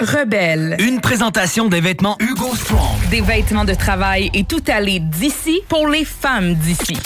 Rebelle. 0.00 0.76
Une 0.80 1.00
présentation 1.00 1.68
des 1.68 1.80
vêtements 1.80 2.16
Hugo 2.20 2.54
Strong. 2.54 3.08
Des 3.10 3.20
vêtements 3.20 3.64
de 3.64 3.74
travail 3.74 4.30
et 4.34 4.44
tout 4.44 4.62
aller 4.68 5.00
d'ici 5.00 5.60
pour 5.68 5.88
les 5.88 6.04
femmes 6.04 6.54
d'ici. 6.54 6.96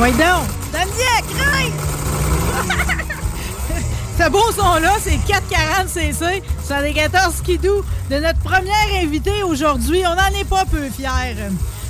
Ouais 0.00 0.12
donc! 0.12 0.48
Crainte! 0.72 1.74
Ce 4.18 4.30
beau 4.30 4.50
son-là, 4.50 4.94
c'est 4.98 5.18
440 5.26 5.88
cc 5.88 6.42
sur 6.64 6.78
les 6.78 6.94
14 6.94 7.34
skidoo 7.34 7.84
de 8.08 8.16
notre 8.16 8.38
première 8.38 8.74
invitée 9.02 9.42
aujourd'hui. 9.42 10.02
On 10.06 10.14
n'en 10.14 10.40
est 10.40 10.48
pas 10.48 10.64
peu 10.64 10.88
fiers. 10.88 11.36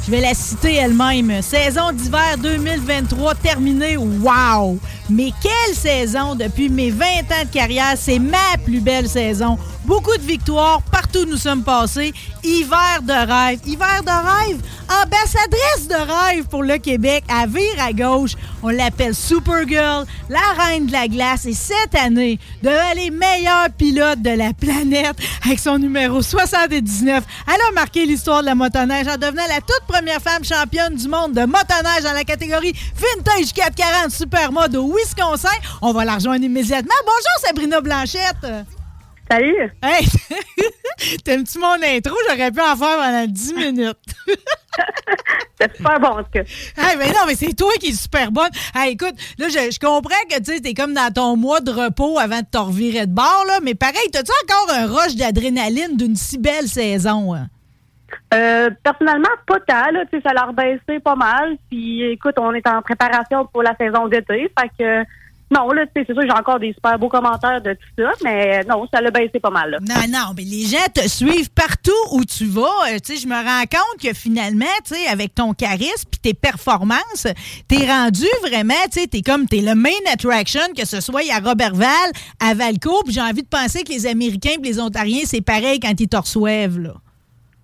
Je 0.04 0.10
vais 0.10 0.20
la 0.20 0.34
citer 0.34 0.74
elle-même. 0.74 1.40
Saison 1.40 1.92
d'hiver 1.92 2.36
2023 2.38 3.36
terminée. 3.36 3.96
Wow! 3.96 4.80
Mais 5.10 5.32
quelle 5.42 5.74
saison 5.74 6.36
depuis 6.36 6.68
mes 6.68 6.90
20 6.90 7.04
ans 7.04 7.44
de 7.44 7.52
carrière. 7.52 7.94
C'est 7.96 8.18
ma 8.18 8.56
plus 8.64 8.80
belle 8.80 9.08
saison. 9.08 9.58
Beaucoup 9.84 10.16
de 10.16 10.22
victoires 10.22 10.82
partout 10.92 11.20
où 11.20 11.26
nous 11.26 11.36
sommes 11.36 11.64
passés. 11.64 12.14
Hiver 12.44 13.00
de 13.02 13.12
rêve. 13.12 13.60
Hiver 13.66 14.02
de 14.04 14.10
rêve? 14.10 14.60
Ambassadrice 15.02 15.88
de 15.88 15.94
rêve 15.94 16.44
pour 16.46 16.62
le 16.62 16.78
Québec. 16.78 17.24
À 17.28 17.46
vire 17.46 17.80
à 17.80 17.92
gauche. 17.92 18.32
On 18.62 18.68
l'appelle 18.68 19.14
Supergirl, 19.14 20.04
la 20.28 20.62
reine 20.62 20.86
de 20.86 20.92
la 20.92 21.08
glace. 21.08 21.46
Et 21.46 21.54
cette 21.54 21.94
année, 21.94 22.38
devant 22.62 22.92
les 22.94 23.10
meilleurs 23.10 23.70
pilotes 23.76 24.20
de 24.20 24.30
la 24.30 24.52
planète, 24.52 25.16
avec 25.44 25.58
son 25.58 25.78
numéro 25.78 26.20
79, 26.20 27.24
elle 27.46 27.54
a 27.68 27.72
marqué 27.72 28.04
l'histoire 28.04 28.42
de 28.42 28.46
la 28.46 28.54
motoneige 28.54 29.08
en 29.08 29.16
devenant 29.16 29.46
la 29.48 29.60
toute 29.60 29.82
première 29.88 30.20
femme 30.20 30.44
championne 30.44 30.94
du 30.94 31.08
monde 31.08 31.32
de 31.32 31.46
motoneige 31.46 32.02
dans 32.04 32.12
la 32.12 32.24
catégorie 32.24 32.74
Vintage 32.94 33.54
440 33.54 34.10
Supermode 34.10 34.76
Wisconsin. 35.04 35.48
On 35.82 35.92
va 35.92 36.04
la 36.04 36.14
rejoindre 36.14 36.44
immédiatement. 36.44 36.94
Bonjour 37.04 37.46
Sabrina 37.46 37.80
Blanchette. 37.80 38.66
Salut! 39.30 39.72
Hey! 39.82 40.06
T'aimes-tu 41.24 41.58
mon 41.60 41.74
intro? 41.82 42.14
J'aurais 42.28 42.50
pu 42.50 42.60
en 42.60 42.76
faire 42.76 42.96
pendant 42.96 43.26
10 43.28 43.54
minutes. 43.54 43.96
C'est 45.60 45.76
super 45.76 46.00
bon, 46.00 46.08
en 46.08 46.24
tout 46.24 46.30
cas. 46.32 46.40
Hey, 46.76 46.96
mais 46.98 47.08
non, 47.08 47.26
mais 47.26 47.34
c'est 47.36 47.52
toi 47.54 47.70
qui 47.78 47.90
es 47.90 47.92
super 47.92 48.32
bonne. 48.32 48.50
Hey, 48.74 48.92
écoute, 48.94 49.14
là, 49.38 49.48
je, 49.48 49.70
je 49.70 49.78
comprends 49.78 50.14
que 50.28 50.40
tu 50.40 50.66
es 50.66 50.74
comme 50.74 50.94
dans 50.94 51.12
ton 51.12 51.36
mois 51.36 51.60
de 51.60 51.70
repos 51.70 52.18
avant 52.18 52.40
de 52.40 52.46
te 52.50 52.56
revirer 52.58 53.06
de 53.06 53.12
bord, 53.12 53.44
là, 53.46 53.60
mais 53.62 53.74
pareil, 53.74 54.08
t'as-tu 54.10 54.32
encore 54.44 54.74
un 54.74 54.86
rush 54.86 55.16
d'adrénaline 55.16 55.96
d'une 55.96 56.16
si 56.16 56.38
belle 56.38 56.66
saison? 56.66 57.34
hein? 57.34 57.48
Euh, 58.34 58.70
personnellement, 58.82 59.28
pas 59.46 59.60
tant, 59.60 59.90
là, 59.92 60.04
ça 60.10 60.32
l'a 60.32 60.44
rebaissé 60.44 61.00
pas 61.00 61.16
mal. 61.16 61.56
Puis 61.70 62.02
écoute, 62.04 62.36
on 62.38 62.52
est 62.52 62.66
en 62.66 62.82
préparation 62.82 63.46
pour 63.46 63.62
la 63.62 63.74
saison 63.76 64.08
d'été. 64.08 64.50
Fait 64.58 64.70
que 64.78 65.04
non, 65.52 65.68
là, 65.72 65.84
c'est 65.94 66.06
sûr 66.06 66.14
j'ai 66.22 66.30
encore 66.30 66.60
des 66.60 66.72
super 66.72 66.96
beaux 66.96 67.08
commentaires 67.08 67.60
de 67.60 67.72
tout 67.72 68.02
ça, 68.02 68.12
mais 68.22 68.62
non, 68.64 68.86
ça 68.92 69.00
l'a 69.00 69.10
baissé 69.10 69.40
pas 69.40 69.50
mal. 69.50 69.78
Non, 69.80 70.02
non, 70.08 70.32
mais 70.36 70.44
les 70.44 70.64
gens 70.64 70.86
te 70.94 71.08
suivent 71.08 71.50
partout 71.50 71.90
où 72.12 72.24
tu 72.24 72.46
vas. 72.46 72.68
Euh, 72.88 72.98
tu 73.04 73.16
je 73.16 73.26
me 73.26 73.34
rends 73.34 73.62
compte 73.62 74.00
que 74.00 74.14
finalement, 74.14 74.64
avec 75.10 75.34
ton 75.34 75.52
charisme 75.52 76.08
puis 76.08 76.20
tes 76.22 76.34
performances, 76.34 77.26
t'es 77.66 77.84
rendu 77.84 78.26
vraiment, 78.42 78.74
tu 78.92 79.00
sais, 79.00 79.06
t'es 79.08 79.22
comme, 79.22 79.46
t'es 79.46 79.60
le 79.60 79.74
main 79.74 79.90
attraction, 80.12 80.60
que 80.76 80.86
ce 80.86 81.00
soit 81.00 81.22
à 81.32 81.40
Robertval, 81.40 81.88
à 82.38 82.54
Valco, 82.54 83.02
puis 83.04 83.14
j'ai 83.14 83.20
envie 83.20 83.42
de 83.42 83.48
penser 83.48 83.82
que 83.82 83.90
les 83.90 84.06
Américains 84.06 84.54
et 84.56 84.62
les 84.62 84.78
Ontariens, 84.78 85.22
c'est 85.24 85.40
pareil 85.40 85.80
quand 85.80 85.98
ils 85.98 86.08
te 86.08 86.16
reçoivent, 86.16 86.78
là. 86.78 86.94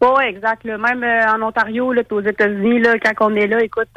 Oui, 0.02 0.24
exact. 0.26 0.64
là. 0.64 0.78
Même 0.78 1.02
euh, 1.02 1.32
en 1.32 1.42
Ontario, 1.42 1.92
là, 1.92 2.02
aux 2.10 2.20
États-Unis, 2.20 2.80
là, 2.80 2.98
quand 2.98 3.26
on 3.26 3.34
est 3.34 3.46
là, 3.46 3.62
écoute, 3.62 3.88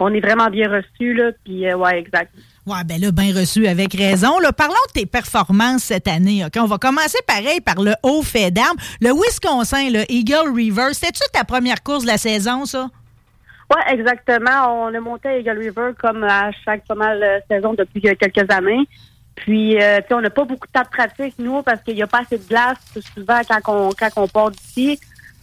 on 0.00 0.12
est 0.14 0.20
vraiment 0.20 0.48
bien 0.48 0.68
reçus, 0.68 1.14
là, 1.14 1.30
puis 1.44 1.68
euh, 1.68 1.76
ouais, 1.76 1.98
exact. 1.98 2.32
Ouais, 2.66 2.84
ben 2.84 3.00
là, 3.00 3.10
bien 3.10 3.34
reçu, 3.34 3.66
avec 3.66 3.94
raison. 3.94 4.38
Là, 4.38 4.52
parlons 4.52 4.74
de 4.88 5.00
tes 5.00 5.06
performances 5.06 5.84
cette 5.84 6.08
année. 6.08 6.44
OK? 6.44 6.52
On 6.58 6.66
va 6.66 6.78
commencer 6.78 7.18
pareil 7.26 7.60
par 7.60 7.82
le 7.82 7.92
haut 8.02 8.22
fait 8.22 8.50
d'armes. 8.50 8.76
Le 9.00 9.12
Wisconsin, 9.12 9.90
le 9.90 10.10
Eagle 10.10 10.54
River, 10.54 10.88
c'était-tu 10.92 11.22
ta 11.32 11.44
première 11.44 11.82
course 11.82 12.02
de 12.02 12.08
la 12.08 12.18
saison, 12.18 12.64
ça? 12.66 12.88
Oui, 13.70 13.82
exactement. 13.88 14.86
On 14.86 14.94
a 14.94 15.00
monté 15.00 15.28
à 15.28 15.38
Eagle 15.38 15.58
River 15.58 15.92
comme 15.98 16.24
à 16.24 16.50
chaque 16.64 16.86
pas 16.86 16.94
mal 16.94 17.22
euh, 17.22 17.38
saison 17.48 17.74
depuis 17.74 18.00
quelques 18.00 18.50
années. 18.50 18.88
Puis, 19.36 19.80
euh, 19.80 19.98
tu 19.98 20.08
sais, 20.08 20.14
on 20.14 20.20
n'a 20.20 20.30
pas 20.30 20.44
beaucoup 20.44 20.66
de 20.66 20.72
temps 20.72 20.82
de 20.82 20.88
pratique, 20.88 21.34
nous, 21.38 21.62
parce 21.62 21.82
qu'il 21.82 21.94
n'y 21.94 22.02
a 22.02 22.06
pas 22.06 22.20
assez 22.20 22.36
de 22.36 22.46
glace 22.46 22.78
souvent 23.14 23.40
quand 23.48 23.60
on, 23.68 23.90
quand 23.90 24.10
on 24.16 24.28
part 24.28 24.50
d'ici. 24.50 25.00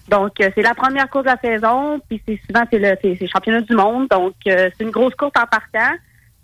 Donc, 0.08 0.40
euh, 0.40 0.50
c'est 0.56 0.62
la 0.62 0.74
première 0.74 1.10
course 1.10 1.26
de 1.26 1.30
la 1.30 1.38
saison, 1.38 2.00
puis 2.08 2.22
c'est 2.26 2.40
souvent, 2.48 2.64
c'est 2.72 2.80
le, 2.80 2.96
c'est, 3.02 3.28
championnat 3.28 3.62
du 3.62 3.76
monde. 3.76 4.08
Donc, 4.10 4.36
euh, 4.48 4.70
c'est 4.78 4.84
une 4.84 4.92
grosse 4.92 5.16
course 5.16 5.34
en 5.38 5.46
partant. 5.46 5.96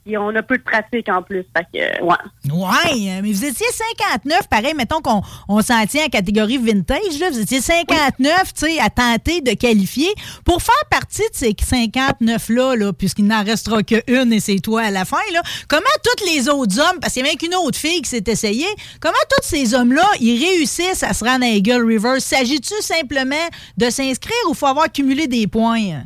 Puis, 0.05 0.17
on 0.17 0.35
a 0.35 0.41
peu 0.43 0.57
de 0.57 0.63
pratique 0.63 1.07
en 1.09 1.21
plus. 1.21 1.45
Fait 1.55 1.65
que, 1.73 2.03
ouais. 2.03 2.15
Ouais, 2.51 3.09
euh, 3.09 3.21
mais 3.23 3.31
vous 3.31 3.45
étiez 3.45 3.65
59, 4.01 4.47
pareil, 4.49 4.73
mettons 4.75 5.01
qu'on 5.01 5.21
on 5.47 5.61
s'en 5.61 5.85
tient 5.85 6.05
à 6.05 6.09
catégorie 6.09 6.57
vintage, 6.57 7.19
là, 7.19 7.29
vous 7.29 7.39
étiez 7.39 7.61
59, 7.61 8.53
tu 8.53 8.65
sais, 8.65 8.79
à 8.79 8.89
tenter 8.89 9.41
de 9.41 9.53
qualifier. 9.53 10.13
Pour 10.43 10.61
faire 10.61 10.75
partie 10.89 11.21
de 11.21 11.35
ces 11.35 11.51
59-là, 11.51 12.75
là, 12.75 12.93
puisqu'il 12.93 13.25
n'en 13.25 13.43
restera 13.43 13.81
qu'une 13.83 14.33
et 14.33 14.39
c'est 14.39 14.59
toi 14.59 14.81
à 14.81 14.91
la 14.91 15.05
fin, 15.05 15.17
là, 15.31 15.41
comment 15.67 15.83
tous 16.03 16.25
les 16.25 16.49
autres 16.49 16.79
hommes, 16.79 16.99
parce 16.99 17.13
qu'il 17.13 17.23
y 17.23 17.25
a 17.25 17.29
même 17.29 17.37
qu'une 17.37 17.55
autre 17.55 17.77
fille 17.77 18.01
qui 18.01 18.09
s'est 18.09 18.23
essayée, 18.27 18.67
comment 18.99 19.13
tous 19.29 19.47
ces 19.47 19.73
hommes-là, 19.73 20.07
ils 20.19 20.43
réussissent 20.43 21.03
à 21.03 21.13
se 21.13 21.23
rendre 21.23 21.45
à 21.45 21.49
Eagle 21.49 21.85
River? 21.85 22.19
S'agit-tu 22.19 22.73
simplement 22.81 23.35
de 23.77 23.89
s'inscrire 23.89 24.35
ou 24.49 24.53
faut 24.53 24.67
avoir 24.67 24.91
cumulé 24.91 25.27
des 25.27 25.47
points? 25.47 26.03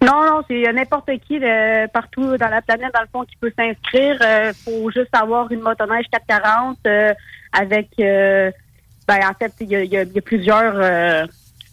Non, 0.00 0.24
non, 0.24 0.42
c'est 0.46 0.66
euh, 0.68 0.72
n'importe 0.72 1.10
qui 1.26 1.38
euh, 1.42 1.86
partout 1.88 2.36
dans 2.36 2.48
la 2.48 2.62
planète, 2.62 2.92
dans 2.94 3.00
le 3.00 3.08
fond, 3.12 3.24
qui 3.24 3.34
peut 3.36 3.52
s'inscrire. 3.56 4.16
Il 4.20 4.52
faut 4.54 4.90
juste 4.90 5.14
avoir 5.14 5.50
une 5.50 5.60
motoneige 5.60 6.06
440 6.12 6.78
euh, 6.86 7.12
avec... 7.52 7.88
euh, 7.98 8.50
ben, 9.08 9.18
en 9.28 9.34
fait, 9.34 9.52
il 9.60 9.72
y 9.72 9.74
y 9.86 9.88
y 9.88 9.96
a 10.18 10.22
plusieurs 10.22 10.74
euh, 10.76 11.24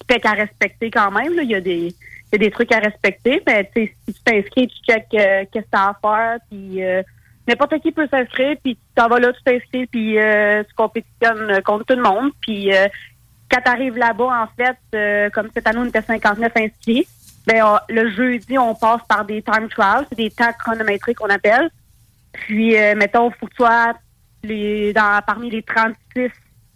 specs 0.02 0.26
à 0.26 0.32
respecter 0.32 0.90
quand 0.90 1.12
même. 1.12 1.34
Il 1.42 1.50
y, 1.52 1.56
a 1.56 1.62
des- 1.62 1.94
y 2.32 2.36
a 2.36 2.38
des 2.38 2.50
trucs 2.50 2.72
à 2.72 2.80
respecter. 2.80 3.44
Mais 3.46 3.70
si 3.76 3.92
tu 4.08 4.14
t'inscris, 4.24 4.68
tu 4.70 4.78
checkes 4.92 5.06
euh, 5.14 5.44
qu'est-ce 5.52 5.66
que 5.66 5.70
tu 5.72 5.78
as 5.78 5.90
à 5.90 5.98
faire. 6.02 6.38
Puis 6.50 6.84
euh, 6.84 7.04
n'importe 7.48 7.78
qui 7.82 7.92
peut 7.92 8.08
s'inscrire. 8.10 8.56
Puis 8.64 8.76
tu 8.76 8.82
t'en 8.96 9.08
vas 9.10 9.20
là, 9.20 9.34
tu 9.34 9.44
t'inscris, 9.44 9.86
puis 9.86 10.18
euh, 10.18 10.64
tu 10.64 10.74
compétitionnes 10.76 11.62
contre 11.64 11.86
tout 11.86 11.96
le 11.96 12.02
monde. 12.02 12.32
Puis 12.42 12.74
euh, 12.74 12.88
quand 13.52 13.60
tu 13.64 13.70
arrives 13.70 13.98
là-bas, 13.98 14.44
en 14.44 14.48
fait, 14.56 14.78
euh, 14.96 15.30
comme 15.30 15.50
cette 15.54 15.68
année, 15.68 15.80
on 15.80 15.86
était 15.86 16.02
59 16.02 16.52
inscrits. 16.56 17.06
Ben, 17.48 17.80
le 17.90 18.10
jeudi, 18.12 18.58
on 18.58 18.74
passe 18.74 19.02
par 19.08 19.24
des 19.26 19.42
time 19.42 19.70
trials, 19.70 20.06
c'est 20.10 20.18
des 20.18 20.32
temps 20.32 20.52
chronométriques 20.58 21.18
qu'on 21.18 21.30
appelle. 21.30 21.70
Puis, 22.34 22.78
euh, 22.78 22.96
mettons, 22.96 23.30
faut 23.32 23.46
que 23.46 23.52
tu 23.52 23.58
sois 23.58 23.94
les, 24.44 24.94
dans, 24.94 25.22
parmi 25.26 25.50
les 25.50 25.64
36 25.64 26.30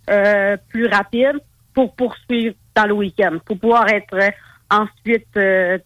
euh, 0.10 0.58
plus 0.70 0.88
rapides 0.88 1.40
pour 1.74 1.96
poursuivre 1.96 2.56
dans 2.76 2.86
le 2.86 2.94
week-end. 2.94 3.38
Pour 3.46 3.60
pouvoir 3.60 3.88
être 3.90 4.14
euh, 4.14 4.30
ensuite, 4.70 5.28
euh, 5.38 5.78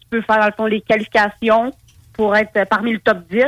tu 0.00 0.08
peux 0.10 0.22
faire, 0.22 0.38
dans 0.38 0.46
le 0.46 0.52
fond, 0.52 0.66
les 0.66 0.80
qualifications 0.80 1.72
pour 2.12 2.36
être 2.36 2.66
parmi 2.68 2.92
le 2.92 3.00
top 3.00 3.18
10 3.30 3.44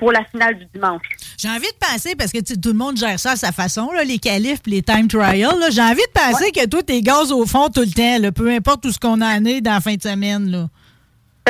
pour 0.00 0.12
la 0.12 0.24
finale 0.24 0.58
du 0.58 0.64
dimanche. 0.74 1.02
J'ai 1.38 1.48
envie 1.48 1.60
de 1.60 1.78
penser, 1.78 2.16
parce 2.16 2.32
que 2.32 2.38
tout 2.38 2.70
le 2.70 2.78
monde 2.78 2.96
gère 2.96 3.20
ça 3.20 3.32
à 3.32 3.36
sa 3.36 3.52
façon, 3.52 3.92
là, 3.92 4.02
les 4.02 4.18
qualifs 4.18 4.60
les 4.66 4.82
time 4.82 5.06
trials, 5.08 5.62
j'ai 5.70 5.82
envie 5.82 5.96
de 5.96 6.20
penser 6.20 6.50
que 6.52 6.66
toi, 6.66 6.82
t'es 6.82 7.02
gaz 7.02 7.30
au 7.30 7.44
fond 7.44 7.68
tout 7.68 7.82
le 7.82 7.92
temps, 7.92 8.18
là, 8.18 8.32
peu 8.32 8.50
importe 8.50 8.82
tout 8.82 8.90
ce 8.90 8.98
qu'on 8.98 9.20
en 9.20 9.44
est 9.44 9.60
dans 9.60 9.74
la 9.74 9.80
fin 9.80 9.94
de 9.94 10.02
semaine. 10.02 10.50
Là. 10.50 10.66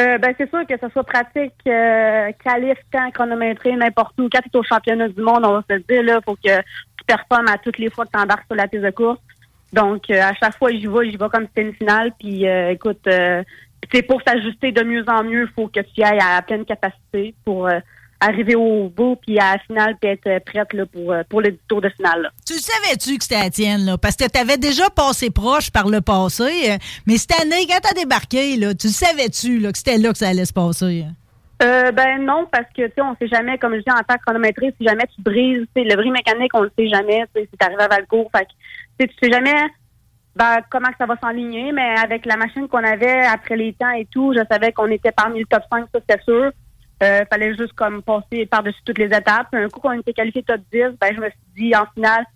Euh, 0.00 0.18
ben, 0.18 0.34
c'est 0.36 0.50
sûr 0.50 0.66
que 0.66 0.74
ce 0.80 0.88
soit 0.88 1.04
pratique, 1.04 1.52
euh, 1.66 2.30
qualif, 2.44 2.78
temps, 2.90 3.10
chronométré, 3.12 3.72
n'importe 3.76 4.18
où. 4.18 4.28
Quand 4.32 4.40
tu 4.40 4.48
es 4.52 4.56
au 4.56 4.62
championnat 4.64 5.08
du 5.08 5.22
monde, 5.22 5.44
on 5.44 5.52
va 5.52 5.64
se 5.68 5.74
le 5.74 5.80
dire, 5.88 6.02
il 6.02 6.18
faut 6.24 6.34
que 6.34 6.58
tu 6.58 7.04
performes 7.06 7.48
à 7.48 7.58
toutes 7.58 7.78
les 7.78 7.90
fois 7.90 8.04
que 8.04 8.10
tu 8.12 8.20
embarques 8.20 8.46
sur 8.46 8.56
la 8.56 8.66
piste 8.66 8.82
de 8.82 8.90
course. 8.90 9.20
Donc, 9.72 10.10
euh, 10.10 10.20
à 10.20 10.34
chaque 10.34 10.56
fois, 10.58 10.70
j'y 10.72 10.86
vais, 10.86 11.10
j'y 11.10 11.16
vais 11.16 11.28
comme 11.28 11.44
si 11.44 11.50
c'était 11.54 11.68
une 11.68 11.74
finale. 11.74 12.12
Puis, 12.18 12.48
euh, 12.48 12.70
écoute, 12.70 13.06
c'est 13.92 14.02
pour 14.02 14.20
s'ajuster 14.26 14.72
de 14.72 14.82
mieux 14.82 15.04
en 15.08 15.22
mieux, 15.22 15.42
il 15.42 15.52
faut 15.54 15.68
que 15.68 15.80
tu 15.80 16.02
ailles 16.02 16.18
à 16.20 16.42
pleine 16.42 16.64
capacité 16.64 17.34
pour 17.44 17.68
arriver 18.20 18.54
au 18.54 18.88
bout, 18.88 19.16
puis 19.16 19.38
à 19.38 19.52
la 19.52 19.58
finale, 19.58 19.96
puis 20.00 20.10
être 20.10 20.44
prête 20.44 20.72
là, 20.72 20.84
pour, 20.86 21.14
pour 21.28 21.40
le 21.40 21.56
tour 21.68 21.80
de 21.80 21.88
finale. 21.88 22.30
Tu 22.46 22.54
savais-tu 22.54 23.16
que 23.16 23.24
c'était 23.24 23.42
la 23.42 23.50
tienne, 23.50 23.86
là? 23.86 23.98
Parce 23.98 24.16
que 24.16 24.28
tu 24.28 24.38
avais 24.38 24.58
déjà 24.58 24.88
passé 24.90 25.30
proche 25.30 25.70
par 25.70 25.88
le 25.88 26.00
passé, 26.00 26.70
euh, 26.70 26.76
mais 27.06 27.16
cette 27.16 27.40
année, 27.40 27.66
quand 27.68 27.80
tu 27.82 27.90
as 27.90 27.94
débarqué, 27.94 28.56
là, 28.56 28.74
tu 28.74 28.88
savais-tu 28.88 29.58
là, 29.58 29.72
que 29.72 29.78
c'était 29.78 29.98
là 29.98 30.12
que 30.12 30.18
ça 30.18 30.28
allait 30.28 30.44
se 30.44 30.52
passer? 30.52 31.04
Euh, 31.62 31.92
ben 31.92 32.24
non, 32.24 32.46
parce 32.50 32.68
que 32.74 32.86
tu 32.86 32.92
sais, 32.94 33.02
on 33.02 33.14
sait 33.16 33.28
jamais, 33.28 33.58
comme 33.58 33.74
je 33.74 33.80
dis 33.80 33.90
en 33.90 34.02
tant 34.02 34.16
que 34.16 34.22
chronométriste, 34.24 34.76
si 34.80 34.86
jamais 34.86 35.04
tu 35.14 35.20
brises, 35.20 35.66
le 35.76 35.96
bris 35.96 36.10
mécanique, 36.10 36.52
on 36.54 36.62
le 36.62 36.72
sait 36.78 36.88
jamais, 36.88 37.24
si 37.36 37.46
t'arrives 37.58 37.80
à 37.80 37.88
Valcourt. 37.88 38.30
Fait 38.34 38.46
que 38.46 39.04
tu 39.04 39.14
sais 39.22 39.30
jamais 39.30 39.68
ben, 40.36 40.60
comment 40.70 40.88
ça 40.96 41.04
va 41.04 41.16
s'enligner, 41.22 41.72
mais 41.72 41.96
avec 41.98 42.24
la 42.24 42.36
machine 42.36 42.66
qu'on 42.68 42.84
avait 42.84 43.26
après 43.26 43.56
les 43.56 43.74
temps 43.74 43.90
et 43.90 44.06
tout, 44.06 44.32
je 44.34 44.40
savais 44.50 44.72
qu'on 44.72 44.86
était 44.86 45.12
parmi 45.12 45.40
le 45.40 45.46
top 45.46 45.62
5, 45.70 45.86
ça 45.92 46.00
c'était 46.00 46.22
sûr. 46.22 46.50
Euh, 47.02 47.24
fallait 47.30 47.54
juste 47.54 47.72
comme 47.72 48.02
passer 48.02 48.44
par-dessus 48.44 48.80
toutes 48.84 48.98
les 48.98 49.06
étapes. 49.06 49.48
un 49.52 49.68
coup 49.68 49.80
qu'on 49.80 49.92
était 49.92 50.12
qualifié 50.12 50.42
top 50.42 50.60
10, 50.70 50.98
ben 51.00 51.14
je 51.14 51.20
me 51.20 51.30
suis 51.30 51.40
dit 51.56 51.74
en 51.74 51.86
finale, 51.94 52.26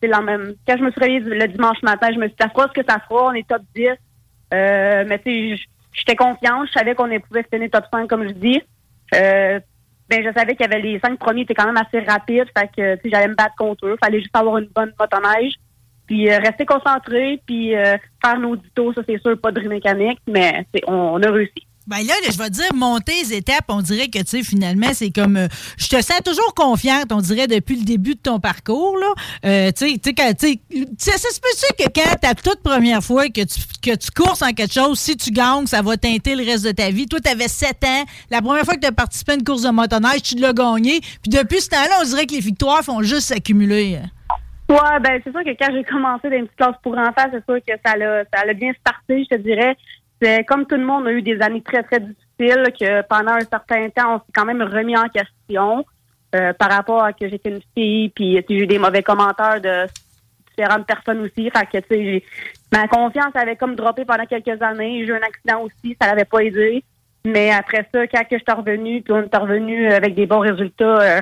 c'est 0.00 0.08
la 0.08 0.20
même. 0.20 0.54
Quand 0.66 0.76
je 0.78 0.84
me 0.84 0.92
suis 0.92 1.00
réveillée 1.00 1.20
le 1.20 1.48
dimanche 1.48 1.82
matin, 1.82 2.08
je 2.12 2.18
me 2.18 2.26
suis 2.26 2.36
dit 2.36 2.36
ça 2.40 2.48
fera 2.48 2.68
ce 2.68 2.80
que 2.80 2.86
ça 2.88 3.00
fera, 3.00 3.26
on 3.26 3.32
est 3.32 3.48
top 3.48 3.62
10. 3.74 3.88
Euh, 4.54 5.04
mais 5.08 5.18
tu 5.18 5.56
sais, 5.56 5.62
j'étais 5.92 6.14
confiante, 6.14 6.68
je 6.68 6.72
savais 6.72 6.94
qu'on 6.94 7.08
pouvait 7.20 7.44
finir 7.52 7.68
top 7.70 7.84
5 7.92 8.08
comme 8.08 8.28
je 8.28 8.34
dis. 8.34 8.62
Euh, 9.14 9.58
ben 10.08 10.24
je 10.24 10.32
savais 10.38 10.54
qu'il 10.54 10.66
y 10.66 10.72
avait 10.72 10.82
les 10.82 11.00
cinq 11.00 11.18
premiers 11.18 11.42
étaient 11.42 11.54
quand 11.54 11.66
même 11.66 11.76
assez 11.76 11.98
rapides, 12.00 12.46
fait 12.56 12.70
que 12.76 13.02
tu 13.02 13.10
j'allais 13.10 13.28
me 13.28 13.34
battre 13.34 13.56
contre 13.56 13.86
eux. 13.86 13.96
Fallait 14.02 14.20
juste 14.20 14.36
avoir 14.36 14.58
une 14.58 14.68
bonne 14.68 14.92
motoneige. 15.00 15.54
Puis 16.06 16.30
euh, 16.30 16.38
rester 16.38 16.64
concentré, 16.64 17.42
puis 17.44 17.72
faire 17.72 18.38
nos 18.38 18.54
ditos, 18.54 18.92
ça 18.92 19.02
c'est 19.08 19.20
sûr, 19.20 19.40
pas 19.40 19.50
de 19.50 19.66
mécanique, 19.66 20.20
mais 20.28 20.64
on 20.86 21.20
a 21.20 21.30
réussi. 21.30 21.66
Ben 21.86 21.98
là, 22.06 22.14
je 22.30 22.38
vais 22.38 22.50
dire, 22.50 22.72
monter 22.74 23.12
les 23.22 23.34
étapes, 23.34 23.64
on 23.68 23.82
dirait 23.82 24.06
que, 24.08 24.18
tu 24.18 24.26
sais, 24.26 24.42
finalement, 24.42 24.90
c'est 24.92 25.10
comme. 25.10 25.36
Euh, 25.36 25.48
je 25.76 25.88
te 25.88 26.00
sens 26.00 26.20
toujours 26.24 26.54
confiante, 26.54 27.10
on 27.10 27.20
dirait, 27.20 27.48
depuis 27.48 27.76
le 27.76 27.84
début 27.84 28.14
de 28.14 28.20
ton 28.20 28.38
parcours, 28.38 28.96
là. 28.98 29.12
Euh, 29.44 29.72
tu 29.76 29.86
sais, 29.88 30.14
ça 30.18 31.30
se 31.30 31.40
peut 31.40 31.48
que 31.78 31.88
quand 31.92 32.16
ta 32.20 32.34
toute 32.34 32.62
première 32.62 33.02
fois 33.02 33.28
que 33.28 33.42
tu, 33.42 33.60
que 33.82 33.96
tu 33.96 34.10
courses 34.10 34.42
en 34.42 34.52
quelque 34.52 34.72
chose, 34.72 34.98
si 34.98 35.16
tu 35.16 35.30
gagnes, 35.30 35.66
ça 35.66 35.82
va 35.82 35.96
teinter 35.96 36.36
le 36.36 36.44
reste 36.44 36.64
de 36.64 36.70
ta 36.72 36.90
vie? 36.90 37.06
Toi, 37.06 37.20
tu 37.20 37.30
avais 37.30 37.48
7 37.48 37.84
ans. 37.84 38.04
La 38.30 38.40
première 38.40 38.64
fois 38.64 38.74
que 38.74 38.80
tu 38.80 38.86
as 38.86 38.92
participé 38.92 39.32
à 39.32 39.34
une 39.36 39.44
course 39.44 39.62
de 39.62 39.70
motoneige, 39.70 40.22
tu 40.22 40.36
l'as 40.36 40.52
gagné. 40.52 41.00
Puis 41.00 41.30
depuis 41.30 41.60
ce 41.60 41.70
temps-là, 41.70 41.98
on 42.00 42.04
dirait 42.04 42.26
que 42.26 42.34
les 42.34 42.40
victoires 42.40 42.82
font 42.82 43.02
juste 43.02 43.28
s'accumuler. 43.28 43.98
Ouais, 44.68 45.00
ben 45.02 45.20
c'est 45.22 45.32
sûr 45.32 45.44
que 45.44 45.50
quand 45.50 45.72
j'ai 45.72 45.84
commencé 45.84 46.30
dans 46.30 46.36
une 46.36 46.46
petite 46.46 46.56
classe 46.56 46.76
pour 46.82 46.96
enfants, 46.96 47.28
c'est 47.30 47.44
sûr 47.44 47.58
que 47.66 47.74
ça 47.84 47.96
l'a 47.96 48.24
ça 48.32 48.42
a 48.48 48.54
bien 48.54 48.72
starté, 48.80 49.24
je 49.30 49.36
te 49.36 49.42
dirais 49.42 49.76
comme 50.46 50.66
tout 50.66 50.76
le 50.76 50.84
monde 50.84 51.06
a 51.06 51.12
eu 51.12 51.22
des 51.22 51.40
années 51.40 51.62
très, 51.62 51.82
très 51.82 52.00
difficiles, 52.00 52.64
que 52.78 53.02
pendant 53.02 53.32
un 53.32 53.40
certain 53.40 53.88
temps, 53.90 54.14
on 54.14 54.18
s'est 54.18 54.32
quand 54.34 54.44
même 54.44 54.62
remis 54.62 54.96
en 54.96 55.08
question 55.08 55.84
euh, 56.34 56.52
par 56.54 56.70
rapport 56.70 57.02
à 57.02 57.12
que 57.12 57.28
j'étais 57.28 57.50
une 57.50 57.60
fille, 57.76 58.08
puis 58.10 58.42
j'ai 58.48 58.56
eu 58.56 58.66
des 58.66 58.78
mauvais 58.78 59.02
commentaires 59.02 59.60
de 59.60 59.86
différentes 60.48 60.86
personnes 60.86 61.20
aussi. 61.20 61.50
Que, 61.50 61.78
tu 61.78 61.86
sais, 61.90 62.24
ma 62.72 62.88
confiance 62.88 63.34
avait 63.34 63.56
comme 63.56 63.74
droppé 63.74 64.04
pendant 64.04 64.26
quelques 64.26 64.60
années. 64.62 65.04
J'ai 65.04 65.12
eu 65.12 65.14
un 65.14 65.26
accident 65.26 65.62
aussi, 65.62 65.96
ça 66.00 66.08
l'avait 66.08 66.24
pas 66.24 66.40
aidé. 66.40 66.84
Mais 67.24 67.50
après 67.50 67.86
ça, 67.92 68.06
quand 68.06 68.24
que 68.24 68.38
je 68.38 68.42
suis 68.42 68.56
revenue, 68.56 69.02
puis 69.02 69.12
on 69.12 69.22
est 69.22 69.36
revenu 69.36 69.86
avec 69.88 70.14
des 70.14 70.26
bons 70.26 70.40
résultats, 70.40 71.00
euh, 71.00 71.20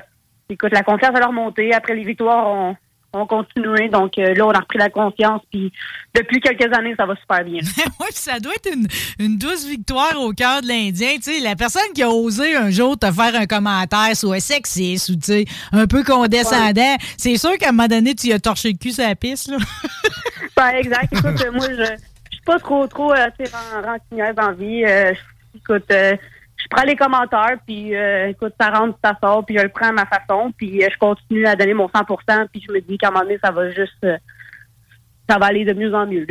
écoute, 0.49 0.73
la 0.73 0.83
confiance 0.83 1.15
a 1.15 1.27
remonté. 1.27 1.75
Après 1.75 1.95
les 1.95 2.05
victoires, 2.05 2.47
on, 2.49 2.77
on 3.13 3.27
continué. 3.27 3.89
Donc 3.89 4.19
euh, 4.19 4.35
là, 4.35 4.47
on 4.47 4.51
a 4.51 4.61
repris 4.61 4.79
la 4.79 4.91
confiance. 4.91 5.43
Puis 5.51 5.73
depuis 6.15 6.41
quelques 6.41 6.73
années, 6.77 6.95
ça 6.97 7.07
va 7.07 7.17
super 7.17 7.45
bien. 7.45 7.61
oui, 8.01 8.07
ça 8.11 8.39
doit 8.39 8.53
être 8.55 8.71
une, 9.19 9.39
douce 9.39 9.67
victoire 9.67 10.21
au 10.21 10.33
cœur 10.33 10.63
de 10.63 10.69
l'Indien. 10.69 11.17
Tu 11.17 11.33
sais, 11.33 11.41
la 11.41 11.57
personne 11.57 11.93
qui 11.95 12.03
a 12.03 12.11
osé 12.11 12.57
un 12.57 12.71
jour 12.71 12.99
te 12.99 13.11
faire 13.11 13.35
un 13.35 13.47
commentaire 13.47 14.15
soit 14.15 14.41
sexiste 14.41 15.09
ou 15.11 15.17
tu 15.17 15.21
sais, 15.23 15.45
un 15.73 15.87
peu 15.87 16.05
condescendant, 16.05 16.97
c'est 17.17 17.37
sûr 17.37 17.57
qu'à 17.59 17.69
un 17.69 17.73
moment 17.73 17.89
donné, 17.89 18.15
tu 18.15 18.33
as 18.33 18.39
torché 18.39 18.73
le 18.73 18.79
cul 18.79 18.93
sur 18.93 19.05
la 19.05 19.15
piste. 19.15 19.51
Là. 19.51 19.57
ben, 20.57 20.69
exact. 20.77 21.13
Écoute, 21.13 21.47
moi, 21.53 21.67
je, 21.71 21.85
suis 22.31 22.43
pas 22.45 22.59
trop, 22.59 22.87
trop 22.87 23.13
euh, 23.13 23.27
rancunière 23.85 24.35
dans 24.35 24.49
la 24.49 24.53
vie. 24.53 24.85
Euh, 24.85 25.13
écoute, 25.57 25.85
je 25.89 26.17
prends 26.71 26.85
les 26.85 26.97
commentaires, 26.97 27.59
puis 27.67 27.95
euh, 27.95 28.29
écoute, 28.29 28.55
ça 28.59 28.71
rentre, 28.71 28.99
ça 29.05 29.15
sort, 29.23 29.45
puis 29.45 29.59
je 29.59 29.63
le 29.63 29.69
prends 29.69 29.89
à 29.89 29.93
ma 29.93 30.07
façon, 30.07 30.53
puis 30.57 30.83
euh, 30.83 30.89
je 30.91 30.99
continue 30.99 31.47
à 31.47 31.57
donner 31.57 31.75
mon 31.75 31.89
100% 31.89 32.47
puis 32.51 32.65
je 32.67 32.73
me 32.73 32.81
dis 32.81 32.97
qu'à 32.97 33.09
un 33.09 33.11
moment 33.11 33.25
donné, 33.25 33.39
ça 33.43 33.51
va 33.51 33.71
juste... 33.71 34.07
Euh, 35.31 35.33
ça 35.33 35.39
va 35.39 35.47
aller 35.47 35.65
de 35.65 35.73
mieux 35.73 35.95
en 35.95 36.07
mieux. 36.07 36.27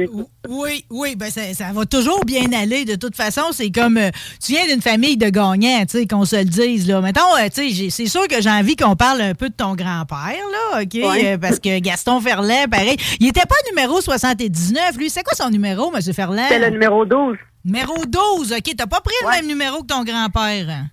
Oui, 0.47 0.83
oui, 0.89 1.15
ben 1.15 1.29
ça, 1.29 1.41
ça, 1.53 1.71
va 1.73 1.85
toujours 1.85 2.25
bien 2.25 2.51
aller. 2.53 2.85
De 2.85 2.95
toute 2.95 3.15
façon, 3.15 3.51
c'est 3.51 3.71
comme 3.71 3.99
tu 4.43 4.53
viens 4.53 4.65
d'une 4.67 4.81
famille 4.81 5.17
de 5.17 5.29
gagnants, 5.29 5.81
tu 5.81 5.99
sais, 5.99 6.07
qu'on 6.07 6.25
se 6.25 6.35
le 6.35 6.45
dise 6.45 6.87
là. 6.87 7.01
Mettons, 7.01 7.21
tu 7.53 7.71
sais, 7.71 7.89
c'est 7.89 8.07
sûr 8.07 8.27
que 8.27 8.41
j'ai 8.41 8.49
envie 8.49 8.75
qu'on 8.75 8.95
parle 8.95 9.21
un 9.21 9.33
peu 9.33 9.49
de 9.49 9.53
ton 9.55 9.75
grand-père 9.75 10.19
là, 10.19 10.81
ok, 10.81 11.39
parce 11.39 11.59
que 11.59 11.79
Gaston 11.79 12.19
Ferland, 12.19 12.69
pareil, 12.69 12.97
il 13.19 13.27
était 13.27 13.45
pas 13.47 13.55
numéro 13.69 14.01
79, 14.01 14.97
lui. 14.97 15.09
C'est 15.09 15.23
quoi 15.23 15.33
son 15.35 15.49
numéro, 15.49 15.91
M. 15.93 16.01
Ferland? 16.13 16.45
C'est 16.49 16.59
le 16.59 16.69
numéro 16.69 17.05
12. 17.05 17.37
Numéro 17.65 17.93
12, 18.05 18.53
OK. 18.53 18.75
T'as 18.77 18.87
pas 18.87 19.01
pris 19.01 19.13
le 19.23 19.29
même 19.29 19.47
numéro 19.47 19.81
que 19.81 19.87
ton 19.87 20.03
grand-père? 20.03 20.85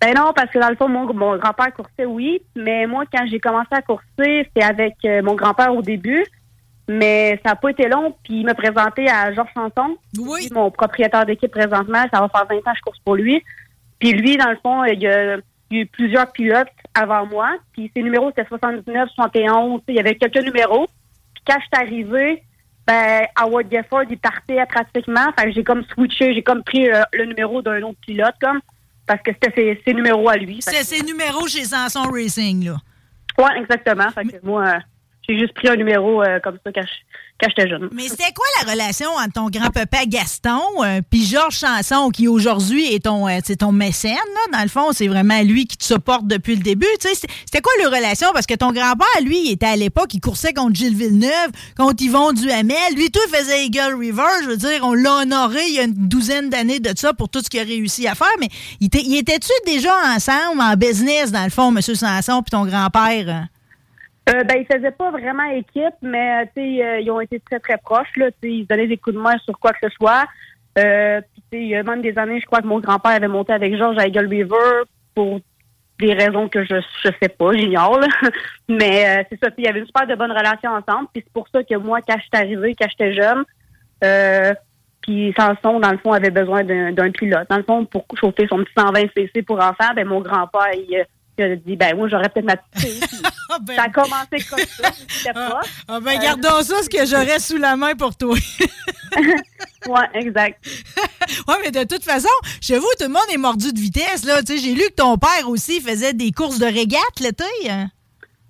Ben 0.00 0.14
non, 0.14 0.32
parce 0.34 0.50
que 0.50 0.58
dans 0.58 0.70
le 0.70 0.76
fond, 0.76 0.88
mon, 0.88 1.06
grand-père 1.36 1.74
coursait, 1.74 2.06
oui. 2.06 2.40
Mais 2.56 2.86
moi, 2.86 3.04
quand 3.12 3.26
j'ai 3.30 3.38
commencé 3.38 3.68
à 3.70 3.82
courser, 3.82 4.04
c'était 4.18 4.62
avec 4.62 4.94
euh, 5.04 5.22
mon 5.22 5.34
grand-père 5.34 5.74
au 5.74 5.82
début. 5.82 6.24
Mais 6.92 7.38
ça 7.44 7.50
n'a 7.50 7.56
pas 7.56 7.70
été 7.70 7.88
long. 7.88 8.16
Puis 8.24 8.40
il 8.40 8.44
m'a 8.44 8.54
présenté 8.54 9.08
à 9.08 9.32
Georges 9.32 9.52
Sanson, 9.54 9.96
oui. 10.18 10.48
mon 10.50 10.72
propriétaire 10.72 11.24
d'équipe 11.24 11.52
présentement. 11.52 12.04
Ça 12.12 12.20
va 12.20 12.28
faire 12.28 12.46
20 12.48 12.56
ans 12.56 12.72
que 12.72 12.78
je 12.78 12.82
course 12.82 12.98
pour 13.04 13.14
lui. 13.14 13.44
Puis 14.00 14.12
lui, 14.12 14.36
dans 14.36 14.50
le 14.50 14.56
fond, 14.56 14.84
il 14.84 15.00
y 15.00 15.06
a, 15.06 15.36
eu 15.70 15.86
plusieurs 15.86 16.32
pilotes 16.32 16.66
avant 16.94 17.26
moi. 17.26 17.56
Puis 17.72 17.92
ses 17.94 18.02
numéros, 18.02 18.32
c'était 18.34 18.48
79, 18.48 19.08
71. 19.14 19.82
Il 19.86 19.94
y 19.94 20.00
avait 20.00 20.16
quelques 20.16 20.44
numéros. 20.44 20.88
Puis 21.32 21.44
quand 21.46 21.58
je 21.60 21.76
suis 21.76 21.86
arrivée, 21.86 22.42
ben, 22.88 23.24
Howard 23.36 23.70
Gefford, 23.70 24.02
il 24.10 24.18
partait 24.18 24.66
pratiquement. 24.66 25.32
Fait 25.38 25.52
j'ai 25.52 25.62
comme 25.62 25.84
switché, 25.94 26.34
j'ai 26.34 26.42
comme 26.42 26.64
pris 26.64 26.90
euh, 26.90 27.02
le 27.12 27.26
numéro 27.26 27.62
d'un 27.62 27.82
autre 27.82 28.00
pilote, 28.04 28.34
comme, 28.40 28.58
parce 29.06 29.22
que 29.22 29.30
c'était 29.32 29.80
ses, 29.84 29.94
numéros 29.94 30.28
à 30.28 30.36
lui. 30.36 30.58
C'est 30.60 30.82
ses 30.82 31.04
numéros 31.04 31.46
chez 31.46 31.62
Samson 31.62 32.10
Racing, 32.10 32.64
là. 32.64 32.78
Oui, 33.38 33.50
exactement. 33.58 34.10
Fait 34.10 34.24
que 34.24 34.44
moi, 34.44 34.66
euh, 34.66 34.78
j'ai 35.28 35.38
juste 35.38 35.54
pris 35.54 35.68
un 35.68 35.76
numéro 35.76 36.22
euh, 36.22 36.40
comme 36.40 36.58
ça 36.64 36.72
quand 36.72 36.82
j'étais 37.48 37.68
jeune. 37.68 37.88
Mais 37.92 38.08
c'était 38.08 38.32
quoi 38.34 38.44
la 38.62 38.72
relation 38.72 39.08
entre 39.10 39.32
ton 39.34 39.48
grand-papa 39.48 40.04
Gaston 40.06 40.60
euh, 40.82 41.00
puis 41.08 41.24
Georges 41.24 41.58
Chanson, 41.58 42.10
qui 42.10 42.28
aujourd'hui 42.28 42.94
est 42.94 43.04
ton, 43.04 43.28
euh, 43.28 43.38
ton 43.58 43.72
mécène, 43.72 44.12
là, 44.12 44.58
dans 44.58 44.62
le 44.62 44.68
fond, 44.68 44.92
c'est 44.92 45.08
vraiment 45.08 45.40
lui 45.42 45.66
qui 45.66 45.76
te 45.76 45.84
supporte 45.84 46.26
depuis 46.26 46.56
le 46.56 46.62
début. 46.62 46.86
C'était 47.00 47.60
quoi 47.60 47.72
la 47.82 47.96
relation? 47.96 48.28
Parce 48.32 48.46
que 48.46 48.54
ton 48.54 48.72
grand-père, 48.72 49.22
lui, 49.24 49.46
il 49.46 49.52
était 49.52 49.66
à 49.66 49.76
l'époque, 49.76 50.12
il 50.14 50.20
coursait 50.20 50.52
contre 50.52 50.74
Gilles 50.74 50.96
Villeneuve, 50.96 51.50
contre 51.76 52.02
Yvon 52.02 52.32
Duhamel. 52.32 52.94
Lui, 52.96 53.10
tout 53.10 53.20
faisait 53.32 53.66
Eagle 53.66 53.94
River. 53.98 54.28
Je 54.42 54.48
veux 54.48 54.56
dire, 54.56 54.80
on 54.82 54.94
l'a 54.94 55.16
honoré 55.22 55.60
il 55.68 55.74
y 55.74 55.78
a 55.78 55.84
une 55.84 55.94
douzaine 55.94 56.50
d'années 56.50 56.80
de 56.80 56.90
ça 56.96 57.14
pour 57.14 57.28
tout 57.28 57.40
ce 57.40 57.48
qu'il 57.48 57.60
a 57.60 57.64
réussi 57.64 58.06
à 58.08 58.14
faire. 58.14 58.28
Mais 58.40 58.48
il, 58.80 59.16
était-tu 59.16 59.52
déjà 59.66 59.94
ensemble 60.14 60.60
en 60.60 60.74
business, 60.76 61.30
dans 61.30 61.44
le 61.44 61.50
fond, 61.50 61.74
M. 61.74 61.80
Sanson 61.80 62.42
puis 62.42 62.50
ton 62.50 62.66
grand-père? 62.66 63.46
Euh, 64.30 64.44
ben, 64.44 64.58
ils 64.58 64.66
faisaient 64.66 64.90
pas 64.90 65.10
vraiment 65.10 65.44
équipe, 65.44 65.94
mais 66.02 66.48
sais, 66.54 66.84
euh, 66.84 67.00
ils 67.00 67.10
ont 67.10 67.20
été 67.20 67.40
très 67.40 67.58
très 67.58 67.78
proches 67.78 68.14
là. 68.16 68.28
ils 68.42 68.66
donnaient 68.66 68.86
des 68.86 68.96
coups 68.96 69.16
de 69.16 69.20
main 69.20 69.36
sur 69.38 69.58
quoi 69.58 69.72
que 69.72 69.88
ce 69.88 69.94
soit. 69.94 70.26
Euh, 70.78 71.20
puis 71.50 71.62
il 71.62 71.68
y 71.68 71.74
a 71.74 71.82
même 71.82 72.02
des 72.02 72.16
années, 72.16 72.40
je 72.40 72.46
crois 72.46 72.60
que 72.60 72.66
mon 72.66 72.80
grand-père 72.80 73.12
avait 73.12 73.28
monté 73.28 73.52
avec 73.52 73.76
Georges 73.76 73.98
à 73.98 74.06
Eagle 74.06 74.26
River 74.26 74.84
pour 75.14 75.40
des 75.98 76.14
raisons 76.14 76.48
que 76.48 76.64
je 76.64 76.80
je 77.04 77.10
sais 77.20 77.28
pas, 77.28 77.52
j'ignore. 77.52 78.00
Mais 78.68 79.04
euh, 79.04 79.22
c'est 79.28 79.38
ça. 79.42 79.50
Il 79.58 79.64
y 79.64 79.68
avait 79.68 79.80
une 79.80 79.86
super 79.86 80.06
de 80.06 80.14
bonne 80.14 80.32
relation 80.32 80.70
ensemble. 80.70 81.08
Puis 81.12 81.22
c'est 81.24 81.32
pour 81.32 81.48
ça 81.48 81.62
que 81.62 81.74
moi, 81.76 82.00
quand 82.06 82.16
je 82.16 82.22
suis 82.22 82.30
arrivée, 82.32 82.74
quand 82.78 82.88
j'étais 82.88 83.12
jeune, 83.14 83.44
euh, 84.04 84.54
puis 85.02 85.34
Samson, 85.36 85.80
dans 85.80 85.90
le 85.90 85.98
fond, 85.98 86.12
avait 86.12 86.30
besoin 86.30 86.62
d'un 86.62 87.10
pilote. 87.10 87.48
Dans 87.48 87.56
le 87.56 87.62
fond, 87.62 87.84
pour 87.84 88.04
chauffer 88.18 88.46
son 88.48 88.58
petit 88.58 88.72
120 88.76 89.08
cc 89.16 89.42
pour 89.42 89.58
enfants, 89.58 89.92
ben 89.94 90.06
mon 90.06 90.20
grand-père, 90.20 90.72
il 90.74 91.04
qui 91.40 91.52
a 91.52 91.56
dit, 91.56 91.76
ben 91.76 91.96
moi, 91.96 92.08
j'aurais 92.08 92.28
peut-être 92.28 92.46
ma 92.46 92.56
petite 92.56 93.22
Ah, 93.52 93.58
ben, 93.60 93.74
ça 93.74 93.82
a 93.82 93.88
commencé 93.88 94.48
comme 94.48 94.60
ça. 94.60 94.90
C'était 95.08 95.30
ah, 95.34 95.50
pas. 95.50 95.60
ah, 95.88 96.00
ben, 96.00 96.20
gardons 96.20 96.62
ça, 96.62 96.82
ce 96.82 96.88
que 96.88 97.04
j'aurais 97.04 97.40
sous 97.40 97.56
la 97.56 97.76
main 97.76 97.94
pour 97.94 98.16
toi. 98.16 98.36
Ouais, 99.88 100.06
exact. 100.12 100.62
ouais, 101.48 101.54
mais 101.64 101.70
de 101.70 101.84
toute 101.84 102.04
façon, 102.04 102.28
chez 102.60 102.78
vous, 102.78 102.86
tout 102.98 103.06
le 103.06 103.08
monde 103.08 103.22
est 103.32 103.38
mordu 103.38 103.72
de 103.72 103.78
vitesse, 103.80 104.26
là. 104.26 104.40
J'ai 104.46 104.74
lu 104.74 104.82
que 104.90 104.94
ton 104.96 105.16
père 105.16 105.48
aussi 105.48 105.80
faisait 105.80 106.12
des 106.12 106.32
courses 106.32 106.58
de 106.58 106.66
régate 106.66 107.18
l'été. 107.18 107.44
hein? 107.70 107.88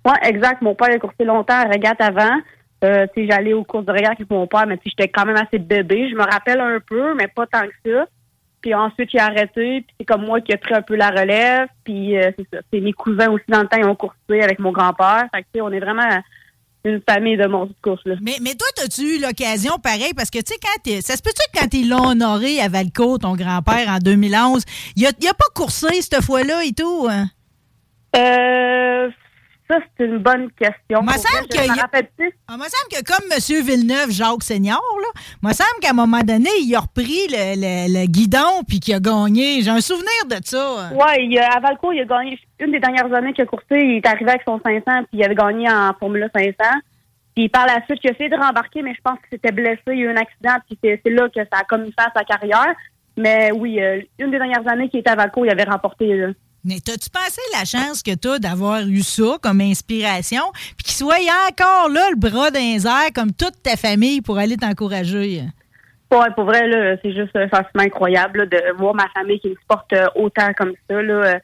Ouais, 0.05 0.19
exact. 0.23 0.61
Mon 0.61 0.75
père 0.75 0.89
a 0.93 0.99
coursé 0.99 1.23
longtemps 1.23 1.55
à 1.55 1.69
régate 1.69 2.01
avant. 2.01 2.35
Euh, 2.83 3.07
j'allais 3.15 3.53
aux 3.53 3.63
courses 3.63 3.85
de 3.85 3.93
régate 3.93 4.11
avec 4.11 4.29
mon 4.29 4.45
père, 4.45 4.67
mais 4.67 4.77
j'étais 4.85 5.07
quand 5.07 5.25
même 5.25 5.37
assez 5.37 5.57
bébé. 5.57 6.09
Je 6.09 6.15
me 6.15 6.23
rappelle 6.23 6.59
un 6.59 6.79
peu, 6.85 7.15
mais 7.15 7.29
pas 7.29 7.47
tant 7.47 7.61
que 7.61 7.89
ça. 7.89 8.05
Puis 8.61 8.73
ensuite, 8.75 9.09
il 9.13 9.19
a 9.19 9.25
arrêté. 9.25 9.81
Puis 9.81 9.95
c'est 9.99 10.05
comme 10.05 10.25
moi 10.25 10.39
qui 10.41 10.53
a 10.53 10.57
pris 10.57 10.73
un 10.73 10.81
peu 10.81 10.95
la 10.95 11.09
relève. 11.09 11.67
Puis 11.83 12.17
euh, 12.17 12.31
c'est 12.37 12.47
ça. 12.53 12.61
C'est 12.71 12.79
mes 12.79 12.93
cousins 12.93 13.29
aussi 13.31 13.45
dans 13.47 13.61
le 13.61 13.67
temps, 13.67 13.77
ils 13.77 13.85
ont 13.85 13.95
coursé 13.95 14.41
avec 14.41 14.59
mon 14.59 14.71
grand-père. 14.71 15.25
Fait 15.33 15.41
que 15.41 15.47
tu 15.47 15.55
sais, 15.55 15.61
on 15.61 15.71
est 15.71 15.79
vraiment 15.79 16.21
une 16.83 16.99
famille 17.07 17.37
de 17.37 17.45
mordus 17.45 17.73
de 17.73 17.81
course, 17.89 18.01
là. 18.05 18.15
Mais, 18.21 18.37
mais 18.41 18.55
toi, 18.55 18.67
as-tu 18.83 19.17
eu 19.17 19.21
l'occasion, 19.21 19.77
pareil, 19.77 20.13
parce 20.15 20.31
que, 20.31 20.39
tu 20.39 20.53
sais, 20.53 20.59
quand 20.59 20.81
t'es- 20.83 21.01
ça 21.01 21.15
se 21.15 21.21
peut-tu 21.21 21.43
que 21.53 21.59
quand 21.59 21.73
ils 21.77 21.87
l'ont 21.87 22.07
honoré 22.09 22.59
à 22.59 22.69
Valco, 22.69 23.19
ton 23.19 23.35
grand-père, 23.35 23.87
en 23.87 23.99
2011, 23.99 24.63
il 24.95 25.05
a, 25.05 25.11
il 25.21 25.27
a 25.27 25.33
pas 25.35 25.45
coursé 25.53 26.01
cette 26.01 26.23
fois-là 26.23 26.63
et 26.63 26.71
tout? 26.73 27.07
hein? 27.07 27.27
Euh, 28.15 29.09
ça, 29.71 29.79
c'est 29.97 30.05
une 30.05 30.17
bonne 30.17 30.51
question. 30.51 30.99
Pour 31.13 31.13
semble 31.13 31.47
vrai, 31.49 31.65
je 31.75 31.79
a-. 31.81 31.87
Ah, 32.47 32.57
me 32.57 32.63
semble 32.63 32.89
que 32.91 33.03
comme 33.05 33.31
M. 33.31 33.65
Villeneuve, 33.65 34.11
Jacques 34.11 34.43
Senior, 34.43 34.81
là, 35.01 35.21
me 35.41 35.53
semble 35.53 35.79
qu'à 35.81 35.91
un 35.91 35.93
moment 35.93 36.19
donné, 36.21 36.49
il 36.61 36.75
a 36.75 36.79
repris 36.81 37.27
le, 37.29 37.55
le- 37.55 38.01
le 38.01 38.05
guidon 38.07 38.63
puis 38.67 38.79
qu'il 38.79 38.93
a 38.95 38.99
gagné. 38.99 39.61
J'ai 39.61 39.69
un 39.71 39.79
souvenir 39.81 40.25
de 40.29 40.35
ça. 40.43 40.89
a- 41.39 41.55
à 41.55 41.59
Valcourt, 41.59 41.93
il 41.93 42.01
a 42.01 42.05
gagné 42.05 42.39
une 42.59 42.71
des 42.71 42.79
dernières 42.79 43.13
années 43.13 43.33
qu'il 43.33 43.43
a 43.43 43.47
coursé. 43.47 43.65
Il 43.79 43.97
est 43.97 44.05
arrivé 44.05 44.29
avec 44.31 44.41
son 44.45 44.59
500, 44.63 44.81
puis 44.85 45.19
il 45.19 45.23
avait 45.23 45.35
gagné 45.35 45.69
en 45.69 45.93
Formule 45.99 46.29
500. 46.35 46.51
Puis 47.35 47.47
par 47.47 47.65
la 47.65 47.83
suite, 47.85 47.99
il 48.03 48.09
a 48.09 48.13
essayé 48.13 48.29
de 48.29 48.35
rembarquer, 48.35 48.81
mais 48.81 48.93
je 48.93 49.01
pense 49.01 49.17
qu'il 49.19 49.29
s'était 49.37 49.53
blessé. 49.53 49.79
Il 49.87 49.99
y 49.99 50.01
a 50.01 50.05
eu 50.05 50.09
un 50.09 50.17
accident, 50.17 50.55
puis 50.67 50.77
c'est 50.83 51.01
là 51.09 51.29
que 51.29 51.39
ça 51.51 51.59
a 51.61 51.63
comme 51.63 51.83
mis 51.83 51.93
fin 51.97 52.07
à 52.07 52.11
sa 52.13 52.23
carrière. 52.25 52.75
Mais 53.17 53.51
oui, 53.53 53.81
euh, 53.81 54.01
une 54.19 54.31
des 54.31 54.37
dernières 54.37 54.67
années 54.67 54.89
qu'il 54.89 54.99
était 55.01 55.09
à 55.11 55.15
Valcourt, 55.15 55.45
il 55.45 55.51
avait 55.51 55.63
remporté. 55.63 56.07
là. 56.15 56.27
Mais 56.63 56.79
t'as-tu 56.79 57.09
pensé 57.09 57.41
la 57.53 57.65
chance 57.65 58.03
que 58.03 58.13
t'as 58.13 58.39
d'avoir 58.39 58.81
eu 58.81 59.01
ça 59.01 59.37
comme 59.41 59.61
inspiration, 59.61 60.43
puis 60.77 60.85
qu'il 60.85 60.93
soit 60.93 61.15
encore 61.49 61.89
là, 61.89 62.09
le 62.11 62.17
bras 62.17 62.49
les 62.51 62.85
airs, 62.85 63.11
comme 63.15 63.31
toute 63.31 63.63
ta 63.63 63.75
famille, 63.75 64.21
pour 64.21 64.37
aller 64.37 64.57
t'encourager? 64.57 65.43
Pour 66.09 66.43
vrai, 66.43 66.67
là, 66.67 66.97
c'est 67.01 67.13
juste 67.13 67.35
un 67.35 67.47
sentiment 67.47 67.83
incroyable 67.83 68.49
de 68.49 68.77
voir 68.77 68.93
ma 68.93 69.07
famille 69.09 69.39
qui 69.39 69.49
me 69.49 69.55
supporte 69.55 69.93
euh, 69.93 70.07
autant 70.15 70.51
comme 70.57 70.73
ça. 70.89 71.01
Là. 71.01 71.39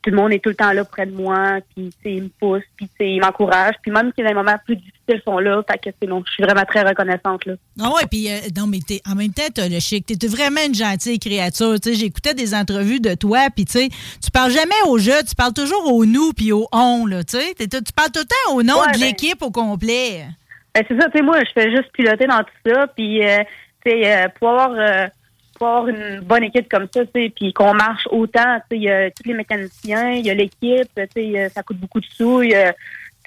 Euh, 0.00 0.02
Tout 0.02 0.10
le 0.10 0.16
monde 0.16 0.32
est 0.32 0.38
tout 0.42 0.48
le 0.50 0.54
temps 0.54 0.72
là 0.72 0.84
près 0.84 1.06
de 1.06 1.12
moi, 1.14 1.58
puis 1.74 1.90
tu 1.90 2.02
sais, 2.02 2.14
ils 2.16 2.22
me 2.24 2.28
poussent, 2.40 2.62
puis 2.76 2.86
tu 2.88 2.92
sais, 2.98 3.10
ils 3.12 3.20
m'encouragent. 3.20 3.74
Puis 3.82 3.90
même 3.90 4.10
si 4.16 4.22
les 4.24 4.32
moments 4.34 4.56
plus 4.64 4.76
difficiles 4.76 5.20
sont 5.24 5.38
là, 5.38 5.62
fait 5.70 5.78
que, 5.78 5.90
je 6.02 6.32
suis 6.32 6.42
vraiment 6.42 6.64
très 6.64 6.82
reconnaissante. 6.82 7.44
Là. 7.46 7.54
Ah 7.80 7.90
ouais, 7.90 8.06
puis 8.10 8.30
euh, 8.30 8.36
non, 8.56 8.66
mais 8.66 8.78
t'es, 8.86 9.00
en 9.06 9.14
même 9.14 9.32
temps, 9.32 9.42
t'as 9.54 9.68
le 9.68 9.78
chic. 9.80 10.06
T'es 10.06 10.26
vraiment 10.26 10.60
une 10.66 10.74
gentille 10.74 11.18
créature. 11.18 11.78
Tu 11.80 11.90
sais, 11.90 11.94
j'écoutais 11.96 12.34
des 12.34 12.54
entrevues 12.54 13.00
de 13.00 13.14
toi, 13.14 13.48
puis 13.54 13.64
tu 13.66 13.72
sais, 13.72 13.88
tu 14.22 14.30
parles 14.30 14.52
jamais 14.52 14.70
au 14.86 14.98
jeu, 14.98 15.22
tu 15.28 15.34
parles 15.34 15.52
toujours 15.54 15.92
au 15.92 16.04
nous 16.06 16.32
puis 16.32 16.52
au 16.52 16.66
on, 16.72 17.06
là, 17.06 17.22
tu 17.24 17.38
sais. 17.38 17.54
Tu 17.54 17.68
parles 17.94 18.10
tout 18.12 18.20
le 18.20 18.26
temps 18.26 18.54
au 18.56 18.62
nom 18.62 18.80
Ouais, 18.80 18.92
de 18.92 18.98
ben- 18.98 19.06
l'équipe 19.06 19.42
au 19.42 19.50
complet. 19.50 20.24
Ben, 20.74 20.84
c'est 20.88 20.98
ça, 21.00 21.08
tu 21.10 21.18
sais, 21.18 21.22
moi, 21.24 21.38
je 21.40 21.50
fais 21.60 21.70
juste 21.70 21.90
piloter 21.92 22.26
dans 22.26 22.38
tout 22.40 22.70
ça, 22.70 22.86
puis, 22.96 23.26
euh, 23.26 23.42
tu 23.84 23.90
sais, 23.90 24.16
euh, 24.16 24.28
pour 24.38 24.56
une 25.88 26.20
bonne 26.20 26.44
équipe 26.44 26.68
comme 26.68 26.86
ça, 26.92 27.02
puis 27.04 27.52
qu'on 27.52 27.74
marche 27.74 28.06
autant, 28.10 28.60
il 28.70 28.82
y 28.82 28.90
a 28.90 29.10
tous 29.10 29.26
les 29.26 29.34
mécaniciens, 29.34 30.12
il 30.12 30.26
y 30.26 30.30
a 30.30 30.34
l'équipe, 30.34 30.88
euh, 30.98 31.48
ça 31.50 31.62
coûte 31.62 31.78
beaucoup 31.78 32.00
de 32.00 32.06
sous, 32.06 32.42
y 32.42 32.54
a- 32.54 32.74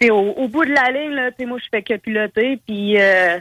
au, 0.09 0.15
au 0.31 0.47
bout 0.47 0.65
de 0.65 0.71
la 0.73 0.91
ligne, 0.91 1.11
là, 1.11 1.29
moi, 1.45 1.59
je 1.63 1.67
fais 1.71 1.81
que 1.81 1.93
piloter, 1.95 2.59
puis, 2.65 2.99
euh, 2.99 3.39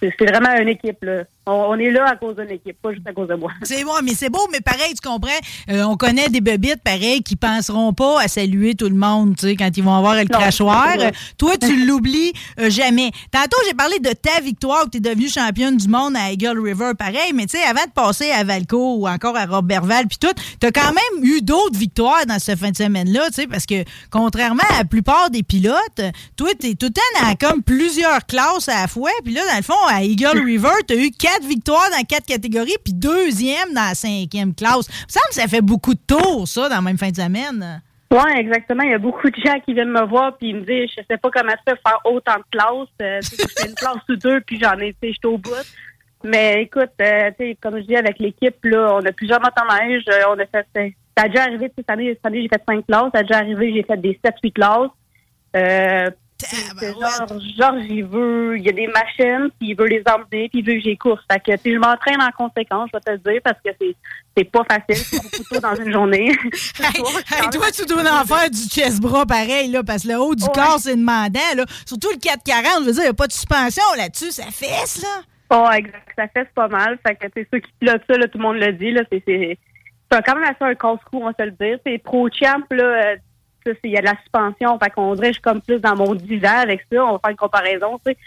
c'est 0.00 0.26
vraiment 0.28 0.56
une 0.56 0.68
équipe, 0.68 1.02
là. 1.04 1.24
On, 1.46 1.78
est 1.78 1.90
là 1.90 2.06
à 2.06 2.16
cause 2.16 2.36
d'une 2.36 2.50
équipe, 2.50 2.80
pas 2.80 2.92
juste 2.94 3.06
à 3.06 3.12
cause 3.12 3.28
de 3.28 3.34
moi. 3.34 3.52
C'est 3.64 3.84
bon, 3.84 3.92
mais 4.02 4.14
c'est 4.14 4.30
beau, 4.30 4.46
mais 4.50 4.60
pareil, 4.60 4.94
tu 4.94 5.06
comprends? 5.06 5.28
Euh, 5.68 5.82
on 5.82 5.96
connaît 5.96 6.30
des 6.30 6.40
bebites, 6.40 6.82
pareil, 6.82 7.22
qui 7.22 7.36
penseront 7.36 7.92
pas 7.92 8.22
à 8.22 8.28
saluer 8.28 8.74
tout 8.74 8.88
le 8.88 8.94
monde, 8.94 9.36
tu 9.36 9.48
sais, 9.48 9.56
quand 9.56 9.70
ils 9.76 9.84
vont 9.84 9.94
avoir 9.94 10.14
le 10.14 10.24
crachoir. 10.24 10.94
Euh, 10.98 11.10
Toi, 11.36 11.58
tu 11.58 11.84
l'oublies 11.86 12.32
euh, 12.60 12.70
jamais. 12.70 13.10
Tantôt, 13.30 13.58
j'ai 13.66 13.74
parlé 13.74 13.98
de 13.98 14.10
ta 14.10 14.40
victoire 14.40 14.84
où 14.86 14.88
tu 14.88 14.98
es 14.98 15.00
devenue 15.00 15.28
championne 15.28 15.76
du 15.76 15.86
monde 15.86 16.16
à 16.16 16.32
Eagle 16.32 16.58
River, 16.58 16.92
pareil, 16.98 17.32
mais 17.34 17.44
tu 17.44 17.58
sais, 17.58 17.64
avant 17.64 17.84
de 17.84 17.92
passer 17.94 18.30
à 18.30 18.42
Valco 18.42 18.96
ou 18.96 19.06
encore 19.06 19.36
à 19.36 19.44
Robertval, 19.44 20.06
puis 20.06 20.16
tout, 20.18 20.32
tu 20.60 20.66
as 20.66 20.72
quand 20.72 20.94
même 20.94 21.24
eu 21.24 21.42
d'autres 21.42 21.78
victoires 21.78 22.24
dans 22.26 22.38
cette 22.38 22.58
fin 22.58 22.70
de 22.70 22.76
semaine-là, 22.76 23.26
tu 23.26 23.42
sais, 23.42 23.46
parce 23.46 23.66
que 23.66 23.84
contrairement 24.10 24.64
à 24.70 24.78
la 24.78 24.84
plupart 24.86 25.28
des 25.28 25.42
pilotes, 25.42 26.00
toi, 26.36 26.48
tu 26.58 26.70
es 26.70 26.74
tout 26.74 26.86
le 26.86 26.92
temps 26.92 27.02
dans 27.20 27.34
comme 27.36 27.62
plusieurs 27.62 28.24
classes 28.24 28.70
à 28.70 28.80
la 28.80 28.88
fois, 28.88 29.10
puis 29.22 29.34
là, 29.34 29.42
dans 29.50 29.56
le 29.58 29.62
fond, 29.62 29.74
à 29.90 30.02
Eagle 30.02 30.42
River, 30.42 30.72
tu 30.88 30.94
as 30.94 30.96
eu 30.96 31.10
quatre 31.10 31.33
victoires 31.42 31.88
dans 31.90 32.04
quatre 32.04 32.26
catégories, 32.26 32.76
puis 32.84 32.94
deuxième 32.94 33.74
dans 33.74 33.88
la 33.88 33.94
cinquième 33.94 34.54
classe. 34.54 34.88
Il 34.88 35.18
me 35.28 35.32
ça 35.32 35.48
fait 35.48 35.60
beaucoup 35.60 35.94
de 35.94 36.00
tours, 36.06 36.46
ça, 36.46 36.68
dans 36.68 36.76
la 36.76 36.82
même 36.82 36.98
fin 36.98 37.10
de 37.10 37.16
semaine. 37.16 37.82
Ouais, 38.10 38.38
exactement. 38.38 38.84
Il 38.84 38.90
y 38.90 38.94
a 38.94 38.98
beaucoup 38.98 39.28
de 39.28 39.36
gens 39.36 39.58
qui 39.64 39.74
viennent 39.74 39.90
me 39.90 40.06
voir 40.06 40.36
puis 40.36 40.50
ils 40.50 40.56
me 40.56 40.60
disent, 40.60 40.90
je 40.96 41.02
sais 41.10 41.18
pas 41.18 41.30
comment 41.30 41.50
ça 41.50 41.74
fait 41.74 41.80
faire 41.84 41.98
autant 42.04 42.36
de 42.36 42.44
classes. 42.50 42.88
Euh, 43.02 43.20
une 43.66 43.74
classe 43.74 44.02
ou 44.08 44.16
deux 44.16 44.40
puis 44.42 44.60
j'en 44.60 44.78
ai, 44.78 44.94
j'étais 45.02 45.26
au 45.26 45.38
bout. 45.38 45.50
Mais 46.22 46.62
écoute, 46.62 46.90
euh, 47.02 47.30
comme 47.60 47.78
je 47.78 47.82
dis 47.84 47.96
avec 47.96 48.18
l'équipe, 48.18 48.56
là, 48.64 48.94
on 48.94 49.04
a 49.04 49.12
plusieurs 49.12 49.40
motoneiges. 49.40 50.04
Euh, 50.08 50.22
on 50.30 50.38
a 50.38 50.46
fait, 50.46 50.66
euh, 50.78 50.88
ça 51.16 51.24
a 51.24 51.28
déjà 51.28 51.42
arrivé, 51.42 51.70
cette 51.76 51.90
année, 51.90 52.14
cette 52.14 52.24
année, 52.24 52.42
j'ai 52.42 52.48
fait 52.48 52.62
cinq 52.66 52.86
classes. 52.86 53.10
Ça 53.12 53.20
a 53.20 53.22
déjà 53.22 53.38
arrivé, 53.38 53.74
j'ai 53.74 53.82
fait 53.82 54.00
des 54.00 54.18
sept, 54.24 54.36
huit 54.42 54.52
classes. 54.52 54.90
C'est 56.38 56.92
genre, 56.92 57.38
genre, 57.58 57.80
j'y 57.80 58.02
veux, 58.02 58.58
il 58.58 58.64
y 58.64 58.68
a 58.68 58.72
des 58.72 58.88
machines, 58.88 59.50
puis 59.58 59.70
il 59.70 59.76
veut 59.76 59.86
les 59.86 60.02
emmener, 60.06 60.48
puis 60.48 60.60
il 60.60 60.64
veut 60.64 60.74
que 60.74 60.80
j'y 60.80 60.96
course. 60.96 61.22
Fait 61.30 61.38
que, 61.40 61.56
puis 61.60 61.74
je 61.74 61.78
m'entraîne 61.78 62.20
en 62.20 62.30
conséquence, 62.36 62.90
je 62.92 62.98
vais 62.98 63.00
te 63.02 63.10
le 63.10 63.32
dire, 63.32 63.40
parce 63.42 63.58
que 63.64 63.70
c'est, 63.80 63.94
c'est 64.36 64.44
pas 64.44 64.64
facile, 64.68 65.04
c'est 65.04 65.22
beaucoup 65.22 65.54
tôt 65.54 65.60
dans 65.60 65.74
une 65.76 65.92
journée. 65.92 66.32
Hey, 66.80 67.02
hey, 67.40 67.50
toi, 67.50 67.70
tu 67.72 67.86
dois 67.86 68.02
en 68.02 68.24
faire 68.24 68.50
du 68.50 68.58
chest-bras 68.68 69.26
pareil, 69.26 69.70
là, 69.70 69.82
parce 69.84 70.02
que 70.02 70.08
le 70.08 70.18
haut 70.18 70.34
du 70.34 70.44
Ouais. 70.44 70.50
corps, 70.54 70.78
c'est 70.78 70.96
demandant, 70.96 71.40
là. 71.56 71.64
Surtout 71.86 72.08
le 72.10 72.18
440, 72.18 72.80
je 72.80 72.86
veux 72.86 72.92
dire, 72.92 73.02
il 73.02 73.06
n'y 73.06 73.10
a 73.10 73.14
pas 73.14 73.26
de 73.26 73.32
suspension 73.32 73.82
là-dessus, 73.96 74.32
ça 74.32 74.44
fesse, 74.50 75.02
là. 75.02 75.22
Oh, 75.50 75.68
exact. 75.72 76.08
Ça 76.16 76.26
fait 76.28 76.48
pas 76.54 76.68
mal. 76.68 76.98
Fait 77.06 77.14
que, 77.14 77.26
c'est 77.34 77.46
ceux 77.52 77.60
qui 77.60 77.70
pilotent 77.78 78.02
ça, 78.08 78.16
là, 78.16 78.26
tout 78.28 78.38
le 78.38 78.42
monde 78.42 78.56
le 78.56 78.72
dit, 78.72 78.90
là, 78.90 79.02
c'est, 79.10 79.58
quand 80.10 80.34
même 80.34 80.44
assez 80.44 80.62
un 80.62 80.74
casse-cou, 80.74 81.18
on 81.22 81.26
va 81.26 81.32
se 81.38 81.44
le 81.44 81.52
dire. 81.52 81.78
C'est 81.86 81.98
pro 81.98 82.28
champ, 82.30 82.60
là, 82.70 83.14
il 83.84 83.90
y 83.90 83.96
a 83.96 84.00
de 84.00 84.06
la 84.06 84.16
suspension. 84.22 84.78
Fait 84.78 84.90
qu'on 84.90 85.14
dirait, 85.14 85.28
que 85.28 85.32
je 85.34 85.38
suis 85.38 85.42
comme 85.42 85.60
plus 85.60 85.78
dans 85.80 85.96
mon 85.96 86.14
divan 86.14 86.58
avec 86.62 86.80
ça. 86.92 87.04
On 87.04 87.12
va 87.12 87.18
faire 87.18 87.30
une 87.30 87.36
comparaison, 87.36 87.98
tu 88.04 88.12
sais. 88.12 88.18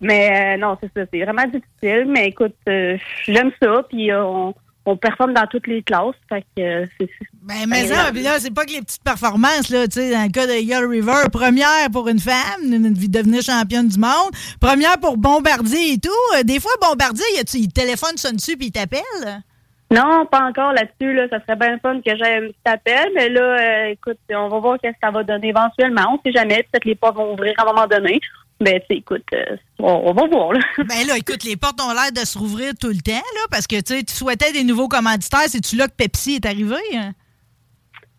Mais, 0.00 0.56
euh, 0.56 0.60
non, 0.60 0.76
c'est 0.82 0.90
ça. 0.94 1.06
C'est 1.12 1.22
vraiment 1.24 1.44
difficile. 1.44 2.06
Mais 2.08 2.28
écoute, 2.28 2.54
euh, 2.68 2.96
j'aime 3.26 3.50
ça. 3.62 3.82
Puis, 3.88 4.10
euh, 4.10 4.24
on, 4.24 4.54
on 4.84 4.96
performe 4.96 5.32
dans 5.32 5.46
toutes 5.46 5.66
les 5.66 5.82
classes. 5.82 6.14
Fait 6.28 6.42
que, 6.56 6.86
c'est, 6.98 7.08
c'est- 7.18 7.28
Ben, 7.42 7.66
mais 7.68 7.86
ça, 7.86 8.10
puis 8.12 8.22
là, 8.22 8.38
c'est 8.38 8.52
pas 8.52 8.64
que 8.64 8.72
les 8.72 8.82
petites 8.82 9.02
performances, 9.02 9.70
là, 9.70 9.86
tu 9.88 10.00
sais, 10.00 10.10
dans 10.12 10.22
le 10.24 10.30
cas 10.30 10.46
de 10.46 10.52
Eagle 10.52 10.86
River, 10.90 11.28
première 11.32 11.90
pour 11.92 12.08
une 12.08 12.18
femme, 12.18 12.62
une- 12.62 12.92
devenir 12.92 13.40
championne 13.42 13.88
du 13.88 13.98
monde, 13.98 14.30
première 14.60 14.98
pour 14.98 15.16
Bombardier 15.16 15.92
et 15.94 15.98
tout. 15.98 16.42
Des 16.44 16.60
fois, 16.60 16.72
Bombardier, 16.82 17.24
il 17.54 17.72
téléphone, 17.72 18.16
sonne 18.16 18.36
dessus, 18.36 18.56
puis 18.56 18.66
il 18.66 18.72
t'appelle? 18.72 19.42
Non, 19.90 20.26
pas 20.26 20.42
encore 20.42 20.72
là-dessus. 20.72 21.14
Là. 21.14 21.28
Ça 21.30 21.40
serait 21.40 21.56
bien 21.56 21.78
fun 21.78 22.00
que 22.00 22.16
j'aie 22.16 22.36
un 22.36 22.48
petit 22.48 22.56
appel. 22.64 23.10
Mais 23.14 23.28
là, 23.28 23.40
euh, 23.40 23.86
écoute, 23.90 24.18
on 24.30 24.48
va 24.48 24.58
voir 24.58 24.78
qu'est-ce 24.80 24.94
que 24.94 24.98
ça 25.02 25.10
va 25.10 25.22
donner 25.22 25.48
éventuellement. 25.48 26.14
On 26.14 26.20
sait 26.24 26.32
jamais. 26.32 26.66
Peut-être 26.70 26.84
les 26.84 26.94
portes 26.94 27.16
vont 27.16 27.32
ouvrir 27.32 27.54
à 27.58 27.62
un 27.62 27.66
moment 27.66 27.86
donné. 27.86 28.20
Mais 28.58 28.82
tu 28.88 28.96
écoute, 28.96 29.24
euh, 29.34 29.56
on, 29.78 30.12
va 30.12 30.26
voir. 30.26 30.54
Là. 30.54 30.60
Ben 30.78 31.06
là, 31.06 31.16
écoute, 31.18 31.44
les 31.44 31.56
portes 31.56 31.80
ont 31.80 31.92
l'air 31.92 32.10
de 32.10 32.24
se 32.26 32.38
rouvrir 32.38 32.72
tout 32.80 32.88
le 32.88 33.02
temps, 33.02 33.12
là, 33.12 33.42
parce 33.50 33.66
que, 33.66 33.80
tu 33.80 34.14
souhaitais 34.14 34.50
des 34.52 34.64
nouveaux 34.64 34.88
commanditaires. 34.88 35.46
C'est-tu 35.46 35.76
là 35.76 35.88
que 35.88 35.92
Pepsi 35.92 36.36
est 36.36 36.46
arrivé? 36.46 36.76
hein? 36.94 37.12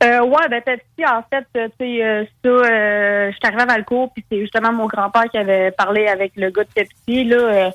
Euh, 0.03 0.23
ouais, 0.23 0.47
ben 0.47 0.61
Pepsi, 0.61 1.03
en 1.07 1.23
fait, 1.23 1.47
euh, 1.57 1.67
tu 1.79 1.85
sais, 1.85 2.03
euh, 2.03 2.23
ça, 2.43 2.49
euh, 2.49 3.31
je 3.31 3.35
suis 3.35 3.47
arrivée 3.47 3.63
à 3.63 3.65
Valcourt, 3.65 4.13
puis 4.13 4.23
c'est 4.31 4.39
justement 4.39 4.71
mon 4.71 4.85
grand-père 4.85 5.25
qui 5.31 5.39
avait 5.39 5.71
parlé 5.71 6.07
avec 6.07 6.33
le 6.35 6.51
gars 6.51 6.65
de 6.65 6.69
Pepsi, 6.69 7.23
là, 7.23 7.71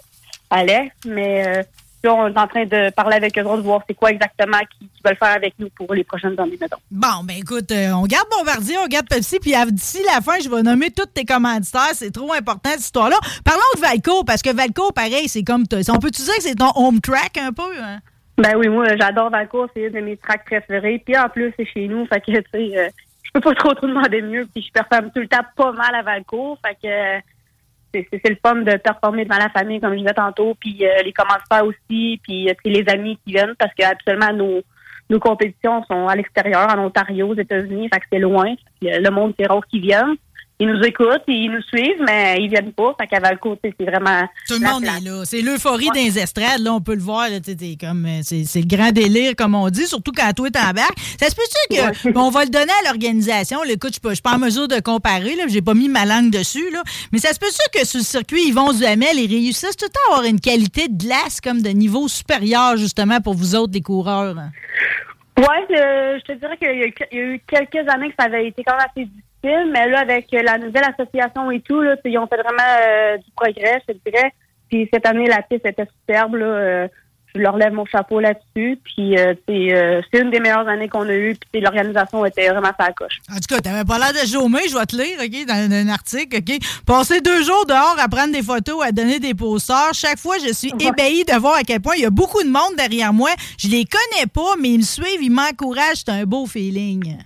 Alex. 0.51 0.95
Mais 1.05 1.45
euh, 1.47 1.63
là, 2.03 2.15
on 2.15 2.29
est 2.29 2.39
en 2.39 2.47
train 2.47 2.65
de 2.65 2.91
parler 2.91 3.17
avec 3.17 3.39
eux 3.39 3.45
autres, 3.45 3.63
voir 3.63 3.83
c'est 3.89 3.95
quoi 3.95 4.11
exactement 4.11 4.59
qu'ils 4.79 4.89
veulent 5.05 5.17
faire 5.17 5.37
avec 5.37 5.55
nous 5.59 5.69
pour 5.71 5.93
les 5.95 6.05
prochaines 6.05 6.39
années, 6.39 6.59
mettons. 6.61 6.79
Bon, 6.91 7.25
ben 7.25 7.37
écoute, 7.39 7.71
euh, 7.73 7.93
on 7.93 8.05
garde 8.07 8.27
Bombardier, 8.31 8.77
on 8.79 8.87
garde 8.87 9.09
Pepsi, 9.09 9.39
puis 9.39 9.55
d'ici 9.71 10.03
la 10.07 10.21
fin, 10.21 10.39
je 10.41 10.49
vais 10.49 10.63
nommer 10.63 10.91
tous 10.91 11.07
tes 11.07 11.25
commanditaires. 11.25 11.93
C'est 11.95 12.13
trop 12.13 12.33
important, 12.33 12.71
cette 12.71 12.81
histoire-là. 12.81 13.17
Parlons 13.45 13.61
de 13.77 13.81
Valco, 13.81 14.25
parce 14.25 14.43
que 14.43 14.55
Valco, 14.55 14.91
pareil, 14.93 15.29
c'est 15.29 15.45
comme... 15.45 15.65
On 15.73 15.99
peut-tu 15.99 16.23
dire 16.23 16.37
que 16.37 16.43
c'est 16.43 16.55
ton 16.55 16.73
home 16.75 17.01
track, 17.01 17.39
un 17.39 17.53
peu? 17.53 17.63
hein? 17.81 17.99
Ben 18.39 18.57
oui, 18.57 18.69
moi, 18.69 18.87
j'adore 18.97 19.31
Valcourt, 19.31 19.69
c'est 19.75 19.83
une 19.83 19.93
de 19.93 20.01
mes 20.01 20.17
tracks 20.17 20.45
préférées. 20.45 21.03
Puis 21.05 21.17
en 21.17 21.29
plus, 21.29 21.53
c'est 21.57 21.67
chez 21.67 21.87
nous, 21.87 22.07
fait 22.07 22.21
que, 22.21 22.33
tu 22.33 22.45
sais, 22.53 22.79
euh, 22.79 22.89
je 23.23 23.31
peux 23.33 23.41
pas 23.41 23.55
trop 23.55 23.75
trop 23.75 23.87
demander 23.87 24.23
mieux. 24.23 24.47
Puis 24.53 24.65
je 24.67 24.73
performe 24.73 25.11
tout 25.15 25.21
le 25.21 25.29
temps 25.29 25.45
pas 25.57 25.73
mal 25.73 25.95
à 25.95 26.03
Valcourt, 26.03 26.59
fait 26.67 26.75
que 26.75 26.89
euh, 26.89 27.21
c'est 27.93 28.29
le 28.29 28.37
fun 28.45 28.57
de 28.57 28.77
performer 28.77 29.25
devant 29.25 29.39
la 29.39 29.51
famille, 29.51 29.81
comme 29.81 29.93
je 29.93 29.99
disais 29.99 30.15
tantôt, 30.15 30.55
puis 30.59 30.79
euh, 30.83 31.03
les 31.05 31.13
commentateurs 31.13 31.67
aussi, 31.67 32.21
puis 32.23 32.49
euh, 32.49 32.55
les 32.65 32.85
amis 32.89 33.19
qui 33.25 33.33
viennent, 33.33 33.55
parce 33.59 33.73
que 33.75 33.85
habituellement, 33.85 34.33
nos, 34.33 34.63
nos 35.11 35.21
compétitions 35.21 35.85
sont 35.85 36.09
à 36.09 36.17
l'extérieur, 36.17 36.69
en 36.71 36.87
Ontario, 36.87 37.29
aux 37.29 37.37
États-Unis, 37.37 37.89
fait 37.93 38.01
que 38.01 38.07
c'est 38.13 38.19
loin. 38.19 38.55
Le 38.81 39.11
monde, 39.11 39.35
c'est 39.39 39.47
rare 39.47 39.67
qu'ils 39.67 39.83
viennent 39.83 40.17
ils 40.59 40.69
nous 40.69 40.81
écoutent, 40.83 41.25
ils 41.27 41.51
nous 41.51 41.63
suivent, 41.63 42.01
mais 42.07 42.37
ils 42.39 42.49
viennent 42.49 42.73
pas. 42.73 42.95
Fait 43.01 43.09
qu'à 43.09 43.19
Valco, 43.19 43.59
c'est 43.63 43.75
vraiment. 43.85 44.29
Tout 44.47 44.61
le 44.61 44.67
monde 44.69 44.85
est 44.85 45.05
là. 45.05 45.25
C'est 45.25 45.41
l'euphorie 45.41 45.91
des 45.93 46.19
estrades, 46.21 46.61
là, 46.61 46.73
on 46.73 46.81
peut 46.81 46.95
le 46.95 47.01
voir. 47.01 47.27
euh, 47.31 47.41
c'est, 48.23 48.61
le 48.61 48.67
grand 48.67 48.93
délire, 48.93 49.35
comme 49.37 49.57
on 49.57 49.69
dit, 49.71 49.87
surtout 49.87 50.13
quand 50.13 50.33
toi 50.33 50.51
t'embarques. 50.51 50.99
Ça 51.19 51.29
se 51.29 51.35
peut-tu 51.35 51.77
que. 51.77 52.17
on 52.17 52.31
va 52.31 52.45
le 52.45 52.51
donner 52.51 52.73
à 52.85 52.91
l'organisation. 52.91 53.65
Écoute, 53.65 53.99
je 54.01 54.09
ne 54.09 54.15
suis 54.15 54.23
pas 54.23 54.35
en 54.35 54.39
mesure 54.39 54.69
de 54.69 54.79
comparer, 54.81 55.35
là, 55.35 55.45
j'ai 55.49 55.63
pas 55.63 55.75
mis 55.75 55.89
ma 55.89 56.05
langue 56.05 56.31
dessus, 56.31 56.71
là. 56.71 56.83
Mais 57.13 57.19
ça 57.19 57.33
se 57.33 57.41
peut-tu 57.41 57.81
que 57.81 57.85
sur 57.85 57.99
le 57.99 58.05
circuit, 58.05 58.45
ils 58.47 58.55
vont 58.55 58.73
Duhamel, 58.73 59.19
ils 59.19 59.29
réussissent 59.29 59.77
tout 59.77 59.87
le 59.87 59.91
temps 59.91 60.13
à 60.13 60.15
avoir 60.19 60.31
une 60.31 60.41
qualité 60.41 60.87
de 60.87 60.97
glace 60.97 61.41
comme 61.41 61.61
de 61.61 61.71
niveau 61.71 62.07
supérieur, 62.07 62.77
justement, 62.77 63.21
pour 63.21 63.35
vous 63.35 63.57
autres, 63.57 63.73
les 63.73 63.83
coureurs? 63.83 64.37
Oui, 65.39 65.45
je 65.71 66.23
te 66.23 66.33
dirais 66.35 66.57
qu'il 66.57 66.69
y, 66.69 67.21
a 67.21 67.25
eu 67.25 67.41
quelques 67.49 67.89
années 67.89 68.11
que 68.11 68.15
ça 68.17 68.27
avait 68.27 68.47
été 68.47 68.63
quand 68.63 68.77
même 68.77 68.87
assez 68.95 69.07
difficile 69.07 69.23
mais 69.43 69.89
là, 69.89 70.01
avec 70.01 70.29
la 70.33 70.59
nouvelle 70.59 70.85
association 70.85 71.51
et 71.51 71.61
tout, 71.61 71.81
là, 71.81 71.97
ils 72.05 72.19
ont 72.19 72.27
fait 72.27 72.37
vraiment 72.37 72.79
euh, 72.81 73.17
du 73.19 73.31
progrès, 73.35 73.83
je 73.89 73.95
dirais. 74.05 74.33
Puis 74.69 74.89
cette 74.93 75.07
année, 75.07 75.27
la 75.27 75.43
piste 75.43 75.67
était 75.67 75.87
superbe. 76.01 76.37
Là, 76.37 76.47
euh, 76.47 76.89
je 77.35 77.41
leur 77.41 77.57
lève 77.57 77.73
mon 77.73 77.85
chapeau 77.85 78.21
là-dessus. 78.21 78.79
Puis 78.85 79.19
euh, 79.19 79.35
c'est 79.47 80.21
une 80.21 80.31
des 80.31 80.41
meilleures 80.41 80.69
années 80.69 80.89
qu'on 80.89 81.09
a 81.09 81.13
eues. 81.13 81.37
Puis 81.53 81.61
l'organisation 81.61 82.25
était 82.25 82.49
vraiment 82.51 82.69
à 82.79 82.87
la 82.87 82.93
coche. 82.93 83.19
En 83.31 83.37
tout 83.37 83.55
cas, 83.55 83.61
t'avais 83.61 83.85
pas 83.85 83.99
l'air 83.99 84.13
de 84.13 84.27
chômer, 84.27 84.69
je 84.69 84.79
vais 84.79 84.87
te 84.87 84.97
lire, 84.97 85.19
OK, 85.21 85.47
dans 85.47 85.73
un 85.73 85.89
article, 85.89 86.37
OK? 86.39 86.59
Passer 86.87 87.21
deux 87.21 87.43
jours 87.43 87.67
dehors 87.67 87.97
à 87.99 88.09
prendre 88.09 88.33
des 88.33 88.43
photos, 88.43 88.85
à 88.85 88.93
donner 88.93 89.19
des 89.19 89.35
posters. 89.35 89.93
Chaque 89.93 90.19
fois, 90.19 90.37
je 90.47 90.53
suis 90.53 90.73
ébahie 90.79 91.25
de 91.25 91.39
voir 91.39 91.57
à 91.57 91.63
quel 91.63 91.81
point 91.81 91.95
il 91.97 92.03
y 92.03 92.07
a 92.07 92.11
beaucoup 92.11 92.43
de 92.43 92.49
monde 92.49 92.77
derrière 92.77 93.13
moi. 93.13 93.31
Je 93.59 93.69
les 93.69 93.85
connais 93.85 94.27
pas, 94.27 94.57
mais 94.61 94.71
ils 94.71 94.79
me 94.79 94.85
suivent, 94.85 95.23
ils 95.23 95.31
m'encouragent. 95.31 96.03
C'est 96.07 96.11
un 96.11 96.25
beau 96.25 96.47
feeling. 96.47 97.19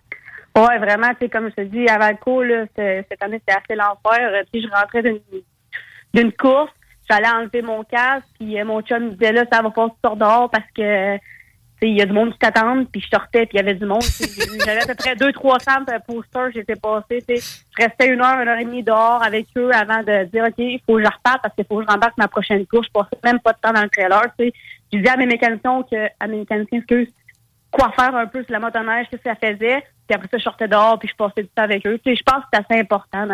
Oui, 0.57 0.79
vraiment, 0.79 1.13
tu 1.21 1.29
comme 1.29 1.51
je 1.51 1.55
te 1.55 1.61
dis, 1.63 1.87
à 1.87 1.99
Valco, 1.99 2.43
là, 2.43 2.65
cette 2.75 3.23
année, 3.23 3.41
c'était 3.47 3.61
assez 3.61 3.75
l'enfer. 3.75 4.33
Euh, 4.33 4.43
puis 4.51 4.63
je 4.63 4.69
rentrais 4.69 5.03
d'une 5.03 6.33
course, 6.33 6.73
j'allais 7.09 7.29
enlever 7.29 7.61
mon 7.61 7.85
casque, 7.85 8.27
puis 8.39 8.59
euh, 8.59 8.65
mon 8.65 8.81
chum 8.81 9.05
me 9.05 9.11
disait 9.11 9.33
là, 9.33 9.45
ça 9.53 9.61
va 9.61 9.71
pas 9.71 9.89
sortir 10.03 10.17
dehors 10.17 10.51
parce 10.51 10.65
que 10.75 11.19
il 11.83 11.99
y 11.99 12.01
a 12.01 12.07
du 12.07 12.13
monde 12.13 12.33
qui 12.33 12.39
t'attend, 12.39 12.85
puis 12.87 13.03
je 13.03 13.09
sortais, 13.09 13.45
puis 13.45 13.55
il 13.55 13.57
y 13.57 13.61
avait 13.61 13.75
du 13.75 13.85
monde. 13.85 14.03
J'avais 14.65 14.83
à 14.83 14.87
peu 14.87 14.95
près 14.95 15.15
200-300 15.15 16.01
posters, 16.07 16.51
j'étais 16.55 16.77
passé. 16.77 17.23
Je 17.29 17.85
restais 17.85 18.09
une 18.09 18.23
heure, 18.23 18.41
une 18.41 18.49
heure 18.49 18.59
et 18.59 18.65
demie 18.65 18.83
dehors 18.83 19.23
avec 19.23 19.47
eux 19.59 19.71
avant 19.75 20.03
de 20.03 20.25
dire, 20.25 20.45
OK, 20.45 20.55
il 20.57 20.81
faut 20.87 20.97
que 20.97 21.03
je 21.03 21.07
reparte 21.07 21.43
parce 21.43 21.55
qu'il 21.55 21.67
faut 21.67 21.77
que 21.77 21.85
je 21.85 21.89
rembarque 21.89 22.17
ma 22.17 22.29
prochaine 22.29 22.67
course. 22.67 22.87
Je 22.87 22.93
passais 22.93 23.21
même 23.25 23.41
pas 23.41 23.53
de 23.53 23.59
temps 23.59 23.75
dans 23.75 23.83
le 23.83 23.91
trailer. 23.91 24.23
Je 24.39 24.99
disais 24.99 25.11
à 25.11 25.17
mes 25.19 25.27
mécaniciens 25.27 25.83
que, 25.83 26.07
à 26.19 26.27
mes 26.27 26.39
mécaniciens, 26.39 26.81
quoi 27.77 27.93
faire 27.93 28.15
un 28.15 28.27
peu 28.27 28.43
sur 28.43 28.53
la 28.53 28.61
motoneige, 28.61 29.07
qu'est-ce 29.11 29.23
que 29.23 29.31
ça 29.31 29.37
faisait. 29.37 29.85
Puis 30.09 30.15
après 30.15 30.29
ça, 30.31 30.39
je 30.39 30.43
sortais 30.43 30.69
dehors, 30.69 30.99
puis 30.99 31.09
je 31.09 31.15
passais 31.15 31.43
du 31.43 31.49
temps 31.49 31.63
avec 31.63 31.87
eux. 31.87 31.99
Tu 32.05 32.17
je 32.17 32.23
pense 32.23 32.43
que 32.45 32.49
c'est 32.53 32.61
assez 32.61 32.81
important 32.81 33.27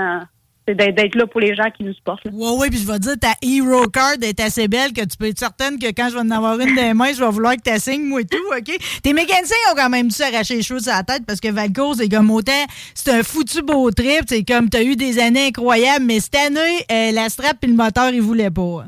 d'être 0.66 1.14
là 1.16 1.26
pour 1.26 1.40
les 1.40 1.54
gens 1.54 1.70
qui 1.76 1.84
nous 1.84 1.92
supportent. 1.92 2.24
Oui, 2.32 2.50
oui, 2.58 2.70
puis 2.70 2.78
je 2.78 2.86
vais 2.86 2.98
dire, 2.98 3.14
ta 3.20 3.34
Hero 3.42 3.88
Card 3.88 4.16
est 4.22 4.40
assez 4.40 4.68
belle 4.68 4.92
que 4.92 5.02
tu 5.02 5.16
peux 5.16 5.26
être 5.26 5.38
certaine 5.38 5.78
que 5.78 5.88
quand 5.88 6.08
je 6.08 6.14
vais 6.14 6.20
en 6.20 6.30
avoir 6.30 6.58
une 6.58 6.74
des 6.74 6.94
mains, 6.94 7.12
je 7.12 7.22
vais 7.22 7.30
vouloir 7.30 7.54
que 7.56 7.62
tu 7.62 7.78
signes, 7.78 8.04
moi 8.04 8.20
et 8.20 8.24
tout, 8.24 8.38
OK? 8.50 8.78
Tes 9.02 9.12
mécaniciens 9.12 9.56
ont 9.72 9.76
quand 9.76 9.90
même 9.90 10.08
dû 10.08 10.14
s'arracher 10.14 10.56
les 10.56 10.62
choses 10.62 10.88
à 10.88 10.98
la 10.98 11.02
tête 11.02 11.24
parce 11.26 11.40
que 11.40 11.48
Valcourt, 11.48 11.96
c'est 11.96 12.08
comme 12.08 12.30
autant, 12.30 12.64
c'est 12.94 13.12
un 13.12 13.22
foutu 13.22 13.62
beau 13.62 13.90
trip, 13.90 14.22
c'est 14.26 14.44
comme 14.44 14.70
tu 14.70 14.76
as 14.76 14.82
eu 14.82 14.96
des 14.96 15.18
années 15.18 15.48
incroyables, 15.48 16.04
mais 16.06 16.20
cette 16.20 16.36
année, 16.36 16.86
euh, 16.90 17.12
la 17.12 17.28
strap 17.28 17.62
et 17.62 17.66
le 17.66 17.74
moteur, 17.74 18.10
ils 18.10 18.22
voulaient 18.22 18.50
pas. 18.50 18.84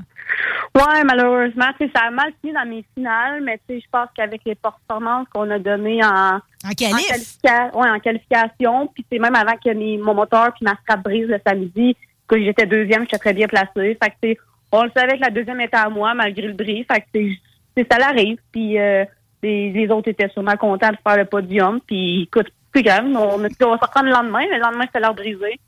Ouais, 0.76 1.04
malheureusement, 1.04 1.66
ça 1.78 2.00
a 2.06 2.10
mal 2.10 2.32
fini 2.40 2.52
dans 2.52 2.66
mes 2.66 2.84
finales, 2.96 3.40
mais 3.42 3.60
je 3.68 3.86
pense 3.92 4.08
qu'avec 4.16 4.40
les 4.44 4.56
performances 4.56 5.28
qu'on 5.32 5.48
a 5.50 5.58
données 5.60 6.04
en, 6.04 6.38
en, 6.38 7.80
ouais, 7.80 7.90
en 7.90 8.00
qualification, 8.00 8.88
puis 8.88 9.06
c'est 9.10 9.20
même 9.20 9.36
avant 9.36 9.56
que 9.56 10.02
mon 10.02 10.14
moteur 10.14 10.52
puis 10.52 10.64
ma 10.64 10.74
strap 10.82 11.04
brise 11.04 11.28
le 11.28 11.38
samedi, 11.46 11.96
que 12.26 12.42
j'étais 12.42 12.66
deuxième, 12.66 13.02
j'étais 13.02 13.18
très 13.18 13.32
bien 13.32 13.46
placée. 13.46 13.96
Fait 14.02 14.12
que 14.20 14.40
on 14.72 14.82
le 14.82 14.90
savait 14.96 15.16
que 15.16 15.22
la 15.22 15.30
deuxième 15.30 15.60
était 15.60 15.76
à 15.76 15.88
moi 15.88 16.14
malgré 16.14 16.48
le 16.48 16.54
bris. 16.54 16.84
Fait 16.90 17.04
que 17.12 17.88
ça 17.88 17.98
l'arrive. 17.98 18.38
Puis 18.50 18.76
euh, 18.76 19.04
les, 19.44 19.88
autres 19.90 20.08
étaient 20.08 20.28
sûrement 20.30 20.56
contents 20.56 20.90
de 20.90 20.98
faire 21.06 21.16
le 21.16 21.24
podium. 21.24 21.80
Puis 21.86 22.22
écoute, 22.22 22.48
plus 22.72 22.82
grave, 22.82 23.04
on, 23.06 23.16
on 23.16 23.38
va 23.38 23.48
se 23.48 23.64
reprendre 23.64 24.06
le 24.06 24.12
lendemain. 24.12 24.44
Le 24.50 24.58
lendemain, 24.58 24.84
c'était 24.86 24.98
l'heure 24.98 25.14
brisé. 25.14 25.60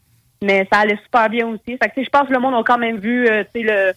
Mais 0.42 0.66
ça 0.72 0.80
allait 0.80 0.98
super 1.04 1.28
bien 1.28 1.46
aussi. 1.46 1.78
Fait 1.80 1.90
que 1.94 2.02
je 2.02 2.10
pense 2.10 2.26
que 2.26 2.32
le 2.32 2.40
monde 2.40 2.54
a 2.54 2.62
quand 2.64 2.78
même 2.78 2.98
vu 2.98 3.28
euh, 3.28 3.44
le 3.54 3.92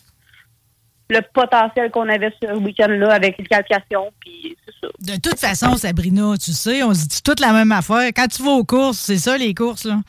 le 1.10 1.22
potentiel 1.34 1.90
qu'on 1.92 2.08
avait 2.08 2.32
ce 2.42 2.54
week-end-là 2.54 3.14
avec 3.14 3.38
l'éducation, 3.38 4.12
puis 4.20 4.56
c'est 4.66 4.74
ça. 4.82 5.16
De 5.16 5.20
toute 5.20 5.40
façon, 5.40 5.76
Sabrina, 5.76 6.36
tu 6.38 6.52
sais, 6.54 6.84
on 6.84 6.94
se 6.94 7.08
dit 7.08 7.22
toute 7.24 7.40
la 7.40 7.52
même 7.52 7.72
affaire. 7.72 8.10
Quand 8.16 8.28
tu 8.28 8.44
vas 8.44 8.52
aux 8.52 8.64
courses, 8.64 9.00
c'est 9.00 9.18
ça, 9.18 9.38
les 9.38 9.54
courses, 9.54 9.86
là? 9.86 10.00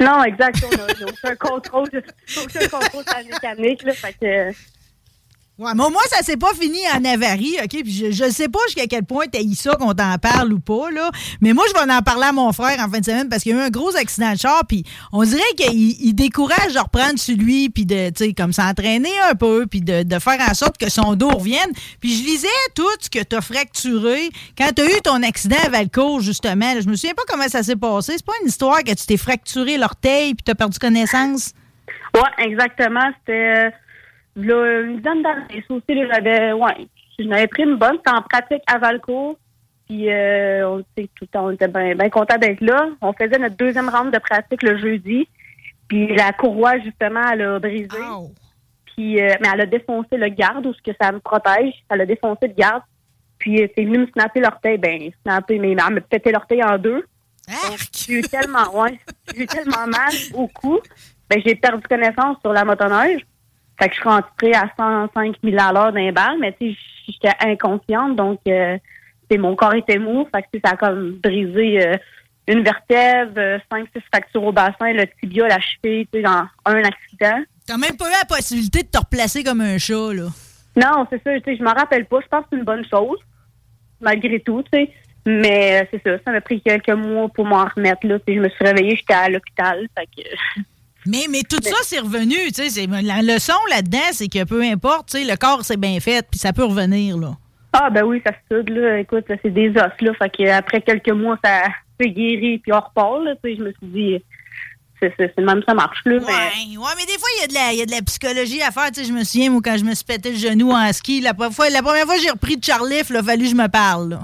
Non, 0.00 0.24
exactement. 0.24 0.84
J'ai 0.98 1.04
aucun 1.04 1.36
contrôle, 1.36 1.88
aucun 2.42 2.68
contrôle 2.68 3.04
mécanique, 3.30 3.82
là, 3.84 3.92
fait 3.92 4.14
que... 4.20 4.56
Ouais, 5.58 5.72
mais 5.74 5.90
moi, 5.90 6.02
ça 6.08 6.22
s'est 6.22 6.36
pas 6.36 6.54
fini 6.54 6.78
en 6.94 7.04
avarie, 7.04 7.56
OK? 7.60 7.82
Puis 7.82 7.92
je, 7.92 8.12
je 8.12 8.30
sais 8.30 8.48
pas 8.48 8.60
jusqu'à 8.66 8.86
quel 8.86 9.02
point 9.02 9.24
t'as 9.26 9.40
eu 9.40 9.56
ça 9.56 9.74
qu'on 9.74 9.92
t'en 9.92 10.16
parle 10.16 10.52
ou 10.52 10.60
pas, 10.60 10.92
là. 10.92 11.10
Mais 11.40 11.52
moi, 11.52 11.64
je 11.66 11.72
vais 11.72 11.92
en 11.92 12.00
parler 12.00 12.26
à 12.26 12.32
mon 12.32 12.52
frère 12.52 12.78
en 12.78 12.88
fin 12.88 13.00
de 13.00 13.04
semaine 13.04 13.28
parce 13.28 13.42
qu'il 13.42 13.56
y 13.56 13.58
a 13.58 13.62
eu 13.62 13.66
un 13.66 13.70
gros 13.70 13.96
accident 13.96 14.32
de 14.34 14.38
char, 14.38 14.62
puis 14.68 14.84
on 15.12 15.24
dirait 15.24 15.42
qu'il 15.56 16.00
il 16.00 16.14
décourage 16.14 16.74
de 16.74 16.78
reprendre 16.78 17.18
sur 17.18 17.36
lui, 17.36 17.70
puis 17.70 17.86
de, 17.86 18.10
tu 18.10 18.26
sais, 18.26 18.34
comme 18.34 18.52
s'entraîner 18.52 19.10
un 19.28 19.34
peu, 19.34 19.66
puis 19.68 19.80
de, 19.80 20.04
de, 20.04 20.18
faire 20.20 20.38
en 20.48 20.54
sorte 20.54 20.78
que 20.78 20.88
son 20.88 21.16
dos 21.16 21.30
revienne. 21.30 21.72
Puis 22.00 22.16
je 22.16 22.22
lisais 22.22 22.48
tout 22.76 22.86
ce 23.00 23.10
que 23.10 23.24
t'as 23.24 23.40
fracturé 23.40 24.30
quand 24.56 24.70
t'as 24.72 24.86
eu 24.86 25.00
ton 25.02 25.24
accident 25.24 25.58
à 25.64 25.70
Valcourt, 25.70 26.20
justement. 26.20 26.80
je 26.80 26.88
me 26.88 26.94
souviens 26.94 27.14
pas 27.14 27.24
comment 27.26 27.48
ça 27.48 27.64
s'est 27.64 27.74
passé. 27.74 28.12
C'est 28.16 28.26
pas 28.26 28.34
une 28.42 28.48
histoire 28.48 28.84
que 28.84 28.94
tu 28.94 29.06
t'es 29.06 29.16
fracturé 29.16 29.76
l'orteil 29.76 30.34
puis 30.34 30.44
t'as 30.44 30.54
perdu 30.54 30.78
connaissance? 30.78 31.52
Ouais, 32.14 32.46
exactement. 32.46 33.10
C'était... 33.18 33.72
Là, 34.38 34.80
une 34.82 34.98
dizaine 34.98 35.22
d'années, 35.22 35.64
aussi, 35.68 35.82
j'avais, 35.88 36.52
ouais, 36.52 37.46
pris 37.48 37.64
une 37.64 37.76
bonne. 37.76 37.96
C'était 37.96 38.10
en 38.10 38.22
pratique 38.22 38.62
à 38.68 38.78
Valco. 38.78 39.36
Puis, 39.88 40.10
euh, 40.10 40.68
on, 40.68 40.78
tout 40.78 41.08
le 41.22 41.26
temps, 41.26 41.46
on 41.46 41.50
était 41.50 41.66
bien 41.66 41.96
ben 41.96 42.08
contents 42.08 42.38
d'être 42.38 42.60
là. 42.60 42.88
On 43.00 43.12
faisait 43.12 43.38
notre 43.38 43.56
deuxième 43.56 43.88
round 43.88 44.12
de 44.12 44.18
pratique 44.18 44.62
le 44.62 44.78
jeudi. 44.78 45.26
Puis, 45.88 46.14
la 46.14 46.32
courroie, 46.32 46.78
justement, 46.78 47.22
elle 47.32 47.42
a 47.42 47.58
brisé. 47.58 47.88
Puis, 48.84 49.20
euh, 49.20 49.34
mais 49.40 49.48
elle 49.52 49.62
a 49.62 49.66
défoncé 49.66 50.16
le 50.16 50.28
garde, 50.28 50.66
ou 50.66 50.72
ce 50.72 50.82
que 50.82 50.96
ça 51.00 51.10
me 51.10 51.18
protège. 51.18 51.74
Elle 51.90 52.02
a 52.02 52.06
défoncé 52.06 52.46
le 52.46 52.54
garde. 52.54 52.82
Puis, 53.38 53.62
euh, 53.62 53.66
c'est 53.76 53.84
venu 53.84 53.98
me 53.98 54.06
snapper 54.06 54.40
l'orteil. 54.40 54.78
Ben, 54.78 55.10
snapper, 55.24 55.58
mais 55.58 55.72
elle 55.72 55.94
m'a 55.94 56.00
pété 56.00 56.30
l'orteil 56.30 56.62
en 56.62 56.78
deux. 56.78 57.04
J'ai 57.92 58.18
eu 58.18 58.22
tellement, 58.22 58.82
ouais, 58.82 59.00
j'ai 59.34 59.42
eu 59.42 59.46
tellement 59.46 59.86
mal 59.86 60.12
au 60.34 60.46
cou. 60.46 60.78
Ben, 61.28 61.40
j'ai 61.44 61.56
perdu 61.56 61.82
connaissance 61.88 62.36
sur 62.40 62.52
la 62.52 62.64
motoneige. 62.64 63.26
Fait 63.78 63.88
que 63.88 63.94
je 63.94 64.00
suis 64.00 64.08
rentrée 64.08 64.54
à 64.54 64.70
105 64.76 65.36
000 65.42 65.56
à 65.58 65.72
l'heure 65.72 65.92
d'un 65.92 66.10
bal, 66.12 66.36
mais 66.40 66.52
tu 66.60 66.72
sais, 66.72 66.78
j'étais 67.06 67.34
inconsciente, 67.40 68.16
donc 68.16 68.40
euh, 68.48 68.76
mon 69.36 69.54
corps 69.54 69.74
était 69.74 69.98
mou, 69.98 70.26
fait 70.34 70.42
que 70.42 70.58
ça 70.64 70.72
a 70.72 70.76
comme 70.76 71.12
brisé 71.22 71.86
euh, 71.86 71.96
une 72.48 72.64
vertèbre, 72.64 73.38
5-6 73.70 73.86
euh, 73.96 74.00
fractures 74.12 74.42
au 74.42 74.52
bassin, 74.52 74.92
le 74.92 75.04
tibia, 75.20 75.46
la 75.46 75.60
cheville, 75.60 76.06
tu 76.12 76.18
sais, 76.18 76.22
dans 76.22 76.46
un 76.64 76.82
accident. 76.82 77.42
T'as 77.66 77.76
même 77.76 77.96
pas 77.96 78.08
eu 78.08 78.14
la 78.18 78.24
possibilité 78.24 78.82
de 78.82 78.88
te 78.88 78.98
replacer 78.98 79.44
comme 79.44 79.60
un 79.60 79.78
chat, 79.78 80.14
là. 80.14 80.28
Non, 80.76 81.06
c'est 81.10 81.22
ça, 81.22 81.34
tu 81.34 81.42
sais, 81.44 81.56
je 81.56 81.62
m'en 81.62 81.74
rappelle 81.74 82.06
pas. 82.06 82.20
Je 82.20 82.28
pense 82.28 82.42
que 82.42 82.46
c'est 82.52 82.58
une 82.58 82.64
bonne 82.64 82.86
chose, 82.88 83.18
malgré 84.00 84.40
tout, 84.40 84.62
tu 84.72 84.78
sais. 84.78 84.90
Mais 85.26 85.86
c'est 85.90 86.02
ça, 86.02 86.18
ça 86.24 86.32
m'a 86.32 86.40
pris 86.40 86.62
quelques 86.62 86.88
mois 86.88 87.28
pour 87.28 87.44
m'en 87.44 87.64
remettre, 87.64 88.06
là. 88.06 88.18
Puis 88.18 88.36
je 88.36 88.40
me 88.40 88.48
suis 88.48 88.64
réveillée, 88.64 88.96
j'étais 88.96 89.14
à 89.14 89.28
l'hôpital, 89.28 89.86
fait 89.96 90.06
que... 90.06 90.62
Mais, 91.06 91.26
mais 91.30 91.42
tout 91.42 91.62
ça, 91.62 91.76
c'est 91.82 92.00
revenu. 92.00 92.36
La 93.02 93.22
leçon 93.22 93.54
là-dedans, 93.70 93.98
c'est 94.12 94.28
que 94.28 94.44
peu 94.44 94.62
importe, 94.62 95.14
le 95.14 95.36
corps, 95.36 95.64
c'est 95.64 95.78
bien 95.78 95.98
fait, 96.00 96.26
puis 96.28 96.38
ça 96.38 96.52
peut 96.52 96.64
revenir. 96.64 97.16
là. 97.16 97.36
Ah, 97.72 97.90
ben 97.90 98.02
oui, 98.02 98.22
ça 98.26 98.32
se 98.32 98.56
soude. 98.56 98.70
Là. 98.70 98.98
Écoute, 98.98 99.24
c'est 99.28 99.50
des 99.50 99.70
os. 99.70 99.92
Là, 100.00 100.12
fait 100.14 100.30
qu'après 100.30 100.80
quelques 100.80 101.10
mois, 101.10 101.38
ça 101.44 101.62
s'est 102.00 102.10
guéri, 102.10 102.58
puis 102.58 102.72
on 102.72 102.80
repart. 102.80 103.22
Là, 103.22 103.34
je 103.44 103.62
me 103.62 103.72
suis 103.72 103.86
dit, 103.86 104.22
c'est 105.00 105.38
même 105.38 105.62
ça 105.66 105.74
marche. 105.74 106.00
Là, 106.04 106.16
ouais, 106.16 106.20
mais... 106.26 106.76
ouais, 106.76 106.90
mais 106.96 107.06
des 107.06 107.18
fois, 107.18 107.28
il 107.36 107.40
y, 107.40 107.44
a 107.44 107.46
de 107.46 107.54
la, 107.54 107.72
y 107.74 107.82
a 107.82 107.86
de 107.86 107.90
la 107.90 108.02
psychologie 108.02 108.62
à 108.62 108.70
faire. 108.70 108.90
Je 108.94 109.12
me 109.12 109.22
souviens, 109.22 109.50
moi, 109.50 109.60
quand 109.64 109.76
je 109.76 109.84
me 109.84 109.94
suis 109.94 110.04
pété 110.04 110.30
le 110.30 110.36
genou 110.36 110.72
en 110.72 110.92
ski, 110.92 111.20
la 111.20 111.34
première 111.34 111.52
fois, 111.52 111.70
la 111.70 111.82
première 111.82 112.04
fois 112.04 112.16
j'ai 112.22 112.30
repris 112.30 112.56
de 112.56 112.64
Charliff, 112.64 113.10
il 113.10 113.16
a 113.16 113.22
fallu 113.22 113.44
que 113.44 113.50
je 113.50 113.54
me 113.54 113.68
parle. 113.68 114.10
Là. 114.10 114.20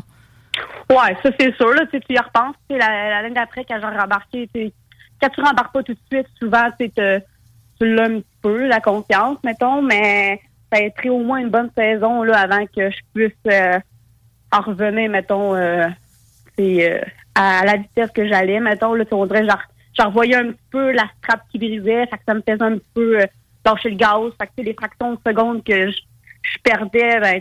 Ouais, 0.90 1.16
ça, 1.22 1.30
c'est 1.38 1.54
sûr. 1.56 1.72
Là, 1.72 1.82
tu 1.90 2.00
y 2.08 2.18
repenses. 2.18 2.56
L'année 2.70 3.34
d'après, 3.34 3.64
quand 3.68 3.78
j'ai 3.80 3.98
rembarqué, 3.98 4.48
quand 5.24 5.30
tu 5.30 5.40
rembarques 5.40 5.72
pas 5.72 5.82
tout 5.82 5.94
de 5.94 5.98
suite, 6.10 6.26
souvent, 6.38 6.68
tu 6.78 6.90
l'as 6.96 8.04
un 8.04 8.20
petit 8.20 8.36
peu, 8.42 8.66
la 8.66 8.80
confiance, 8.80 9.38
mettons, 9.42 9.80
mais 9.80 10.40
ça 10.72 10.82
a 10.84 10.90
pris 10.90 11.08
au 11.08 11.20
moins 11.20 11.38
une 11.38 11.50
bonne 11.50 11.70
saison 11.76 12.22
là, 12.22 12.40
avant 12.40 12.66
que 12.66 12.90
je 12.90 12.98
puisse 13.14 13.32
euh, 13.46 13.78
en 14.52 14.60
revenir, 14.60 15.10
mettons, 15.10 15.54
euh, 15.54 15.86
euh, 16.60 17.00
à 17.34 17.64
la 17.64 17.76
vitesse 17.76 18.10
que 18.10 18.28
j'allais, 18.28 18.60
mettons, 18.60 18.94
là, 18.94 19.04
on 19.12 19.26
dirait, 19.26 19.46
genre, 19.46 19.62
revoyais 19.98 20.36
un 20.36 20.52
petit 20.52 20.68
peu 20.70 20.92
la 20.92 21.08
strap 21.18 21.42
qui 21.50 21.58
brisait, 21.58 22.06
ça 22.26 22.34
me 22.34 22.42
faisait 22.42 22.62
un 22.62 22.76
petit 22.76 22.90
peu 22.94 23.18
lâcher 23.64 23.90
le 23.90 23.96
gaz, 23.96 24.32
fait 24.38 24.48
que 24.56 24.62
les 24.62 24.74
fractions 24.74 25.14
de 25.14 25.18
secondes 25.26 25.64
que 25.64 25.90
je, 25.90 25.98
perdais, 26.62 27.20
ben, 27.20 27.40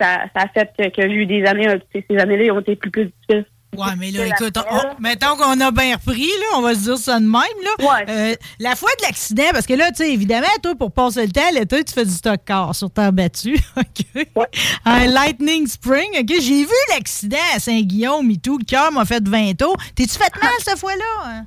ça, 0.00 0.24
ça 0.34 0.42
a 0.42 0.48
fait 0.48 0.90
que, 0.90 1.02
j'ai 1.02 1.14
eu 1.14 1.26
des 1.26 1.44
années, 1.44 1.68
euh, 1.68 1.78
ces 1.92 2.18
années-là, 2.18 2.52
ont 2.52 2.60
été 2.60 2.76
plus, 2.76 2.90
plus 2.90 3.06
difficiles. 3.06 3.46
Ouais, 3.76 3.86
mais 3.98 4.10
là, 4.10 4.26
écoute, 4.26 4.56
on- 4.70 5.00
mettons 5.00 5.36
qu'on 5.36 5.60
a 5.60 5.70
bien 5.70 5.94
repris, 5.96 6.26
là, 6.26 6.56
on 6.56 6.62
va 6.62 6.74
se 6.74 6.80
dire 6.80 6.96
ça 6.98 7.20
de 7.20 7.24
même, 7.24 7.32
là. 7.32 7.70
Ouais. 7.86 8.04
Euh, 8.08 8.34
la 8.58 8.74
fois 8.74 8.88
de 8.98 9.02
l'accident, 9.04 9.44
parce 9.52 9.66
que 9.66 9.74
là, 9.74 9.90
tu 9.90 9.96
sais, 9.96 10.12
évidemment, 10.12 10.46
toi, 10.62 10.74
pour 10.74 10.90
passer 10.90 11.26
le 11.26 11.30
temps, 11.32 11.42
l'été, 11.52 11.84
tu 11.84 11.92
fais 11.92 12.04
du 12.04 12.10
stock 12.10 12.40
car 12.46 12.74
sur 12.74 12.90
terre 12.90 13.12
battue, 13.12 13.58
OK? 13.76 14.26
Ouais. 14.36 14.46
Un 14.84 15.06
Lightning 15.08 15.66
Spring, 15.66 16.08
OK? 16.18 16.28
J'ai 16.40 16.64
vu 16.64 16.74
l'accident 16.94 17.36
à 17.54 17.58
Saint-Guillaume 17.58 18.28
et 18.30 18.38
tout, 18.38 18.58
le 18.58 18.64
cœur 18.64 18.90
m'a 18.90 19.04
fait 19.04 19.22
20 19.28 19.56
tours. 19.56 19.76
T'es-tu 19.94 20.16
fait 20.18 20.34
mal 20.42 20.52
cette 20.60 20.78
fois-là? 20.78 21.04
hein? 21.26 21.44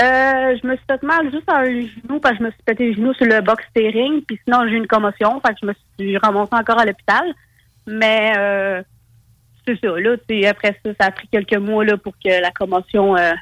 Euh, 0.00 0.56
je 0.62 0.66
me 0.66 0.76
suis 0.76 0.84
fait 0.88 1.02
mal 1.02 1.28
juste 1.32 1.48
à 1.48 1.56
un 1.60 1.64
genou 1.64 2.20
parce 2.20 2.34
que 2.36 2.38
je 2.38 2.44
me 2.44 2.50
suis 2.52 2.62
pété 2.64 2.84
le 2.90 2.94
genou 2.94 3.14
sur 3.14 3.26
le 3.26 3.40
box 3.40 3.64
steering, 3.70 4.22
puis 4.22 4.38
sinon 4.44 4.60
j'ai 4.68 4.74
eu 4.74 4.76
une 4.76 4.86
commotion, 4.86 5.40
fait 5.44 5.54
que 5.54 5.58
je 5.62 5.66
me 5.66 5.72
suis 5.98 6.16
remontée 6.18 6.54
encore 6.54 6.78
à 6.78 6.84
l'hôpital. 6.84 7.34
Mais 7.88 8.32
euh, 8.36 8.82
c'est 9.74 9.86
ça, 9.86 9.98
là, 9.98 10.50
après 10.50 10.78
ça, 10.84 10.90
ça 11.00 11.06
a 11.06 11.10
pris 11.10 11.28
quelques 11.30 11.56
mois 11.56 11.84
là, 11.84 11.96
pour 11.96 12.12
que 12.14 12.40
la 12.40 12.50
commotion 12.50 13.16
euh, 13.16 13.32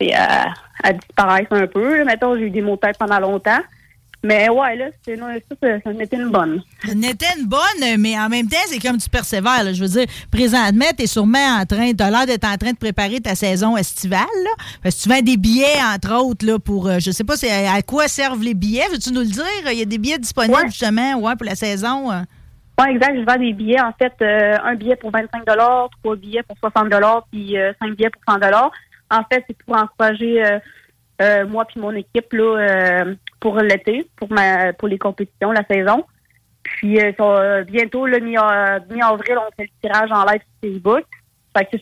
elle 0.00 0.98
disparaisse 0.98 1.46
un 1.50 1.66
peu. 1.66 2.04
Mettons, 2.04 2.36
j'ai 2.36 2.42
eu 2.46 2.50
des 2.50 2.60
maux 2.62 2.76
de 2.76 2.80
tête 2.80 2.98
pendant 2.98 3.18
longtemps. 3.20 3.60
Mais 4.22 4.48
ouais, 4.48 4.74
là, 4.76 4.86
c'est, 5.04 5.16
ça, 5.16 5.26
ça, 5.62 5.68
ça 5.84 5.92
m'était 5.92 6.16
une 6.16 6.30
bonne. 6.30 6.60
N'était 6.94 7.26
une 7.38 7.46
bonne, 7.46 7.96
mais 7.98 8.18
en 8.18 8.28
même 8.28 8.48
temps, 8.48 8.56
c'est 8.66 8.80
comme 8.80 8.98
tu 8.98 9.08
persévères. 9.08 9.62
là. 9.62 9.72
Je 9.72 9.80
veux 9.80 9.88
dire, 9.88 10.06
présentement, 10.32 10.86
tu 10.96 11.04
es 11.04 11.06
sûrement 11.06 11.58
en 11.60 11.64
train, 11.64 11.92
tu 11.92 12.02
as 12.02 12.10
l'air 12.10 12.26
d'être 12.26 12.44
en 12.46 12.56
train 12.56 12.72
de 12.72 12.76
préparer 12.76 13.20
ta 13.20 13.34
saison 13.36 13.76
estivale. 13.76 14.20
Là, 14.44 14.50
parce 14.82 14.96
que 14.96 15.02
tu 15.02 15.08
vends 15.08 15.22
des 15.22 15.36
billets, 15.36 15.78
entre 15.94 16.12
autres, 16.14 16.44
là, 16.44 16.58
pour, 16.58 16.88
euh, 16.88 16.98
je 16.98 17.10
sais 17.12 17.24
pas 17.24 17.36
c'est 17.36 17.50
à 17.66 17.74
à 17.74 17.82
quoi 17.82 18.08
servent 18.08 18.42
les 18.42 18.54
billets? 18.54 18.88
Veux-tu 18.90 19.12
nous 19.12 19.20
le 19.20 19.26
dire? 19.26 19.44
Il 19.70 19.78
y 19.78 19.82
a 19.82 19.84
des 19.84 19.98
billets 19.98 20.18
disponibles, 20.18 20.54
Ouais. 20.56 20.66
justement, 20.70 21.14
ouais, 21.20 21.36
pour 21.36 21.46
la 21.46 21.54
saison. 21.54 22.10
Ouais, 22.78 22.90
exact. 22.92 23.16
Je 23.18 23.24
vends 23.24 23.36
des 23.38 23.52
billets. 23.52 23.80
En 23.80 23.92
fait, 23.92 24.12
euh, 24.20 24.56
un 24.62 24.74
billet 24.74 24.96
pour 24.96 25.10
25 25.10 25.44
trois 25.46 26.16
billets 26.16 26.42
pour 26.42 26.56
60 26.58 26.92
puis 27.32 27.58
euh, 27.58 27.72
cinq 27.80 27.94
billets 27.94 28.10
pour 28.10 28.22
100 28.28 28.38
En 29.10 29.22
fait, 29.32 29.44
c'est 29.46 29.56
pour 29.62 29.76
encourager 29.76 30.44
euh, 30.44 30.58
euh, 31.22 31.46
moi 31.46 31.64
puis 31.64 31.80
mon 31.80 31.92
équipe 31.92 32.32
là, 32.32 32.56
euh, 32.58 33.14
pour 33.40 33.58
l'été, 33.60 34.10
pour 34.16 34.30
ma 34.30 34.72
pour 34.74 34.88
les 34.88 34.98
compétitions, 34.98 35.52
la 35.52 35.64
saison. 35.64 36.04
Puis 36.62 37.00
euh, 37.00 37.64
bientôt, 37.64 38.06
le 38.06 38.18
mi- 38.18 38.36
mi-avril, 38.90 39.38
on 39.38 39.50
fait 39.56 39.70
le 39.70 39.88
tirage 39.88 40.10
en 40.12 40.24
live 40.24 40.42
sur 40.62 40.70
Facebook. 40.72 41.04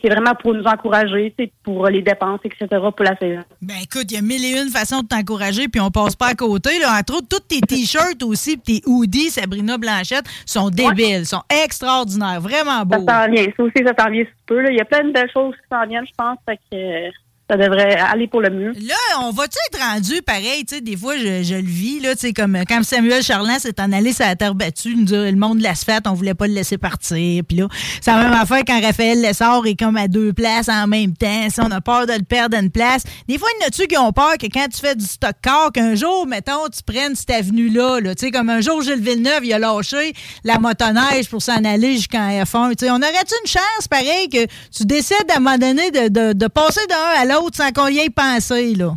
C'est 0.01 0.09
vraiment 0.09 0.33
pour 0.35 0.53
nous 0.53 0.63
encourager, 0.63 1.33
c'est 1.37 1.51
pour 1.63 1.87
les 1.87 2.01
dépenses, 2.01 2.39
etc. 2.43 2.67
pour 2.69 3.03
la 3.05 3.15
saison. 3.17 3.41
Ben 3.61 3.75
écoute, 3.83 4.05
il 4.11 4.15
y 4.15 4.17
a 4.17 4.21
mille 4.21 4.43
et 4.45 4.61
une 4.61 4.69
façons 4.69 5.01
de 5.01 5.07
t'encourager, 5.07 5.67
puis 5.67 5.81
on 5.81 5.91
passe 5.91 6.15
pas 6.15 6.27
à 6.27 6.33
côté. 6.35 6.79
Là. 6.79 6.97
Entre 6.99 7.15
autres, 7.17 7.27
tous 7.29 7.39
tes 7.47 7.61
t-shirts 7.61 8.23
aussi, 8.23 8.57
puis 8.57 8.81
tes 8.81 8.89
hoodies, 8.89 9.29
Sabrina 9.29 9.77
Blanchette, 9.77 10.25
sont 10.45 10.69
débiles, 10.69 11.25
sont 11.25 11.43
extraordinaires, 11.63 12.39
vraiment 12.41 12.79
Ça 12.79 12.85
beaux. 12.85 13.05
s'en 13.07 13.27
vient. 13.31 13.45
Ça 13.57 13.63
aussi, 13.63 13.83
ça 13.85 13.93
s'en 14.03 14.11
vient 14.11 14.23
sous 14.23 14.31
peu. 14.45 14.61
Là. 14.61 14.69
Il 14.71 14.77
y 14.77 14.81
a 14.81 14.85
plein 14.85 15.03
de 15.03 15.11
belles 15.11 15.31
choses 15.33 15.53
qui 15.55 15.67
s'en 15.71 15.85
viennent, 15.87 16.05
je 16.05 16.13
pense. 16.17 16.37
Fait 16.47 16.57
que 16.57 16.75
euh, 16.75 17.09
ça 17.47 17.57
devrait 17.57 17.95
aller 17.95 18.27
pour 18.27 18.41
le 18.41 18.49
mieux. 18.49 18.71
Là, 18.71 18.95
on 19.21 19.29
va-tu 19.29 19.57
être 19.69 19.79
rendu 19.79 20.21
pareil? 20.23 20.65
Tu 20.65 20.81
des 20.81 20.97
fois, 20.97 21.15
je, 21.15 21.53
le 21.53 21.61
vis, 21.61 21.99
là, 21.99 22.13
comme 22.35 22.57
quand 22.67 22.83
Samuel 22.83 23.21
Charland 23.21 23.59
s'est 23.59 23.79
en 23.79 23.91
allé 23.91 24.13
sur 24.13 24.25
la 24.25 24.35
terre 24.35 24.55
battue, 24.55 24.95
nous 24.95 25.05
le 25.05 25.35
monde 25.35 25.59
de 25.59 25.63
l'asphalte, 25.63 26.07
on 26.07 26.13
voulait 26.13 26.33
pas 26.33 26.47
le 26.47 26.53
laisser 26.53 26.79
partir. 26.79 27.43
Puis 27.47 27.57
là, 27.57 27.67
c'est 28.01 28.11
la 28.11 28.17
même 28.17 28.33
affaire 28.33 28.63
quand 28.65 28.81
Raphaël 28.81 29.21
Lessard 29.21 29.65
est 29.67 29.75
comme 29.75 29.95
à 29.95 30.07
deux 30.07 30.33
places 30.33 30.69
en 30.69 30.87
même 30.87 31.13
temps. 31.15 31.47
Si 31.49 31.61
on 31.61 31.69
a 31.69 31.81
peur 31.81 32.07
de 32.07 32.13
le 32.13 32.23
perdre 32.23 32.57
une 32.57 32.71
place. 32.71 33.03
Des 33.27 33.37
fois, 33.37 33.47
il 33.55 33.61
y 33.61 33.65
en 33.65 33.67
a-tu 33.67 33.85
qui 33.85 33.97
ont 33.97 34.11
peur 34.11 34.37
que 34.39 34.47
quand 34.47 34.65
tu 34.73 34.79
fais 34.79 34.95
du 34.95 35.05
stock 35.05 35.35
car, 35.43 35.71
qu'un 35.71 35.93
jour, 35.93 36.25
mettons, 36.25 36.67
tu 36.75 36.81
prennes 36.83 37.15
cette 37.15 37.29
avenue-là, 37.29 37.99
comme 38.33 38.49
un 38.49 38.61
jour, 38.61 38.81
Gilles 38.81 39.01
Villeneuve, 39.01 39.45
il 39.45 39.53
a 39.53 39.59
lâché 39.59 40.13
la 40.43 40.57
motoneige 40.57 41.29
pour 41.29 41.43
s'en 41.43 41.63
aller 41.63 41.93
jusqu'en 41.93 42.27
F1. 42.27 42.75
Tu 42.75 42.89
on 42.89 42.95
aurait-tu 42.95 43.35
une 43.43 43.49
chance, 43.49 43.87
pareil, 43.87 44.29
que 44.29 44.45
tu 44.75 44.85
décides 44.85 45.29
à 45.29 45.37
un 45.37 45.39
moment 45.39 45.57
donné 45.59 45.91
de, 45.91 46.07
de, 46.07 46.33
de 46.33 46.47
passer 46.47 46.81
d'un 46.87 47.21
à 47.21 47.25
l'autre? 47.25 47.34
Sans 47.53 47.71
qu'on 47.71 47.87
y 47.87 47.99
ait 47.99 48.09
pensé, 48.09 48.75
là? 48.75 48.93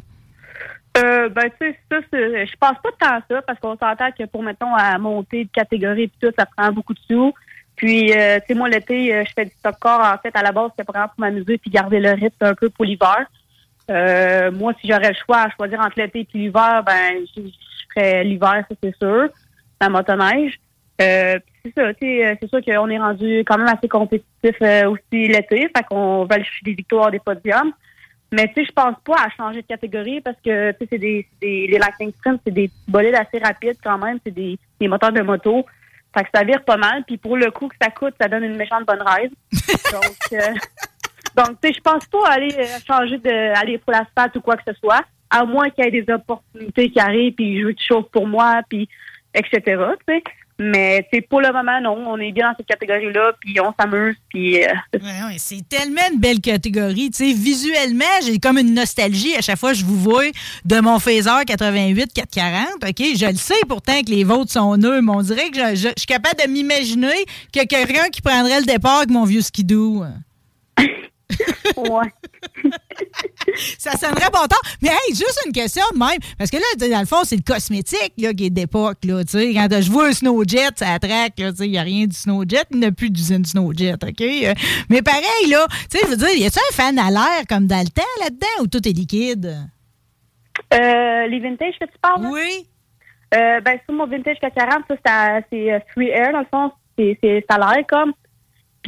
Euh, 0.96 1.29
ben, 1.29 1.51
tu 1.61 1.68
sais, 1.68 1.79
ça, 1.90 1.98
c'est- 2.12 2.46
je 2.46 2.57
pense 2.59 2.77
pas 2.83 2.90
tant 2.98 3.16
à 3.16 3.20
ça 3.29 3.42
parce 3.42 3.61
qu'on 3.61 3.77
s'entend 3.77 4.11
que 4.11 4.24
pour, 4.24 4.42
mettons, 4.42 4.74
à 4.74 4.98
monter 4.98 5.44
de 5.44 5.51
catégorie 5.51 6.05
et 6.05 6.12
tout, 6.20 6.33
ça 6.37 6.46
prend 6.46 6.72
beaucoup 6.72 6.94
de 6.94 7.01
sous. 7.09 7.33
Puis, 7.77 8.12
euh, 8.12 8.38
tu 8.40 8.46
sais, 8.48 8.55
moi, 8.55 8.68
l'été, 8.68 9.14
euh, 9.14 9.24
je 9.24 9.33
fais 9.33 9.44
du 9.44 9.53
stock 9.53 9.77
car. 9.81 10.14
En 10.14 10.18
fait, 10.18 10.37
à 10.37 10.42
la 10.42 10.51
base, 10.51 10.70
vraiment 10.77 11.07
pour 11.09 11.20
m'amuser 11.20 11.59
puis 11.59 11.70
garder 11.70 12.01
le 12.01 12.11
rythme 12.11 12.44
un 12.44 12.55
peu 12.55 12.70
pour 12.70 12.85
l'hiver. 12.85 13.27
Moi, 14.53 14.72
si 14.81 14.88
j'aurais 14.88 15.11
le 15.11 15.16
choix 15.24 15.42
à 15.42 15.51
choisir 15.51 15.81
entre 15.81 15.98
l'été 15.98 16.20
et 16.20 16.38
l'hiver, 16.38 16.83
ben, 16.85 17.24
je, 17.37 17.42
ferais 17.94 18.24
l'hiver, 18.24 18.64
ça, 18.68 18.77
c'est 18.83 18.96
sûr. 18.96 19.29
La 19.81 19.88
motoneige. 19.88 20.59
Euh, 21.01 21.38
c'est 21.64 21.72
ça, 21.74 21.94
tu 21.94 22.07
sais, 22.07 22.38
c'est 22.40 22.48
sûr 22.48 22.61
qu'on 22.64 22.90
est 22.90 22.98
rendu 22.98 23.38
quand 23.46 23.57
même 23.57 23.68
assez 23.68 23.88
compétitif 23.88 24.57
aussi 24.88 25.29
l'été. 25.29 25.70
Fait 25.74 25.85
qu'on 25.88 26.27
aller 26.27 26.44
chercher 26.44 26.64
des 26.64 26.74
victoires, 26.74 27.11
des 27.11 27.20
podiums. 27.20 27.72
Mais 28.30 28.48
tu 28.48 28.54
sais, 28.54 28.64
je 28.66 28.72
pense 28.72 28.96
pas 29.04 29.16
à 29.16 29.30
changer 29.30 29.62
de 29.62 29.66
catégorie 29.66 30.20
parce 30.20 30.36
que 30.44 30.72
tu 30.72 30.78
sais, 30.78 30.88
c'est 30.92 30.98
des, 30.98 31.26
des 31.40 31.66
les 31.66 31.78
Lightning 31.78 32.12
Sprint, 32.12 32.40
c'est 32.44 32.52
des 32.52 32.70
bolides 32.86 33.14
assez 33.14 33.38
rapides 33.38 33.78
quand 33.82 33.98
même, 33.98 34.18
c'est 34.24 34.32
des, 34.32 34.58
des 34.80 34.88
moteurs 34.88 35.12
de 35.12 35.22
moto. 35.22 35.64
Fait 36.16 36.24
que 36.24 36.30
ça 36.34 36.44
vire 36.44 36.62
pas 36.64 36.76
mal. 36.76 37.04
Puis 37.06 37.16
pour 37.16 37.36
le 37.36 37.50
coût 37.50 37.68
que 37.68 37.76
ça 37.80 37.90
coûte, 37.90 38.14
ça 38.20 38.28
donne 38.28 38.44
une 38.44 38.56
méchante 38.56 38.84
bonne 38.86 39.02
ride. 39.02 39.32
donc, 39.92 40.32
euh, 40.32 40.54
donc 41.36 41.60
tu 41.60 41.68
sais, 41.68 41.74
je 41.74 41.80
pense 41.80 42.06
pas 42.06 42.28
aller 42.28 42.54
euh, 42.58 42.78
changer 42.86 43.18
de 43.18 43.58
aller 43.58 43.78
pour 43.78 43.92
l'asphalte 43.92 44.36
ou 44.36 44.40
quoi 44.40 44.56
que 44.56 44.64
ce 44.66 44.78
soit, 44.78 45.02
à 45.30 45.44
moins 45.44 45.70
qu'il 45.70 45.84
y 45.84 45.88
ait 45.88 46.02
des 46.02 46.12
opportunités 46.12 46.90
qui 46.90 47.00
arrivent, 47.00 47.34
puis 47.34 47.60
je 47.60 47.66
veux 47.66 47.72
que 47.72 47.78
tu 47.78 47.86
chauffes 47.86 48.10
pour 48.10 48.26
moi, 48.26 48.60
puis 48.68 48.88
etc. 49.34 49.62
Tu 50.06 50.14
sais. 50.14 50.22
Mais 50.61 51.07
sais, 51.12 51.21
pour 51.21 51.40
le 51.40 51.53
moment, 51.53 51.81
non, 51.81 51.97
on 52.09 52.18
est 52.18 52.33
bien 52.33 52.51
dans 52.51 52.57
cette 52.57 52.66
catégorie-là, 52.66 53.33
puis 53.40 53.61
on 53.61 53.73
s'amuse, 53.79 54.16
puis 54.29 54.64
euh, 54.64 54.68
Ouais, 54.94 55.01
ouais, 55.29 55.37
c'est 55.38 55.68
tellement 55.68 56.01
une 56.12 56.18
belle 56.18 56.40
catégorie. 56.40 57.11
Tu 57.12 57.29
sais, 57.29 57.33
visuellement, 57.33 58.05
j'ai 58.27 58.38
comme 58.38 58.59
une 58.59 58.75
nostalgie 58.75 59.37
à 59.37 59.40
chaque 59.40 59.59
fois 59.59 59.71
que 59.73 59.79
je 59.79 59.85
vous 59.85 59.97
vois 59.99 60.25
de 60.64 60.81
mon 60.81 60.99
Phaser 60.99 61.44
88 61.47 62.12
440. 62.12 62.66
OK? 62.88 63.07
Je 63.16 63.27
le 63.27 63.37
sais 63.37 63.55
pourtant 63.68 64.01
que 64.03 64.11
les 64.11 64.25
vôtres 64.25 64.51
sont 64.51 64.77
nœuds, 64.77 65.01
mais 65.01 65.12
on 65.12 65.23
dirait 65.23 65.51
que 65.51 65.59
je, 65.59 65.75
je- 65.77 65.88
je 65.88 65.94
suis 65.99 66.07
capable 66.07 66.42
de 66.44 66.51
m'imaginer 66.51 67.12
qu'il 67.53 67.61
y 67.62 67.64
a 67.64 67.66
quelqu'un 67.66 68.09
qui 68.09 68.21
prendrait 68.21 68.59
le 68.59 68.66
départ 68.66 68.97
avec 68.99 69.11
mon 69.11 69.25
vieux 69.25 69.42
skidoo. 69.42 70.05
ouais. 71.76 72.12
Ça 73.78 73.92
sonnerait 73.92 74.30
bon 74.32 74.46
temps. 74.46 74.56
Mais 74.82 74.88
hey, 74.88 75.14
juste 75.14 75.40
une 75.46 75.52
question 75.52 75.82
de 75.92 75.98
même. 75.98 76.18
Parce 76.38 76.50
que 76.50 76.56
là, 76.56 76.88
dans 76.88 77.00
le 77.00 77.06
fond, 77.06 77.24
c'est 77.24 77.36
le 77.36 77.42
cosmétique 77.42 78.12
là, 78.18 78.32
qui 78.32 78.46
est 78.46 78.50
d'époque. 78.50 78.98
Là. 79.04 79.22
Quand 79.24 79.68
je 79.80 79.90
vois 79.90 80.08
un 80.08 80.12
Snowjet, 80.12 80.68
ça 80.76 80.98
traque. 80.98 81.34
Il 81.38 81.70
n'y 81.70 81.78
a 81.78 81.82
rien 81.82 82.06
du 82.06 82.16
Snowjet. 82.16 82.62
Il 82.70 82.80
n'y 82.80 82.86
a 82.86 82.92
plus 82.92 83.10
d'usine 83.10 83.44
Snowjet. 83.44 83.94
OK? 83.94 84.20
Euh, 84.20 84.54
Mais 84.88 85.02
pareil, 85.02 85.48
là, 85.50 85.66
tu 85.90 85.98
sais, 85.98 86.04
je 86.04 86.10
veux 86.10 86.16
dire, 86.16 86.34
y 86.34 86.46
a-tu 86.46 86.58
un 86.58 86.74
fan 86.74 86.98
à 86.98 87.10
l'air 87.10 87.42
comme 87.48 87.66
dans 87.66 87.80
le 87.80 87.88
temps 87.90 88.02
là-dedans 88.22 88.62
ou 88.62 88.66
tout 88.66 88.86
est 88.86 88.92
liquide? 88.92 89.56
Euh, 90.74 91.26
les 91.26 91.40
vintage 91.40 91.74
que 91.80 91.86
tu 91.86 91.98
parles? 92.02 92.22
là? 92.22 92.28
Oui. 92.30 92.66
Euh, 93.34 93.60
ben, 93.60 93.78
sur 93.84 93.94
mon 93.94 94.06
vintage 94.06 94.36
440, 94.40 94.84
ça, 94.88 94.96
c'est 95.04 95.44
c'est 95.50 95.72
euh, 95.72 95.78
Free 95.94 96.08
Air, 96.08 96.32
dans 96.32 96.40
le 96.40 96.46
fond. 96.50 96.72
C'est 96.98 97.18
c'est- 97.22 97.44
ça 97.48 97.56
a 97.56 97.74
l'air 97.76 97.86
comme. 97.86 98.12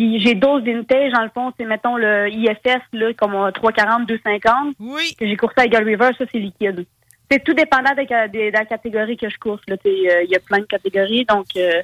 Puis 0.00 0.18
j'ai 0.18 0.34
d'autres 0.34 0.64
vintage, 0.64 1.12
dans 1.12 1.24
le 1.24 1.28
fond, 1.28 1.52
c'est, 1.58 1.66
mettons, 1.66 1.98
le 1.98 2.30
IFS, 2.30 2.80
là, 2.94 3.12
comme 3.18 3.34
euh, 3.34 3.50
340, 3.50 4.06
250. 4.08 4.74
Oui. 4.80 5.14
Que 5.20 5.26
j'ai 5.26 5.36
coursé 5.36 5.56
à 5.58 5.64
Eagle 5.66 5.84
River, 5.84 6.08
ça, 6.16 6.24
c'est 6.32 6.38
liquide. 6.38 6.86
C'est 7.30 7.44
tout 7.44 7.52
dépendant 7.52 7.90
de 7.90 8.50
la 8.50 8.64
catégorie 8.64 9.18
que 9.18 9.28
je 9.28 9.36
course. 9.36 9.60
euh, 9.68 9.76
Il 9.84 10.30
y 10.30 10.34
a 10.34 10.40
plein 10.40 10.60
de 10.60 10.64
catégories, 10.64 11.26
donc 11.26 11.48
euh, 11.54 11.82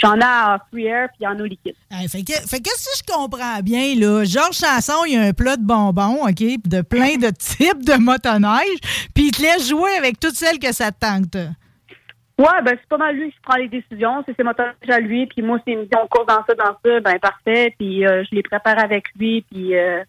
j'en 0.00 0.16
ai 0.16 0.22
à 0.24 0.58
Free 0.72 0.86
Air, 0.86 1.08
puis 1.14 1.26
en 1.26 1.38
a 1.38 1.42
au 1.42 1.44
liquide. 1.44 1.74
Hey, 1.90 2.08
fait, 2.08 2.22
que, 2.22 2.32
fait 2.32 2.60
que 2.60 2.70
si 2.74 2.88
je 3.06 3.12
comprends 3.12 3.60
bien, 3.62 3.94
là, 3.96 4.24
Georges 4.24 4.56
Chanson, 4.56 5.04
il 5.06 5.12
y 5.12 5.16
a 5.18 5.20
un 5.24 5.34
plat 5.34 5.58
de 5.58 5.62
bonbons, 5.62 6.26
OK, 6.26 6.40
de 6.64 6.80
plein 6.80 7.18
de 7.18 7.28
types 7.38 7.84
de 7.84 7.98
motoneige, 8.00 8.78
puis 9.14 9.26
il 9.26 9.30
te 9.30 9.42
laisse 9.42 9.68
jouer 9.68 9.90
avec 9.98 10.18
toutes 10.18 10.36
celles 10.36 10.58
que 10.58 10.72
ça 10.72 10.90
te 10.90 11.00
tente. 11.00 11.36
Ouais, 12.38 12.62
ben 12.64 12.76
c'est 12.80 12.88
pas 12.88 12.98
mal 12.98 13.16
lui 13.16 13.32
qui 13.32 13.38
prend 13.42 13.56
les 13.56 13.68
décisions. 13.68 14.22
C'est 14.26 14.36
ses 14.36 14.44
moteurs 14.44 14.74
à 14.88 15.00
lui. 15.00 15.26
Puis 15.26 15.42
moi, 15.42 15.58
s'il 15.66 15.78
me 15.78 15.82
dit 15.84 15.90
on 16.00 16.06
court 16.06 16.24
dans 16.26 16.44
ça, 16.46 16.54
dans 16.54 16.76
ça, 16.84 17.00
ben 17.00 17.18
parfait. 17.18 17.74
Puis 17.78 18.06
euh, 18.06 18.22
je 18.30 18.34
les 18.36 18.42
prépare 18.42 18.78
avec 18.78 19.06
lui. 19.18 19.44
Puis 19.50 19.76
euh, 19.76 20.04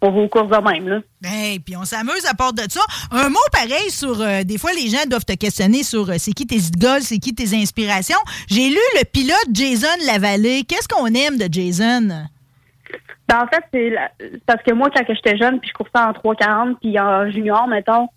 on 0.00 0.10
va 0.10 0.20
aux 0.20 0.28
courses 0.28 0.48
de 0.48 0.70
même. 0.72 0.88
Là. 0.88 1.00
Hey, 1.24 1.58
puis 1.58 1.76
on 1.76 1.84
s'amuse 1.84 2.24
à 2.30 2.34
part 2.34 2.54
de 2.54 2.62
ça. 2.68 2.80
Un 3.10 3.28
mot 3.28 3.38
pareil 3.52 3.90
sur. 3.90 4.20
euh, 4.22 4.42
des 4.42 4.56
fois, 4.56 4.70
les 4.72 4.88
gens 4.88 5.04
doivent 5.06 5.24
te 5.26 5.34
questionner 5.36 5.82
sur 5.82 6.08
euh, 6.08 6.14
c'est 6.18 6.32
qui 6.32 6.46
tes 6.46 6.56
idoles, 6.56 7.02
c'est 7.02 7.18
qui 7.18 7.34
tes 7.34 7.54
inspirations. 7.54 8.18
J'ai 8.48 8.68
lu 8.70 8.80
le 8.98 9.04
pilote 9.04 9.48
Jason 9.52 9.86
Lavallée. 10.06 10.64
Qu'est-ce 10.66 10.88
qu'on 10.88 11.06
aime 11.08 11.36
de 11.36 11.46
Jason? 11.52 12.08
Ben, 13.28 13.40
en 13.42 13.46
fait, 13.48 13.62
c'est 13.72 13.90
la- 13.90 14.10
parce 14.46 14.62
que 14.62 14.72
moi, 14.72 14.88
quand 14.94 15.02
j'étais 15.08 15.36
jeune, 15.36 15.58
puis 15.60 15.68
je 15.68 15.74
coursais 15.74 15.98
en 15.98 16.12
340, 16.12 16.78
puis 16.80 16.98
en 17.00 17.28
junior, 17.30 17.66
mettons, 17.66 18.08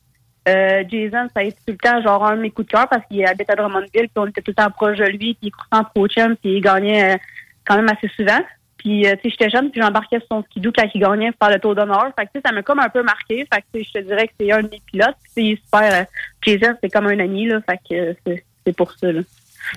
euh, 0.47 0.83
Jason, 0.89 1.27
ça 1.33 1.41
a 1.41 1.43
été 1.43 1.57
tout 1.65 1.73
le 1.73 1.77
temps 1.77 2.01
genre 2.01 2.25
un 2.25 2.37
de 2.37 2.41
mes 2.41 2.51
coups 2.51 2.67
de 2.67 2.71
cœur 2.71 2.87
parce 2.87 3.05
qu'il 3.07 3.25
habite 3.25 3.49
à 3.49 3.55
Drummondville, 3.55 3.89
puis 3.91 4.09
on 4.15 4.27
était 4.27 4.41
tout 4.41 4.51
le 4.51 4.55
temps 4.55 4.71
proche 4.71 4.97
de 4.97 5.05
lui, 5.05 5.35
puis 5.35 5.37
il 5.43 5.51
coursait 5.51 5.67
en 5.71 5.83
pro 5.83 6.07
chum, 6.07 6.35
puis 6.37 6.57
il 6.57 6.61
gagnait 6.61 7.15
euh, 7.15 7.17
quand 7.65 7.75
même 7.75 7.89
assez 7.89 8.07
souvent. 8.15 8.39
Puis, 8.79 9.05
euh, 9.05 9.15
tu 9.15 9.23
sais, 9.23 9.35
j'étais 9.37 9.49
jeune, 9.49 9.71
puis 9.71 9.81
j'embarquais 9.81 10.19
sur 10.19 10.27
son 10.31 10.43
skidoo 10.43 10.71
quand 10.73 10.87
il 10.93 11.01
gagnait 11.01 11.31
faire 11.37 11.51
le 11.51 11.59
tour 11.59 11.75
d'honneur. 11.75 12.11
Fait 12.17 12.25
que, 12.25 12.31
tu 12.33 12.39
sais, 12.39 12.41
ça 12.45 12.53
m'a 12.53 12.63
comme 12.63 12.79
un 12.79 12.87
peu 12.87 13.03
marqué. 13.03 13.45
Fait 13.53 13.61
que, 13.61 13.83
je 13.83 13.91
te 13.91 13.99
dirais 13.99 14.27
que 14.27 14.33
c'est 14.39 14.51
un 14.53 14.63
de 14.63 14.69
mes 14.69 14.81
pilotes. 14.85 15.17
Puis, 15.35 15.59
c'est 15.59 15.65
super. 15.65 15.93
euh, 15.93 16.05
Jason, 16.41 16.77
c'est 16.81 16.89
comme 16.89 17.07
un 17.07 17.19
ami, 17.19 17.47
là. 17.47 17.59
Fait 17.69 17.77
que 17.77 17.95
euh, 18.31 18.37
c'est 18.65 18.75
pour 18.75 18.93
ça, 18.93 19.11
là. 19.11 19.21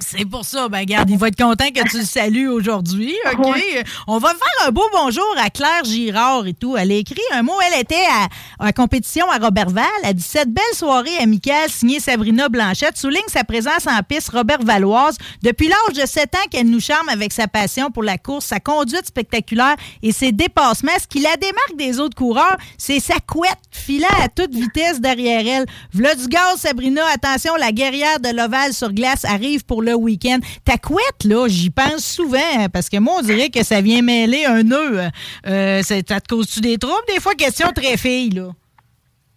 C'est 0.00 0.24
pour 0.24 0.44
ça. 0.44 0.68
Ben, 0.68 0.84
garde, 0.84 1.10
il 1.10 1.18
va 1.18 1.28
être 1.28 1.36
content 1.36 1.68
que 1.68 1.88
tu 1.88 1.98
le 1.98 2.04
salues 2.04 2.48
aujourd'hui. 2.48 3.14
OK? 3.32 3.84
On 4.06 4.18
va 4.18 4.30
faire 4.30 4.66
un 4.66 4.70
beau 4.70 4.84
bonjour 4.92 5.34
à 5.38 5.50
Claire 5.50 5.84
Girard 5.84 6.46
et 6.46 6.54
tout. 6.54 6.76
Elle 6.76 6.92
a 6.92 6.94
écrit 6.94 7.20
un 7.32 7.42
mot. 7.42 7.52
Elle 7.66 7.80
était 7.80 8.04
à, 8.10 8.66
à 8.66 8.72
compétition 8.72 9.30
à 9.30 9.38
Robertval. 9.38 9.84
Elle 10.04 10.14
dit 10.14 10.22
Cette 10.22 10.50
belle 10.50 10.64
soirée 10.74 11.16
amicale 11.18 11.70
signée 11.70 12.00
Sabrina 12.00 12.48
Blanchette 12.48 12.96
souligne 12.96 13.20
sa 13.28 13.44
présence 13.44 13.86
en 13.86 14.02
piste 14.02 14.30
Robert 14.30 14.62
Valoise. 14.62 15.16
Depuis 15.42 15.68
l'âge 15.68 16.00
de 16.00 16.06
7 16.06 16.34
ans 16.34 16.48
qu'elle 16.50 16.70
nous 16.70 16.80
charme 16.80 17.08
avec 17.08 17.32
sa 17.32 17.48
passion 17.48 17.90
pour 17.90 18.02
la 18.02 18.18
course, 18.18 18.46
sa 18.46 18.60
conduite 18.60 19.06
spectaculaire 19.06 19.76
et 20.02 20.12
ses 20.12 20.32
dépassements. 20.32 20.92
Ce 21.00 21.06
qui 21.06 21.20
la 21.20 21.36
démarque 21.36 21.76
des 21.76 22.00
autres 22.00 22.16
coureurs, 22.16 22.56
c'est 22.78 23.00
sa 23.00 23.20
couette 23.20 23.58
filant 23.70 24.08
à 24.20 24.28
toute 24.28 24.54
vitesse 24.54 25.00
derrière 25.00 25.46
elle. 25.46 25.66
V'là 25.92 26.14
du 26.14 26.26
gaz, 26.28 26.58
Sabrina. 26.58 27.02
Attention, 27.12 27.54
la 27.56 27.72
guerrière 27.72 28.20
de 28.20 28.34
l'Oval 28.34 28.72
sur 28.72 28.92
glace 28.92 29.24
arrive 29.24 29.64
pour 29.64 29.71
le 29.80 29.94
week-end. 29.94 30.38
Ta 30.64 30.76
couette, 30.76 31.24
là, 31.24 31.46
j'y 31.48 31.70
pense 31.70 32.04
souvent, 32.04 32.38
hein, 32.58 32.68
parce 32.68 32.90
que 32.90 32.98
moi, 32.98 33.14
on 33.20 33.22
dirait 33.22 33.48
que 33.48 33.64
ça 33.64 33.80
vient 33.80 34.02
mêler 34.02 34.44
un 34.44 34.62
nœud. 34.62 35.00
Euh, 35.46 35.82
ça 35.82 36.02
te 36.02 36.28
cause-tu 36.28 36.60
des 36.60 36.76
troubles? 36.76 37.04
Des 37.08 37.20
fois, 37.20 37.34
question 37.34 37.68
très 37.72 37.96
fille, 37.96 38.30
là. 38.30 38.50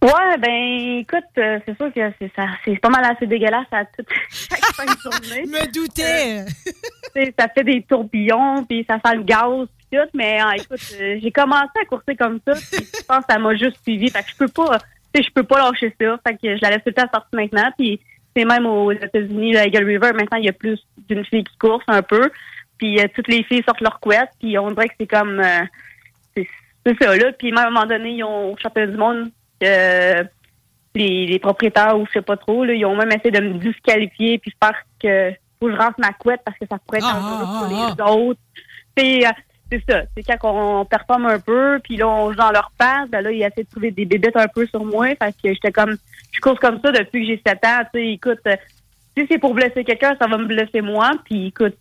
Ouais, 0.05 0.37
ben 0.37 0.99
écoute, 0.99 1.23
euh, 1.39 1.59
c'est 1.65 1.75
sûr 1.77 1.91
que 1.91 2.13
c'est 2.19 2.31
ça, 2.35 2.45
c'est 2.63 2.79
pas 2.79 2.89
mal 2.89 3.05
assez 3.05 3.25
dégueulasse 3.25 3.65
à 3.71 3.85
toute 3.85 4.07
chaque 4.29 4.63
fin 4.75 4.85
de 4.85 4.99
journée. 4.99 5.45
Me 5.47 5.71
doutais. 5.71 6.45
Sais, 7.15 7.33
ça 7.39 7.47
fait 7.47 7.63
des 7.63 7.81
tourbillons, 7.81 8.65
puis 8.65 8.85
ça 8.87 8.99
sent 9.03 9.15
le 9.15 9.23
gaz, 9.23 9.67
puis 9.77 9.97
tout. 9.97 10.07
Mais 10.13 10.39
euh, 10.43 10.51
écoute, 10.57 10.95
euh, 11.01 11.17
j'ai 11.23 11.31
commencé 11.31 11.71
à 11.81 11.85
courser 11.85 12.15
comme 12.15 12.39
ça, 12.45 12.53
puis 12.53 12.85
je 12.85 13.03
pense 13.03 13.25
que 13.25 13.33
ça 13.33 13.39
m'a 13.39 13.55
juste 13.55 13.77
suivi. 13.81 14.09
Fait 14.11 14.21
que 14.21 14.29
je 14.29 14.37
peux 14.37 14.47
pas, 14.47 14.77
tu 15.11 15.21
sais, 15.21 15.27
je 15.27 15.33
peux 15.33 15.43
pas 15.43 15.57
lâcher 15.57 15.95
ça. 15.99 16.19
Fait 16.27 16.33
que 16.33 16.55
je 16.55 16.61
la 16.61 16.69
laisse 16.69 16.83
tout 16.83 16.89
le 16.89 16.93
temps 16.93 17.09
sortir 17.11 17.29
maintenant. 17.33 17.71
Puis 17.75 17.99
c'est 18.35 18.45
même 18.45 18.65
aux 18.65 18.91
États-Unis, 18.91 19.53
la 19.53 19.65
Eagle 19.65 19.85
River, 19.85 20.11
maintenant 20.13 20.37
il 20.37 20.45
y 20.45 20.49
a 20.49 20.53
plus 20.53 20.79
d'une 21.07 21.23
fille 21.25 21.43
qui 21.43 21.57
course 21.57 21.83
un 21.87 22.01
peu. 22.01 22.29
Puis 22.77 22.99
euh, 22.99 23.07
toutes 23.13 23.29
les 23.29 23.43
filles 23.43 23.63
sortent 23.65 23.81
leur 23.81 23.99
couette, 23.99 24.29
puis 24.39 24.57
on 24.57 24.71
dirait 24.71 24.89
que 24.89 24.95
c'est 24.99 25.07
comme, 25.07 25.39
euh, 25.39 25.63
c'est 26.35 27.01
ça 27.01 27.15
là. 27.15 27.31
Puis 27.31 27.51
même 27.51 27.59
à 27.59 27.67
un 27.67 27.71
moment 27.71 27.85
donné, 27.85 28.11
ils 28.11 28.23
ont 28.23 28.51
au 28.51 28.57
championnat 28.57 28.91
du 28.91 28.97
monde 28.97 29.31
euh, 29.63 30.23
les, 30.93 31.25
les 31.25 31.39
propriétaires 31.39 31.97
ou 31.97 32.05
je 32.07 32.11
sais 32.13 32.21
pas 32.21 32.37
trop, 32.37 32.63
là, 32.65 32.73
ils 32.73 32.85
ont 32.85 32.95
même 32.95 33.11
essayé 33.11 33.31
de 33.31 33.39
me 33.39 33.53
disqualifier 33.59 34.37
puis 34.39 34.53
faire 34.61 34.81
que 35.01 35.31
faut 35.59 35.67
que 35.67 35.73
je 35.73 35.77
rentre 35.77 35.99
ma 35.99 36.11
couette 36.11 36.41
parce 36.45 36.57
que 36.57 36.65
ça 36.69 36.77
pourrait 36.85 36.99
être 36.99 37.07
Ah, 37.09 37.13
dangereux 37.13 37.45
ah, 37.47 37.93
pour 37.95 38.03
ah, 38.09 38.13
les 38.17 38.27
autres. 38.27 38.39
C'est, 38.97 39.25
euh, 39.25 39.31
c'est 39.71 39.83
ça. 39.89 40.01
C'est 40.15 40.23
quand 40.23 40.49
on 40.51 40.85
performe 40.85 41.25
un 41.25 41.39
peu, 41.39 41.79
puis 41.83 41.97
là, 41.97 42.07
on 42.07 42.31
joue 42.31 42.37
dans 42.37 42.51
leur 42.51 42.71
passe, 42.77 43.09
ben 43.09 43.21
là, 43.21 43.31
ils 43.31 43.41
essaient 43.41 43.63
de 43.63 43.69
trouver 43.69 43.91
des 43.91 44.05
bébêtes 44.05 44.37
un 44.37 44.47
peu 44.47 44.65
sur 44.67 44.83
moi 44.83 45.15
parce 45.19 45.35
que 45.35 45.53
j'étais 45.53 45.71
comme, 45.71 45.97
je 46.35 46.41
course 46.41 46.59
comme 46.59 46.79
ça 46.83 46.91
depuis 46.91 47.21
que 47.21 47.27
j'ai 47.27 47.41
7 47.45 47.65
ans. 47.65 47.83
Tu 47.93 47.99
sais, 47.99 48.07
écoute, 48.13 48.39
euh, 48.47 48.55
si 49.17 49.25
c'est 49.29 49.37
pour 49.37 49.53
blesser 49.53 49.83
quelqu'un, 49.83 50.15
ça 50.19 50.27
va 50.27 50.37
me 50.37 50.45
blesser 50.45 50.81
moi. 50.81 51.11
Puis 51.23 51.47
écoute, 51.47 51.77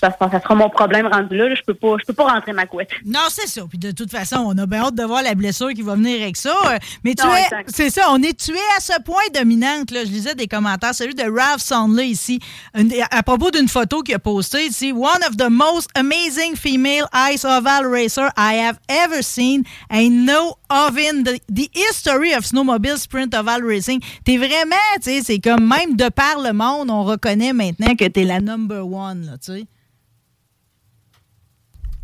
ça, 0.00 0.10
ça, 0.18 0.30
ça 0.30 0.40
sera 0.40 0.54
mon 0.54 0.68
problème 0.70 1.06
rendu 1.06 1.36
là. 1.36 1.54
Je 1.54 1.62
peux 1.62 1.74
pas, 1.74 1.96
je 2.00 2.04
peux 2.06 2.12
pas 2.12 2.24
rentrer 2.32 2.52
ma 2.52 2.66
couette. 2.66 2.90
Non, 3.04 3.20
c'est 3.28 3.46
ça. 3.48 3.62
Puis 3.68 3.78
de 3.78 3.90
toute 3.90 4.10
façon, 4.10 4.36
on 4.46 4.56
a 4.58 4.66
bien 4.66 4.80
hâte 4.84 4.94
de 4.94 5.04
voir 5.04 5.22
la 5.22 5.34
blessure 5.34 5.70
qui 5.72 5.82
va 5.82 5.94
venir 5.94 6.20
avec 6.22 6.36
ça. 6.36 6.54
Euh, 6.66 6.78
Mais 7.04 7.14
tu 7.14 7.24
Non, 7.26 7.34
es, 7.34 7.46
c'est 7.68 7.90
ça, 7.90 8.06
on 8.10 8.22
est 8.22 8.38
tué 8.38 8.58
à 8.76 8.80
ce 8.80 9.00
point 9.02 9.22
dominante. 9.32 9.90
Là. 9.90 10.04
Je 10.04 10.10
lisais 10.10 10.34
des 10.34 10.46
commentaires, 10.46 10.94
celui 10.94 11.14
de 11.14 11.22
Ralph 11.24 11.60
Sondley 11.62 12.08
ici, 12.08 12.40
Une- 12.74 12.92
à 13.10 13.22
propos 13.22 13.50
d'une 13.50 13.68
photo 13.68 14.02
qu'il 14.02 14.14
a 14.14 14.18
postée 14.18 14.66
ici. 14.66 14.92
One 14.92 15.22
of 15.28 15.36
the 15.36 15.48
most 15.50 15.88
amazing 15.94 16.56
female 16.56 17.06
ice 17.30 17.44
oval 17.44 17.86
racer 17.86 18.28
I 18.36 18.58
have 18.66 18.78
ever 18.88 19.22
seen. 19.22 19.62
I 19.90 20.08
know 20.08 20.56
of 20.70 20.96
in 20.98 21.22
the, 21.24 21.38
the 21.52 21.70
history 21.74 22.34
of 22.34 22.44
snowmobile 22.44 22.98
sprint 22.98 23.34
oval 23.34 23.62
racing. 23.64 24.00
T'es 24.24 24.36
vraiment, 24.36 24.76
tu 24.96 25.10
sais, 25.10 25.20
c'est 25.22 25.38
comme 25.38 25.66
même 25.66 25.96
de 25.96 26.08
par 26.08 26.40
le 26.40 26.52
monde, 26.52 26.90
on 26.90 27.04
reconnaît 27.04 27.52
maintenant 27.52 27.94
que 27.94 28.06
t'es 28.06 28.24
la 28.24 28.40
number 28.40 28.86
one, 28.86 29.26
là, 29.26 29.32
tu 29.38 29.52
sais. 29.52 29.66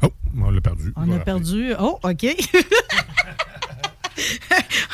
Oh, 0.03 0.13
on 0.41 0.51
l'a 0.51 0.61
perdu. 0.61 0.93
On 0.97 1.03
a 1.03 1.07
Voilà. 1.07 1.25
perdu. 1.25 1.73
Oh, 1.79 1.99
OK. 2.03 2.25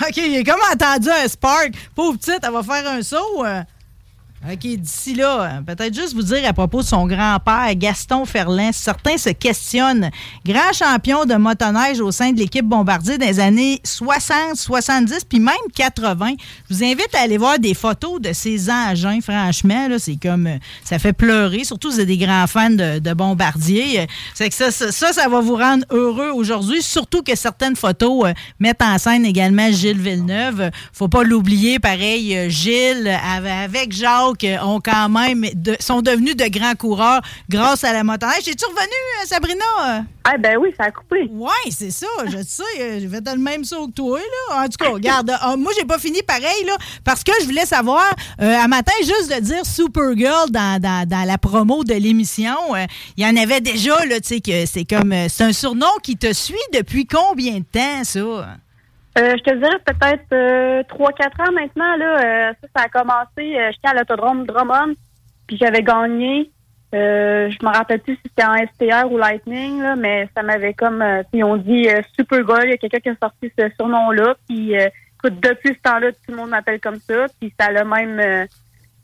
OK, 0.07 0.17
il 0.17 0.37
est 0.37 0.45
comme 0.45 0.61
entendu 0.73 1.09
un 1.11 1.29
spark. 1.29 1.73
Pauvre 1.95 2.19
petite, 2.19 2.41
elle 2.43 2.53
va 2.53 2.63
faire 2.63 2.87
un 2.89 3.03
saut. 3.03 3.45
OK, 4.53 4.59
d'ici 4.59 5.15
là, 5.15 5.63
peut-être 5.67 5.95
juste 5.95 6.13
vous 6.13 6.23
dire 6.23 6.47
à 6.47 6.53
propos 6.53 6.83
de 6.83 6.87
son 6.87 7.07
grand-père, 7.07 7.75
Gaston 7.77 8.27
Ferlin. 8.27 8.73
Certains 8.73 9.17
se 9.17 9.31
questionnent. 9.31 10.11
Grand 10.45 10.71
champion 10.75 11.25
de 11.25 11.35
motoneige 11.37 11.99
au 12.01 12.13
sein 12.13 12.31
de 12.33 12.39
l'équipe 12.41 12.67
Bombardier 12.67 13.17
des 13.17 13.41
années 13.41 13.81
60, 13.85 14.57
70, 14.57 15.25
puis 15.25 15.41
même 15.41 15.55
80. 15.75 16.33
Je 16.69 16.75
vous 16.75 16.85
invite 16.85 17.09
à 17.15 17.21
aller 17.23 17.39
voir 17.39 17.59
des 17.59 17.73
photos 17.73 18.21
de 18.21 18.35
ces 18.35 18.69
engins, 18.71 19.21
franchement. 19.23 19.87
C'est 19.99 20.17
comme... 20.21 20.47
euh, 20.47 20.59
Ça 20.85 20.99
fait 20.99 21.15
pleurer, 21.15 21.65
surtout 21.65 21.89
si 21.91 21.97
vous 21.97 22.01
êtes 22.03 22.07
des 22.09 22.19
grands 22.19 22.47
fans 22.47 22.69
de, 22.69 22.99
de 22.99 23.13
Bombardier. 23.15 24.01
Euh, 24.01 24.07
C'est 24.35 24.51
que 24.51 24.55
ça, 24.55 24.71
ça, 24.71 25.13
ça, 25.15 25.27
va 25.29 25.41
vous 25.41 25.57
rendre 25.57 25.87
heureux 25.89 26.33
aujourd'hui, 26.35 26.83
surtout 26.83 27.23
que 27.23 27.35
certaines 27.35 27.77
photos 27.77 28.27
euh, 28.27 28.33
mettent 28.61 28.83
en 28.83 28.99
scène 28.99 29.25
également 29.25 29.71
Gilles 29.73 30.01
Villeneuve. 30.01 30.71
Faut 30.93 31.09
pas 31.09 31.23
l'oublier, 31.23 31.79
pareil, 31.79 32.51
Gilles 32.51 33.09
ave- 33.09 33.47
avec 33.47 33.93
Jacques 33.93 34.34
euh, 34.43 34.59
ont 34.63 34.81
quand 34.81 35.09
même 35.09 35.45
de- 35.55 35.77
sont 35.79 36.03
devenus 36.03 36.35
de 36.37 36.47
grands 36.47 36.75
coureurs 36.75 37.21
grâce 37.49 37.85
à 37.85 37.93
la 37.93 38.03
motoneige. 38.03 38.49
Es-tu 38.49 38.65
revenu, 38.65 38.81
euh, 39.23 39.27
Sabrina? 39.27 40.05
Ah 40.25 40.39
ben 40.39 40.57
oui, 40.59 40.71
ça 40.77 40.85
a 40.85 40.91
coupé. 40.91 41.29
Oui, 41.31 41.51
c'est 41.71 41.91
ça, 41.91 42.07
je 42.27 42.39
sais. 42.43 42.63
euh, 42.81 42.99
J'ai 42.99 43.09
fait 43.09 43.23
le 43.31 43.39
même 43.39 43.63
saut 43.63 43.87
que 43.89 43.93
toi, 43.93 44.19
là. 44.19 44.63
En 44.65 44.69
tout 44.69 44.79
cas, 44.83 44.89
regarde, 44.91 45.31
euh, 45.31 45.57
moi, 45.59 45.71
j'ai 45.79 45.85
pas 45.85 45.99
fini 45.99 46.23
pareil, 46.23 46.65
là, 46.67 46.77
parce 47.05 47.23
que 47.23 47.33
je 47.41 47.45
voulais 47.45 47.67
savoir, 47.67 48.05
euh, 48.41 48.57
à 48.59 48.67
matin, 48.67 48.93
juste 49.01 49.33
de 49.35 49.41
dire 49.41 49.67
Supergirl 49.67 50.51
dans, 50.51 50.81
dans, 50.81 51.07
dans 51.07 51.25
la 51.27 51.37
promo 51.37 51.85
de 51.85 51.93
l'émission, 51.95 52.57
euh, 52.75 52.87
il 53.19 53.25
y 53.25 53.27
en 53.29 53.37
avait 53.37 53.61
déjà, 53.61 54.03
là, 54.07 54.19
tu 54.21 54.29
sais, 54.29 54.41
que 54.41 54.65
c'est 54.65 54.85
comme, 54.87 55.15
c'est 55.29 55.45
un 55.45 55.53
surnom 55.53 55.87
qui 56.03 56.17
te 56.17 56.33
suit 56.33 56.55
depuis 56.73 57.07
combien 57.07 57.59
de 57.59 57.65
temps, 57.71 58.03
ça? 58.05 58.57
Euh, 59.17 59.37
je 59.39 59.43
te 59.43 59.55
dirais 59.55 59.79
peut-être 59.85 60.25
euh, 60.33 60.83
3-4 60.85 61.49
ans 61.49 61.53
maintenant. 61.53 61.97
Là, 61.97 62.19
euh, 62.19 62.53
ça, 62.63 62.69
ça 62.77 62.85
a 62.85 62.89
commencé. 62.89 63.57
euh, 63.57 63.71
J'étais 63.73 63.89
à 63.89 63.95
l'autodrome 63.95 64.45
Drummond, 64.47 64.95
puis 65.47 65.57
j'avais 65.57 65.83
gagné. 65.83 66.51
Euh, 66.95 67.51
je 67.51 67.67
me 67.67 67.73
rappelle 67.73 68.01
plus 68.01 68.15
si 68.15 68.21
c'était 68.25 68.45
en 68.47 68.55
STR 68.57 69.11
ou 69.11 69.19
Lightning, 69.19 69.83
là, 69.83 69.97
mais 69.97 70.29
ça 70.37 70.43
m'avait 70.43 70.75
comme... 70.75 71.03
Euh, 71.03 71.23
ils 71.33 71.43
ont 71.45 71.57
dit 71.57 71.89
euh, 71.89 72.03
Super 72.17 72.43
Goal. 72.43 72.63
Il 72.67 72.71
y 72.71 72.75
a 72.75 72.77
quelqu'un 72.77 73.01
qui 73.01 73.09
a 73.09 73.17
sorti 73.21 73.51
ce 73.59 73.65
surnom-là. 73.77 74.35
Puis, 74.49 74.77
euh, 74.79 74.89
depuis 75.25 75.71
ce 75.75 75.81
temps-là, 75.91 76.13
tout 76.13 76.19
le 76.31 76.37
monde 76.37 76.51
m'appelle 76.51 76.81
comme 76.81 76.99
ça. 77.09 77.27
Puis 77.41 77.53
ça 77.59 77.71
l'a 77.73 77.85
même... 77.85 78.19
euh, 78.21 78.47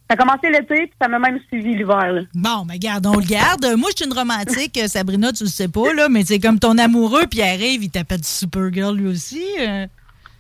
ça 0.09 0.15
a 0.15 0.17
commencé 0.17 0.51
l'été, 0.51 0.87
puis 0.87 0.93
ça 1.01 1.07
m'a 1.09 1.19
même 1.21 1.39
suivi 1.49 1.75
l'hiver. 1.77 2.25
Bon, 2.35 2.65
mais 2.69 2.79
garde, 2.81 3.07
on 3.07 3.17
le 3.17 3.25
garde. 3.25 3.65
Moi, 3.77 3.91
je 3.93 4.03
suis 4.03 4.07
une 4.11 4.17
romantique, 4.17 4.77
euh, 4.83 4.89
Sabrina, 4.89 5.31
tu 5.33 5.45
le 5.45 5.49
sais 5.51 5.69
pas, 5.69 5.93
là, 5.95 6.09
mais 6.09 6.25
c'est 6.25 6.41
comme 6.41 6.59
ton 6.59 6.79
amoureux, 6.79 7.27
puis 7.31 7.43
arrive, 7.43 7.85
il 7.85 7.91
t'appelle 7.91 8.25
Supergirl 8.25 8.97
lui 8.97 9.07
aussi. 9.07 9.45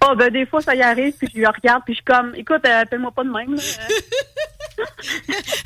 Ah, 0.01 0.15
ben, 0.15 0.31
des 0.31 0.47
fois, 0.47 0.63
ça 0.63 0.75
y 0.75 0.83
arrive, 0.83 1.13
puis 1.13 1.29
je 1.35 1.41
le 1.41 1.49
regarde, 1.49 1.83
puis 1.85 1.95
je 1.95 1.99
suis 1.99 2.05
comme, 2.05 2.35
écoute, 2.35 2.63
euh, 2.67 2.83
appelle-moi 2.83 3.13
pas 3.13 3.25
de 3.25 3.31
même. 3.31 3.55
Là. 3.55 3.63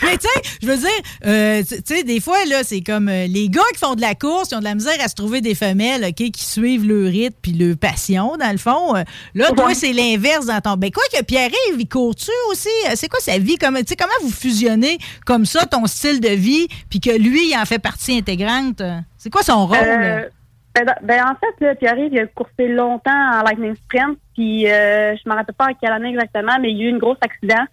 Mais 0.03 0.19
tu 0.19 0.29
sais, 0.29 0.59
je 0.63 0.67
veux 0.67 0.77
dire, 0.77 0.89
euh, 1.27 1.63
tu 1.63 1.77
sais, 1.85 2.03
des 2.03 2.21
fois, 2.21 2.45
là, 2.47 2.65
c'est 2.65 2.81
comme 2.81 3.09
euh, 3.09 3.27
les 3.27 3.49
gars 3.49 3.63
qui 3.73 3.79
font 3.79 3.95
de 3.95 4.01
la 4.01 4.15
course, 4.15 4.51
ils 4.51 4.57
ont 4.57 4.61
de 4.61 4.65
la 4.65 4.75
misère 4.75 4.97
à 5.01 5.09
se 5.09 5.15
trouver 5.15 5.41
des 5.41 5.55
femelles, 5.55 6.05
OK, 6.05 6.31
qui 6.31 6.45
suivent 6.45 6.87
le 6.87 7.07
rythme 7.07 7.37
puis 7.41 7.53
le 7.53 7.77
passion, 7.77 8.37
dans 8.37 8.51
le 8.51 8.59
fond. 8.59 8.97
Euh, 8.97 9.03
là, 9.35 9.51
toi, 9.53 9.75
c'est 9.75 9.93
l'inverse 9.93 10.47
dans 10.47 10.61
ton... 10.61 10.77
Ben 10.77 10.91
quoi 10.91 11.03
que 11.13 11.23
Pierre-Yves, 11.23 11.79
il 11.79 11.89
court-tu 11.89 12.31
aussi? 12.51 12.69
C'est 12.95 13.09
quoi 13.09 13.21
sa 13.21 13.39
vie? 13.39 13.57
Comme, 13.57 13.77
tu 13.79 13.85
sais, 13.89 13.97
comment 13.97 14.13
vous 14.23 14.33
fusionnez 14.33 14.99
comme 15.25 15.47
ça 15.47 15.67
ton 15.67 15.87
style 15.87 16.21
de 16.21 16.29
vie 16.29 16.69
puis 16.91 17.01
que 17.01 17.11
lui, 17.11 17.51
il 17.51 17.57
en 17.57 17.65
fait 17.65 17.79
partie 17.79 18.19
intégrante? 18.19 18.83
C'est 19.17 19.31
quoi 19.31 19.43
son 19.43 19.67
rôle? 19.67 20.31
Ben, 20.75 20.85
dans- 20.85 21.07
ben, 21.07 21.23
en 21.25 21.35
fait, 21.37 21.65
là, 21.65 21.75
Pierre-Yves, 21.75 22.13
il 22.13 22.19
a 22.21 22.27
coursé 22.27 22.69
longtemps 22.69 23.11
en 23.13 23.43
Lightning 23.43 23.75
Sprint, 23.77 24.19
puis 24.35 24.69
euh, 24.71 25.15
je 25.17 25.29
me 25.29 25.35
rappelle 25.35 25.55
pas 25.55 25.67
en 25.71 25.75
quelle 25.75 25.93
année 25.93 26.11
exactement, 26.11 26.59
mais 26.61 26.71
il 26.73 26.79
y 26.79 26.87
a 26.87 26.91
eu 26.91 26.95
un 26.95 26.99
gros 26.99 27.17
accident. 27.21 27.65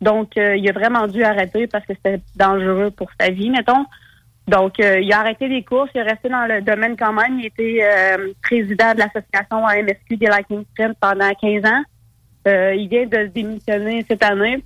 Donc, 0.00 0.36
euh, 0.36 0.56
il 0.56 0.68
a 0.68 0.72
vraiment 0.72 1.06
dû 1.06 1.22
arrêter 1.22 1.66
parce 1.66 1.84
que 1.86 1.92
c'était 1.94 2.20
dangereux 2.34 2.90
pour 2.90 3.08
sa 3.20 3.30
vie, 3.30 3.50
mettons. 3.50 3.84
Donc, 4.48 4.78
euh, 4.78 5.00
il 5.00 5.12
a 5.12 5.20
arrêté 5.20 5.48
les 5.48 5.64
courses, 5.64 5.90
il 5.94 5.98
est 5.98 6.04
resté 6.04 6.28
dans 6.28 6.46
le 6.46 6.62
domaine 6.62 6.96
quand 6.96 7.12
même. 7.12 7.40
Il 7.40 7.46
était 7.46 7.80
euh, 7.82 8.32
président 8.42 8.94
de 8.94 8.98
l'association 9.00 9.66
AMSQ 9.66 10.16
des 10.16 10.26
Lightning 10.26 10.64
Sprint 10.72 10.96
pendant 11.00 11.30
15 11.34 11.64
ans. 11.64 11.82
Euh, 12.46 12.74
il 12.74 12.88
vient 12.88 13.06
de 13.06 13.26
démissionner 13.26 14.04
cette 14.08 14.22
année 14.22 14.62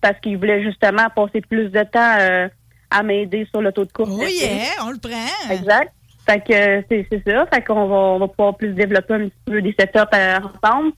parce 0.00 0.18
qu'il 0.20 0.36
voulait 0.38 0.62
justement 0.62 1.08
passer 1.14 1.40
plus 1.40 1.70
de 1.70 1.82
temps 1.82 2.14
euh, 2.20 2.48
à 2.90 3.02
m'aider 3.02 3.46
sur 3.50 3.60
le 3.60 3.72
taux 3.72 3.84
de 3.84 3.90
course. 3.92 4.10
oh 4.12 4.26
yeah, 4.26 4.84
on 4.84 4.90
le 4.90 4.98
prend. 4.98 5.52
Exact. 5.52 5.92
Fait 6.28 6.40
que 6.40 6.84
c'est 6.88 7.06
c'est 7.10 7.22
ça. 7.26 7.46
Fait 7.46 7.62
qu'on 7.62 7.86
va, 7.86 7.96
on 7.96 8.18
va 8.18 8.28
pouvoir 8.28 8.56
plus 8.56 8.72
développer 8.72 9.14
un 9.14 9.28
petit 9.28 9.42
peu 9.44 9.62
des 9.62 9.74
setups 9.78 9.98
euh, 10.14 10.38
ensemble. 10.38 10.92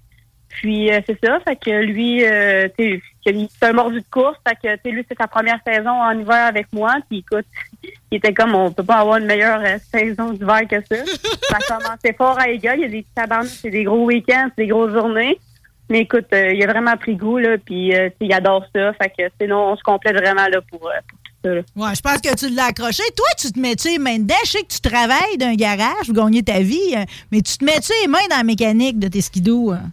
Puis 0.49 0.91
euh, 0.91 1.01
c'est 1.07 1.19
ça. 1.23 1.39
Fait 1.41 1.57
que 1.57 1.71
lui, 1.83 2.25
euh, 2.25 2.69
c'est 2.77 3.03
un 3.63 3.73
mordu 3.73 4.01
de 4.01 4.07
course. 4.11 4.39
Fait 4.47 4.55
que 4.55 4.75
tu 4.77 4.81
sais, 4.85 4.91
lui, 4.91 5.05
c'est 5.09 5.19
sa 5.19 5.29
première 5.29 5.61
saison 5.67 5.91
en 5.91 6.19
hiver 6.19 6.47
avec 6.47 6.73
moi. 6.73 6.97
Puis 7.09 7.19
écoute, 7.19 7.47
il 8.11 8.17
était 8.17 8.33
comme 8.33 8.55
on 8.55 8.73
peut 8.73 8.83
pas 8.83 8.97
avoir 8.97 9.19
une 9.19 9.27
meilleure 9.27 9.61
euh, 9.61 9.79
saison 9.93 10.33
d'hiver 10.33 10.63
que 10.69 10.77
ça. 10.81 11.05
ça 11.51 11.57
a 11.57 11.79
commencé 11.79 12.13
fort 12.15 12.39
à 12.39 12.49
égal. 12.49 12.79
Il 12.79 12.83
y 12.83 12.85
a 12.85 12.89
des 12.89 13.07
tabarnes, 13.15 13.47
c'est 13.47 13.71
des 13.71 13.85
gros 13.85 14.05
week-ends, 14.05 14.49
c'est 14.57 14.65
des 14.65 14.69
grosses 14.69 14.93
journées. 14.93 15.39
Mais 15.91 16.01
écoute, 16.01 16.27
euh, 16.33 16.53
il 16.53 16.63
a 16.63 16.67
vraiment 16.67 16.97
pris 16.97 17.17
goût, 17.17 17.39
là, 17.39 17.57
puis 17.59 17.95
euh, 17.95 18.11
il 18.21 18.33
adore 18.33 18.65
ça. 18.75 18.93
Fait 18.95 19.11
que 19.11 19.23
sinon, 19.41 19.73
on 19.73 19.77
se 19.77 19.83
complète 19.83 20.17
vraiment 20.17 20.47
là 20.47 20.61
pour, 20.71 20.81
pour. 20.81 20.91
Ouais, 21.45 21.95
je 21.95 22.01
pense 22.01 22.21
que 22.21 22.35
tu 22.35 22.49
l'as 22.55 22.67
accroché. 22.67 23.03
Toi, 23.17 23.27
tu 23.39 23.53
te 23.53 23.59
mets-tu 23.59 23.99
mains 23.99 24.19
dedans? 24.19 24.35
Je 24.45 24.51
sais 24.51 24.63
que 24.63 24.73
tu 24.73 24.81
travailles 24.81 25.37
d'un 25.39 25.55
garage 25.55 26.07
pour 26.07 26.15
gagner 26.15 26.43
ta 26.43 26.61
vie, 26.61 26.95
euh, 26.97 27.05
mais 27.31 27.41
tu 27.43 27.57
te 27.59 27.65
mets-tu 27.65 27.93
les 28.03 28.09
mains 28.09 28.27
dans 28.31 28.37
la 28.39 28.45
mécanique 28.45 28.99
de 28.99 29.09
tes 29.09 29.21
skidoo? 29.21 29.71
hein? 29.73 29.91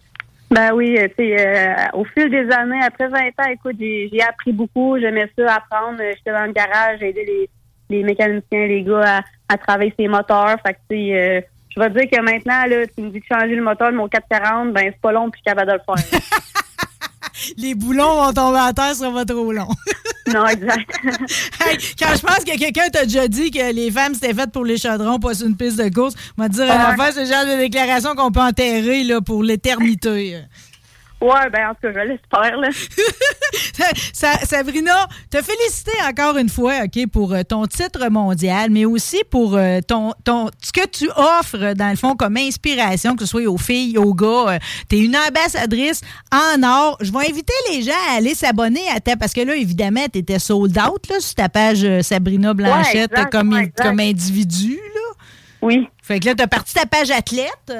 Ben 0.50 0.72
oui, 0.74 0.96
euh, 0.98 1.08
tu 1.08 1.24
sais, 1.24 1.36
euh, 1.40 1.74
au 1.94 2.04
fil 2.04 2.30
des 2.30 2.48
années, 2.52 2.80
après 2.82 3.08
20 3.08 3.18
ans, 3.18 3.50
écoute, 3.52 3.76
j'ai 3.80 4.22
appris 4.28 4.52
beaucoup. 4.52 4.96
J'aimais 4.98 5.30
ça, 5.36 5.54
apprendre. 5.56 5.98
Euh, 6.00 6.12
J'étais 6.16 6.30
dans 6.32 6.46
le 6.46 6.52
garage, 6.52 6.98
j'ai 7.00 7.08
aidé 7.08 7.24
les, 7.26 7.96
les 7.96 8.02
mécaniciens, 8.04 8.66
les 8.66 8.82
gars 8.82 9.18
à, 9.48 9.54
à 9.54 9.58
travailler 9.58 9.92
ses 9.98 10.06
moteurs. 10.08 10.56
Fait 10.64 10.74
que, 10.74 10.78
tu 10.90 10.96
sais, 10.96 11.12
euh, 11.14 11.40
je 11.74 11.80
vais 11.80 11.90
te 11.90 11.98
dire 11.98 12.10
que 12.10 12.20
maintenant, 12.22 12.64
là, 12.66 12.86
tu 12.86 13.02
me 13.02 13.10
dis 13.10 13.18
de 13.20 13.24
changer 13.28 13.54
le 13.56 13.62
moteur 13.62 13.90
de 13.90 13.96
mon 13.96 14.08
440, 14.08 14.72
ben 14.72 14.84
c'est 14.86 15.00
pas 15.00 15.12
long, 15.12 15.30
puis 15.30 15.40
je 15.44 15.50
suis 15.50 15.56
capable 15.56 15.72
de 15.72 15.78
le 15.78 15.96
faire. 15.96 16.20
Les 17.58 17.74
boulons 17.74 18.14
vont 18.24 18.32
tomber 18.32 18.58
à 18.60 18.72
terre, 18.72 18.94
ça 18.94 19.10
va 19.10 19.24
trop 19.24 19.52
long. 19.52 19.68
non, 20.32 20.46
exact. 20.46 20.90
Hey, 21.60 21.78
quand 21.98 22.14
je 22.14 22.20
pense 22.20 22.44
que 22.44 22.56
quelqu'un 22.58 22.88
t'a 22.92 23.04
déjà 23.04 23.26
dit 23.28 23.50
que 23.50 23.72
les 23.72 23.90
femmes 23.90 24.14
c'était 24.14 24.34
faites 24.34 24.52
pour 24.52 24.64
les 24.64 24.76
chaudrons, 24.78 25.18
pas 25.18 25.34
sur 25.34 25.46
une 25.46 25.56
piste 25.56 25.76
de 25.78 25.88
course, 25.92 26.14
on 26.38 26.42
va 26.42 26.48
dire, 26.48 26.64
Ouais. 26.64 26.70
en 26.72 26.96
fait, 26.96 27.12
c'est 27.12 27.24
le 27.24 27.30
genre 27.32 27.44
de 27.46 27.58
déclaration 27.60 28.14
qu'on 28.14 28.30
peut 28.32 28.40
enterrer 28.40 29.04
là, 29.04 29.20
pour 29.20 29.42
l'éternité. 29.42 30.38
Ouais, 31.20 31.50
ben 31.52 31.68
en 31.70 31.74
tout 31.74 31.80
cas, 31.82 31.92
je 31.92 32.08
l'espère, 32.08 32.56
là. 32.58 32.68
Sa- 34.12 34.38
Sabrina, 34.44 35.06
te 35.30 35.40
féliciter 35.42 35.92
encore 36.08 36.36
une 36.38 36.48
fois, 36.48 36.74
OK, 36.84 37.06
pour 37.10 37.32
euh, 37.32 37.42
ton 37.42 37.66
titre 37.66 38.08
mondial, 38.08 38.70
mais 38.70 38.84
aussi 38.84 39.22
pour 39.30 39.56
euh, 39.56 39.80
ton, 39.86 40.12
ton 40.24 40.50
ce 40.62 40.72
que 40.72 40.86
tu 40.86 41.08
offres, 41.16 41.74
dans 41.74 41.90
le 41.90 41.96
fond, 41.96 42.14
comme 42.16 42.36
inspiration, 42.36 43.14
que 43.16 43.24
ce 43.24 43.30
soit 43.30 43.46
aux 43.46 43.58
filles, 43.58 43.98
aux 43.98 44.14
gars. 44.14 44.58
tu 44.88 44.96
es 44.96 45.00
une 45.00 45.16
ambassadrice 45.16 46.00
en 46.32 46.62
or. 46.62 46.96
Je 47.00 47.12
vais 47.12 47.28
inviter 47.30 47.52
les 47.70 47.82
gens 47.82 47.92
à 48.10 48.16
aller 48.16 48.34
s'abonner 48.34 48.88
à 48.94 49.00
ta... 49.00 49.16
Parce 49.16 49.32
que 49.32 49.40
là, 49.42 49.54
évidemment, 49.54 50.06
tu 50.12 50.18
étais 50.20 50.38
sold 50.38 50.76
out 50.78 51.08
là, 51.08 51.20
sur 51.20 51.34
ta 51.34 51.48
page 51.48 51.84
euh, 51.84 52.02
Sabrina 52.02 52.54
Blanchette 52.54 53.12
exact, 53.12 53.30
comme, 53.32 53.52
ouais, 53.52 53.72
comme 53.76 54.00
individu. 54.00 54.76
Là. 54.94 55.24
Oui. 55.62 55.88
Fait 56.02 56.20
que 56.20 56.26
là, 56.26 56.34
tu 56.34 56.42
as 56.42 56.46
parti 56.46 56.74
ta 56.74 56.86
page 56.86 57.10
athlète. 57.10 57.72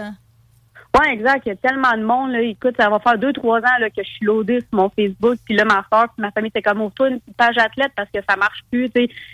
Ouais, 0.98 1.12
exact. 1.12 1.42
Il 1.46 1.48
y 1.50 1.52
a 1.52 1.56
tellement 1.56 1.92
de 1.96 2.02
monde. 2.02 2.32
Là. 2.32 2.40
Écoute, 2.40 2.74
ça 2.78 2.88
va 2.88 2.98
faire 3.00 3.18
deux, 3.18 3.32
trois 3.32 3.58
ans 3.58 3.78
là, 3.80 3.90
que 3.90 4.02
je 4.02 4.08
suis 4.08 4.24
loadée 4.26 4.60
sur 4.60 4.68
mon 4.78 4.88
Facebook. 4.90 5.36
Puis 5.44 5.54
là, 5.56 5.64
ma 5.64 5.84
soeur 5.92 6.08
puis 6.08 6.22
ma 6.22 6.30
famille, 6.30 6.50
c'est 6.54 6.62
comme, 6.62 6.80
ouvre-toi 6.80 7.08
une 7.10 7.20
page 7.36 7.58
athlète 7.58 7.92
parce 7.96 8.08
que 8.14 8.20
ça 8.28 8.36
marche 8.36 8.60
plus. 8.70 8.90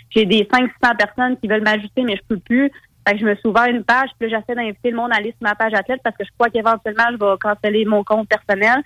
J'ai 0.09 0.25
des 0.25 0.47
500 0.51 0.69
personnes 0.97 1.37
qui 1.39 1.47
veulent 1.47 1.63
m'ajouter, 1.63 2.03
mais 2.03 2.15
je 2.15 2.21
peux 2.27 2.39
plus. 2.39 2.71
Fait 3.07 3.13
que 3.15 3.19
je 3.19 3.25
me 3.25 3.35
suis 3.35 3.47
ouvert 3.47 3.65
une 3.65 3.83
page. 3.83 4.09
Puis 4.19 4.29
là, 4.29 4.39
j'essaie 4.39 4.55
d'inviter 4.55 4.91
le 4.91 4.97
monde 4.97 5.11
à 5.13 5.17
aller 5.17 5.31
sur 5.31 5.41
ma 5.47 5.55
page 5.55 5.73
athlète 5.73 6.01
parce 6.03 6.15
que 6.17 6.23
je 6.23 6.29
crois 6.37 6.49
qu'éventuellement, 6.49 7.03
je 7.11 7.17
vais 7.17 7.37
canceller 7.39 7.85
mon 7.85 8.03
compte 8.03 8.27
personnel. 8.29 8.81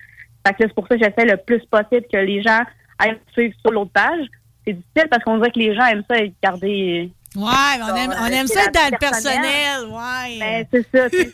Fait 0.45 0.53
que 0.53 0.63
là, 0.63 0.69
c'est 0.69 0.73
pour 0.73 0.87
ça 0.87 0.97
que 0.97 1.03
j'essaie 1.03 1.25
le 1.25 1.37
plus 1.37 1.63
possible 1.65 2.05
que 2.11 2.17
les 2.17 2.41
gens 2.41 2.61
aillent 2.99 3.11
me 3.11 3.31
suivre 3.33 3.55
sur 3.61 3.71
l'autre 3.71 3.91
page. 3.91 4.25
C'est 4.65 4.73
difficile 4.73 5.07
parce 5.09 5.23
qu'on 5.23 5.37
dirait 5.37 5.51
que 5.51 5.59
les 5.59 5.75
gens 5.75 5.85
aiment 5.85 6.03
ça 6.09 6.15
garder. 6.43 7.11
Ouais, 7.35 7.43
on 7.83 7.95
aime, 7.95 8.13
on 8.19 8.25
aime 8.27 8.47
c'est 8.47 8.53
ça 8.55 8.63
être 8.65 8.73
dans 8.73 8.89
le 8.91 8.97
personnel. 8.97 9.85
Ouais. 9.91 10.39
Ben, 10.39 10.65
c'est 10.71 10.97
ça. 10.97 11.09
c'est- 11.09 11.31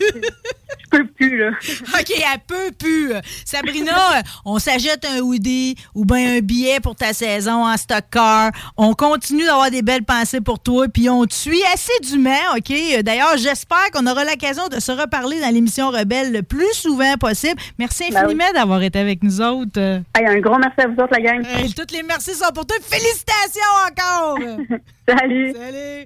Je 0.80 0.98
peux 0.98 1.08
plus, 1.08 1.38
là. 1.38 1.50
OK, 2.00 2.12
elle 2.12 2.40
peut 2.48 2.72
plus. 2.78 3.12
Sabrina, 3.46 4.22
on 4.46 4.60
s'achète 4.60 5.06
un 5.06 5.20
hoodie 5.20 5.76
ou 5.96 6.06
bien 6.06 6.38
un 6.38 6.40
billet 6.40 6.80
pour 6.80 6.96
ta 6.96 7.14
saison 7.14 7.66
en 7.66 7.78
stock 7.78 8.04
car. 8.12 8.52
On 8.78 8.94
continue 8.94 9.46
d'avoir 9.46 9.70
des 9.72 9.82
belles 9.82 10.04
pensées 10.04 10.42
pour 10.42 10.60
toi, 10.60 10.88
puis 10.88 11.10
on 11.10 11.26
te 11.26 11.34
suit 11.34 11.62
assidûment, 11.74 12.56
OK? 12.58 12.74
D'ailleurs, 13.04 13.38
j'espère 13.38 13.92
qu'on 13.94 14.06
aura 14.08 14.24
l'occasion 14.24 14.68
de 14.68 14.80
se 14.80 14.92
reparler 14.92 15.40
dans 15.42 15.50
l'émission 15.54 15.90
Rebelle 15.90 16.32
le 16.32 16.44
plus 16.44 16.74
souvent 16.74 17.16
possible. 17.18 17.60
Merci 17.80 18.06
Ben 18.12 18.20
oui. 18.20 18.26
infiniment 18.34 18.52
d'avoir 18.54 18.82
été 18.82 19.00
avec 19.00 19.24
nous 19.24 19.42
autres. 19.42 19.80
Hey, 20.16 20.26
un 20.28 20.40
gros 20.40 20.58
merci 20.58 20.82
à 20.82 20.88
vous 20.88 20.94
autres, 21.02 21.14
la 21.14 21.22
gang. 21.22 21.46
hey, 21.46 21.74
toutes 21.74 21.92
les 21.92 22.04
merci 22.04 22.34
sont 22.34 22.52
pour 22.54 22.66
toi. 22.66 22.78
Félicitations 22.82 23.62
encore! 23.90 24.38
Salut. 25.08 25.54
Salut! 25.54 26.06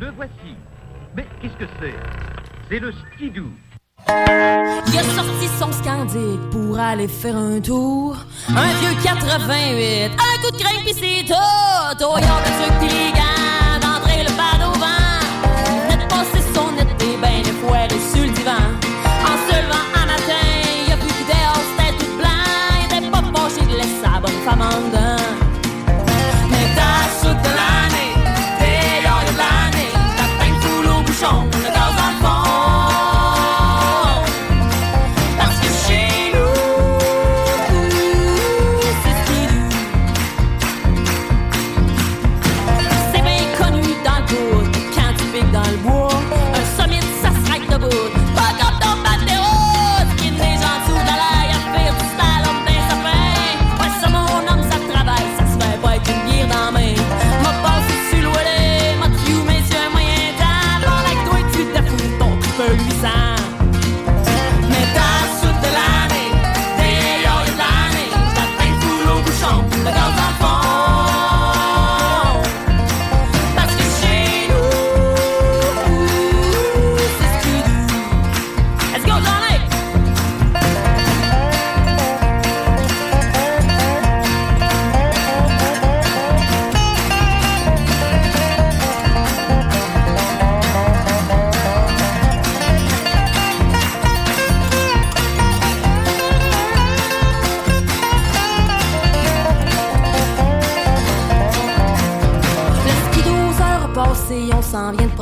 Le 0.00 0.10
voici. 0.16 0.56
Mais 1.16 1.24
qu'est-ce 1.40 1.54
que 1.54 1.70
c'est? 1.80 1.94
C'est 2.74 2.80
le 2.80 2.90
skidoo. 2.90 3.50
Il 4.08 4.98
a 4.98 5.02
sorti 5.14 5.46
son 5.60 5.70
scandic 5.70 6.40
pour 6.50 6.76
aller 6.76 7.06
faire 7.06 7.36
un 7.36 7.60
tour. 7.60 8.16
Un 8.48 8.72
vieux 8.80 9.00
88, 9.00 10.10
un 10.10 10.42
coup 10.42 10.50
de 10.50 10.58
crainte 10.60 10.82
pis 10.84 10.92
c'est 10.92 11.24
tout. 11.24 11.34
Y'a 11.34 11.94
des 11.94 12.54
trucs 12.58 12.78
pis 12.80 12.88
les 12.88 13.12
gants, 13.12 13.78
d'entrer 13.80 14.24
le 14.24 14.32
pad 14.34 14.60
au 14.66 14.72
vent. 14.76 15.14
De 15.88 16.08
passer 16.08 16.42
son 16.52 16.74
été, 16.82 17.16
ben 17.22 17.44
le 17.46 17.52
foiré 17.62 17.96
sur 18.12 18.24
le 18.24 18.32
divan. 18.32 18.66
En 19.22 19.36
se 19.46 19.54
levant 19.54 19.86
un 19.94 20.06
matin, 20.06 20.44
il 20.84 20.92
a 20.92 20.96
que 20.96 21.06
dehors 21.30 21.64
c'était 21.78 21.96
tout 21.96 22.12
blanc. 22.18 22.44
Il 22.80 22.86
était 22.86 23.08
pas 23.08 23.22
fâché 23.22 23.64
de 23.66 23.76
laisser 23.76 24.00
sa 24.02 24.18
bonne 24.18 24.40
femme 24.44 24.62
en 24.62 24.88
dedans. 24.88 25.13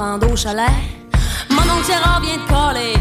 Prendre 0.02 0.32
au 0.32 0.36
chalet. 0.36 0.68
Mon 1.48 1.62
oncle 1.62 1.86
Gérard 1.86 2.20
de 2.20 2.34
coller 2.48 2.94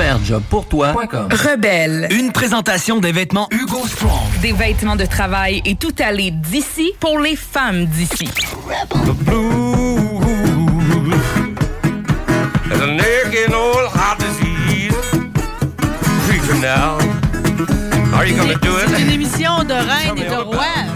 Superjobpourtoi.com 0.00 1.28
Rebelle. 1.30 2.08
Une 2.10 2.32
présentation 2.32 3.00
des 3.00 3.12
vêtements 3.12 3.48
Hugo 3.50 3.86
Strong. 3.86 4.40
Des 4.40 4.52
vêtements 4.52 4.96
de 4.96 5.04
travail 5.04 5.60
et 5.66 5.74
tout 5.74 5.92
aller 5.98 6.30
d'ici 6.30 6.94
pour 6.98 7.18
les 7.18 7.36
femmes 7.36 7.84
d'ici. 7.84 8.26
C'est 18.88 19.02
une 19.02 19.10
émission 19.10 19.64
de 19.64 19.74
reine 19.74 20.16
et 20.16 20.30
de 20.30 20.34
roi. 20.34 20.89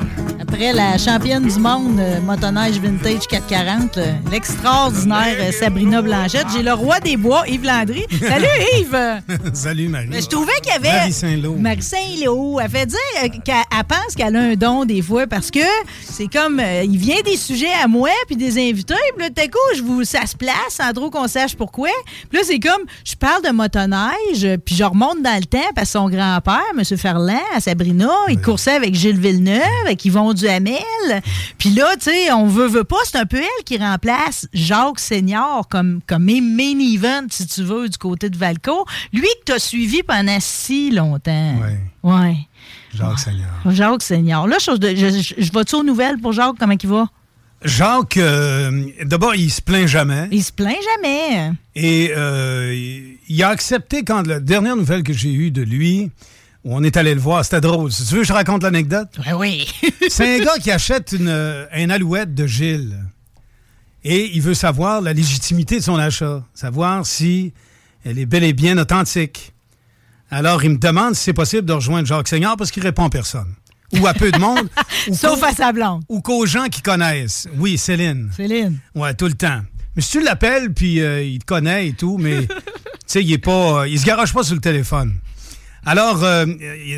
Après 0.55 0.73
la 0.73 0.97
championne 0.99 1.49
du 1.49 1.59
monde 1.59 1.99
euh, 1.99 2.21
motoneige 2.21 2.79
vintage 2.79 3.27
440, 3.27 3.97
là, 3.97 4.05
l'extraordinaire 4.31 5.37
euh, 5.41 5.51
Sabrina 5.51 6.01
Blanchette. 6.01 6.47
J'ai 6.55 6.63
le 6.63 6.73
roi 6.73 7.01
des 7.01 7.17
bois, 7.17 7.43
Yves 7.49 7.65
Landry. 7.65 8.07
Salut 8.21 8.47
Yves! 8.79 9.23
Salut 9.53 9.89
Marie. 9.89 10.07
Mais 10.11 10.21
je 10.21 10.29
trouvais 10.29 10.53
qu'il 10.63 10.73
y 10.73 10.77
avait. 10.77 10.97
Marie 10.97 11.13
Saint-Lô. 11.13 11.57
Marie 11.57 11.83
Saint-Lô. 11.83 12.61
Elle 12.61 12.71
fait 12.71 12.87
dire 12.87 12.99
euh, 13.25 13.29
qu'elle 13.45 13.57
elle 13.77 13.85
pense 13.85 14.15
qu'elle 14.17 14.37
a 14.37 14.41
un 14.41 14.55
don 14.55 14.85
des 14.85 15.03
fois 15.03 15.27
parce 15.27 15.51
que 15.51 15.59
c'est 16.05 16.29
comme. 16.29 16.61
euh, 16.61 16.85
il 16.85 16.99
vient 16.99 17.21
des 17.25 17.37
sujets 17.37 17.73
à 17.83 17.89
moi 17.89 18.11
puis 18.29 18.37
des 18.37 18.57
invités. 18.57 18.95
Puis 19.17 19.27
là, 19.27 19.31
tout 19.35 19.43
à 19.43 19.49
coup, 19.49 19.77
je 19.77 19.83
vous, 19.83 20.05
ça 20.05 20.25
se 20.25 20.37
place 20.37 20.55
sans 20.69 20.93
trop 20.93 21.11
qu'on 21.11 21.27
sache 21.27 21.57
pourquoi. 21.57 21.91
Puis 22.31 22.39
là, 22.39 22.45
c'est 22.47 22.61
comme. 22.61 22.83
Je 23.05 23.17
parle 23.17 23.43
de 23.43 23.51
motoneige 23.51 24.57
puis 24.65 24.77
je 24.77 24.85
remonte 24.85 25.21
dans 25.21 25.37
le 25.37 25.47
temps 25.47 25.59
parce 25.75 25.89
que 25.89 25.99
son 25.99 26.09
grand-père, 26.09 26.63
M. 26.79 26.85
Ferland, 26.97 27.41
à 27.57 27.61
Sabrina, 27.61 28.11
il 28.29 28.41
coursait 28.41 28.73
avec 28.75 28.95
Gilles 28.95 29.19
Villeneuve, 29.19 29.63
avec 29.85 30.05
Yvon 30.05 30.33
Duhamel. 30.45 31.23
Puis 31.59 31.71
là, 31.71 31.97
tu 31.97 32.11
sais, 32.11 32.33
on 32.33 32.47
veut, 32.47 32.67
veut 32.67 32.85
pas. 32.85 32.97
C'est 33.05 33.19
un 33.19 33.27
peu 33.27 33.39
elle 33.39 33.65
qui 33.65 33.79
remplace 33.79 34.47
Jacques 34.53 35.01
Senior 35.01 35.69
comme, 35.69 36.01
comme 36.07 36.25
main 36.25 36.79
event, 36.79 37.27
si 37.31 37.47
tu 37.47 37.63
veux, 37.63 37.89
du 37.89 37.99
côté 37.99 38.29
de 38.31 38.37
Valco. 38.37 38.85
Lui 39.13 39.23
que 39.23 39.53
t'as 39.53 39.59
suivi 39.59 40.03
pendant 40.03 40.39
si 40.41 40.91
longtemps. 40.91 41.55
Ouais. 41.61 41.79
Ouais. 42.03 42.37
Jacques 42.95 43.19
Seigneur. 43.19 43.51
Jacques 43.67 44.03
Senior. 44.03 44.47
Là, 44.47 44.57
je, 44.61 44.73
je, 44.73 45.35
je, 45.43 45.53
vais-tu 45.53 45.75
aux 45.77 45.83
nouvelles 45.83 46.19
pour 46.19 46.33
Jacques? 46.33 46.57
Comment 46.59 46.77
il 46.81 46.89
va? 46.89 47.09
Jacques, 47.65 48.19
euh, 48.19 48.89
d'abord, 49.05 49.35
il 49.35 49.51
se 49.51 49.63
plaint 49.63 49.89
jamais. 49.89 50.29
Il 50.31 50.45
se 50.45 50.53
plaint 50.53 50.77
jamais. 50.97 51.53
Et 51.75 52.13
euh, 52.15 52.75
il 53.29 53.43
a 53.43 53.49
accepté 53.49 54.03
quand 54.05 54.27
la 54.27 54.39
dernière 54.39 54.77
nouvelle 54.77 55.03
que 55.03 55.15
j'ai 55.15 55.33
eue 55.33 55.51
de 55.51 55.63
lui, 55.63 56.11
on 56.73 56.83
est 56.83 56.97
allé 56.97 57.15
le 57.15 57.21
voir, 57.21 57.45
c'était 57.45 57.61
drôle. 57.61 57.93
Si 57.93 58.07
tu 58.07 58.15
veux, 58.15 58.21
que 58.23 58.27
je 58.27 58.33
raconte 58.33 58.63
l'anecdote. 58.63 59.09
Oui, 59.19 59.67
oui. 59.83 59.91
C'est 60.09 60.41
un 60.41 60.45
gars 60.45 60.57
qui 60.63 60.71
achète 60.71 61.13
une, 61.13 61.29
euh, 61.29 61.67
un 61.73 61.91
alouette 61.91 62.35
de 62.35 62.47
Gilles. 62.47 62.97
Et 64.03 64.31
il 64.35 64.43
veut 64.43 64.55
savoir 64.55 65.01
la 65.01 65.13
légitimité 65.13 65.77
de 65.79 65.83
son 65.83 65.97
achat, 65.97 66.43
savoir 66.55 67.07
si 67.07 67.53
elle 68.05 68.19
est 68.19 68.27
bel 68.27 68.45
et 68.45 68.53
bien 68.53 68.77
authentique. 68.79 69.53
Alors, 70.31 70.63
il 70.65 70.71
me 70.71 70.77
demande 70.79 71.15
si 71.15 71.23
c'est 71.25 71.33
possible 71.33 71.67
de 71.67 71.73
rejoindre 71.73 72.07
Jacques 72.07 72.29
Seigneur 72.29 72.57
parce 72.57 72.71
qu'il 72.71 72.83
répond 72.83 73.05
à 73.05 73.11
personne. 73.11 73.55
Ou 73.99 74.07
à 74.07 74.15
peu 74.15 74.31
de 74.31 74.39
monde. 74.39 74.69
ou 75.09 75.15
Sauf 75.15 75.43
à 75.43 75.53
sa 75.53 75.73
blonde. 75.73 76.03
Ou 76.09 76.21
qu'aux 76.21 76.45
gens 76.47 76.67
qui 76.69 76.83
connaissent. 76.83 77.47
Oui, 77.57 77.79
Céline. 77.79 78.31
Céline. 78.37 78.79
Ouais, 78.95 79.15
tout 79.15 79.27
le 79.27 79.35
temps. 79.35 79.61
Mais 79.95 80.03
si 80.03 80.19
tu 80.19 80.25
l'appelles, 80.25 80.73
puis 80.73 81.01
euh, 81.01 81.23
il 81.23 81.39
te 81.39 81.45
connaît 81.45 81.89
et 81.89 81.93
tout, 81.93 82.19
mais 82.19 82.47
tu 82.47 82.55
sais, 83.07 83.23
il 83.23 83.33
est 83.33 83.39
pas. 83.39 83.83
euh, 83.83 83.89
il 83.89 83.99
se 84.01 84.05
garoche 84.05 84.33
pas 84.33 84.43
sur 84.43 84.55
le 84.57 84.61
téléphone. 84.61 85.15
Alors, 85.87 86.23
euh, 86.25 86.47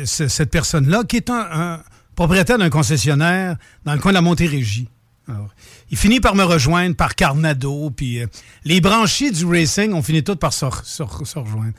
ce- 0.05 0.27
cette 0.27 0.49
personne-là, 0.51 1.03
qui 1.07 1.17
est 1.17 1.29
un, 1.29 1.47
un 1.51 1.81
propriétaire 2.15 2.57
d'un 2.57 2.69
concessionnaire 2.69 3.57
dans 3.85 3.93
le 3.93 3.99
coin 3.99 4.11
de 4.11 4.15
la 4.15 4.21
Montérégie. 4.21 4.87
Alors, 5.29 5.49
il 5.91 5.97
finit 5.97 6.21
par 6.21 6.35
me 6.35 6.43
rejoindre 6.43 6.95
par 6.95 7.13
Carnado, 7.15 7.89
puis 7.91 8.21
euh, 8.21 8.27
les 8.63 8.79
branchies 8.79 9.31
du 9.31 9.45
racing 9.45 9.91
ont 9.93 10.01
fini 10.01 10.23
toutes 10.23 10.39
par 10.39 10.53
se, 10.53 10.63
re- 10.65 10.85
se 10.85 11.03
re- 11.03 11.25
se 11.25 11.37
rejoindre. 11.37 11.73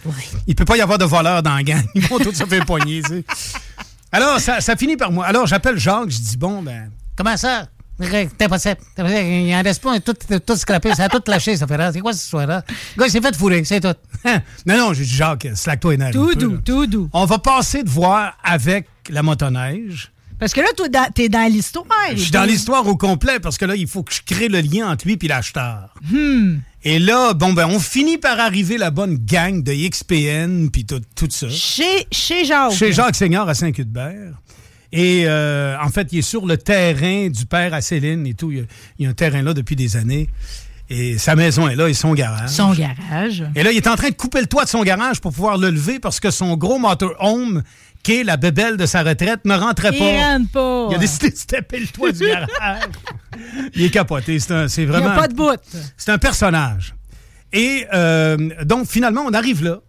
Il 0.47 0.55
peut 0.55 0.67
pas 0.67 0.77
y 0.77 0.83
avoir 0.83 0.99
de 0.99 1.07
voleurs 1.07 1.43
dans 1.43 1.55
la 1.55 1.63
gang. 1.63 1.83
Ils 1.95 2.03
vont 2.07 2.19
tous 2.19 2.35
se 2.35 2.45
faire 2.45 2.65
poigner, 2.67 3.01
tu 3.03 3.09
sais. 3.09 3.25
Alors, 4.13 4.39
ça, 4.41 4.61
ça 4.61 4.77
finit 4.77 4.97
par 4.99 5.13
moi. 5.13 5.25
Alors, 5.27 5.47
j'appelle 5.47 5.79
Jacques, 5.79 6.11
je 6.11 6.19
dis, 6.19 6.37
bon, 6.37 6.63
ben, 6.63 6.91
Comment 7.17 7.37
ça? 7.37 7.67
T'es 7.99 8.49
pas 8.49 8.59
c'est 8.59 8.79
Il 8.97 9.55
en 9.55 9.63
reste 9.63 9.83
pas, 9.83 9.99
tout, 10.01 10.15
tout 10.47 10.57
scrappé, 10.57 10.95
ça 10.95 11.05
a 11.05 11.09
tout 11.09 11.23
lâché, 11.27 11.57
ça 11.57 11.67
fait 11.67 11.77
rare. 11.77 11.93
C'est 11.93 12.01
quoi 12.01 12.13
cette 12.13 12.23
histoire-là? 12.23 12.65
Le 12.97 13.01
gars, 13.01 13.07
il 13.07 13.11
s'est 13.11 13.21
fait 13.21 13.35
fourrer, 13.35 13.65
c'est 13.65 13.81
tout. 13.81 13.95
non, 14.67 14.79
non, 14.79 14.93
j'ai 14.95 15.05
dit, 15.05 15.15
Jacques, 15.15 15.49
slack-toi 15.55 15.95
une 15.95 16.11
Tout 16.13 16.35
doux, 16.35 16.59
tout 16.59 16.87
doux. 16.87 17.11
On 17.13 17.25
va 17.25 17.39
passer 17.39 17.83
de 17.83 17.91
voir 17.91 18.39
avec 18.45 18.87
la 19.11 19.23
motoneige. 19.23 20.13
Parce 20.39 20.53
que 20.53 20.61
là, 20.61 20.69
toi, 20.77 20.87
t'es 21.13 21.29
dans 21.29 21.51
l'histoire. 21.51 21.85
Je 22.13 22.17
suis 22.23 22.31
dans 22.31 22.45
l'histoire 22.45 22.87
au 22.87 22.97
complet 22.97 23.41
parce 23.41 23.59
que 23.59 23.65
là, 23.65 23.75
il 23.75 23.89
faut 23.89 24.05
que 24.05 24.15
je 24.15 24.21
crée 24.25 24.49
le 24.49 24.61
lien 24.61 24.89
entre 24.89 25.07
lui 25.07 25.19
et 25.21 25.29
l'acheteur. 25.29 25.93
Hmm. 26.09 26.59
Et 26.85 27.01
là, 27.01 27.35
bon, 27.35 27.53
ben, 27.53 27.67
on 27.67 27.81
finit 27.81 28.19
par 28.19 28.39
arriver 28.39 28.79
la 28.79 28.93
bonne 28.93 29.17
gang 29.17 29.65
de 29.65 29.73
XPN 29.73 30.71
puis 30.71 30.85
tout, 30.87 31.01
tout 31.17 31.27
ça. 31.29 31.49
Chez, 31.51 32.07
chez 32.13 32.45
Jacques. 32.45 32.73
Chez 32.73 32.93
Jacques 32.93 33.17
Seigneur 33.17 33.49
à 33.49 33.55
Saint-Cuthbert. 33.55 34.35
Et 34.93 35.25
euh, 35.27 35.77
en 35.83 35.91
fait, 35.91 36.09
il 36.13 36.21
est 36.21 36.23
sur 36.23 36.47
le 36.47 36.57
terrain 36.57 37.29
du 37.29 37.45
père 37.47 37.75
à 37.75 37.81
Céline 37.81 38.27
et 38.27 38.35
tout. 38.35 38.51
Il 38.53 38.59
y 38.59 38.61
a, 38.61 38.65
il 38.99 39.05
y 39.05 39.07
a 39.07 39.11
un 39.11 39.15
terrain 39.15 39.43
là 39.43 39.53
depuis 39.55 39.77
des 39.77 39.97
années. 39.97 40.29
Et 40.91 41.19
sa 41.19 41.37
maison 41.37 41.69
est 41.69 41.77
là 41.77 41.89
et 41.91 41.93
son 41.95 42.15
garage. 42.15 42.49
Son 42.49 42.73
garage. 42.73 43.45
Et 43.55 43.63
là, 43.63 43.71
il 43.73 43.77
est 43.77 43.87
en 43.87 43.97
train 43.97 44.09
de 44.09 44.15
couper 44.15 44.41
le 44.41 44.47
toit 44.47 44.65
de 44.65 44.71
son 44.71 44.83
garage 44.83 45.21
pour 45.21 45.33
pouvoir 45.35 45.59
le 45.59 45.69
lever 45.69 45.99
parce 45.99 46.19
que 46.19 46.31
son 46.31 46.57
gros 46.57 46.79
motorhome, 46.79 47.63
qui 48.03 48.21
est 48.21 48.25
la 48.25 48.39
bébelle 48.39 48.79
de 48.79 48.87
sa 48.87 49.03
retraite, 49.03 49.41
ne 49.45 49.55
rentrait 49.55 49.91
Il 49.93 49.99
pas. 49.99 50.33
rentre 50.33 50.51
pas. 50.51 50.87
Il 50.91 50.95
a 50.95 50.99
décidé 50.99 51.31
de 51.31 51.37
se 51.37 51.45
taper 51.45 51.81
le 51.81 51.89
toit 51.89 52.11
du 52.13 52.21
garage. 52.27 52.83
il 53.75 53.83
est 53.85 53.91
capoté. 53.91 54.39
C'est 54.39 54.53
un- 54.55 54.69
c'est 54.69 54.83
Il 54.85 54.89
vraiment. 54.89 55.09
n'y 55.11 55.13
a 55.13 55.17
pas 55.17 55.29
de 55.29 55.35
bout. 55.35 55.59
C'est 55.99 56.11
un 56.11 56.17
personnage. 56.19 56.95
Et 57.53 57.85
euh, 57.93 58.37
donc, 58.65 58.87
finalement, 58.89 59.25
on 59.27 59.35
arrive 59.35 59.63
là, 59.63 59.81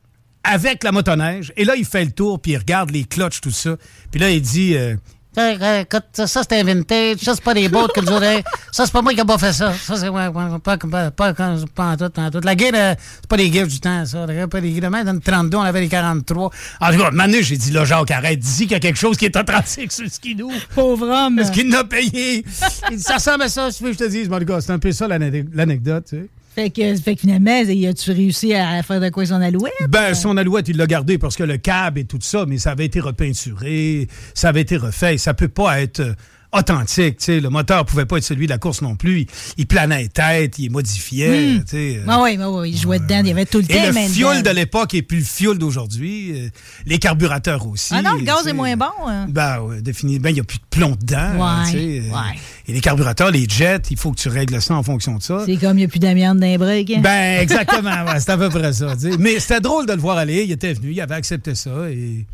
avec 0.44 0.84
la 0.84 0.92
motoneige. 0.92 1.52
Et 1.58 1.66
là, 1.66 1.76
il 1.76 1.86
fait 1.86 2.06
le 2.06 2.12
tour, 2.12 2.40
puis 2.42 2.54
il 2.54 2.58
regarde 2.58 2.92
les 2.92 3.04
clutches, 3.04 3.42
tout 3.42 3.52
ça. 3.52 3.76
Puis 4.12 4.20
là, 4.20 4.30
il 4.30 4.42
dit... 4.42 4.76
euh, 4.76 4.96
Ça, 5.36 5.44
euh, 5.52 5.82
écoute, 5.82 6.06
ça, 6.14 6.26
ça, 6.28 6.42
c'est 6.50 6.60
un 6.60 6.64
vintage. 6.64 7.18
Ça, 7.18 7.36
c'est 7.36 7.44
pas 7.44 7.54
des 7.54 7.70
bottes 7.70 7.94
que 7.94 8.00
nous 8.02 8.12
aurais. 8.14 8.44
Ça, 8.72 8.86
c'est 8.86 8.92
pas 8.92 9.02
moi 9.02 9.14
qui 9.14 9.20
ai 9.20 9.26
pas 9.26 9.38
fait 9.38 9.54
ça. 9.54 9.74
Ça, 9.74 9.96
c'est 9.98 10.10
ouais, 10.10 10.28
ouais, 10.28 10.60
pas, 10.64 10.78
pas, 10.78 11.12
pas, 11.12 11.12
pas, 11.12 11.34
pas 11.34 11.86
en 11.92 11.98
tout, 11.98 12.20
en 12.20 12.32
tout. 12.32 12.40
La 12.44 12.56
guerre, 12.56 12.72
euh, 12.74 12.96
c'est 13.22 13.28
pas 13.28 13.38
des 13.38 13.50
guerres 13.50 13.68
du 13.68 13.80
temps, 13.80 14.06
ça. 14.06 14.26
La 14.26 14.34
guerre, 14.34 14.50
pas 14.50 14.62
des 14.62 14.72
guerres. 14.72 14.90
Dans 14.90 15.14
le 15.14 15.20
32, 15.20 15.58
on 15.58 15.62
avait 15.62 15.82
les 15.82 15.88
43. 15.90 16.52
En 16.82 16.92
tout 16.92 16.98
cas, 16.98 17.12
maintenant, 17.12 17.38
j'ai 17.42 17.58
dit, 17.58 17.72
là, 17.72 17.86
Jacques, 17.86 18.10
arrête, 18.12 18.40
dis 18.40 18.62
qu'il 18.64 18.72
y 18.72 18.76
a 18.76 18.80
quelque 18.80 19.00
chose 19.00 19.18
qui 19.18 19.26
est 19.26 19.36
authentique 19.38 19.92
sur 19.92 20.04
le 20.04 20.10
skidoo. 20.10 20.52
Pauvre 20.74 21.08
homme. 21.08 21.38
Est-ce 21.40 21.52
qu'il 21.52 21.70
n'a 21.70 21.84
payé? 21.84 22.44
Il 22.90 22.98
dit, 22.98 23.04
ça 23.04 23.16
ressemble 23.16 23.44
à 23.44 23.50
ça, 23.50 23.72
si 23.72 23.78
tu 23.80 23.84
veux 23.84 23.92
que 23.92 23.98
je 24.00 24.04
te 24.06 24.10
dise. 24.10 24.30
Mon 24.30 24.40
gars, 24.40 24.62
c'est 24.62 24.72
un 24.72 24.80
peu 24.80 24.92
ça 24.94 25.08
l'ane- 25.08 25.48
l'anecdote, 25.54 26.06
tu 26.10 26.16
sais. 26.18 26.26
Fait 26.60 26.72
que, 26.72 26.96
fait 26.98 27.16
que 27.16 27.22
finalement, 27.22 27.52
as-tu 27.62 28.12
réussi 28.12 28.54
à 28.54 28.84
faire 28.84 29.00
de 29.00 29.08
quoi 29.10 29.26
son 29.26 29.36
alouette? 29.42 29.72
Ben, 29.88 30.14
son 30.14 30.36
alouette, 30.36 30.68
il 30.68 30.76
l'a 30.76 30.88
gardé 30.88 31.18
parce 31.18 31.38
que 31.38 31.44
le 31.44 31.56
câble 31.58 32.00
et 32.00 32.04
tout 32.04 32.20
ça, 32.22 32.46
mais 32.46 32.58
ça 32.58 32.72
avait 32.72 32.86
été 32.86 33.00
repeinturé, 33.00 34.10
ça 34.34 34.50
avait 34.50 34.62
été 34.62 34.76
refait. 34.76 35.18
Ça 35.18 35.34
peut 35.34 35.48
pas 35.48 35.80
être 35.82 36.02
euh, 36.02 36.14
authentique, 36.52 37.18
tu 37.20 37.26
sais. 37.26 37.40
Le 37.40 37.50
moteur 37.50 37.86
pouvait 37.86 38.06
pas 38.06 38.18
être 38.18 38.24
celui 38.24 38.46
de 38.48 38.52
la 38.52 38.58
course 38.58 38.82
non 38.82 38.96
plus. 38.96 39.22
Il, 39.22 39.28
il 39.58 39.68
planait 39.68 40.08
tête, 40.10 40.60
il 40.60 40.70
modifiait, 40.72 41.54
Hmm. 41.54 41.60
tu 41.60 41.64
sais. 41.68 41.98
euh. 42.00 42.06
Ah 42.10 42.22
oui, 42.24 42.38
oui, 42.38 42.46
oui, 42.46 42.72
il 42.72 42.78
jouait 42.78 43.00
dedans. 43.00 43.20
Il 43.22 43.28
y 43.28 43.32
avait 43.32 43.46
tout 43.46 43.60
le 43.60 43.66
temps. 43.68 43.74
Et 43.76 43.88
le 43.88 43.94
fioul 44.10 44.42
de 44.44 44.50
l'époque 44.50 44.94
est 44.96 45.02
plus 45.02 45.20
le 45.20 45.24
fioul 45.24 45.58
d'aujourd'hui. 45.58 46.32
euh, 46.42 46.50
les 46.86 46.98
carburateurs 46.98 47.66
aussi. 47.68 47.94
Ah 47.96 48.02
non, 48.02 48.14
le 48.14 48.20
tu 48.20 48.26
gaz 48.26 48.48
est 48.48 48.54
moins 48.54 48.76
bon. 48.76 48.86
hein. 49.08 49.28
Ben, 49.30 49.62
ouais, 49.62 49.82
définitivement, 49.82 50.30
il 50.30 50.34
n'y 50.34 50.40
a 50.42 50.44
plus 50.44 50.58
de 50.58 50.64
plomb 50.70 50.98
dedans. 51.00 51.36
Ouais, 51.38 51.72
tu 51.72 51.78
ouais. 51.78 52.40
Et 52.70 52.74
les 52.74 52.82
carburateurs, 52.82 53.32
les 53.32 53.48
jets, 53.50 53.82
il 53.90 53.98
faut 53.98 54.12
que 54.12 54.20
tu 54.20 54.30
règles 54.30 54.62
ça 54.62 54.76
en 54.76 54.84
fonction 54.84 55.16
de 55.18 55.24
ça. 55.24 55.42
C'est 55.46 55.58
comme 55.58 55.78
il 55.78 55.82
n'y 55.82 55.86
a 55.86 55.88
plus 55.88 55.98
d'amiante 56.00 56.38
dans 56.38 56.46
les 56.46 56.58
breaks. 56.60 56.92
hein? 56.92 57.02
Ben, 57.02 57.40
exactement. 57.42 58.06
ouais, 58.06 58.20
c'est 58.20 58.30
à 58.30 58.38
peu 58.38 58.50
près 58.50 58.72
ça. 58.74 58.94
Mais 59.18 59.40
c'était 59.40 59.60
drôle 59.60 59.88
de 59.88 59.94
le 59.94 60.00
voir 60.00 60.18
aller. 60.18 60.44
Il 60.44 60.52
était 60.52 60.74
venu, 60.74 60.92
il 60.92 61.02
avait 61.02 61.16
accepté 61.16 61.56
ça. 61.56 61.72
Et... 61.90 62.26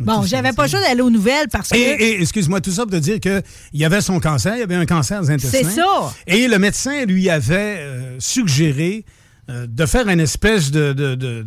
bon, 0.00 0.22
j'avais 0.24 0.52
pas 0.52 0.66
choix 0.66 0.80
d'aller 0.80 1.02
aux 1.02 1.10
nouvelles 1.10 1.46
parce 1.52 1.68
que. 1.70 1.76
Et, 1.76 2.02
et, 2.14 2.20
excuse-moi, 2.20 2.60
tout 2.60 2.72
ça 2.72 2.82
pour 2.82 2.90
te 2.90 2.96
dire 2.96 3.20
qu'il 3.20 3.42
y 3.74 3.84
avait 3.84 4.00
son 4.00 4.18
cancer, 4.18 4.54
il 4.56 4.60
y 4.60 4.62
avait 4.64 4.74
un 4.74 4.86
cancer 4.86 5.20
des 5.22 5.30
intestins. 5.30 5.58
C'est 5.62 5.76
ça. 5.76 6.12
Et 6.26 6.48
le 6.48 6.58
médecin 6.58 7.04
lui 7.04 7.30
avait 7.30 7.76
euh, 7.78 8.16
suggéré 8.18 9.04
euh, 9.50 9.66
de 9.68 9.86
faire 9.86 10.08
une 10.08 10.18
espèce 10.20 10.72
de- 10.72 10.92
de- 10.92 11.14
de- 11.14 11.44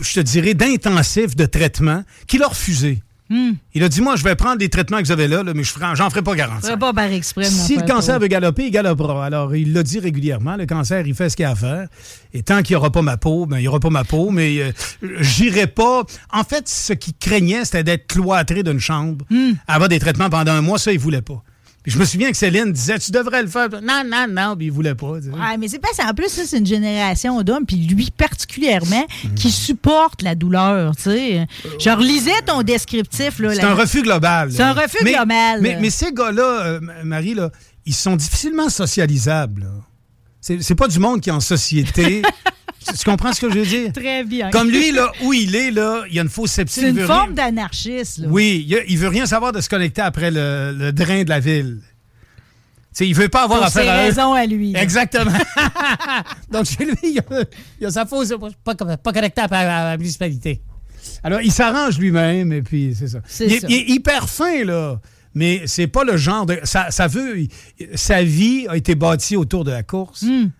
je 0.00 0.14
te 0.14 0.20
dirais, 0.20 0.54
d'intensif 0.54 1.36
de 1.36 1.46
traitement 1.46 2.02
qu'il 2.26 2.42
a 2.42 2.48
refusé. 2.48 3.00
Hmm. 3.32 3.52
Il 3.72 3.82
a 3.82 3.88
dit, 3.88 4.02
moi, 4.02 4.16
je 4.16 4.24
vais 4.24 4.34
prendre 4.36 4.58
les 4.58 4.68
traitements 4.68 4.98
que 4.98 5.04
vous 5.06 5.12
avez 5.12 5.26
là, 5.26 5.42
là, 5.42 5.54
mais 5.54 5.64
je 5.64 5.72
j'en 5.94 6.10
ferai 6.10 6.20
pas 6.20 6.32
Je 6.32 6.36
garantie. 6.36 6.66
ferais 6.66 6.78
pas 6.78 6.92
par 6.92 7.10
exprès. 7.10 7.44
Si 7.46 7.76
le 7.76 7.82
cancer 7.86 8.18
veut 8.18 8.26
galoper, 8.26 8.66
il 8.66 8.70
galopera. 8.70 9.24
Alors, 9.24 9.56
il 9.56 9.72
l'a 9.72 9.82
dit 9.82 9.98
régulièrement, 10.00 10.56
le 10.56 10.66
cancer, 10.66 11.06
il 11.06 11.14
fait 11.14 11.30
ce 11.30 11.36
qu'il 11.36 11.46
a 11.46 11.50
à 11.52 11.54
faire. 11.54 11.88
Et 12.34 12.42
tant 12.42 12.60
qu'il 12.62 12.74
n'y 12.74 12.76
aura 12.76 12.90
pas 12.92 13.00
ma 13.00 13.16
peau, 13.16 13.46
ben, 13.46 13.56
il 13.56 13.62
n'y 13.62 13.68
aura 13.68 13.80
pas 13.80 13.88
ma 13.88 14.04
peau, 14.04 14.30
mais 14.30 14.58
euh, 14.58 14.72
j'irai 15.20 15.66
pas. 15.66 16.02
En 16.30 16.44
fait, 16.44 16.68
ce 16.68 16.92
qu'il 16.92 17.14
craignait, 17.14 17.64
c'était 17.64 17.84
d'être 17.84 18.06
cloîtré 18.06 18.62
d'une 18.62 18.80
chambre, 18.80 19.24
Hmm. 19.30 19.52
avoir 19.66 19.88
des 19.88 19.98
traitements 19.98 20.28
pendant 20.28 20.52
un 20.52 20.60
mois, 20.60 20.78
ça, 20.78 20.92
il 20.92 20.98
voulait 20.98 21.22
pas. 21.22 21.42
Puis 21.82 21.90
je 21.92 21.98
me 21.98 22.04
souviens 22.04 22.30
que 22.30 22.36
Céline 22.36 22.72
disait, 22.72 22.98
tu 23.00 23.10
devrais 23.10 23.42
le 23.42 23.48
faire. 23.48 23.68
Non, 23.82 24.02
non, 24.06 24.26
non, 24.30 24.56
puis 24.56 24.66
il 24.66 24.72
voulait 24.72 24.94
pas. 24.94 25.14
tu 25.20 25.24
sais. 25.24 25.30
Ouais, 25.30 25.56
mais 25.58 25.66
c'est 25.66 25.80
pas 25.80 25.92
ça. 25.94 26.04
En 26.08 26.14
plus, 26.14 26.28
c'est 26.28 26.56
une 26.56 26.64
génération 26.66 27.42
d'hommes, 27.42 27.66
puis 27.66 27.76
lui 27.76 28.10
particulièrement, 28.16 29.04
qui 29.34 29.50
supporte 29.50 30.22
la 30.22 30.34
douleur. 30.36 30.94
Tu 30.94 31.02
sais, 31.02 31.46
je 31.80 31.90
relisais 31.90 32.40
ton 32.46 32.62
descriptif 32.62 33.40
là. 33.40 33.52
C'est 33.54 33.62
la- 33.62 33.70
un 33.70 33.74
refus 33.74 34.02
global. 34.02 34.52
C'est 34.52 34.62
un 34.62 34.72
refus 34.74 34.98
Mais- 35.02 35.14
global. 35.14 35.60
Mais, 35.60 35.78
mais 35.80 35.90
ces 35.90 36.12
gars-là, 36.12 36.42
euh, 36.66 36.80
Marie, 37.04 37.34
là, 37.34 37.50
ils 37.84 37.94
sont 37.94 38.14
difficilement 38.14 38.68
socialisables. 38.68 39.66
c'est 40.40 40.74
pas 40.76 40.86
du 40.88 40.98
monde 41.00 41.20
qui 41.20 41.30
est 41.30 41.32
en 41.32 41.40
société. 41.40 42.22
tu 42.84 43.04
comprends 43.04 43.32
ce 43.32 43.40
que 43.40 43.50
je 43.50 43.58
veux 43.58 43.66
dire? 43.66 43.92
Très 43.94 44.24
bien. 44.24 44.50
Comme 44.50 44.70
lui, 44.70 44.92
là, 44.92 45.10
où 45.22 45.32
il 45.32 45.54
est, 45.54 45.70
là, 45.70 46.04
il 46.08 46.14
y 46.14 46.18
a 46.18 46.22
une 46.22 46.28
fausse 46.28 46.52
septique. 46.52 46.82
c'est 46.82 46.90
il 46.90 46.98
une 46.98 47.06
forme 47.06 47.34
rien- 47.34 47.46
d'anarchiste. 47.50 48.18
là. 48.18 48.28
Oui, 48.30 48.64
il, 48.68 48.74
a- 48.76 48.84
il 48.88 48.98
veut 48.98 49.08
rien 49.08 49.26
savoir 49.26 49.52
de 49.52 49.60
se 49.60 49.68
connecter 49.68 50.02
après 50.02 50.30
le, 50.30 50.74
le 50.76 50.92
drain 50.92 51.24
de 51.24 51.28
la 51.28 51.40
ville. 51.40 51.80
sais, 52.92 53.06
il 53.08 53.14
veut 53.14 53.28
pas 53.28 53.44
avoir 53.44 53.58
Pour 53.60 53.66
affaire 53.68 53.82
ses 53.84 53.88
à 53.88 53.96
raisons 54.02 54.32
à 54.34 54.46
lui. 54.46 54.74
Exactement. 54.76 55.32
Donc, 56.50 56.66
chez 56.66 56.84
lui, 56.84 56.94
il 57.02 57.18
a, 57.18 57.44
il 57.80 57.86
a 57.86 57.90
sa 57.90 58.06
fausse. 58.06 58.32
Pas, 58.64 58.74
pas 58.74 59.12
connecté 59.12 59.40
à, 59.40 59.44
à 59.44 59.90
la 59.90 59.96
municipalité. 59.96 60.60
Alors, 61.24 61.40
il 61.40 61.50
s'arrange 61.52 61.98
lui-même, 61.98 62.52
et 62.52 62.62
puis 62.62 62.94
c'est 62.96 63.08
ça. 63.08 63.18
C'est 63.26 63.46
Il, 63.46 63.60
ça. 63.60 63.66
il 63.68 63.74
est 63.76 63.88
hyper 63.88 64.28
fin, 64.28 64.64
là. 64.64 65.00
mais 65.34 65.62
c'est 65.66 65.86
pas 65.88 66.04
le 66.04 66.16
genre 66.16 66.46
de. 66.46 66.58
Ça, 66.64 66.90
ça 66.90 67.06
veut. 67.08 67.46
Sa 67.94 68.22
vie 68.22 68.66
a 68.68 68.76
été 68.76 68.94
bâtie 68.94 69.36
autour 69.36 69.64
de 69.64 69.70
la 69.72 69.82
course. 69.82 70.22
Hmm. 70.22 70.50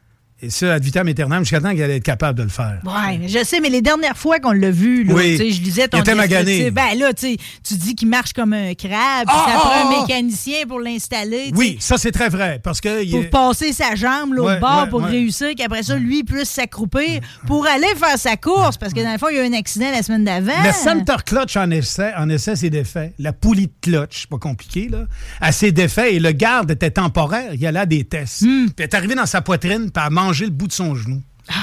Et 0.45 0.51
ça, 0.51 0.75
ad 0.75 0.83
vitam 0.83 1.07
aeternam, 1.07 1.45
jusqu'à 1.45 1.61
temps 1.61 1.71
qu'elle 1.71 1.85
allait 1.85 1.99
être 1.99 2.03
capable 2.03 2.37
de 2.37 2.43
le 2.43 2.49
faire. 2.49 2.81
Mais 2.85 3.29
je 3.29 3.45
sais, 3.45 3.61
mais 3.61 3.71
les 3.71 3.81
dernières 3.81 4.17
fois 4.17 4.41
qu'on 4.41 4.51
l'a 4.51 4.73
vu, 4.73 5.05
là, 5.05 5.15
Oui. 5.15 5.37
je 5.39 5.61
lisais 5.63 5.87
ton 5.87 5.99
Il 5.99 6.01
était 6.01 6.17
magané. 6.17 6.73
Ben 6.73 6.99
là, 6.99 7.13
tu 7.15 7.37
dis 7.71 7.95
qu'il 7.95 8.09
marche 8.09 8.33
comme 8.33 8.53
un 8.53 8.75
crabe, 8.75 9.27
puis 9.27 9.29
Ah, 9.29 9.45
ça 9.47 9.53
ah, 9.55 9.59
prend 9.61 9.71
ah. 9.73 9.87
un 9.87 10.01
mécanicien 10.03 10.67
pour 10.67 10.81
l'installer. 10.81 11.53
Oui, 11.55 11.77
ça, 11.79 11.97
c'est 11.97 12.11
très 12.11 12.29
vrai. 12.29 12.61
Parce 12.61 12.81
que. 12.81 13.09
Pour 13.11 13.21
est- 13.23 13.31
passer 13.31 13.73
sa 13.73 13.95
jambe 13.95 14.35
l'autre 14.35 14.55
Ouais, 14.55 14.59
bord 14.59 14.83
ouais, 14.83 14.89
pour 14.91 15.03
ouais. 15.03 15.11
réussir, 15.11 15.51
qu'après 15.57 15.85
ça, 15.85 15.95
lui 15.97 16.25
puisse 16.25 16.51
s'accroupir 16.51 17.21
pour 17.47 17.65
aller 17.67 17.95
faire 17.97 18.19
sa 18.19 18.37
course. 18.37 18.77
Parce 18.77 18.93
que 18.93 19.01
dans 19.01 19.13
le 19.13 19.19
fond, 19.19 19.29
il 19.31 19.37
y 19.37 19.39
a 19.39 19.45
eu 19.45 19.49
un 19.49 19.57
accident 19.57 19.93
la 19.93 20.03
semaine 20.03 20.25
d'avant. 20.25 20.61
Le 20.65 20.73
center 20.73 21.17
clutch 21.25 21.57
en 21.57 21.71
essai, 21.71 22.13
en 22.19 22.29
essai 22.29 22.57
c'est 22.57 22.71
défait. 22.71 23.13
La 23.21 23.33
poulie 23.33 23.69
de 23.69 23.73
clutch, 23.81 24.23
c'est 24.23 24.31
pas 24.31 24.39
compliqué, 24.39 24.89
là, 24.91 25.05
elle 25.41 25.53
s'est 25.53 25.71
défait 25.73 26.15
et 26.17 26.19
le 26.19 26.33
garde 26.33 26.73
était 26.73 26.91
temporaire. 26.91 27.55
Il 27.55 27.65
allait 27.65 27.79
à 27.79 27.87
des 27.87 28.03
tests. 28.05 28.43
Hmm. 28.43 28.67
Puis 28.67 28.75
elle 28.79 28.85
est 28.85 28.95
arrivée 28.95 29.15
dans 29.15 29.27
sa 29.27 29.41
poitrine 29.41 29.91
puis 29.93 29.93
elle 29.97 30.03
a 30.03 30.11
le 30.41 30.51
bout 30.51 30.67
de 30.67 30.73
son 30.73 30.95
genou. 30.95 31.23
Ah. 31.49 31.55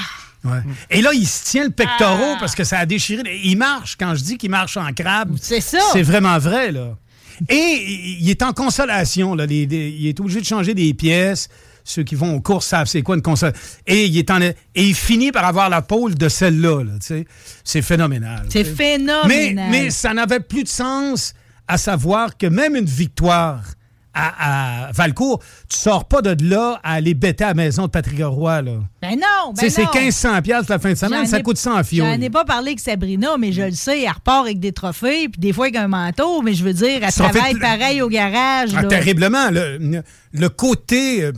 Ouais. 0.42 0.60
Et 0.90 1.02
là, 1.02 1.10
il 1.12 1.26
se 1.26 1.44
tient 1.44 1.64
le 1.64 1.70
pectoral 1.70 2.36
parce 2.40 2.54
que 2.54 2.64
ça 2.64 2.78
a 2.78 2.86
déchiré. 2.86 3.22
Il 3.44 3.56
marche. 3.58 3.96
Quand 3.98 4.14
je 4.14 4.22
dis 4.22 4.38
qu'il 4.38 4.50
marche 4.50 4.76
en 4.78 4.90
crabe, 4.94 5.36
C'est 5.40 5.60
ça. 5.60 5.78
c'est 5.92 6.02
vraiment 6.02 6.38
vrai, 6.38 6.72
là. 6.72 6.96
Et 7.48 8.16
il 8.20 8.28
est 8.30 8.42
en 8.42 8.52
consolation, 8.52 9.34
là. 9.34 9.44
Les- 9.46 9.66
les- 9.66 9.90
il 9.90 10.06
est 10.06 10.18
obligé 10.20 10.40
de 10.40 10.46
changer 10.46 10.72
des 10.74 10.92
pièces. 10.94 11.48
Ceux 11.84 12.02
qui 12.04 12.14
vont 12.14 12.34
aux 12.34 12.40
courses 12.40 12.66
savent 12.66 12.86
c'est 12.86 13.02
quoi 13.02 13.16
une 13.16 13.22
console. 13.22 13.52
Et 13.86 14.04
il, 14.06 14.16
est 14.18 14.30
en, 14.30 14.40
et 14.40 14.54
il 14.74 14.94
finit 14.94 15.32
par 15.32 15.44
avoir 15.46 15.68
la 15.70 15.82
pôle 15.82 16.14
de 16.14 16.28
celle-là, 16.28 16.84
là. 16.84 16.92
C'est 17.64 17.82
phénoménal. 17.82 18.46
C'est 18.50 18.64
phénoménal. 18.64 19.26
Mais, 19.28 19.54
mais 19.84 19.90
ça 19.90 20.12
n'avait 20.14 20.40
plus 20.40 20.62
de 20.64 20.68
sens 20.68 21.34
à 21.68 21.78
savoir 21.78 22.36
que 22.36 22.46
même 22.46 22.76
une 22.76 22.84
victoire 22.84 23.62
à, 24.12 24.86
à 24.88 24.92
Valcourt, 24.92 25.40
tu 25.68 25.76
sors 25.78 26.06
pas 26.06 26.20
de 26.22 26.36
là 26.44 26.80
à 26.82 26.94
aller 26.94 27.14
bêter 27.14 27.44
à 27.44 27.48
la 27.48 27.54
maison 27.54 27.82
de 27.84 27.90
Patrick 27.90 28.20
Roy. 28.24 28.62
Là. 28.62 28.72
Ben 29.00 29.10
non, 29.12 29.52
ben 29.54 29.70
c'est 29.70 29.84
non. 29.84 29.90
1500 29.94 30.42
pièces 30.42 30.68
la 30.68 30.78
fin 30.78 30.90
de 30.90 30.96
semaine, 30.96 31.26
ça 31.26 31.38
ai- 31.38 31.42
coûte 31.42 31.58
100 31.58 31.84
fioul. 31.84 32.06
J'en 32.06 32.20
ai 32.20 32.30
pas 32.30 32.44
parlé 32.44 32.68
avec 32.70 32.80
Sabrina, 32.80 33.36
mais 33.38 33.52
je 33.52 33.62
le 33.62 33.72
sais, 33.72 34.02
elle 34.02 34.10
repart 34.10 34.44
avec 34.44 34.58
des 34.58 34.72
trophées, 34.72 35.28
puis 35.28 35.40
des 35.40 35.52
fois 35.52 35.66
avec 35.66 35.76
un 35.76 35.88
manteau, 35.88 36.42
mais 36.42 36.54
je 36.54 36.64
veux 36.64 36.72
dire, 36.72 37.00
elle 37.02 37.12
Ça 37.12 37.28
travaille 37.28 37.58
pareil 37.58 38.02
au 38.02 38.08
garage. 38.08 38.70
Ah, 38.76 38.82
là. 38.82 38.88
terriblement. 38.88 39.50
Le, 39.50 40.02
le 40.32 40.48
côté, 40.48 41.24
euh, 41.24 41.32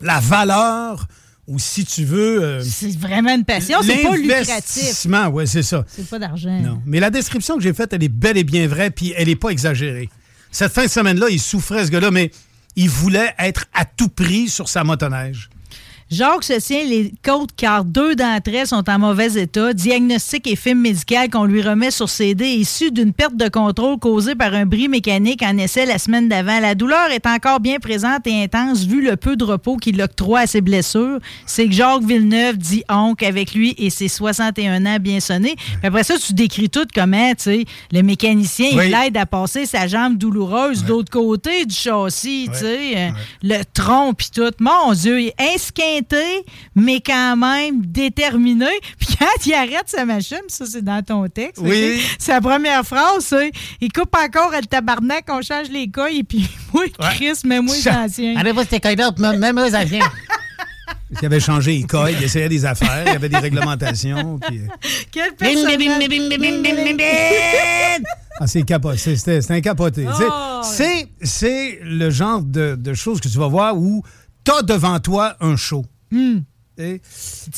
la 0.00 0.18
valeur, 0.18 1.06
ou 1.46 1.58
si 1.58 1.84
tu 1.84 2.04
veux... 2.04 2.42
euh, 2.42 2.62
C'est 2.62 2.96
vraiment 2.98 3.34
une 3.34 3.44
passion, 3.44 3.78
c'est 3.82 4.02
pas 4.02 4.16
lucratif. 4.16 5.06
ouais, 5.32 5.46
c'est 5.46 5.62
ça. 5.62 5.84
C'est 5.88 6.08
pas 6.08 6.18
d'argent. 6.18 6.60
Non. 6.60 6.80
Mais 6.86 6.98
la 7.00 7.10
description 7.10 7.56
que 7.56 7.62
j'ai 7.62 7.72
faite, 7.74 7.92
elle 7.92 8.02
est 8.02 8.08
bel 8.08 8.36
et 8.36 8.44
bien 8.44 8.66
vraie, 8.66 8.90
puis 8.90 9.12
elle 9.16 9.28
n'est 9.28 9.36
pas 9.36 9.50
exagérée. 9.50 10.08
Cette 10.52 10.72
fin 10.72 10.84
de 10.84 10.90
semaine-là, 10.90 11.28
il 11.30 11.40
souffrait, 11.40 11.86
ce 11.86 11.90
gars-là, 11.90 12.10
mais 12.10 12.30
il 12.76 12.90
voulait 12.90 13.34
être 13.38 13.64
à 13.72 13.86
tout 13.86 14.08
prix 14.08 14.48
sur 14.48 14.68
sa 14.68 14.84
motoneige. 14.84 15.48
Jacques 16.12 16.44
se 16.44 16.60
tient 16.60 16.84
les 16.84 17.10
côtes 17.24 17.52
car 17.56 17.86
deux 17.86 18.14
d'entre 18.14 18.50
elles 18.52 18.66
sont 18.66 18.84
en 18.90 18.98
mauvais 18.98 19.32
état. 19.40 19.72
Diagnostic 19.72 20.46
et 20.46 20.56
film 20.56 20.80
médical 20.80 21.30
qu'on 21.30 21.44
lui 21.46 21.62
remet 21.62 21.90
sur 21.90 22.10
CD 22.10 22.48
issu 22.48 22.90
d'une 22.90 23.14
perte 23.14 23.34
de 23.34 23.48
contrôle 23.48 23.98
causée 23.98 24.34
par 24.34 24.52
un 24.52 24.66
bris 24.66 24.88
mécanique 24.88 25.42
en 25.42 25.56
essai 25.56 25.86
la 25.86 25.96
semaine 25.96 26.28
d'avant. 26.28 26.60
La 26.60 26.74
douleur 26.74 27.10
est 27.12 27.26
encore 27.26 27.60
bien 27.60 27.78
présente 27.78 28.26
et 28.26 28.42
intense 28.42 28.84
vu 28.84 29.00
le 29.02 29.16
peu 29.16 29.36
de 29.36 29.44
repos 29.44 29.78
qu'il 29.78 30.02
octroie 30.02 30.40
à 30.40 30.46
ses 30.46 30.60
blessures. 30.60 31.18
C'est 31.46 31.66
que 31.66 31.72
Jacques 31.72 32.04
Villeneuve 32.04 32.58
dit 32.58 32.84
oncle 32.90 33.24
avec 33.24 33.54
lui 33.54 33.74
et 33.78 33.88
ses 33.88 34.08
61 34.08 34.84
ans 34.84 34.98
bien 35.00 35.18
sonnés. 35.18 35.54
Puis 35.56 35.78
après 35.86 36.04
ça, 36.04 36.18
tu 36.18 36.34
décris 36.34 36.68
tout 36.68 36.86
comment, 36.94 37.30
tu 37.30 37.42
sais, 37.44 37.64
le 37.90 38.02
mécanicien, 38.02 38.68
Oui. 38.74 38.84
il 38.88 38.90
l'aide 38.92 39.16
à 39.16 39.24
passer 39.24 39.64
sa 39.64 39.86
jambe 39.86 40.18
douloureuse 40.18 40.84
de 40.84 40.88
l'autre 40.90 41.10
côté 41.10 41.64
du 41.64 41.74
châssis, 41.74 42.50
tu 42.52 42.58
sais, 42.58 43.12
le 43.42 43.62
tronc 43.72 44.12
puis 44.12 44.28
tout. 44.34 44.50
Mon 44.60 44.92
Dieu, 44.92 45.18
il 45.18 45.28
est 45.38 45.72
mais 46.74 47.00
quand 47.00 47.36
même 47.36 47.84
déterminé. 47.86 48.66
Puis 48.98 49.16
quand 49.18 49.46
il 49.46 49.54
arrête 49.54 49.84
sa 49.86 50.04
machine, 50.04 50.38
ça 50.48 50.64
c'est 50.66 50.82
dans 50.84 51.02
ton 51.02 51.26
texte, 51.28 51.62
Oui. 51.62 52.00
Sa 52.18 52.40
première 52.40 52.84
phrase, 52.84 53.24
c'est 53.26 53.50
il 53.80 53.92
coupe 53.92 54.14
encore 54.16 54.50
le 54.52 54.66
tabarnak, 54.66 55.24
on 55.28 55.42
change 55.42 55.68
les 55.70 55.90
couilles 55.90 56.18
et 56.18 56.24
puis 56.24 56.48
moi, 56.72 56.84
Chris, 57.14 57.32
mets-moi 57.44 57.74
les 57.74 57.88
anciens. 57.88 58.36
Allez-vous, 58.36 58.60
c'était 58.62 58.80
caïdot, 58.80 59.10
même 59.18 59.58
ça 59.70 59.84
vient. 59.84 60.08
Il 61.20 61.26
avait 61.26 61.40
changé 61.40 61.72
les 61.76 61.82
coils, 61.82 62.14
il 62.18 62.24
essayait 62.24 62.48
des 62.48 62.64
affaires, 62.64 63.02
il 63.06 63.12
y 63.12 63.16
avait 63.16 63.28
des 63.28 63.36
réglementations. 63.36 64.38
puis, 64.48 64.62
Quel 65.10 65.30
Bim, 65.38 65.46
bim, 65.46 65.76
personnage. 65.76 66.08
bim, 66.08 66.28
bim, 66.28 66.38
bim, 66.38 66.62
bim, 66.62 66.74
bim, 66.84 66.96
bim. 66.96 68.04
Ah, 68.40 68.46
c'est 68.46 68.62
capoté. 68.62 69.16
C'est- 69.16 69.50
un 69.50 69.60
capoté. 69.60 70.06
Oh, 70.08 70.60
C'est- 70.64 70.72
C'est 70.74 71.08
c'est 71.22 71.78
le 71.82 72.08
genre 72.10 72.40
de, 72.42 72.76
de 72.76 72.94
choses 72.94 73.20
que 73.20 73.28
tu 73.28 73.36
vas 73.36 73.46
voir 73.48 73.76
où 73.76 74.02
tu 74.44 74.52
as 74.52 74.62
devant 74.62 74.98
toi 75.00 75.36
un 75.40 75.56
show. 75.56 75.84
Hmm. 76.10 76.38
Et 76.78 77.02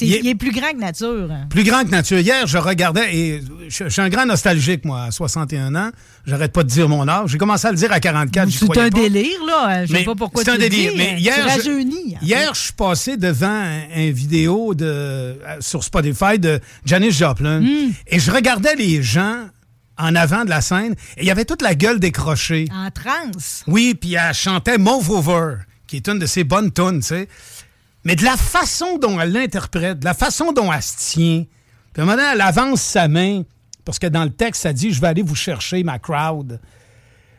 il 0.01 0.13
est- 0.13 0.21
Il 0.21 0.27
est 0.29 0.35
plus 0.35 0.51
grand 0.51 0.73
que 0.73 0.79
nature. 0.81 1.29
hein. 1.31 1.47
Plus 1.49 1.63
grand 1.63 1.85
que 1.85 1.91
nature. 1.91 2.19
Hier, 2.19 2.49
je 2.49 2.59
regardais, 2.59 3.15
et 3.17 3.41
je, 3.69 3.85
je 3.85 3.89
suis 3.89 4.03
un 4.03 4.09
grand 4.09 4.27
nostalgique, 4.27 4.85
moi, 4.85 5.05
à 5.05 5.11
61 5.13 5.73
ans. 5.77 5.91
J'arrête 6.27 6.53
pas 6.53 6.65
de 6.65 6.69
dire 6.69 6.89
mon 6.89 7.07
âge. 7.07 7.31
J'ai 7.31 7.39
commencé 7.39 7.65
à 7.69 7.71
le 7.71 7.77
dire 7.77 7.93
à 7.93 8.01
44. 8.01 8.49
j'y 8.51 8.59
C'est 8.59 8.65
un 8.65 8.69
pas. 8.75 8.91
délire, 8.91 9.39
là. 9.47 9.87
Je 9.87 9.93
sais 9.93 9.99
Mais 10.01 10.05
pas 10.05 10.17
pourquoi 10.17 10.43
c'est 10.43 10.51
tu 10.51 10.57
un 10.57 10.59
délire. 10.59 10.91
dis. 10.93 10.99
Mais 10.99 11.15
hier, 11.21 11.35
tu 11.37 11.43
je- 11.43 11.49
rajeunis, 11.49 12.17
en 12.21 12.25
Hier, 12.27 12.55
je 12.55 12.61
suis 12.61 12.73
passé 12.73 13.17
devant 13.17 13.47
un, 13.47 13.83
un 13.95 14.11
vidéo 14.11 14.75
de, 14.75 14.85
euh, 14.85 15.35
sur 15.61 15.85
Spotify 15.85 16.39
de 16.41 16.59
Janis 16.85 17.13
Joplin 17.13 17.61
Hmm. 17.61 17.93
et 18.09 18.19
je 18.19 18.31
regardais 18.33 18.75
les 18.75 19.01
gens 19.03 19.45
en 19.97 20.17
avant 20.17 20.45
de 20.45 20.51
la 20.51 20.61
scène 20.61 20.95
et 21.17 21.21
il 21.23 21.27
y 21.27 21.31
avait 21.31 21.45
toute 21.45 21.63
la 21.63 21.77
gueule 21.77 22.01
décrochée. 22.01 22.67
En 22.75 22.91
transe. 22.91 23.63
Oui, 23.69 23.95
puis 23.95 24.15
elle 24.15 24.35
chantait 24.35 24.77
Move 24.77 25.09
Over, 25.09 25.55
qui 25.87 25.97
est 25.97 26.09
une 26.09 26.19
de 26.19 26.27
ses 26.27 26.45
bonnes 26.45 26.73
tunes, 26.73 27.01
tu 27.01 27.07
sais. 27.09 27.29
Mais 28.05 28.17
de 28.17 28.25
la 28.25 28.37
façon 28.37 28.99
dont 28.99 29.19
elle 29.21 29.33
l'interprète, 29.33 30.01
de 30.01 30.05
la 30.05 30.15
façon 30.15 30.53
dont 30.53 30.73
elle 30.73 30.83
se 30.83 30.97
tient, 31.13 31.45
puis 31.93 32.01
à 32.01 32.03
un 32.03 32.07
moment 32.07 32.17
donné, 32.17 32.29
elle 32.35 32.41
avance 32.41 32.83
sa 32.83 33.09
main, 33.09 33.43
parce 33.85 33.99
que 33.99 34.07
dans 34.07 34.25
le 34.25 34.31
texte, 34.31 34.63
ça 34.63 34.73
dit 34.73 34.93
«Je 34.93 35.01
vais 35.01 35.09
aller 35.09 35.23
vous 35.23 35.35
chercher, 35.35 35.83
ma 35.85 35.99
crowd». 35.99 36.61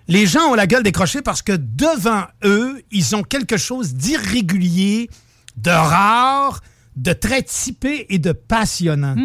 Les 0.08 0.28
gens 0.28 0.52
ont 0.52 0.54
la 0.54 0.68
gueule 0.68 0.84
décrochée 0.84 1.24
parce 1.24 1.42
que 1.42 1.54
devant 1.54 2.26
eux, 2.44 2.82
ils 2.92 3.16
ont 3.16 3.24
quelque 3.24 3.58
chose 3.58 3.96
d'irrégulier, 3.96 5.10
de 5.58 5.72
rare, 5.72 6.62
de 6.96 7.12
très 7.14 7.42
typé 7.42 8.06
et 8.10 8.20
de 8.20 8.32
passionnant. 8.32 9.16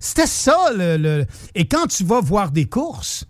C'était 0.00 0.26
ça, 0.26 0.56
le, 0.76 0.96
le- 0.96 1.26
Et 1.54 1.66
quand 1.66 1.86
tu 1.86 2.02
vas 2.04 2.20
voir 2.20 2.50
des 2.50 2.66
courses, 2.66 3.26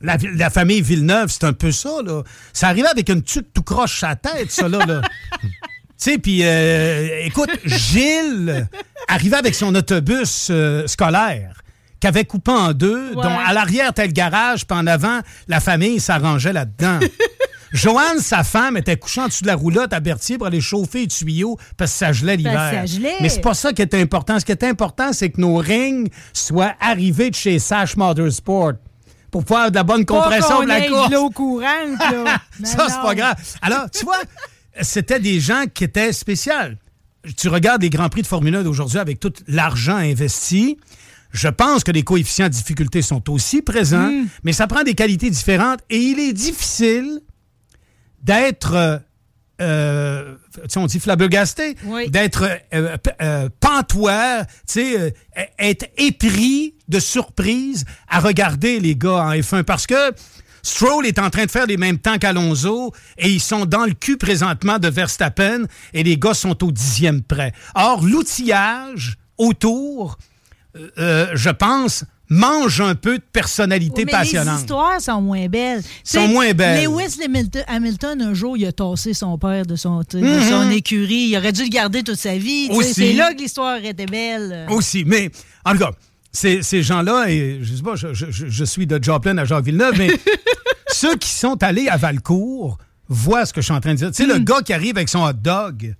la, 0.00 0.16
la 0.36 0.50
famille 0.50 0.80
Villeneuve, 0.82 1.28
c'est 1.30 1.44
un 1.44 1.52
peu 1.52 1.72
ça, 1.72 2.00
là. 2.04 2.22
Ça 2.52 2.68
arrivait 2.68 2.88
avec 2.88 3.08
une 3.08 3.22
tuque 3.22 3.52
tout 3.52 3.62
croche 3.62 4.02
à 4.04 4.08
la 4.10 4.16
tête, 4.16 4.50
ça, 4.50 4.68
là. 4.68 4.84
là. 4.86 5.00
Tu 6.00 6.12
sais, 6.12 6.18
puis 6.18 6.42
euh, 6.44 7.22
écoute, 7.24 7.50
Gilles 7.64 8.68
arrivait 9.08 9.36
avec 9.38 9.52
son 9.56 9.74
autobus 9.74 10.46
euh, 10.48 10.86
scolaire 10.86 11.60
qu'avait 11.98 12.24
coupé 12.24 12.52
en 12.52 12.72
deux, 12.72 13.08
Ouais. 13.16 13.22
dont 13.24 13.36
à 13.36 13.52
l'arrière 13.52 13.90
était 13.90 14.06
le 14.06 14.12
garage, 14.12 14.64
puis 14.64 14.78
en 14.78 14.86
avant, 14.86 15.18
la 15.48 15.58
famille 15.58 15.98
s'arrangeait 15.98 16.52
là-dedans. 16.52 17.00
Joanne, 17.72 18.20
sa 18.20 18.44
femme, 18.44 18.76
était 18.76 18.96
couchée 18.96 19.20
en 19.22 19.26
dessous 19.26 19.42
de 19.42 19.48
la 19.48 19.56
roulotte 19.56 19.92
à 19.92 19.98
Berthier 19.98 20.38
pour 20.38 20.46
aller 20.46 20.60
chauffer 20.60 21.00
les 21.00 21.06
tuyaux 21.08 21.58
parce 21.76 21.90
que 21.90 21.98
ça 21.98 22.12
gelait 22.12 22.36
l'hiver. 22.36 22.84
Mais 23.20 23.28
c'est 23.28 23.40
pas 23.40 23.54
ça 23.54 23.72
qui 23.72 23.82
était 23.82 24.00
important. 24.00 24.38
Ce 24.38 24.44
qui 24.44 24.52
était 24.52 24.68
important, 24.68 25.12
c'est 25.12 25.30
que 25.30 25.40
nos 25.40 25.56
rings 25.56 26.08
soient 26.32 26.74
arrivés 26.80 27.30
de 27.30 27.34
chez 27.34 27.58
Sash 27.58 27.96
Motorsport 27.96 28.74
pour 29.30 29.42
pouvoir 29.44 29.60
avoir 29.66 29.70
de 29.70 29.76
la 29.76 29.82
bonne 29.84 30.04
compression 30.06 30.62
de 30.62 30.68
la 30.68 30.80
course. 30.88 31.08
de 31.10 31.14
l'eau 31.14 31.30
courante, 31.30 31.98
là. 31.98 32.40
Ça, 32.64 32.86
c'est 32.88 33.02
pas 33.02 33.14
grave. 33.14 33.36
Alors, 33.62 33.90
tu 33.90 34.04
vois, 34.04 34.18
c'était 34.80 35.20
des 35.20 35.40
gens 35.40 35.64
qui 35.72 35.84
étaient 35.84 36.12
spéciaux. 36.12 36.52
Tu 37.36 37.48
regardes 37.48 37.82
les 37.82 37.90
Grands 37.90 38.08
Prix 38.08 38.22
de 38.22 38.26
Formule 38.26 38.54
1 38.54 38.62
d'aujourd'hui 38.62 38.98
avec 38.98 39.20
tout 39.20 39.32
l'argent 39.48 39.96
investi. 39.96 40.78
Je 41.32 41.48
pense 41.48 41.84
que 41.84 41.90
les 41.92 42.04
coefficients 42.04 42.46
de 42.46 42.52
difficulté 42.52 43.02
sont 43.02 43.28
aussi 43.30 43.60
présents, 43.60 44.10
Mm. 44.10 44.28
mais 44.44 44.52
ça 44.54 44.66
prend 44.66 44.82
des 44.82 44.94
qualités 44.94 45.28
différentes 45.28 45.80
et 45.90 45.98
il 45.98 46.18
est 46.20 46.32
difficile 46.32 47.20
d'être, 48.22 49.02
euh, 49.60 50.34
euh, 50.34 50.34
tu 50.54 50.60
sais, 50.68 50.78
on 50.78 50.86
dit 50.86 51.00
flabbergasté, 51.00 51.76
Oui. 51.84 52.08
d'être 52.10 52.44
euh, 52.74 52.96
p- 52.96 53.10
euh, 53.22 53.48
pantois, 53.60 54.44
tu 54.44 54.50
sais, 54.66 55.00
euh, 55.00 55.10
être 55.58 55.86
épris 55.96 56.74
de 56.88 57.00
surprise 57.00 57.84
à 58.08 58.20
regarder 58.20 58.80
les 58.80 58.96
gars 58.96 59.24
en 59.24 59.32
F1 59.32 59.62
parce 59.64 59.86
que 59.86 60.12
Stroll 60.62 61.06
est 61.06 61.18
en 61.18 61.30
train 61.30 61.46
de 61.46 61.50
faire 61.50 61.66
les 61.66 61.76
mêmes 61.76 61.98
temps 61.98 62.18
qu'Alonso 62.18 62.92
et 63.16 63.30
ils 63.30 63.40
sont 63.40 63.64
dans 63.64 63.84
le 63.86 63.92
cul 63.92 64.16
présentement 64.16 64.78
de 64.78 64.88
Verstappen 64.88 65.64
et 65.94 66.02
les 66.02 66.18
gars 66.18 66.34
sont 66.34 66.62
au 66.64 66.72
dixième 66.72 67.22
près. 67.22 67.52
Or, 67.74 68.02
l'outillage 68.04 69.16
autour, 69.38 70.18
euh, 70.76 70.90
euh, 70.98 71.26
je 71.34 71.50
pense, 71.50 72.04
mange 72.30 72.80
un 72.80 72.94
peu 72.94 73.18
de 73.18 73.22
personnalité 73.32 74.02
Oui, 74.02 74.04
mais 74.06 74.12
passionnante. 74.12 74.54
Les 74.56 74.60
histoires 74.60 75.00
sont 75.00 75.20
moins 75.20 75.46
belles. 75.48 75.82
Sont 75.82 76.18
T'sais, 76.20 76.28
moins 76.28 76.52
belles. 76.52 76.84
Lewis 76.84 77.16
Hamilton, 77.24 77.64
Hamilton, 77.66 78.22
un 78.22 78.34
jour, 78.34 78.56
il 78.56 78.66
a 78.66 78.72
tassé 78.72 79.14
son 79.14 79.38
père 79.38 79.64
de 79.66 79.76
son, 79.76 80.00
de 80.10 80.18
Mhm. 80.20 80.48
son 80.48 80.70
écurie. 80.70 81.28
Il 81.30 81.36
aurait 81.36 81.52
dû 81.52 81.62
le 81.64 81.68
garder 81.70 82.02
toute 82.02 82.18
sa 82.18 82.36
vie. 82.36 82.68
C'est 82.82 83.12
là 83.14 83.32
que 83.34 83.38
l'histoire 83.40 83.76
était 83.84 84.06
belle. 84.06 84.66
Aussi, 84.70 85.04
mais 85.04 85.30
en 85.64 85.72
tout 85.72 85.78
cas, 85.78 85.90
ces, 86.30 86.62
ces 86.62 86.82
gens-là, 86.82 87.30
et 87.30 87.60
je 87.62 87.74
sais 87.76 87.82
pas, 87.82 87.96
je, 87.96 88.12
je- 88.12 88.30
je- 88.30 88.46
je 88.48 88.64
suis 88.64 88.86
de 88.86 89.02
Joplin 89.02 89.38
à 89.38 89.44
Jacques 89.44 89.64
Villeneuve, 89.64 89.94
mais 89.96 90.10
ceux 90.88 91.16
qui 91.16 91.30
sont 91.30 91.62
allés 91.62 91.88
à 91.88 91.96
Valcourt 91.96 92.78
voient 93.08 93.46
ce 93.46 93.52
que 93.54 93.60
je 93.62 93.64
suis 93.66 93.74
en 93.74 93.80
train 93.80 93.92
de 93.92 93.98
dire. 93.98 94.10
Tu 94.10 94.24
sais, 94.24 94.26
le 94.28 94.38
gars 94.38 94.60
qui 94.62 94.72
arrive 94.74 94.96
avec 94.96 95.08
son 95.08 95.20
hot 95.24 95.32
dog. 95.32 95.78
Tu 95.80 95.94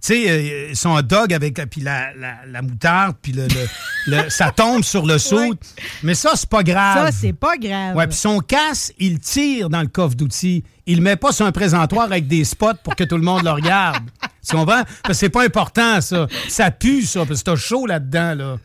sais, 0.00 0.28
euh, 0.28 0.74
son 0.74 0.90
hot 0.96 1.02
dog 1.02 1.32
avec 1.32 1.56
la, 1.56 1.66
puis 1.66 1.80
la, 1.80 2.12
la, 2.16 2.34
la 2.46 2.62
moutarde, 2.62 3.16
puis 3.22 3.32
le, 3.32 3.44
le- 3.44 3.48
le- 4.06 4.28
ça 4.30 4.50
tombe 4.50 4.82
sur 4.84 5.04
le 5.06 5.18
saut. 5.18 5.54
Mais 6.02 6.14
ça, 6.14 6.30
c'est 6.34 6.48
pas 6.48 6.62
grave. 6.62 7.06
Ça, 7.06 7.12
c'est 7.12 7.32
pas 7.32 7.56
grave. 7.56 7.96
Ouais, 7.96 8.06
puis 8.06 8.16
son 8.16 8.40
casse, 8.40 8.92
il 8.98 9.18
tire 9.18 9.68
dans 9.70 9.80
le 9.82 9.88
coffre 9.88 10.14
d'outils. 10.16 10.64
Il 10.86 10.96
le 10.98 11.02
met 11.02 11.16
pas 11.16 11.32
sur 11.32 11.44
un 11.46 11.52
présentoir 11.52 12.04
avec 12.04 12.28
des 12.28 12.44
spots 12.44 12.74
pour 12.84 12.94
que 12.94 13.04
tout 13.04 13.16
le 13.16 13.22
monde 13.22 13.42
le 13.44 13.50
regarde. 13.50 14.04
Tu 14.48 14.54
comprends? 14.54 14.82
Parce 15.02 15.08
que 15.08 15.14
c'est 15.14 15.28
pas 15.28 15.44
important, 15.44 16.00
ça. 16.00 16.28
Ça 16.48 16.70
pue, 16.70 17.02
ça, 17.02 17.26
parce 17.26 17.40
que 17.42 17.50
t'as 17.50 17.56
chaud 17.56 17.86
là-dedans, 17.86 18.34
là. 18.36 18.56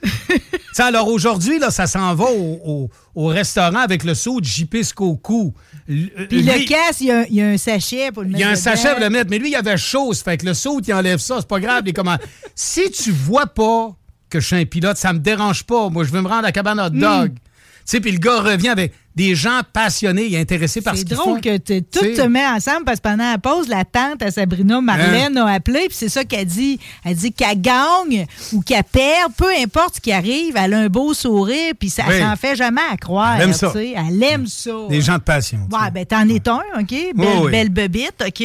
Sais, 0.73 0.83
alors 0.83 1.07
aujourd'hui, 1.07 1.57
là, 1.59 1.71
ça 1.71 1.87
s'en 1.87 2.13
va 2.13 2.25
au, 2.25 2.59
au- 2.63 2.89
au 3.15 3.25
restaurant 3.25 3.79
avec 3.79 4.03
le 4.03 4.13
saut 4.13 4.39
de 4.39 4.45
JP 4.45 4.83
Scocou. 4.83 5.53
L- 5.89 6.11
euh, 6.19 6.25
Puis 6.29 6.43
le 6.43 6.65
casse, 6.67 7.01
il 7.01 7.07
y, 7.07 7.11
a, 7.11 7.25
il 7.27 7.35
y 7.35 7.41
a 7.41 7.47
un 7.49 7.57
sachet 7.57 8.11
pour 8.11 8.21
le 8.21 8.29
il 8.29 8.31
mettre 8.33 8.39
y 8.41 8.43
a 8.43 8.47
un 8.49 8.51
dedans. 8.51 8.61
sachet 8.61 8.91
pour 8.91 8.99
le 8.99 9.09
mettre, 9.09 9.29
mais 9.31 9.39
lui, 9.39 9.49
il 9.49 9.55
avait 9.55 9.75
chaud. 9.77 10.13
ça 10.13 10.23
Fait 10.23 10.37
que 10.37 10.45
le 10.45 10.53
saut, 10.53 10.79
il 10.85 10.93
enlève 10.93 11.17
ça, 11.19 11.37
c'est 11.39 11.47
pas 11.47 11.59
grave. 11.59 11.83
les 11.85 11.93
comment... 11.93 12.15
si 12.55 12.89
tu 12.91 13.11
vois 13.11 13.47
pas 13.47 13.95
que 14.31 14.39
je 14.39 14.47
suis 14.47 14.55
un 14.55 14.65
pilote, 14.65 14.97
ça 14.97 15.13
me 15.13 15.19
dérange 15.19 15.63
pas. 15.63 15.89
Moi, 15.89 16.03
je 16.03 16.11
veux 16.11 16.21
me 16.21 16.27
rendre 16.27 16.39
à 16.39 16.47
la 16.47 16.51
cabane 16.51 16.79
hot 16.79 16.89
dog. 16.89 17.31
Mm. 17.31 17.35
Tu 17.35 17.41
sais, 17.85 17.99
puis 17.99 18.11
le 18.11 18.17
gars 18.17 18.41
revient 18.41 18.69
avec 18.69 18.93
des 19.15 19.35
gens 19.35 19.61
passionnés 19.73 20.31
et 20.31 20.39
intéressés 20.39 20.81
par 20.81 20.93
ce 20.93 20.99
C'est 20.99 21.05
qu'ils 21.07 21.17
drôle 21.17 21.35
font. 21.35 21.41
que 21.41 21.57
t'es- 21.57 21.81
tout 21.81 21.99
T'sais. 21.99 22.13
te 22.13 22.21
met 22.21 22.45
ensemble 22.47 22.85
parce 22.85 22.99
que 22.99 23.03
pendant 23.09 23.29
la 23.29 23.37
pause, 23.37 23.67
la 23.67 23.83
tante 23.85 24.21
à 24.23 24.31
Sabrina 24.31 24.79
Marlène 24.81 25.37
Hein? 25.37 25.45
a 25.47 25.53
appelé, 25.53 25.87
puis 25.87 25.97
c'est 25.97 26.09
ça 26.09 26.23
qu'elle 26.23 26.45
dit. 26.45 26.79
Elle 27.03 27.15
dit 27.15 27.33
qu'elle 27.33 27.59
gagne 27.59 28.25
ou 28.53 28.61
qu'elle 28.61 28.83
perd, 28.83 29.33
peu 29.35 29.49
importe 29.61 29.95
ce 29.95 30.01
qui 30.01 30.11
arrive, 30.11 30.55
elle 30.55 30.73
a 30.73 30.79
un 30.79 30.87
beau 30.87 31.13
sourire, 31.13 31.73
puis 31.77 31.89
ça 31.89 32.03
Oui. 32.07 32.19
s'en 32.19 32.35
fait 32.35 32.55
jamais 32.55 32.81
à 32.91 32.95
croire. 32.97 33.35
Elle 33.35 33.49
aime 33.49 33.53
ça. 33.53 33.69
t'sais. 33.69 33.93
Elle 33.97 34.23
aime 34.23 34.47
ça. 34.47 34.71
Des 34.89 35.01
gens 35.01 35.15
de 35.15 35.19
passion. 35.23 35.59
Ouais, 35.71 35.91
ben 35.93 36.05
t'en 36.05 36.27
es 36.29 36.47
un, 36.47 36.61
OK? 36.79 36.89
Belle, 36.89 37.11
Oui, 37.17 37.25
oui. 37.43 37.51
belle 37.51 37.69
bebite, 37.69 38.23
OK? 38.25 38.43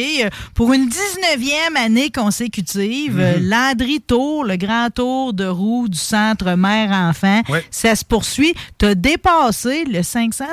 Pour 0.53 0.73
une 0.73 0.87
19e 0.89 1.75
année 1.77 2.09
consécutive, 2.11 3.15
Mhm. 3.15 3.19
euh, 3.21 3.33
Landry 3.41 4.01
Tour, 4.01 4.43
le 4.43 4.57
grand 4.57 4.89
tour 4.93 5.33
de 5.33 5.45
roue 5.45 5.87
du 5.87 5.97
centre 5.97 6.55
mère-enfant, 6.55 7.41
ça 7.71 7.95
se 7.95 8.03
poursuit. 8.05 8.53
T'as 8.77 8.95
dépassé 8.95 9.85
le 9.85 10.03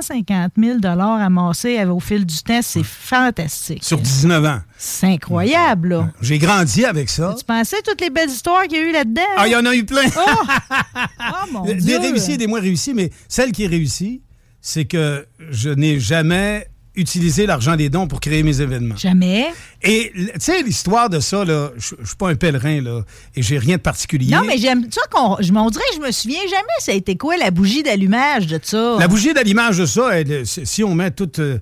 550 0.04 0.52
000 0.58 0.78
amassé 0.84 1.84
au 1.84 2.00
fil 2.00 2.24
du 2.26 2.36
temps. 2.42 2.60
C'est 2.62 2.84
fantastique. 2.84 3.82
Sur 3.82 3.98
19 3.98 4.44
ans. 4.44 4.60
C'est 4.76 5.06
incroyable, 5.06 5.88
là. 5.88 6.10
J'ai 6.20 6.38
grandi 6.38 6.84
avec 6.84 7.08
ça. 7.08 7.34
Tu 7.38 7.44
pensais 7.44 7.80
toutes 7.82 8.00
les 8.00 8.10
belles 8.10 8.28
histoires 8.30 8.64
qu'il 8.64 8.78
y 8.78 8.80
a 8.80 8.84
eu 8.84 8.92
là-dedans? 8.92 9.22
Ah, 9.36 9.46
il 9.46 9.52
y 9.52 9.56
en 9.56 9.64
a 9.64 9.74
eu 9.74 9.84
plein. 9.84 10.02
Oh, 10.16 11.46
mon 11.52 11.64
des 11.64 11.74
Dieu! 11.74 11.98
réussis 11.98 12.32
et 12.32 12.36
des 12.36 12.46
moins 12.46 12.60
réussis, 12.60 12.94
mais 12.94 13.10
celle 13.28 13.52
qui 13.52 13.64
est 13.64 13.68
réussie, 13.68 14.22
c'est 14.60 14.84
que 14.84 15.26
je 15.50 15.70
n'ai 15.70 15.98
jamais 16.00 16.66
utilisé 16.96 17.46
l'argent 17.46 17.76
des 17.76 17.88
dons 17.88 18.06
pour 18.06 18.20
créer 18.20 18.42
mes 18.42 18.60
événements. 18.60 18.96
Jamais. 18.96 19.46
Et 19.82 20.12
tu 20.14 20.30
sais, 20.38 20.62
l'histoire 20.62 21.10
de 21.10 21.20
ça, 21.20 21.44
là, 21.44 21.70
je 21.76 21.86
suis 21.86 22.16
pas 22.18 22.28
un 22.30 22.34
pèlerin, 22.36 22.80
là, 22.80 23.02
et 23.34 23.42
j'ai 23.42 23.58
rien 23.58 23.76
de 23.76 23.82
particulier. 23.82 24.30
Non, 24.34 24.44
mais 24.44 24.58
j'aime 24.58 24.86
ça 24.90 25.00
qu'on. 25.10 25.36
Je 25.40 25.52
m'en 25.52 25.68
dirait 25.70 25.84
que 25.90 25.96
je 26.02 26.06
me 26.06 26.12
souviens 26.12 26.42
jamais, 26.48 26.76
ça 26.78 26.92
a 26.92 26.94
été 26.94 27.16
quoi 27.16 27.36
la 27.36 27.50
bougie 27.50 27.82
d'allumage 27.82 28.46
de 28.46 28.60
ça? 28.62 28.96
La 28.98 29.08
bougie 29.08 29.34
d'allumage 29.34 29.78
de 29.78 29.86
ça, 29.86 30.18
elle, 30.20 30.46
si 30.46 30.84
on 30.84 30.94
met 30.94 31.10
toute. 31.10 31.38
euh, 31.40 31.58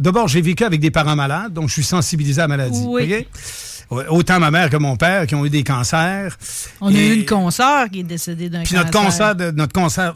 D'abord, 0.00 0.26
j'ai 0.28 0.40
vécu 0.40 0.64
avec 0.64 0.80
des 0.80 0.90
parents 0.90 1.14
malades, 1.14 1.52
donc 1.52 1.68
je 1.68 1.74
suis 1.74 1.84
sensibilisé 1.84 2.40
à 2.40 2.44
la 2.44 2.48
maladie. 2.48 2.82
Oui. 2.84 3.26
Autant 3.90 4.38
ma 4.38 4.50
mère 4.50 4.68
que 4.68 4.76
mon 4.76 4.96
père 4.96 5.26
qui 5.26 5.34
ont 5.34 5.46
eu 5.46 5.50
des 5.50 5.64
cancers. 5.64 6.36
On 6.80 6.94
a 6.94 6.98
eu 6.98 7.14
une 7.14 7.24
consoeur 7.24 7.88
qui 7.88 8.00
est 8.00 8.04
décédée 8.04 8.50
d'un 8.50 8.62
Puis 8.62 8.74
cancer. 8.92 9.34
notre 9.34 9.34
de, 9.34 9.50
notre 9.56 9.72
concert, 9.72 10.14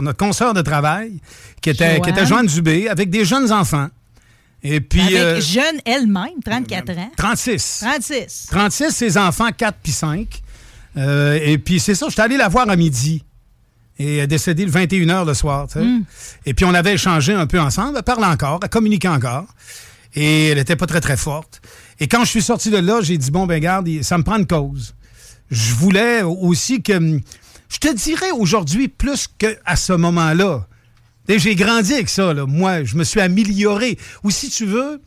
notre 0.00 0.16
concert 0.16 0.54
de 0.54 0.62
travail, 0.62 1.20
qui 1.60 1.70
était, 1.70 2.00
qui 2.00 2.08
était 2.08 2.24
Joanne. 2.24 2.48
Joanne 2.48 2.62
Dubé, 2.62 2.88
avec 2.88 3.10
des 3.10 3.26
jeunes 3.26 3.52
enfants. 3.52 3.88
Et 4.62 4.80
puis. 4.80 5.02
Avec 5.02 5.16
euh, 5.16 5.40
jeune 5.40 5.80
elle-même, 5.84 6.40
34 6.42 6.98
ans. 6.98 7.12
36. 7.16 7.80
36. 7.82 8.46
36, 8.50 8.90
ses 8.90 9.18
enfants, 9.18 9.50
4 9.54 9.76
puis 9.82 9.92
5. 9.92 10.42
Euh, 10.96 11.38
et 11.42 11.58
puis 11.58 11.80
c'est 11.80 11.94
ça, 11.94 12.06
j'étais 12.08 12.22
allé 12.22 12.36
la 12.38 12.48
voir 12.48 12.68
à 12.68 12.76
midi. 12.76 13.22
Et 13.98 14.16
elle 14.16 14.24
est 14.24 14.26
décédée 14.26 14.64
le 14.64 14.72
21h 14.72 15.26
le 15.26 15.34
soir. 15.34 15.66
tu 15.66 15.74
sais. 15.74 15.84
Mm. 15.84 16.04
Et 16.46 16.54
puis 16.54 16.64
on 16.64 16.72
avait 16.74 16.94
échangé 16.94 17.34
un 17.34 17.46
peu 17.46 17.60
ensemble. 17.60 17.96
Elle 17.98 18.02
parle 18.02 18.24
encore, 18.24 18.60
elle 18.62 18.68
communique 18.70 19.04
encore. 19.04 19.46
Et 20.14 20.48
elle 20.48 20.58
était 20.58 20.76
pas 20.76 20.86
très, 20.86 21.00
très 21.00 21.16
forte. 21.16 21.60
Et 22.00 22.08
quand 22.08 22.24
je 22.24 22.30
suis 22.30 22.42
sorti 22.42 22.70
de 22.70 22.78
là, 22.78 23.00
j'ai 23.02 23.18
dit, 23.18 23.30
bon, 23.30 23.46
ben 23.46 23.60
garde, 23.60 23.88
ça 24.02 24.18
me 24.18 24.24
prend 24.24 24.36
une 24.36 24.46
cause. 24.46 24.94
Je 25.50 25.74
voulais 25.74 26.22
aussi 26.22 26.82
que... 26.82 26.92
hum, 26.94 27.20
Je 27.68 27.78
te 27.78 27.92
dirais 27.94 28.30
aujourd'hui 28.32 28.88
plus 28.88 29.28
qu'à 29.38 29.76
ce 29.76 29.92
moment-là. 29.92 30.66
J'ai 31.28 31.54
grandi 31.54 31.94
avec 31.94 32.08
ça. 32.08 32.34
Moi, 32.46 32.84
je 32.84 32.96
me 32.96 33.04
suis 33.04 33.20
amélioré. 33.20 33.98
Ou 34.24 34.30
si 34.30 34.50
tu 34.50 34.66
veux, 34.66 35.00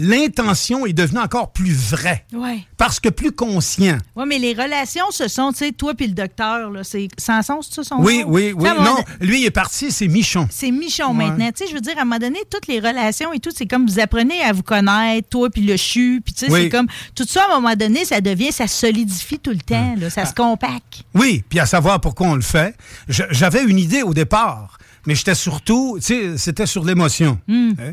l'intention 0.00 0.86
est 0.86 0.92
devenue 0.92 1.20
encore 1.20 1.52
plus 1.52 1.72
vraie. 1.74 2.24
Ouais. 2.32 2.60
Parce 2.76 2.98
que 3.00 3.08
plus 3.08 3.32
conscient. 3.32 3.98
Oui, 4.16 4.24
mais 4.26 4.38
les 4.38 4.52
relations, 4.54 5.04
ce 5.10 5.28
sont, 5.28 5.52
tu 5.52 5.58
sais, 5.58 5.72
toi 5.72 5.94
puis 5.94 6.06
le 6.06 6.14
docteur, 6.14 6.70
là, 6.70 6.82
c'est 6.84 7.08
Sanson, 7.18 7.60
c'est 7.62 7.74
ça 7.74 7.84
son 7.84 7.96
Oui, 8.02 8.20
nom? 8.22 8.30
oui, 8.30 8.52
oui. 8.56 8.68
Non, 8.82 8.96
lui, 9.20 9.42
il 9.42 9.46
est 9.46 9.50
parti, 9.50 9.90
c'est 9.90 10.08
Michon. 10.08 10.48
C'est 10.50 10.70
Michon 10.70 11.08
Ouais. 11.10 11.26
maintenant. 11.26 11.50
Tu 11.50 11.64
sais, 11.64 11.70
je 11.70 11.74
veux 11.74 11.80
dire, 11.80 11.98
à 11.98 12.02
un 12.02 12.04
moment 12.04 12.18
donné, 12.18 12.38
toutes 12.50 12.66
les 12.66 12.80
relations 12.80 13.32
et 13.32 13.38
tout, 13.40 13.50
c'est 13.54 13.66
comme 13.66 13.86
vous 13.86 14.00
apprenez 14.00 14.40
à 14.42 14.52
vous 14.52 14.62
connaître, 14.62 15.28
toi 15.28 15.50
puis 15.50 15.62
le 15.62 15.76
chu, 15.76 16.20
puis 16.24 16.32
tu 16.34 16.46
sais, 16.46 16.52
Oui. 16.52 16.62
c'est 16.64 16.68
comme 16.70 16.86
tout 17.14 17.26
ça, 17.28 17.42
à 17.44 17.52
un 17.56 17.60
moment 17.60 17.74
donné, 17.76 18.04
ça 18.04 18.20
devient, 18.20 18.52
ça 18.52 18.66
solidifie 18.66 19.38
tout 19.38 19.50
le 19.50 19.58
temps, 19.58 19.94
là, 19.98 20.08
ça 20.10 20.24
se 20.24 20.34
compacte. 20.34 21.04
Oui, 21.14 21.44
puis 21.48 21.60
à 21.60 21.66
savoir 21.66 22.00
pourquoi 22.00 22.28
on 22.28 22.34
le 22.34 22.40
fait. 22.42 22.74
J'avais 23.08 23.62
une 23.64 23.78
idée 23.78 24.02
au 24.02 24.14
départ, 24.14 24.78
mais 25.06 25.14
j'étais 25.14 25.34
surtout, 25.34 25.98
tu 25.98 26.06
sais, 26.06 26.38
c'était 26.38 26.66
sur 26.66 26.84
l'émotion. 26.84 27.38
Hmm. 27.48 27.72
Hein? 27.78 27.92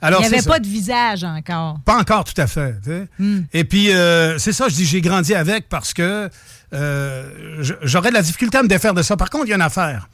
Alors, 0.00 0.20
Il 0.22 0.28
n'y 0.28 0.34
avait 0.34 0.46
pas 0.46 0.60
de 0.60 0.66
visage 0.66 1.24
encore. 1.24 1.80
Pas 1.84 1.96
encore 1.98 2.24
tout 2.24 2.40
à 2.40 2.46
fait. 2.46 2.76
tu 2.82 2.90
sais. 2.90 3.08
Hmm. 3.18 3.40
Et 3.52 3.64
puis, 3.64 3.92
euh, 3.92 4.38
c'est 4.38 4.52
ça, 4.52 4.68
je 4.68 4.74
dis, 4.74 4.84
j'ai 4.84 5.00
grandi 5.00 5.34
avec 5.34 5.68
parce 5.68 5.92
que 5.92 6.30
euh, 6.72 7.64
j'aurais 7.82 8.10
de 8.10 8.14
la 8.14 8.22
difficulté 8.22 8.58
à 8.58 8.62
me 8.62 8.68
défaire 8.68 8.94
de 8.94 9.02
ça. 9.02 9.16
Par 9.16 9.30
contre, 9.30 9.46
il 9.46 9.50
y 9.50 9.52
a 9.52 9.56
une 9.56 9.62
affaire. 9.62 10.08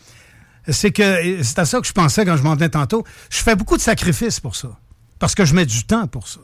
C'est 0.68 0.92
que, 0.92 1.42
c'est 1.42 1.58
à 1.58 1.66
ça 1.66 1.80
que 1.80 1.86
je 1.86 1.92
pensais 1.92 2.24
quand 2.24 2.36
je 2.38 2.42
m'en 2.42 2.54
venais 2.54 2.70
tantôt, 2.70 3.04
je 3.28 3.38
fais 3.38 3.54
beaucoup 3.54 3.76
de 3.76 3.82
sacrifices 3.82 4.40
pour 4.40 4.56
ça. 4.56 4.68
Parce 5.18 5.34
que 5.34 5.44
je 5.44 5.54
mets 5.54 5.66
du 5.66 5.84
temps 5.84 6.06
pour 6.06 6.28
ça. 6.28 6.40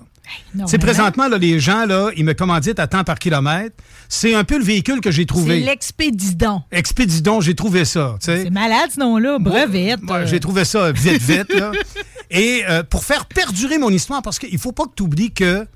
C'est 0.66 0.78
présentement, 0.78 1.28
là, 1.28 1.38
les 1.38 1.60
gens, 1.60 1.86
là, 1.86 2.10
ils 2.16 2.24
me 2.24 2.34
commanditent 2.34 2.78
à 2.78 2.86
temps 2.86 3.04
par 3.04 3.18
kilomètre. 3.18 3.76
C'est 4.08 4.34
un 4.34 4.44
peu 4.44 4.58
le 4.58 4.64
véhicule 4.64 5.00
que 5.00 5.10
j'ai 5.10 5.22
C'est 5.22 5.26
trouvé. 5.26 5.60
l'expédidon. 5.60 6.62
Expédidon, 6.72 7.40
j'ai 7.40 7.54
trouvé 7.54 7.84
ça. 7.84 8.16
C'est 8.20 8.50
malade, 8.50 8.90
ce 8.94 9.00
nom-là. 9.00 9.38
Brevette. 9.38 10.00
Ouais, 10.08 10.26
J'ai 10.26 10.40
trouvé 10.40 10.64
ça 10.64 10.92
vite, 10.92 11.22
vite. 11.22 11.52
là. 11.54 11.72
Et 12.30 12.62
euh, 12.68 12.82
pour 12.82 13.04
faire 13.04 13.26
perdurer 13.26 13.78
mon 13.78 13.90
histoire, 13.90 14.22
parce 14.22 14.38
qu'il 14.38 14.58
faut 14.58 14.72
pas 14.72 14.84
que 14.84 14.94
tu 14.96 15.02
oublies 15.02 15.32
que 15.32 15.66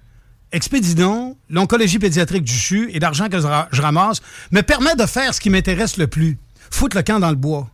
Expédidon, 0.52 1.36
l'oncologie 1.50 1.98
pédiatrique 1.98 2.44
du 2.44 2.52
CHU 2.52 2.88
et 2.92 3.00
l'argent 3.00 3.28
que 3.28 3.40
je 3.40 3.82
ramasse 3.82 4.20
me 4.52 4.60
permet 4.60 4.94
de 4.94 5.04
faire 5.04 5.34
ce 5.34 5.40
qui 5.40 5.50
m'intéresse 5.50 5.96
le 5.96 6.06
plus. 6.06 6.38
Foutre 6.70 6.96
le 6.96 7.02
camp 7.02 7.18
dans 7.18 7.30
le 7.30 7.34
bois. 7.36 7.68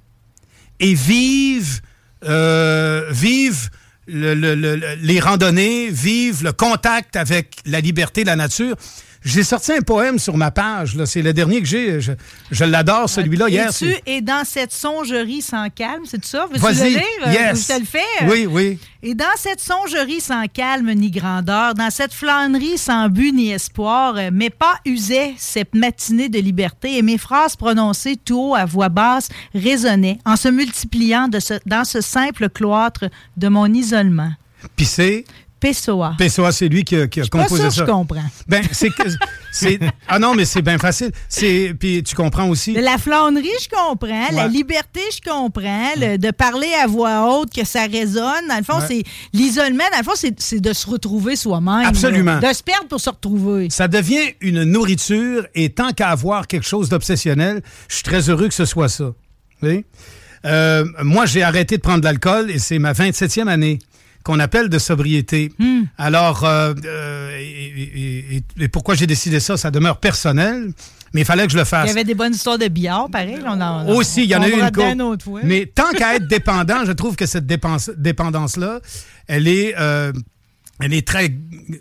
Et 0.78 0.95
vivre, 0.95 1.81
euh, 2.24 3.05
vivre 3.11 3.68
le- 4.11 4.35
le- 4.35 4.55
le- 4.55 4.77
le- 4.77 4.95
les 5.01 5.21
randonnées, 5.21 5.91
vivre 5.91 6.45
le 6.45 6.53
contact 6.53 7.17
avec 7.17 7.57
la 7.67 7.81
liberté, 7.81 8.25
la 8.25 8.37
nature. 8.37 8.77
J'ai 9.23 9.43
sorti 9.43 9.73
un 9.73 9.81
poème 9.83 10.18
sur 10.18 10.37
ma 10.39 10.51
page. 10.51 10.97
C'est 11.05 11.21
le 11.21 11.35
dernier 11.35 11.61
que 11.61 11.66
j'ai. 11.66 12.01
Je, 12.01 12.12
je 12.51 12.64
l'adore, 12.64 13.09
celui-là, 13.09 13.51
hier. 13.51 13.71
Et 14.07 14.18
tu 14.18 14.23
dans 14.23 14.45
cette 14.45 14.73
songerie 14.73 15.43
sans 15.43 15.68
calme, 15.68 16.05
c'est 16.07 16.25
ça? 16.25 16.47
Veux-tu 16.47 16.61
Vas-y. 16.61 16.95
le 16.95 16.99
lire? 16.99 17.03
Euh, 17.27 17.33
Yes. 17.33 17.68
Je 17.68 17.75
te 17.75 17.79
le 17.81 17.85
fais? 17.85 18.27
Oui, 18.27 18.47
oui. 18.47 18.79
Et 19.03 19.14
dans 19.14 19.27
cette 19.37 19.61
songerie 19.61 20.21
sans 20.23 20.47
calme 20.47 20.91
ni 20.95 21.11
grandeur, 21.11 21.75
dans 21.75 21.91
cette 21.91 22.14
flânerie 22.14 22.79
sans 22.79 23.09
but 23.11 23.33
ni 23.33 23.51
espoir, 23.51 24.14
euh, 24.16 24.31
mes 24.33 24.49
pas 24.51 24.77
usaient 24.87 25.35
cette 25.37 25.75
matinée 25.75 26.29
de 26.31 26.39
liberté 26.39 26.97
et 26.97 27.03
mes 27.03 27.18
phrases 27.18 27.57
prononcées 27.57 28.16
tout 28.16 28.41
haut 28.51 28.55
à 28.55 28.64
voix 28.64 28.89
basse 28.89 29.29
résonnaient 29.55 30.18
en 30.25 30.37
se 30.37 30.49
multipliant 30.49 31.29
de 31.29 31.41
ce- 31.41 31.55
dans 31.66 31.85
ce 31.85 32.01
simple 32.01 32.49
cloître 32.49 33.05
de 33.37 33.49
mon 33.49 33.66
isolement. 33.73 34.33
Puis 34.77 34.87
c'est? 34.87 35.25
Pessoa. 35.61 36.15
Pessoa, 36.19 36.53
c'est 36.53 36.69
lui 36.69 36.85
qui 36.85 36.97
a, 36.97 37.07
qui 37.07 37.21
a 37.21 37.25
Pas 37.27 37.43
composé 37.43 37.65
sûr, 37.65 37.73
ça. 37.73 37.85
je 37.87 37.91
comprends. 37.91 38.25
Ben, 38.49 38.63
c'est 39.53 39.79
Ah 40.09 40.19
non, 40.19 40.35
mais 40.35 40.45
c'est 40.47 40.63
bien 40.63 40.79
facile. 40.79 41.11
C'est 41.29 41.75
Puis 41.79 42.03
tu 42.03 42.15
comprends 42.15 42.49
aussi. 42.49 42.73
La 42.73 42.97
flânerie, 42.99 43.49
je 43.63 43.69
comprends. 43.69 44.29
La 44.33 44.49
liberté, 44.49 45.01
je 45.13 45.21
comprends. 45.31 45.91
Le- 45.97 46.17
de 46.17 46.31
parler 46.31 46.71
à 46.83 46.87
voix 46.87 47.31
haute, 47.39 47.53
que 47.53 47.65
ça 47.67 47.83
résonne. 47.87 48.49
Dans 48.49 48.57
le 48.57 48.65
fond, 48.65 48.79
Ouais. 48.79 48.87
c'est 48.89 49.03
l'isolement. 49.33 49.85
Dans 49.93 49.99
le 49.99 50.05
fond, 50.05 50.13
c'est 50.15 50.35
c'est 50.41 50.61
de 50.61 50.73
se 50.73 50.89
retrouver 50.89 51.37
soi-même. 51.37 51.87
Absolument. 51.87 52.39
là. 52.41 52.49
De 52.51 52.55
se 52.57 52.63
perdre 52.63 52.89
pour 52.89 53.01
se 53.01 53.11
retrouver. 53.11 53.69
Ça 53.71 53.87
devient 53.89 54.33
une 54.41 54.65
nourriture 54.65 55.47
et 55.55 55.71
tant 55.71 55.91
qu'à 55.93 56.09
avoir 56.09 56.47
quelque 56.47 56.67
chose 56.67 56.89
d'obsessionnel, 56.89 57.61
je 57.89 57.97
suis 57.97 58.05
très 58.05 58.31
heureux 58.31 58.49
que 58.49 58.55
ce 58.55 58.65
soit 58.65 58.89
ça. 58.89 59.13
Oui? 59.63 59.85
Euh, 60.47 60.85
moi, 61.03 61.27
j'ai 61.27 61.43
arrêté 61.43 61.77
de 61.77 61.83
prendre 61.83 62.01
de 62.01 62.05
l'alcool 62.07 62.51
et 62.51 62.59
c'est 62.59 62.79
ma 62.79 62.93
27e 62.95 63.47
année. 63.49 63.79
Qu'on 64.25 64.39
appelle 64.39 64.68
de 64.68 64.79
sobriété. 64.79 65.53
Hmm. 65.59 65.83
Alors, 65.99 66.45
euh, 66.45 66.75
euh, 66.85 67.39
et, 67.39 67.43
et- 67.43 68.37
et- 68.37 68.64
et 68.64 68.68
pourquoi 68.68 68.95
j'ai 68.95 69.07
décidé 69.07 69.41
ça, 69.41 69.57
ça 69.57 69.71
demeure 69.71 69.99
personnel, 69.99 70.73
mais 71.12 71.23
il 71.23 71.25
fallait 71.25 71.47
que 71.47 71.53
je 71.53 71.57
le 71.57 71.62
Il 71.62 71.66
fasse. 71.66 71.89
y 71.89 71.91
avait 71.91 72.05
des 72.05 72.14
bonnes 72.14 72.35
histoires 72.35 72.59
de 72.59 72.68
billard, 72.68 73.09
pareil. 73.11 73.39
là, 73.43 73.53
On 73.57 73.61
en, 73.61 73.89
Aussi, 73.97 74.25
il 74.25 74.31
y 74.31 74.37
en 74.37 74.43
a 74.43 74.49
eu 74.49 74.53
une 74.53 74.71
couple. 74.71 75.01
autre 75.03 75.25
fois. 75.25 75.41
Mais 75.43 75.66
tant 75.66 75.91
qu'à 75.93 76.16
être 76.16 76.27
dépendant, 76.29 76.85
je 76.85 76.93
trouve 76.93 77.16
que 77.16 77.27
cette 77.27 77.47
dépendance-là, 77.47 78.81
elle 79.27 79.49
est, 79.49 79.75
euh, 79.79 80.12
elle 80.81 80.95
est 80.95 81.07
très, 81.07 81.35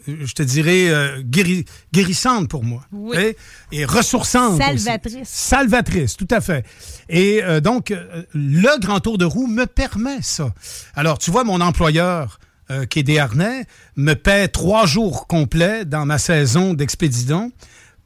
je 0.07 0.33
te 0.33 0.43
dirais, 0.43 0.89
euh, 0.89 1.21
guéri- 1.21 1.65
guérissante 1.93 2.49
pour 2.49 2.63
moi. 2.63 2.83
Oui. 2.91 3.17
Et, 3.17 3.37
et 3.71 3.85
ressourçante. 3.85 4.59
aussi. 4.61 4.79
Salvatrice. 4.79 5.29
Salvatrice, 5.29 6.17
tout 6.17 6.27
à 6.31 6.41
fait. 6.41 6.65
Et 7.09 7.43
euh, 7.43 7.59
donc, 7.61 7.91
euh, 7.91 8.23
le 8.33 8.79
grand 8.79 8.99
tour 8.99 9.17
de 9.17 9.25
roue 9.25 9.47
me 9.47 9.65
permet 9.65 10.21
ça. 10.21 10.53
Alors, 10.95 11.17
tu 11.17 11.31
vois, 11.31 11.43
mon 11.43 11.61
employeur, 11.61 12.39
euh, 12.71 12.85
qui 12.85 12.99
est 12.99 13.03
des 13.03 13.19
harnais, 13.19 13.65
me 13.95 14.13
paie 14.13 14.47
trois 14.47 14.85
jours 14.85 15.27
complets 15.27 15.85
dans 15.85 16.05
ma 16.05 16.17
saison 16.17 16.73
d'expédition 16.73 17.51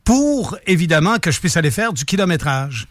pour, 0.04 0.58
évidemment, 0.68 1.18
que 1.20 1.32
je 1.32 1.40
puisse 1.40 1.58
aller 1.58 1.72
faire 1.72 1.94
du 1.94 2.06
kilométrage. 2.06 2.88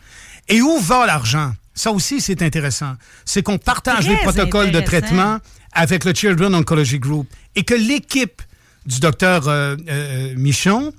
Et 0.49 0.61
où 0.61 0.79
va 0.81 1.07
l'argent? 1.07 1.53
Ça 1.75 1.91
aussi, 1.93 2.21
c'est 2.21 2.43
intéressant. 2.43 2.95
C'est 3.25 3.43
qu'on 3.43 3.57
partage 3.57 4.05
Très 4.05 4.11
les 4.11 4.17
protocoles 4.19 4.73
de 4.73 4.81
traitement 4.81 5.39
avec 5.73 6.05
le 6.05 6.15
Children 6.15 6.55
Oncology 6.55 6.99
Group 6.99 7.29
et 7.57 7.65
que 7.65 7.75
l'équipe 7.75 8.43
du 8.87 9.01
docteur 9.01 9.49
euh, 9.49 9.77
euh, 9.89 10.35
Michon 10.37 10.93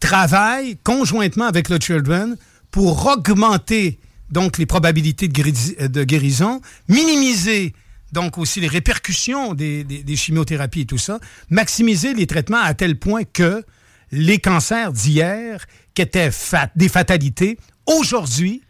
travaille 0.00 0.76
conjointement 0.82 1.46
avec 1.46 1.68
le 1.68 1.78
Children 1.80 2.36
pour 2.70 3.06
augmenter 3.06 3.98
donc 4.30 4.58
les 4.58 4.66
probabilités 4.66 5.28
de, 5.28 5.32
guéri- 5.32 5.88
de 5.88 6.04
guérison, 6.04 6.60
minimiser 6.88 7.74
donc 8.12 8.36
aussi 8.38 8.60
les 8.60 8.68
répercussions 8.68 9.54
des, 9.54 9.84
chimiothérapies 10.16 10.82
et 10.82 10.86
tout 10.86 10.98
ça, 10.98 11.18
maximiser 11.50 12.14
les 12.14 12.26
traitements 12.26 12.60
à 12.62 12.74
tel 12.74 12.98
point 12.98 13.24
que 13.24 13.64
les 14.10 14.38
cancers 14.38 14.92
d'hier, 14.92 15.66
qui 15.94 16.02
étaient 16.02 16.30
des 16.76 16.88
fatalités, 16.88 17.58
aujourd'hui 17.86 18.62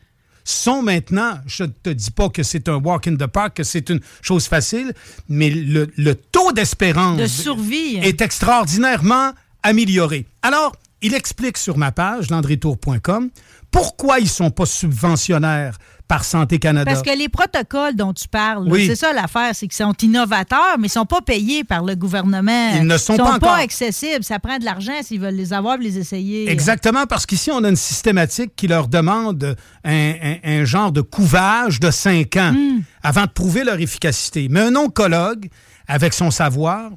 sont 0.44 0.82
maintenant, 0.82 1.38
je 1.46 1.64
ne 1.64 1.68
te 1.68 1.90
dis 1.90 2.10
pas 2.10 2.28
que 2.28 2.42
c'est 2.42 2.68
un 2.68 2.76
walk 2.76 3.06
in 3.06 3.16
the 3.16 3.26
park, 3.26 3.54
que 3.56 3.64
c'est 3.64 3.88
une 3.90 4.00
chose 4.20 4.46
facile, 4.46 4.92
mais 5.28 5.50
le, 5.50 5.90
le 5.96 6.14
taux 6.14 6.52
d'espérance 6.52 7.18
De 7.18 7.26
survie. 7.26 7.96
est 8.02 8.20
extraordinairement 8.20 9.32
amélioré. 9.62 10.26
Alors, 10.42 10.74
il 11.02 11.14
explique 11.14 11.58
sur 11.58 11.78
ma 11.78 11.92
page, 11.92 12.30
landrytour.com, 12.30 13.30
pourquoi 13.70 14.20
ils 14.20 14.28
sont 14.28 14.50
pas 14.50 14.66
subventionnaires 14.66 15.78
par 16.08 16.24
Santé 16.24 16.58
Canada. 16.58 16.90
Parce 16.90 17.02
que 17.02 17.16
les 17.16 17.28
protocoles 17.28 17.94
dont 17.96 18.12
tu 18.12 18.28
parles, 18.28 18.66
Oui. 18.68 18.86
c'est 18.86 18.96
ça 18.96 19.12
l'affaire, 19.12 19.50
c'est 19.54 19.66
qu'ils 19.66 19.76
sont 19.76 19.94
innovateurs, 20.02 20.76
mais 20.78 20.88
ils 20.88 20.90
sont 20.90 21.06
pas 21.06 21.22
payés 21.22 21.64
par 21.64 21.84
le 21.84 21.94
gouvernement. 21.94 22.70
Ils 22.76 22.86
ne 22.86 22.98
sont 22.98 23.14
Ils 23.14 23.18
pas 23.18 23.34
encore. 23.36 23.52
accessibles. 23.54 24.22
Ça 24.24 24.38
prend 24.38 24.58
de 24.58 24.64
l'argent 24.64 24.92
s'ils 25.02 25.20
veulent 25.20 25.34
les 25.34 25.52
avoir 25.52 25.76
et 25.80 25.84
les 25.84 25.98
essayer. 25.98 26.50
Exactement, 26.50 27.06
parce 27.06 27.24
qu'ici, 27.24 27.50
on 27.50 27.64
a 27.64 27.68
une 27.68 27.76
systématique 27.76 28.52
qui 28.56 28.66
leur 28.68 28.88
demande 28.88 29.56
un, 29.84 30.12
un- 30.22 30.36
un 30.44 30.64
genre 30.64 30.92
de 30.92 31.00
couvage 31.00 31.80
de 31.80 31.90
cinq 31.90 32.36
ans 32.36 32.54
avant 33.02 33.22
de 33.24 33.30
prouver 33.30 33.64
leur 33.64 33.80
efficacité. 33.80 34.48
Mais 34.50 34.60
un 34.60 34.76
oncologue, 34.76 35.48
avec 35.88 36.12
son 36.12 36.30
savoir, 36.30 36.90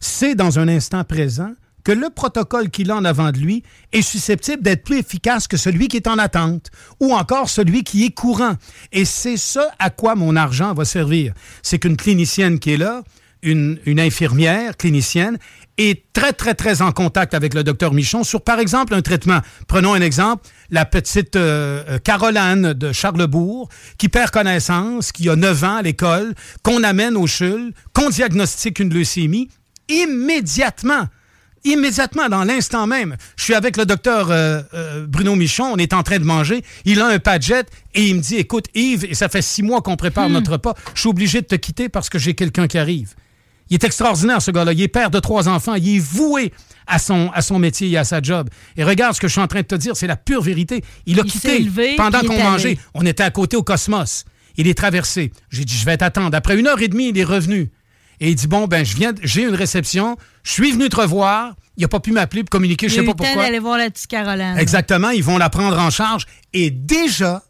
sait 0.00 0.34
dans 0.34 0.58
un 0.58 0.68
instant 0.68 1.04
présent 1.04 1.52
que 1.84 1.92
le 1.92 2.10
protocole 2.10 2.70
qu'il 2.70 2.90
a 2.90 2.96
en 2.96 3.04
avant 3.04 3.30
de 3.30 3.38
lui 3.38 3.62
est 3.92 4.02
susceptible 4.02 4.62
d'être 4.62 4.84
plus 4.84 4.98
efficace 4.98 5.48
que 5.48 5.56
celui 5.56 5.88
qui 5.88 5.96
est 5.96 6.06
en 6.06 6.18
attente 6.18 6.70
ou 7.00 7.14
encore 7.14 7.48
celui 7.48 7.84
qui 7.84 8.04
est 8.04 8.10
courant. 8.10 8.56
Et 8.92 9.04
c'est 9.04 9.36
ça 9.36 9.70
à 9.78 9.90
quoi 9.90 10.14
mon 10.14 10.36
argent 10.36 10.74
va 10.74 10.84
servir. 10.84 11.32
C'est 11.62 11.78
qu'une 11.78 11.96
clinicienne 11.96 12.58
qui 12.58 12.74
est 12.74 12.76
là, 12.76 13.02
une, 13.42 13.78
une 13.86 14.00
infirmière 14.00 14.76
clinicienne, 14.76 15.38
est 15.78 16.12
très, 16.12 16.32
très, 16.32 16.54
très 16.54 16.82
en 16.82 16.92
contact 16.92 17.34
avec 17.34 17.54
le 17.54 17.62
docteur 17.62 17.94
Michon 17.94 18.24
sur, 18.24 18.42
par 18.42 18.58
exemple, 18.58 18.94
un 18.94 19.02
traitement. 19.02 19.40
Prenons 19.68 19.94
un 19.94 20.00
exemple, 20.00 20.48
la 20.70 20.84
petite 20.84 21.36
euh, 21.36 21.84
euh, 21.88 21.98
Caroline 21.98 22.72
de 22.72 22.92
Charlebourg, 22.92 23.68
qui 23.96 24.08
perd 24.08 24.30
connaissance, 24.30 25.12
qui 25.12 25.28
a 25.30 25.36
9 25.36 25.64
ans 25.64 25.76
à 25.76 25.82
l'école, 25.82 26.34
qu'on 26.62 26.82
amène 26.82 27.16
au 27.16 27.26
CHUL, 27.26 27.72
qu'on 27.92 28.10
diagnostique 28.10 28.80
une 28.80 28.92
leucémie, 28.92 29.48
immédiatement 29.88 31.06
immédiatement, 31.64 32.28
dans 32.28 32.44
l'instant 32.44 32.86
même. 32.86 33.16
Je 33.36 33.44
suis 33.44 33.54
avec 33.54 33.76
le 33.76 33.86
docteur 33.86 34.30
euh, 34.30 34.60
euh, 34.74 35.06
Bruno 35.06 35.34
Michon, 35.34 35.72
on 35.72 35.76
est 35.76 35.92
en 35.92 36.02
train 36.02 36.18
de 36.18 36.24
manger, 36.24 36.62
il 36.84 37.00
a 37.00 37.06
un 37.06 37.18
padjet 37.18 37.64
et 37.94 38.06
il 38.06 38.16
me 38.16 38.20
dit, 38.20 38.36
écoute 38.36 38.66
Yves, 38.74 39.04
et 39.04 39.14
ça 39.14 39.28
fait 39.28 39.42
six 39.42 39.62
mois 39.62 39.82
qu'on 39.82 39.96
prépare 39.96 40.28
notre 40.28 40.52
repas, 40.52 40.74
je 40.94 41.00
suis 41.00 41.08
obligé 41.08 41.40
de 41.40 41.46
te 41.46 41.54
quitter 41.54 41.88
parce 41.88 42.08
que 42.08 42.18
j'ai 42.18 42.34
quelqu'un 42.34 42.66
qui 42.66 42.78
arrive. 42.78 43.14
Il 43.70 43.74
est 43.74 43.84
extraordinaire, 43.84 44.40
ce 44.40 44.50
gars-là. 44.50 44.72
Il 44.72 44.80
est 44.80 44.88
père 44.88 45.10
de 45.10 45.20
trois 45.20 45.48
enfants. 45.48 45.74
Il 45.74 45.96
est 45.96 45.98
voué 45.98 46.52
à 46.86 46.98
son, 46.98 47.30
à 47.34 47.42
son 47.42 47.58
métier 47.58 47.90
et 47.90 47.98
à 47.98 48.04
sa 48.04 48.22
job. 48.22 48.48
Et 48.76 48.84
regarde 48.84 49.14
ce 49.14 49.20
que 49.20 49.28
je 49.28 49.32
suis 49.32 49.40
en 49.40 49.46
train 49.46 49.60
de 49.60 49.66
te 49.66 49.74
dire, 49.74 49.96
c'est 49.96 50.06
la 50.06 50.16
pure 50.16 50.42
vérité. 50.42 50.82
Il 51.06 51.20
a 51.20 51.22
Il 51.24 51.30
quitté 51.30 51.70
pendant 51.96 52.20
qu'on 52.20 52.38
mangeait. 52.38 52.78
On 52.94 53.04
était 53.04 53.22
à 53.22 53.30
côté 53.30 53.56
au 53.56 53.62
Cosmos. 53.62 54.24
Il 54.56 54.66
est 54.66 54.74
traversé. 54.74 55.32
J'ai 55.50 55.64
dit, 55.64 55.76
je 55.76 55.84
vais 55.84 55.96
t'attendre. 55.96 56.36
Après 56.36 56.58
une 56.58 56.66
heure 56.66 56.80
et 56.80 56.88
demie, 56.88 57.10
il 57.10 57.18
est 57.18 57.24
revenu. 57.24 57.70
Et 58.20 58.30
il 58.30 58.34
dit, 58.34 58.46
bon, 58.46 58.66
ben, 58.66 58.84
je 58.84 58.96
viens, 58.96 59.12
j'ai 59.22 59.42
une 59.42 59.54
réception. 59.54 60.16
Je 60.42 60.52
suis 60.52 60.72
venu 60.72 60.88
te 60.88 60.96
revoir. 60.96 61.54
Il 61.76 61.82
n'a 61.82 61.88
pas 61.88 62.00
pu 62.00 62.10
m'appeler 62.10 62.42
pour 62.42 62.50
communiquer, 62.50 62.88
je 62.88 62.96
sais 62.96 63.04
pas 63.04 63.14
pourquoi. 63.14 63.44
d'aller 63.44 63.60
voir 63.60 63.78
la 63.78 63.88
petite 63.88 64.08
Caroline. 64.08 64.56
Exactement, 64.58 65.10
ils 65.10 65.22
vont 65.22 65.38
la 65.38 65.48
prendre 65.48 65.78
en 65.78 65.90
charge. 65.90 66.26
Et 66.52 66.72
déjà, 66.72 67.44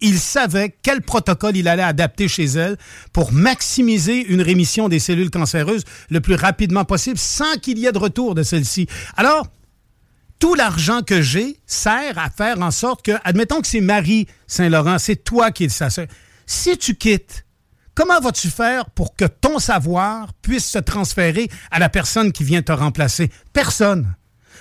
il 0.00 0.18
savait 0.18 0.74
quel 0.82 1.02
protocole 1.02 1.56
il 1.56 1.68
allait 1.68 1.82
adapter 1.82 2.28
chez 2.28 2.44
elle 2.44 2.78
pour 3.12 3.32
maximiser 3.32 4.24
une 4.26 4.40
rémission 4.40 4.88
des 4.88 4.98
cellules 4.98 5.30
cancéreuses 5.30 5.84
le 6.08 6.20
plus 6.20 6.34
rapidement 6.34 6.84
possible 6.84 7.18
sans 7.18 7.56
qu'il 7.60 7.78
y 7.78 7.86
ait 7.86 7.92
de 7.92 7.98
retour 7.98 8.34
de 8.34 8.42
celle-ci. 8.42 8.86
Alors, 9.16 9.48
tout 10.38 10.54
l'argent 10.54 11.02
que 11.02 11.20
j'ai 11.20 11.58
sert 11.66 12.16
à 12.18 12.30
faire 12.30 12.60
en 12.62 12.70
sorte 12.70 13.04
que, 13.04 13.12
admettons 13.24 13.60
que 13.60 13.66
c'est 13.66 13.80
Marie 13.80 14.28
Saint-Laurent, 14.46 14.98
c'est 14.98 15.24
toi 15.24 15.50
qui 15.50 15.64
es 15.64 15.68
sa 15.68 15.90
sœur. 15.90 16.06
Si 16.46 16.78
tu 16.78 16.94
quittes, 16.94 17.44
comment 17.98 18.20
vas-tu 18.20 18.48
faire 18.48 18.90
pour 18.90 19.16
que 19.16 19.24
ton 19.24 19.58
savoir 19.58 20.32
puisse 20.34 20.64
se 20.64 20.78
transférer 20.78 21.48
à 21.72 21.80
la 21.80 21.88
personne 21.88 22.30
qui 22.30 22.44
vient 22.44 22.62
te 22.62 22.70
remplacer? 22.70 23.28
Personne. 23.52 24.14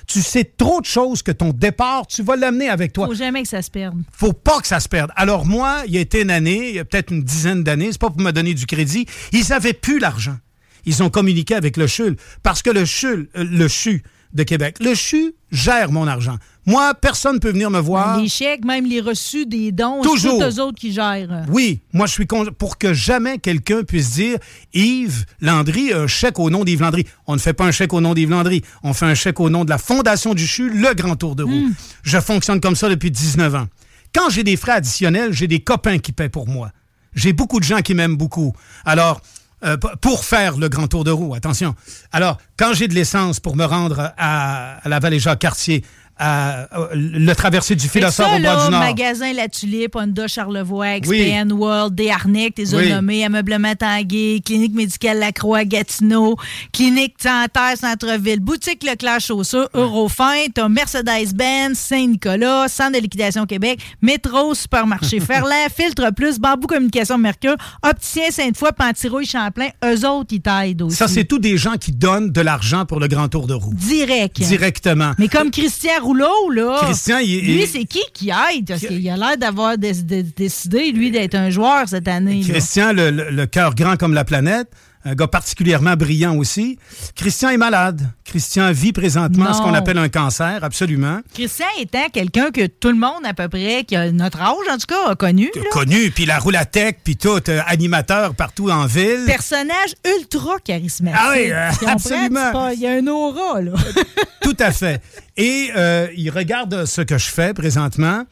Tu 0.07 0.23
sais 0.23 0.43
trop 0.43 0.81
de 0.81 0.87
choses 0.87 1.21
que 1.21 1.31
ton 1.31 1.51
départ, 1.51 2.07
tu 2.07 2.23
vas 2.23 2.35
l'amener 2.35 2.67
avec 2.67 2.93
toi 2.93 3.05
Faut 3.05 3.13
jamais 3.13 3.43
que 3.43 3.47
ça 3.47 3.61
se 3.61 3.69
perde. 3.69 4.01
faut 4.11 4.33
pas 4.33 4.59
que 4.59 4.65
ça 4.65 4.79
se 4.79 4.89
perde. 4.89 5.11
Alors 5.15 5.45
moi, 5.45 5.83
il 5.85 5.93
y 5.93 5.97
a 5.99 6.01
été 6.01 6.23
une 6.23 6.31
année, 6.31 6.69
il 6.69 6.75
y 6.77 6.79
a 6.79 6.85
peut-être 6.85 7.11
une 7.13 7.21
dizaine 7.23 7.63
d'années, 7.63 7.91
c'est 7.91 8.01
pas 8.01 8.09
pour 8.09 8.21
me 8.21 8.31
donner 8.31 8.55
du 8.55 8.65
crédit, 8.65 9.05
ils 9.31 9.53
avaient 9.53 9.73
plus 9.73 9.99
l'argent. 9.99 10.37
Ils 10.85 11.03
ont 11.03 11.11
communiqué 11.11 11.53
avec 11.53 11.77
le 11.77 11.85
CHUL 11.85 12.15
parce 12.41 12.63
que 12.63 12.71
le 12.71 12.85
CHUL, 12.85 13.29
euh, 13.35 13.43
le 13.43 13.67
CHU 13.67 14.01
de 14.33 14.43
Québec, 14.43 14.77
le 14.81 14.93
CHU 14.93 15.33
gère 15.51 15.91
mon 15.91 16.07
argent. 16.07 16.37
Moi, 16.65 16.93
personne 16.95 17.35
ne 17.35 17.39
peut 17.39 17.51
venir 17.51 17.71
me 17.71 17.79
voir. 17.79 18.19
Les 18.19 18.27
chèques, 18.27 18.65
même 18.65 18.85
les 18.85 18.99
reçus 18.99 19.45
des 19.45 19.71
dons, 19.71 20.01
Toujours. 20.01 20.41
c'est 20.41 20.49
tous 20.49 20.57
eux 20.57 20.61
autres 20.63 20.77
qui 20.79 20.91
gèrent. 20.91 21.45
Oui, 21.49 21.79
moi 21.93 22.05
je 22.07 22.11
suis 22.11 22.27
con- 22.27 22.45
pour 22.57 22.77
que 22.77 22.93
jamais 22.93 23.37
quelqu'un 23.37 23.83
puisse 23.83 24.11
dire 24.11 24.37
Yves 24.73 25.25
Landry, 25.39 25.93
un 25.93 26.07
chèque 26.07 26.39
au 26.39 26.49
nom 26.49 26.65
d'Yves 26.65 26.81
Landry. 26.81 27.05
On 27.25 27.33
ne 27.35 27.39
fait 27.39 27.53
pas 27.53 27.65
un 27.65 27.71
chèque 27.71 27.93
au 27.93 28.01
nom 28.01 28.13
d'Yves 28.13 28.29
Landry, 28.31 28.63
on 28.83 28.93
fait 28.93 29.05
un 29.05 29.15
chèque 29.15 29.39
au 29.39 29.49
nom 29.49 29.63
de 29.63 29.69
la 29.69 29.77
Fondation 29.77 30.33
du 30.33 30.45
CHU, 30.45 30.69
le 30.69 30.93
Grand 30.93 31.15
Tour 31.15 31.35
de 31.35 31.43
roue. 31.43 31.71
Je 32.03 32.19
fonctionne 32.19 32.59
comme 32.59 32.75
ça 32.75 32.89
depuis 32.89 33.11
19 33.11 33.55
ans. 33.55 33.67
Quand 34.13 34.29
j'ai 34.29 34.43
des 34.43 34.57
frais 34.57 34.73
additionnels, 34.73 35.31
j'ai 35.33 35.47
des 35.47 35.59
copains 35.61 35.99
qui 35.99 36.11
paient 36.11 36.29
pour 36.29 36.47
moi. 36.47 36.71
J'ai 37.15 37.33
beaucoup 37.33 37.59
de 37.59 37.65
gens 37.65 37.79
qui 37.81 37.93
m'aiment 37.93 38.17
beaucoup. 38.17 38.53
Alors, 38.85 39.21
euh, 39.63 39.77
pour 40.01 40.23
faire 40.23 40.57
le 40.57 40.69
grand 40.69 40.87
tour 40.87 41.03
de 41.03 41.11
roue, 41.11 41.33
attention. 41.33 41.75
Alors, 42.11 42.37
quand 42.57 42.73
j'ai 42.73 42.87
de 42.87 42.93
l'essence 42.93 43.39
pour 43.39 43.55
me 43.55 43.65
rendre 43.65 44.13
à, 44.17 44.77
à 44.77 44.89
la 44.89 44.99
vallée 44.99 45.19
Jacques-Cartier, 45.19 45.83
à, 46.19 46.63
à- 46.63 46.89
le 46.93 47.33
traversé 47.33 47.75
du 47.75 47.87
philosophe 47.87 48.27
au 48.37 48.41
bord 48.41 48.65
du 48.65 48.71
Nord. 48.71 48.79
magasin 48.81 49.33
La 49.33 49.47
Tulipe, 49.47 49.95
Honda 49.95 50.27
Charlevoix, 50.27 50.85
Oui. 51.07 51.19
XPN 51.25 51.51
World, 51.51 51.95
des 51.95 52.09
Harnick, 52.09 52.55
t'es 52.55 52.73
Oui. 52.75 52.89
nommés, 52.91 53.23
Ameublement 53.25 53.75
Tanguay, 53.75 54.41
Clinique 54.45 54.73
médicale 54.73 55.19
Lacroix, 55.19 55.65
Gatineau, 55.65 56.35
Clinique 56.73 57.15
Santerre, 57.21 57.77
Centre-Ville, 57.79 58.39
Boutique 58.39 58.83
Leclerc 58.83 59.19
Chaussures, 59.19 59.69
Eurofin, 59.73 60.47
t'as 60.53 60.67
Mercedes-Benz, 60.69 61.77
Saint-Nicolas, 61.77 62.67
Centre 62.67 62.93
de 62.97 63.01
liquidation 63.01 63.45
Québec, 63.45 63.79
Métro, 64.01 64.53
Supermarché 64.53 65.19
Ferland, 65.21 65.69
Filtre 65.75 66.11
Plus, 66.15 66.39
Bambou 66.39 66.67
Communication 66.67 67.17
Mercure, 67.17 67.55
Opticien 67.83 68.31
Sainte-Foy, 68.31 68.69
Pantirouille 68.77 69.25
Champlain, 69.25 69.69
eux 69.85 70.05
autres, 70.07 70.29
ils 70.33 70.41
t'aident 70.41 70.83
aussi. 70.83 70.95
Ça, 70.97 71.07
c'est 71.07 71.25
tous 71.25 71.39
des 71.39 71.57
gens 71.57 71.75
qui 71.79 71.91
donnent 71.91 72.31
de 72.31 72.41
l'argent 72.41 72.85
pour 72.85 72.99
le 72.99 73.07
grand 73.07 73.27
tour 73.27 73.47
de 73.47 73.53
roue. 73.53 73.73
Direct. 73.73 74.39
Directement. 74.39 75.11
Mais 75.17 75.27
comme 75.27 75.51
Christian 75.51 75.91
Rouleau, 76.07 76.49
là. 76.51 76.79
Christian, 76.83 77.17
il- 77.19 77.41
Lui, 77.41 77.61
il- 77.63 77.67
c'est 77.67 77.83
qui 77.83 77.99
qui 78.13 78.29
aide? 78.29 78.67
Parce 78.67 78.79
qu'il 78.79 79.09
a 79.09 79.17
l'air 79.17 79.37
d'avoir 79.37 79.77
dé- 79.77 79.91
dé- 79.93 80.23
décidé, 80.23 80.91
lui, 80.93 81.11
d'être 81.11 81.35
un 81.35 81.49
joueur 81.49 81.87
cette 81.87 82.07
année. 82.07 82.41
là. 82.43 82.53
Christian, 82.53 82.93
le, 82.93 83.11
le- 83.11 83.29
le 83.29 83.45
cœur 83.45 83.75
grand 83.75 83.97
comme 83.97 84.13
la 84.13 84.23
planète, 84.23 84.69
un 85.07 85.15
gars 85.15 85.27
particulièrement 85.27 85.95
brillant 85.95 86.35
aussi. 86.35 86.77
Christian 87.15 87.49
est 87.49 87.57
malade. 87.57 88.01
Christian 88.25 88.71
vit 88.73 88.91
présentement 88.91 89.53
ce 89.53 89.61
qu'on 89.61 89.73
appelle 89.73 89.97
un 89.97 90.09
cancer, 90.09 90.59
absolument. 90.63 91.21
Christian 91.33 91.65
étant 91.79 92.09
quelqu'un 92.11 92.51
que 92.51 92.67
tout 92.67 92.89
le 92.89 92.97
monde, 92.97 93.25
à 93.25 93.33
peu 93.33 93.47
près, 93.47 93.85
qui 93.85 93.95
a 93.95 94.11
notre 94.11 94.41
âge, 94.41 94.55
en 94.69 94.77
tout 94.77 94.87
cas, 94.87 95.11
a 95.11 95.15
connu. 95.15 95.49
là. 95.55 95.61
Connu, 95.71 96.11
puis 96.11 96.25
la 96.25 96.39
roulatec, 96.39 96.99
puis 97.03 97.15
tout, 97.15 97.49
euh, 97.49 97.61
animateur 97.67 98.35
partout 98.35 98.69
en 98.69 98.85
ville. 98.85 99.23
Personnage 99.25 99.95
ultra 100.19 100.59
charismatique. 100.59 101.19
Ah 101.21 101.31
oui, 101.33 101.51
euh, 101.51 101.69
absolument. 101.87 102.69
Il 102.71 102.79
y 102.81 102.87
a 102.87 102.91
un 102.91 103.07
aura, 103.07 103.61
là. 103.61 103.73
Tout 104.41 104.57
à 104.59 104.71
fait. 104.71 105.01
Et 105.37 105.69
euh, 105.75 106.07
il 106.17 106.29
regarde 106.31 106.85
ce 106.85 107.01
que 107.01 107.17
je 107.17 107.29
fais 107.29 107.53
présentement. 107.53 108.23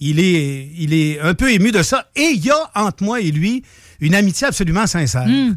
Il 0.00 0.20
est, 0.20 0.68
il 0.76 0.92
est 0.92 1.20
un 1.20 1.34
peu 1.34 1.50
ému 1.52 1.72
de 1.72 1.82
ça. 1.82 2.06
Et 2.14 2.32
il 2.34 2.44
y 2.44 2.50
a 2.50 2.70
entre 2.74 3.02
moi 3.02 3.20
et 3.20 3.30
lui 3.30 3.62
une 4.00 4.14
amitié 4.14 4.46
absolument 4.46 4.86
sincère. 4.86 5.26
Euh, 5.28 5.52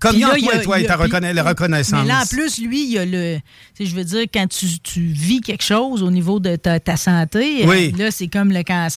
comme 0.00 0.16
y 0.16 0.24
a 0.24 0.28
là, 0.28 0.34
et 0.38 0.62
toi 0.62 0.80
il 0.80 0.86
ta 0.86 0.96
reconnaissance. 0.96 2.02
Mais 2.02 2.08
là, 2.08 2.22
en 2.22 2.26
plus, 2.26 2.58
lui, 2.58 2.84
il 2.84 2.92
y 2.92 2.98
a 2.98 3.04
le. 3.04 3.36
tu 3.76 3.84
sais, 3.84 3.90
je 3.90 3.94
veux 3.94 4.04
dire, 4.04 4.24
quand 4.32 4.46
tu, 4.48 4.66
tu 4.80 5.00
vis 5.00 5.40
quelque 5.40 5.62
chose 5.64 6.02
au 6.02 6.10
niveau 6.10 6.40
de 6.40 6.56
ta, 6.56 6.80
ta 6.80 6.96
santé, 6.96 7.64
Oui. 7.66 7.92
euh, 7.94 8.04
là, 8.04 8.10
c'est 8.10 8.28
comme 8.28 8.50
le 8.52 8.62
cancer. 8.62 8.96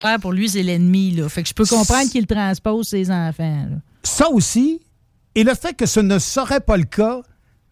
Frère, 0.00 0.20
Pour 0.20 0.32
lui, 0.32 0.48
c'est 0.48 0.62
l'ennemi, 0.62 1.12
là. 1.12 1.28
Fait 1.28 1.42
que 1.42 1.48
je 1.48 1.54
peux 1.54 1.64
comprendre 1.64 2.10
qu'il 2.10 2.26
transpose 2.26 2.88
ses 2.88 3.10
enfants, 3.10 3.66
là. 3.70 3.76
Ça 4.02 4.28
aussi, 4.30 4.80
et 5.34 5.42
le 5.42 5.54
fait 5.54 5.74
que 5.74 5.86
ce 5.86 6.00
ne 6.00 6.18
serait 6.18 6.60
pas 6.60 6.76
le 6.76 6.84
cas, 6.84 7.22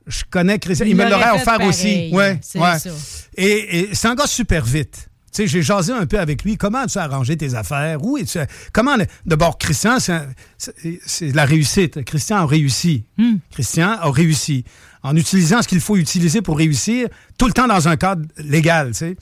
je 0.07 0.25
connais 0.29 0.59
Christian. 0.59 0.87
Il, 0.87 0.91
Il 0.91 0.97
me 0.97 1.09
l'aurait 1.09 1.31
offert 1.31 1.45
pareil, 1.45 1.69
aussi. 1.69 2.11
Ouais, 2.13 2.39
c'est 2.43 2.59
ouais. 2.59 2.79
ça. 2.79 2.91
Et, 3.37 3.79
et 3.81 3.95
c'est 3.95 4.09
un 4.09 4.15
gars 4.15 4.27
super 4.27 4.65
vite. 4.65 5.09
Tu 5.33 5.43
sais, 5.43 5.47
j'ai 5.47 5.63
jasé 5.63 5.93
un 5.93 6.07
peu 6.07 6.19
avec 6.19 6.45
lui. 6.45 6.57
Comment 6.57 6.79
as-tu 6.79 6.99
arrangé 6.99 7.37
tes 7.37 7.55
affaires? 7.55 8.05
Où 8.05 8.17
es-tu? 8.19 8.39
Comment. 8.73 8.97
D'abord, 9.27 9.59
Christian, 9.59 9.99
c'est 9.99 11.33
la 11.33 11.45
réussite. 11.45 12.05
Christian 12.05 12.39
a 12.39 12.47
réussi. 12.47 13.05
Hmm. 13.19 13.37
Christian 13.51 13.91
a 13.91 14.11
réussi. 14.11 14.65
En 15.03 15.17
utilisant 15.17 15.61
ce 15.61 15.69
qu'il 15.69 15.81
faut 15.81 15.97
utiliser 15.97 16.41
pour 16.41 16.57
réussir, 16.57 17.09
tout 17.37 17.47
le 17.47 17.53
temps 17.53 17.67
dans 17.67 17.89
un 17.89 17.97
cadre 17.97 18.23
légal, 18.39 18.89
tu 18.89 18.95
sais. 18.95 19.17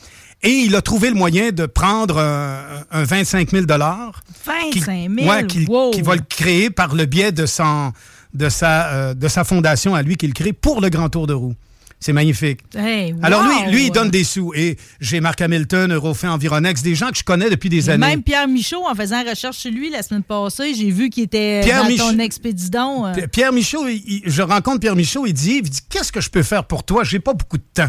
Et 0.44 0.50
il 0.50 0.74
a 0.74 0.82
trouvé 0.82 1.08
le 1.10 1.14
moyen 1.14 1.50
de 1.52 1.66
prendre 1.66 2.18
un, 2.18 2.58
un 2.90 3.04
25 3.04 3.50
000 3.50 3.64
25 3.66 5.08
000? 5.16 5.28
Ouais, 5.30 5.46
qu'il 5.46 5.66
qu'il 5.92 6.04
va 6.04 6.16
le 6.16 6.22
créer 6.28 6.70
par 6.70 6.94
le 6.94 7.04
biais 7.06 7.30
de, 7.32 7.46
son, 7.46 7.92
de, 8.34 8.48
sa, 8.48 8.92
euh, 8.92 9.14
de 9.14 9.28
sa 9.28 9.44
fondation 9.44 9.94
à 9.94 10.02
lui 10.02 10.16
qu'il 10.16 10.34
crée 10.34 10.52
pour 10.52 10.80
le 10.80 10.88
Grand 10.88 11.08
Tour 11.08 11.26
de 11.26 11.34
roue. 11.34 11.54
C'est 12.00 12.12
magnifique. 12.12 12.58
Hey, 12.74 13.14
Alors 13.22 13.42
wow! 13.42 13.66
lui, 13.66 13.72
lui, 13.76 13.86
il 13.86 13.92
donne 13.92 14.10
des 14.10 14.24
sous. 14.24 14.52
Et 14.56 14.76
j'ai 15.00 15.20
Marc 15.20 15.40
Hamilton, 15.40 15.92
Eurofin, 15.92 16.32
Environex, 16.32 16.82
des 16.82 16.96
gens 16.96 17.10
que 17.10 17.16
je 17.18 17.22
connais 17.22 17.48
depuis 17.48 17.68
des 17.68 17.88
années. 17.90 18.04
Même 18.04 18.22
Pierre 18.24 18.48
Michaud, 18.48 18.84
en 18.90 18.96
faisant 18.96 19.22
recherche 19.22 19.58
sur 19.58 19.70
lui 19.70 19.88
la 19.90 20.02
semaine 20.02 20.24
passée, 20.24 20.74
j'ai 20.74 20.90
vu 20.90 21.10
qu'il 21.10 21.22
était 21.22 21.60
Pierre 21.62 21.84
dans 21.84 21.88
Michaud- 21.88 22.10
ton 22.10 22.18
expédidon. 22.18 23.06
euh. 23.06 23.12
Pierre 23.30 23.52
Michaud, 23.52 23.86
il- 23.86 24.02
il- 24.04 24.22
je 24.26 24.42
rencontre 24.42 24.80
Pierre 24.80 24.96
Michaud, 24.96 25.26
il 25.26 25.32
dit, 25.32 25.60
il 25.62 25.70
dit 25.70 25.78
Qu'est-ce 25.88 26.10
que 26.10 26.20
je 26.20 26.28
peux 26.28 26.42
faire 26.42 26.64
pour 26.64 26.82
toi? 26.82 27.04
J'ai 27.04 27.20
pas 27.20 27.34
beaucoup 27.34 27.58
de 27.58 27.62
temps. 27.72 27.88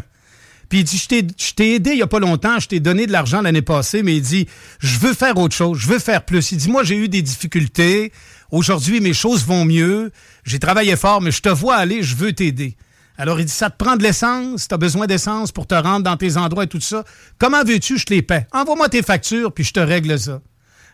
Puis 0.73 0.79
il 0.79 0.85
dit 0.85 0.97
Je 0.97 1.53
t'ai- 1.53 1.75
aidé 1.75 1.91
il 1.91 1.99
y 1.99 2.01
a 2.01 2.07
pas 2.07 2.17
longtemps, 2.17 2.59
je 2.59 2.67
t'ai 2.67 2.79
donné 2.79 3.05
de 3.05 3.11
l'argent 3.11 3.43
l'année 3.43 3.61
passée, 3.61 4.01
mais 4.01 4.15
il 4.15 4.23
dit 4.23 4.47
Je 4.79 4.97
veux 4.97 5.13
faire 5.13 5.37
autre 5.37 5.55
chose, 5.55 5.77
je 5.77 5.87
veux 5.87 5.99
faire 5.99 6.25
plus. 6.25 6.51
Il 6.51 6.57
dit 6.57 6.67
Moi, 6.67 6.83
j'ai 6.83 6.95
eu 6.97 7.09
des 7.09 7.21
difficultés. 7.21 8.11
Aujourd'hui, 8.49 8.99
mes 8.99 9.13
choses 9.13 9.45
vont 9.45 9.65
mieux. 9.65 10.11
J'ai 10.45 10.57
travaillé 10.57 10.95
fort, 10.95 11.21
mais 11.21 11.29
je 11.29 11.43
te 11.43 11.49
vois 11.49 11.75
aller, 11.75 12.01
je 12.01 12.15
veux 12.15 12.33
t'aider. 12.33 12.75
Alors, 13.19 13.39
il 13.39 13.45
dit 13.45 13.51
Ça 13.51 13.69
te 13.69 13.77
prend 13.77 13.97
de 13.97 14.01
l'essence, 14.01 14.67
tu 14.67 14.73
as 14.73 14.77
besoin 14.79 15.05
d'essence 15.05 15.51
pour 15.51 15.67
te 15.67 15.75
rendre 15.75 16.01
dans 16.05 16.17
tes 16.17 16.37
endroits 16.37 16.63
et 16.63 16.67
tout 16.67 16.81
ça. 16.81 17.03
Comment 17.37 17.63
veux-tu, 17.63 17.99
je 17.99 18.05
te 18.07 18.13
les 18.15 18.23
paie? 18.23 18.47
Envoie-moi 18.51 18.89
tes 18.89 19.03
factures, 19.03 19.53
puis 19.53 19.63
je 19.63 19.73
te 19.73 19.79
règle 19.79 20.17
ça. 20.17 20.41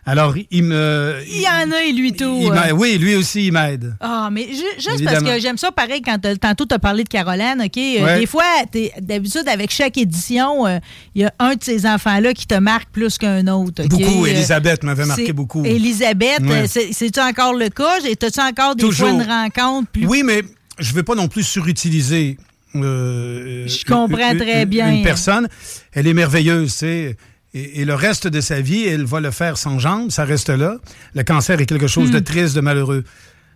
Alors, 0.06 0.34
il 0.50 0.62
me. 0.64 1.16
Il 1.28 1.42
y 1.42 1.46
en 1.46 1.70
a, 1.72 1.82
et 1.82 1.92
lui, 1.92 2.12
tout. 2.14 2.38
il 2.40 2.50
euh. 2.50 2.72
oui, 2.72 2.96
lui 2.98 3.14
aussi, 3.16 3.46
il 3.48 3.52
m'aide. 3.52 3.94
Ah, 4.00 4.30
mais 4.32 4.44
ju- 4.44 4.54
juste 4.76 4.88
Évidemment. 4.94 5.20
parce 5.20 5.34
que 5.36 5.40
j'aime 5.42 5.58
ça, 5.58 5.70
pareil, 5.72 6.00
quand 6.02 6.18
tantôt 6.40 6.64
tu 6.64 6.74
as 6.74 6.78
parlé 6.78 7.04
de 7.04 7.08
Caroline, 7.08 7.62
OK? 7.64 7.76
euh, 7.76 8.04
Ouais. 8.04 8.18
Des 8.20 8.26
fois, 8.26 8.44
t'es- 8.72 8.92
d'habitude, 9.00 9.46
avec 9.46 9.70
chaque 9.70 9.98
édition, 9.98 10.66
euh, 10.66 10.78
il 11.14 11.22
y 11.22 11.24
a 11.26 11.32
un 11.38 11.54
de 11.54 11.62
ces 11.62 11.84
enfants-là 11.86 12.32
qui 12.32 12.46
te 12.46 12.54
marque 12.54 12.88
plus 12.90 13.18
qu'un 13.18 13.46
autre. 13.48 13.84
Beaucoup. 13.88 14.24
Euh, 14.24 14.28
Elisabeth 14.28 14.82
m'avait 14.84 15.04
marqué 15.04 15.26
c'est- 15.26 15.32
beaucoup. 15.34 15.64
Elisabeth, 15.64 16.40
Ouais. 16.40 16.62
euh, 16.62 16.66
c'est- 16.66 16.92
c'est-tu 16.92 17.20
encore 17.20 17.52
le 17.54 17.68
cas? 17.68 17.98
As-tu 17.98 18.40
encore 18.40 18.74
des 18.74 18.82
Toujours. 18.84 19.08
fois 19.10 19.22
une 19.22 19.28
rencontre 19.30 19.88
plus. 19.90 20.06
Oui, 20.06 20.22
mais 20.24 20.42
je 20.78 20.90
ne 20.90 20.96
veux 20.96 21.02
pas 21.02 21.14
non 21.14 21.28
plus 21.28 21.42
surutiliser. 21.44 22.38
euh, 22.76 23.66
Je 23.66 23.84
comprends 23.84 24.32
une- 24.32 24.38
très 24.38 24.64
bien. 24.66 24.90
Une 24.92 25.02
personne, 25.02 25.48
elle 25.92 26.06
est 26.06 26.14
merveilleuse, 26.14 26.70
tu 26.72 26.78
sais. 26.78 27.16
Et, 27.54 27.80
et 27.80 27.84
le 27.84 27.94
reste 27.94 28.26
de 28.28 28.40
sa 28.40 28.60
vie, 28.60 28.84
elle 28.86 29.04
va 29.04 29.20
le 29.20 29.30
faire 29.32 29.58
sans 29.58 29.78
jambes, 29.78 30.10
ça 30.10 30.24
reste 30.24 30.50
là. 30.50 30.76
Le 31.14 31.22
cancer 31.24 31.60
est 31.60 31.66
quelque 31.66 31.88
chose 31.88 32.10
Hmm. 32.10 32.14
de 32.14 32.18
triste, 32.20 32.54
de 32.54 32.60
malheureux. 32.60 33.04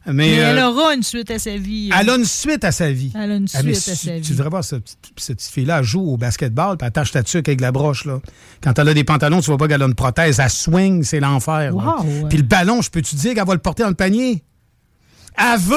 Mais, 0.07 0.12
Mais 0.12 0.30
elle 0.32 0.59
euh, 0.59 0.68
aura 0.68 0.95
une 0.95 1.03
suite 1.03 1.30
à 1.30 1.38
sa 1.38 1.57
vie. 1.57 1.88
elle 1.99 2.11
a 2.11 2.16
une 2.16 2.26
suite 2.26 2.62
à 2.64 2.72
sa 2.72 2.90
vie. 2.92 3.11
Elle 3.14 3.30
a 3.30 3.36
une 3.36 3.47
Ah, 3.55 3.62
mais 3.62 3.72
suite 3.72 3.88
à 3.95 3.97
tu- 3.97 4.07
sa 4.07 4.14
vie. 4.16 4.20
Tu 4.20 4.32
devrais 4.32 4.51
voir 4.51 4.62
cette, 4.62 5.40
fille-là, 5.40 5.82
joue 5.82 6.03
au 6.03 6.18
basketball, 6.18 6.76
puis 6.76 6.84
elle 6.84 6.88
attache 6.88 7.12
ta 7.12 7.22
tuque 7.22 7.49
avec 7.49 7.62
la 7.62 7.72
broche. 7.72 8.05
Là. 8.05 8.20
Quand 8.62 8.78
elle 8.78 8.88
a 8.90 8.92
des 8.95 9.05
pantalons, 9.05 9.40
tu 9.40 9.47
vois 9.47 9.57
pas 9.57 9.66
qu'elle 9.66 9.80
a 9.82 9.86
une 9.86 9.95
prothèse. 9.95 10.40
Elle 10.40 10.51
swing, 10.51 11.05
c'est 11.05 11.20
l'enfer. 11.20 11.74
Wow. 11.74 12.26
Puis 12.28 12.36
le 12.36 12.45
ballon, 12.45 12.82
je 12.82 12.90
peux 12.90 13.01
te 13.01 13.16
dire 13.16 13.32
qu'elle 13.34 13.47
va 13.47 13.55
le 13.55 13.61
porter 13.61 13.82
dans 13.84 13.88
le 13.88 13.95
panier? 13.95 14.42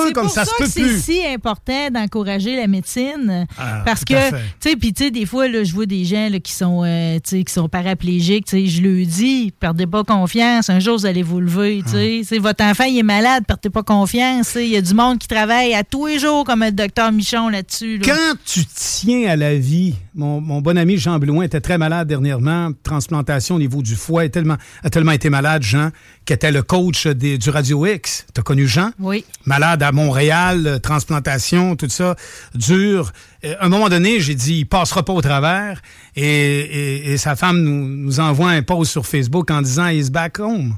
C'est 0.07 0.13
comme 0.13 0.25
pour 0.25 0.33
ça, 0.33 0.45
se 0.45 0.51
peut 0.57 0.65
que 0.65 0.71
plus. 0.71 0.99
C'est 0.99 1.11
si 1.13 1.25
important 1.25 1.89
d'encourager 1.91 2.55
la 2.55 2.67
médecine 2.67 3.47
Ah, 3.57 3.81
parce 3.85 4.05
que 4.05 4.29
tu 4.29 4.35
sais 4.59 4.75
puis 4.75 4.93
tu 4.93 5.05
sais 5.05 5.11
des 5.11 5.25
fois 5.25 5.47
là, 5.47 5.63
je 5.63 5.73
vois 5.73 5.85
des 5.85 6.05
gens 6.05 6.29
là, 6.29 6.39
qui 6.39 6.51
sont 6.53 6.83
euh, 6.85 7.15
tu 7.15 7.37
sais, 7.37 7.43
qui 7.43 7.51
sont 7.53 7.67
paraplégiques, 7.67 8.45
tu 8.45 8.51
sais 8.51 8.65
je 8.67 8.81
le 8.81 9.03
dis, 9.05 9.51
perdez 9.59 9.87
pas 9.87 10.03
confiance, 10.03 10.69
un 10.69 10.79
jour 10.79 10.97
vous 10.97 11.05
allez 11.05 11.23
vous 11.23 11.39
lever, 11.39 11.81
tu 11.85 12.23
sais, 12.23 12.35
Ah. 12.37 12.39
Votre 12.39 12.63
enfant 12.65 12.83
il 12.85 12.97
est 12.99 13.03
malade, 13.03 13.43
perdez 13.47 13.69
pas 13.69 13.83
confiance, 13.83 14.47
tu 14.47 14.53
sais. 14.53 14.65
il 14.65 14.71
y 14.71 14.77
a 14.77 14.81
du 14.81 14.93
monde 14.93 15.17
qui 15.17 15.27
travaille 15.27 15.73
à 15.73 15.83
tous 15.83 16.05
les 16.07 16.19
jours 16.19 16.43
comme 16.43 16.63
le 16.63 16.71
docteur 16.71 17.11
Michon 17.11 17.49
là-dessus. 17.49 17.97
là. 17.97 18.05
Quand 18.05 18.37
tu 18.45 18.61
tiens 18.73 19.27
à 19.29 19.35
la 19.35 19.55
vie, 19.55 19.95
mon, 20.17 20.41
mon 20.41 20.59
bon 20.61 20.77
ami 20.77 20.97
Jean 20.97 21.19
Blouin 21.19 21.43
était 21.43 21.61
très 21.61 21.77
malade 21.77 22.07
dernièrement, 22.07 22.71
transplantation 22.83 23.55
au 23.55 23.59
niveau 23.59 23.81
du 23.81 23.95
foie, 23.95 24.23
il 24.23 24.27
a 24.27 24.29
tellement, 24.29 24.57
a 24.83 24.89
tellement 24.89 25.11
été 25.13 25.29
malade, 25.29 25.63
Jean, 25.63 25.91
qui 26.25 26.33
était 26.33 26.51
le 26.51 26.63
coach 26.63 27.07
des- 27.07 27.37
du 27.37 27.49
Radio 27.49 27.85
X. 27.85 28.25
Tu 28.33 28.39
as 28.39 28.43
connu 28.43 28.67
Jean? 28.67 28.91
Oui. 28.99 29.23
Malade 29.45 29.83
à 29.83 29.91
Montréal, 29.91 30.67
euh, 30.67 30.79
transplantation, 30.79 31.75
tout 31.75 31.87
ça, 31.89 32.15
dur. 32.55 33.13
Euh, 33.45 33.53
à 33.59 33.65
un 33.67 33.69
moment 33.69 33.87
donné, 33.89 34.19
j'ai 34.19 34.35
dit, 34.35 34.59
il 34.59 34.65
passera 34.65 35.03
pas 35.05 35.13
au 35.13 35.21
travers. 35.21 35.81
Et, 36.15 36.23
et- 36.25 37.11
et 37.13 37.17
sa 37.17 37.35
femme 37.35 37.61
nous, 37.61 37.87
nous 37.87 38.19
envoie 38.19 38.49
un 38.49 38.63
post 38.63 38.91
sur 38.91 39.05
Facebook 39.05 39.49
en 39.51 39.61
disant, 39.61 39.87
he's 39.87 40.09
back 40.09 40.39
home. 40.39 40.75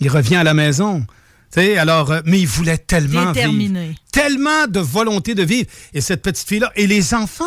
Il 0.00 0.08
revient 0.10 0.36
à 0.36 0.44
la 0.44 0.52
maison. 0.54 1.06
Alors, 1.78 2.10
euh, 2.10 2.20
mais 2.24 2.40
il 2.40 2.46
voulait 2.46 2.78
tellement 2.78 3.30
Déterminé. 3.32 3.88
vivre. 3.88 3.98
Tellement 4.10 4.66
de 4.68 4.80
volonté 4.80 5.34
de 5.34 5.42
vivre. 5.42 5.68
Et 5.92 6.00
cette 6.00 6.22
petite 6.22 6.48
fille-là, 6.48 6.72
et 6.76 6.86
les 6.86 7.12
enfants, 7.14 7.44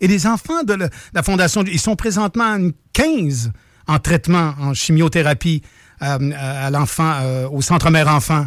et 0.00 0.06
les 0.08 0.26
enfants 0.26 0.62
de, 0.64 0.74
le- 0.74 0.88
de 0.88 0.90
la 1.14 1.22
Fondation, 1.22 1.62
ils 1.66 1.80
sont 1.80 1.96
présentement 1.96 2.54
une 2.56 2.72
15 2.92 3.52
en 3.86 3.98
traitement, 3.98 4.54
en 4.60 4.74
chimiothérapie 4.74 5.62
euh, 6.02 6.30
à 6.36 6.70
l'enfant, 6.70 7.12
euh, 7.22 7.48
au 7.48 7.60
centre 7.62 7.90
mère-enfant. 7.90 8.46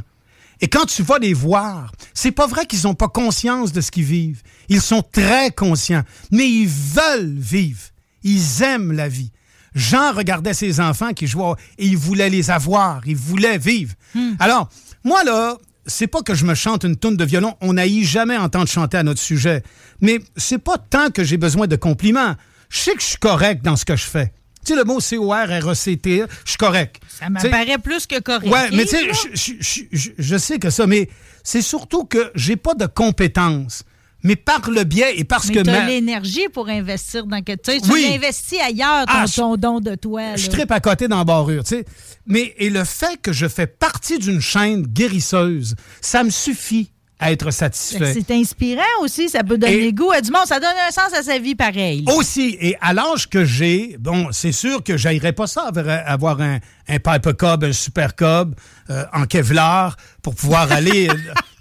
Et 0.61 0.67
quand 0.67 0.85
tu 0.85 1.03
vas 1.03 1.19
les 1.19 1.33
voir, 1.33 1.91
c'est 2.13 2.31
pas 2.31 2.47
vrai 2.47 2.65
qu'ils 2.65 2.83
n'ont 2.85 2.93
pas 2.95 3.09
conscience 3.09 3.73
de 3.73 3.81
ce 3.81 3.91
qu'ils 3.91 4.05
vivent. 4.05 4.41
Ils 4.69 4.81
sont 4.81 5.03
très 5.03 5.51
conscients, 5.51 6.03
mais 6.31 6.49
ils 6.49 6.67
veulent 6.69 7.35
vivre. 7.37 7.81
Ils 8.23 8.61
aiment 8.63 8.93
la 8.93 9.09
vie. 9.09 9.31
Jean 9.75 10.13
regardait 10.13 10.53
ses 10.53 10.79
enfants 10.79 11.13
qui 11.13 11.27
jouaient 11.27 11.55
et 11.79 11.87
il 11.87 11.97
voulait 11.97 12.29
les 12.29 12.49
avoir, 12.51 13.01
il 13.07 13.15
voulait 13.17 13.57
vivre. 13.57 13.93
Alors, 14.39 14.69
moi, 15.03 15.23
là, 15.25 15.57
c'est 15.85 16.07
pas 16.07 16.21
que 16.21 16.33
je 16.33 16.45
me 16.45 16.55
chante 16.55 16.83
une 16.83 16.95
tonne 16.95 17.17
de 17.17 17.25
violon, 17.25 17.55
on 17.61 17.73
n'haït 17.73 18.03
jamais 18.05 18.37
entendre 18.37 18.67
chanter 18.67 18.97
à 18.97 19.03
notre 19.03 19.21
sujet. 19.21 19.63
Mais 20.01 20.19
c'est 20.37 20.57
pas 20.57 20.77
tant 20.77 21.09
que 21.09 21.23
j'ai 21.23 21.37
besoin 21.37 21.67
de 21.67 21.75
compliments. 21.75 22.35
Je 22.69 22.79
sais 22.79 22.93
que 22.93 23.01
je 23.01 23.07
suis 23.07 23.17
correct 23.17 23.63
dans 23.63 23.75
ce 23.75 23.85
que 23.85 23.95
je 23.95 24.05
fais. 24.05 24.31
Tu 24.65 24.71
sais, 24.73 24.77
le 24.79 24.85
mot 24.85 24.99
C-O-R-R-E-C-T, 25.01 26.23
je 26.45 26.49
suis 26.49 26.57
correct. 26.57 27.01
Ça 27.09 27.29
m'apparaît 27.29 27.77
plus 27.77 28.07
que 28.07 28.19
correct. 28.21 28.47
Ouais, 28.49 28.69
mais 28.71 28.85
tu 28.85 28.91
sais, 28.95 29.11
je- 29.33 29.53
je- 29.59 29.83
je- 29.91 30.09
je 30.17 30.37
sais 30.37 30.57
que 30.57 30.69
ça, 30.69 30.87
mais 30.87 31.09
c'est 31.43 31.61
surtout 31.61 32.05
que 32.05 32.31
j'ai 32.35 32.55
pas 32.55 32.73
de 32.73 32.85
compétences. 32.85 33.83
Mais 34.23 34.35
par 34.37 34.69
le 34.69 34.83
biais 34.85 35.17
et 35.19 35.23
parce 35.25 35.47
Mais 35.49 35.55
que 35.55 35.59
tu 35.61 35.69
as 35.69 35.81
ma- 35.81 35.85
l'énergie 35.87 36.47
pour 36.53 36.69
investir 36.69 37.25
dans 37.25 37.41
quelque 37.41 37.71
chose. 37.71 37.81
Tu 37.81 37.91
Oui. 37.91 38.07
l'investis 38.09 38.59
ailleurs, 38.59 39.05
ton, 39.05 39.13
Ah, 39.13 39.25
je- 39.27 39.35
ton 39.35 39.55
don 39.57 39.79
de 39.81 39.95
toi. 39.95 40.35
je 40.37 40.47
là. 40.47 40.51
tripe 40.53 40.71
à 40.71 40.79
côté 40.79 41.07
dans 41.09 41.17
la 41.17 41.23
barrure, 41.25 41.63
tu 41.63 41.75
sais. 41.75 41.85
Mais 42.25 42.53
et 42.57 42.69
le 42.69 42.83
fait 42.85 43.17
que 43.21 43.33
je 43.33 43.47
fais 43.49 43.67
partie 43.67 44.17
d'une 44.19 44.39
chaîne 44.39 44.83
guérisseuse, 44.83 45.75
ça 46.01 46.23
me 46.23 46.29
suffit 46.29 46.89
à 47.19 47.31
être 47.31 47.51
satisfait. 47.51 48.13
C'est 48.13 48.31
inspirant 48.31 48.81
aussi, 49.01 49.29
ça 49.29 49.43
peut 49.43 49.57
donner 49.57 49.87
Et- 49.87 49.93
goût 49.93 50.11
à 50.11 50.19
du 50.19 50.29
monde, 50.31 50.45
ça 50.45 50.59
donne 50.59 50.75
un 50.87 50.91
sens 50.91 51.13
à 51.13 51.23
sa 51.23 51.37
vie 51.39 51.55
pareil. 51.55 52.03
Aussi, 52.17 52.57
et 52.59 52.75
à 52.81 52.93
l'âge 52.93 53.29
que 53.29 53.45
j'ai, 53.45 53.95
bon, 53.99 54.27
c'est 54.31 54.51
sûr 54.51 54.83
que 54.83 54.97
j'aillerais 54.97 55.31
pas 55.31 55.47
ça 55.47 55.69
avoir 56.05 56.41
un, 56.41 56.59
un 56.87 56.99
Piper 56.99 57.33
Cub, 57.37 57.63
un 57.63 57.73
Super 57.73 58.15
Cub 58.15 58.55
euh, 58.89 59.05
en 59.13 59.25
Kevlar 59.25 59.95
pour 60.21 60.35
pouvoir 60.35 60.71
aller 60.71 61.09
euh, 61.09 61.13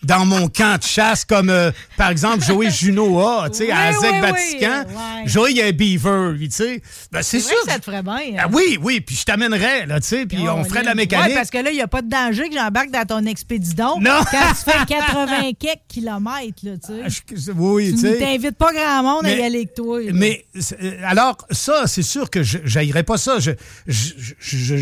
dans 0.03 0.27
mon 0.27 0.49
camp 0.49 0.79
de 0.79 0.83
chasse 0.85 1.25
comme, 1.25 1.49
euh, 1.51 1.70
par 1.97 2.11
exemple, 2.11 2.45
Joey 2.45 2.70
Juno 2.73 3.20
a, 3.20 3.49
tu 3.51 3.59
sais, 3.59 3.70
à 3.70 3.91
oui, 3.93 4.20
Vatican. 4.20 4.85
oui. 4.89 5.23
Joey, 5.27 5.51
il 5.53 5.57
y 5.59 5.62
a 5.62 5.66
un 5.66 5.70
beaver, 5.73 6.35
tu 6.41 6.51
sais. 6.51 6.83
Ben, 7.12 7.23
c'est 7.23 7.39
sûr. 7.39 7.51
vrai 7.55 7.66
que 7.66 7.73
ça 7.73 7.79
te 7.79 7.85
ferait 7.85 8.03
bien. 8.03 8.14
hein. 8.16 8.43
Ah 8.45 8.49
oui, 8.53 8.79
oui, 8.83 9.01
puis 9.01 9.14
je 9.14 9.25
t'amènerais, 9.25 9.87
là, 9.87 10.01
tu 10.01 10.09
sais, 10.09 10.27
puis 10.27 10.39
on 10.49 10.64
ferait 10.64 10.81
de 10.81 10.87
la 10.87 10.97
mécanique. 10.97 11.29
Oui, 11.29 11.35
parce 11.35 11.51
que 11.51 11.59
là, 11.59 11.70
il 11.70 11.75
n'y 11.77 11.83
a 11.83 11.87
pas 11.89 12.03
de 12.03 12.09
danger 12.09 12.49
que 12.49 12.55
j'embarque 12.57 12.91
dans 12.91 13.05
ton 13.07 13.25
expédidon. 13.27 14.01
Non. 14.01 14.20
Quand 14.29 14.49
tu 14.51 14.70
fais 14.70 14.85
80 14.89 15.53
quelques 15.59 15.79
kilomètres, 15.87 16.62
là, 16.64 16.73
tu 16.85 16.93
sais. 16.93 17.51
Ah, 17.51 17.53
Oui, 17.57 17.93
tu 17.93 17.99
sais. 18.01 18.18
t'invites 18.18 18.57
pas 18.57 18.73
grand 18.73 19.03
monde 19.05 19.27
à 19.27 19.31
y 19.31 19.43
aller 19.43 19.59
avec 19.59 19.75
toi. 19.75 20.01
là. 20.01 20.11
Mais 20.12 20.45
euh, 20.83 20.91
alors, 21.05 21.37
ça, 21.51 21.87
c'est 21.87 22.03
sûr 22.03 22.29
que 22.29 22.43
je 22.43 22.59
pas 23.03 23.18
ça. 23.18 23.39
Je 23.39 23.53
je, 23.87 24.12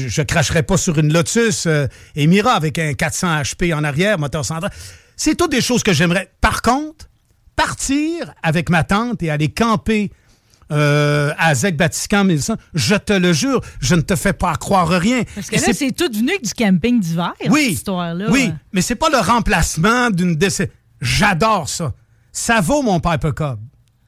je, 0.09 0.23
cracherais 0.31 0.63
pas 0.63 0.77
sur 0.77 0.99
une 0.99 1.13
Lotus 1.13 1.67
euh, 1.67 1.87
Emira 2.17 2.53
avec 2.53 2.79
un 2.79 2.95
400 2.95 3.43
HP 3.43 3.75
en 3.75 3.85
arrière, 3.85 4.19
moteur 4.19 4.45
central. 4.45 4.71
C'est 5.17 5.35
toutes 5.37 5.51
des 5.51 5.61
choses 5.61 5.83
que 5.83 5.93
j'aimerais. 5.93 6.31
Par 6.41 6.63
contre, 6.63 7.07
partir 7.57 8.33
avec 8.43 8.71
ma 8.71 8.85
tante 8.85 9.23
et 9.23 9.31
aller 9.31 9.49
camper 9.51 10.11
euh, 10.73 11.33
à 11.37 11.55
Zec 11.55 11.77
Batiscan 11.77 12.25
1100, 12.25 12.55
je 12.75 12.95
te 12.95 13.13
le 13.13 13.33
jure, 13.33 13.61
je 13.81 13.97
ne 13.97 14.01
te 14.03 14.15
fais 14.15 14.33
pas 14.33 14.55
croire 14.55 14.89
rien. 14.89 15.25
Parce 15.35 15.51
que 15.51 15.57
Et 15.57 15.59
là, 15.59 15.73
c'est- 15.73 15.91
tout 15.91 16.11
venu 16.13 16.33
du 16.43 16.55
camping 16.55 17.01
d'hiver, 17.01 17.35
oui, 17.49 17.65
cette 17.65 17.73
histoire-là. 17.73 18.27
Oui, 18.31 18.53
mais 18.73 18.81
c'est 18.81 18.95
pas 18.95 19.11
le 19.11 19.19
remplacement 19.19 20.11
d'une 20.11 20.37
décès. 20.37 20.71
J'adore 21.01 21.69
ça. 21.69 21.93
Ça 22.33 22.61
vaut 22.61 22.83
mon 22.83 23.01
Piper 23.01 23.33
Cub. 23.35 23.59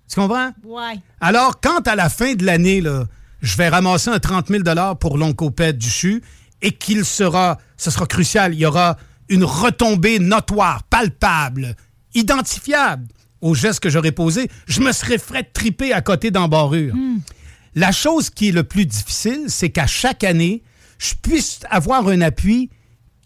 Tu 0.09 0.21
comprends? 0.21 0.53
Ouais. 0.65 0.95
Alors, 1.21 1.61
quand 1.61 1.89
à 1.89 1.97
la 1.97 2.09
fin 2.09 2.35
de 2.35 2.45
l'année, 2.47 2.81
là, 2.81 3.05
je 3.43 3.57
vais 3.57 3.69
ramasser 3.69 4.09
un 4.09 4.19
30 4.19 4.49
000 4.49 4.63
pour 5.01 5.19
l'oncopède 5.19 5.77
du 5.77 5.91
CHU 5.91 6.23
et 6.63 6.73
qu'il 6.73 7.05
sera, 7.05 7.59
ce 7.77 7.91
sera 7.91 8.07
crucial, 8.07 8.55
il 8.55 8.61
y 8.61 8.67
aura 8.67 8.97
une 9.29 9.45
retombée 9.45 10.21
notoire, 10.21 10.85
palpable, 10.85 11.77
identifiable 12.15 13.07
au 13.41 13.55
geste 13.55 13.81
que 13.81 13.91
j'aurais 13.91 14.13
posé, 14.13 14.49
je 14.67 14.81
me 14.81 14.93
serais 14.93 15.19
fait 15.19 15.53
triper 15.53 15.93
à 15.93 16.01
côté 16.01 16.31
d'embarrure. 16.31 16.95
La 17.75 17.91
chose 17.91 18.31
qui 18.31 18.51
est 18.51 18.53
le 18.53 18.63
plus 18.63 18.87
difficile, 18.87 19.47
c'est 19.49 19.71
qu'à 19.71 19.89
chaque 19.89 20.23
année, 20.23 20.63
je 20.99 21.15
puisse 21.21 21.61
avoir 21.69 22.07
un 22.07 22.21
appui 22.21 22.71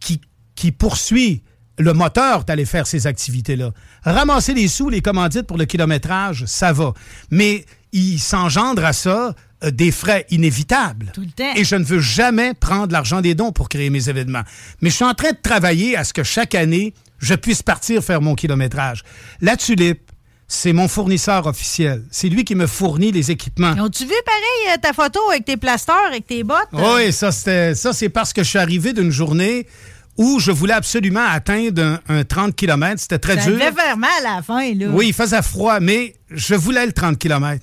qui, 0.01 0.23
qui 0.55 0.73
poursuit 0.73 1.43
le 1.79 1.93
moteur 1.93 2.45
d'aller 2.45 2.65
faire 2.65 2.87
ces 2.87 3.07
activités-là. 3.07 3.73
Ramasser 4.03 4.55
les 4.55 4.69
sous, 4.69 4.89
les 4.89 5.03
commandites 5.03 5.47
pour 5.47 5.59
le 5.59 5.67
kilométrage, 5.67 6.45
ça 6.47 6.73
va. 6.73 6.95
Mais 7.31 7.67
il 7.93 8.19
s'engendre 8.19 8.85
à 8.85 8.95
ça 8.95 9.35
des 9.63 9.91
frais 9.91 10.27
inévitables. 10.31 11.11
Tout 11.15 11.23
le 11.23 11.31
temps. 11.31 11.53
Et 11.57 11.65
je 11.65 11.77
ne 11.77 11.85
veux 11.85 12.01
jamais 12.01 12.55
prendre 12.55 12.93
l'argent 12.93 13.21
des 13.21 13.35
dons 13.35 13.53
pour 13.53 13.69
créer 13.69 13.91
mes 13.91 14.09
événements. 14.09 14.43
Mais 14.83 14.91
je 14.91 14.97
suis 14.97 15.05
en 15.05 15.15
train 15.15 15.31
de 15.31 15.39
travailler 15.43 15.97
à 15.97 16.05
ce 16.05 16.13
que 16.13 16.23
chaque 16.23 16.55
année, 16.55 16.95
je 17.19 17.35
puisse 17.35 17.63
partir 17.63 18.03
faire 18.05 18.21
mon 18.21 18.35
kilométrage. 18.35 19.03
La 19.41 19.57
tulipe, 19.57 20.11
c'est 20.49 20.73
mon 20.73 20.87
fournisseur 20.89 21.47
officiel. 21.47 22.05
C'est 22.11 22.29
lui 22.29 22.45
qui 22.45 22.55
me 22.55 22.67
fournit 22.67 23.11
les 23.13 23.31
équipements. 23.31 23.73
Ont-tu 23.79 24.05
vu 24.05 24.15
pareil 24.25 24.75
euh, 24.75 24.81
ta 24.81 24.93
photo 24.93 25.19
avec 25.31 25.45
tes 25.45 25.57
plasteurs, 25.57 26.07
avec 26.07 26.27
tes 26.27 26.45
bottes? 26.45 26.69
Oui, 26.73 27.13
ça, 27.13 27.33
c'était, 27.33 27.75
ça, 27.75 27.93
c'est 27.93 28.11
parce 28.11 28.33
que 28.33 28.45
je 28.45 28.51
suis 28.51 28.59
arrivé 28.59 28.93
d'une 28.93 29.11
journée 29.11 29.67
où 30.19 30.39
je 30.39 30.51
voulais 30.53 30.73
absolument 30.75 31.25
atteindre 31.29 31.83
un, 32.09 32.19
un 32.21 32.25
30 32.25 32.55
km. 32.55 33.01
C'était 33.01 33.19
très 33.19 33.37
Ça 33.39 33.45
dur. 33.51 33.55
devait 33.55 33.73
faire 33.73 33.97
mal 33.97 34.11
à 34.27 34.37
la 34.37 34.43
fin, 34.43 34.73
là. 34.75 34.87
Oui, 34.91 35.09
il 35.09 35.13
faisait 35.15 35.43
froid, 35.43 35.81
mais 35.81 36.15
je 36.31 36.55
voulais 36.55 36.87
le 36.87 36.93
30 36.93 37.19
km. 37.19 37.63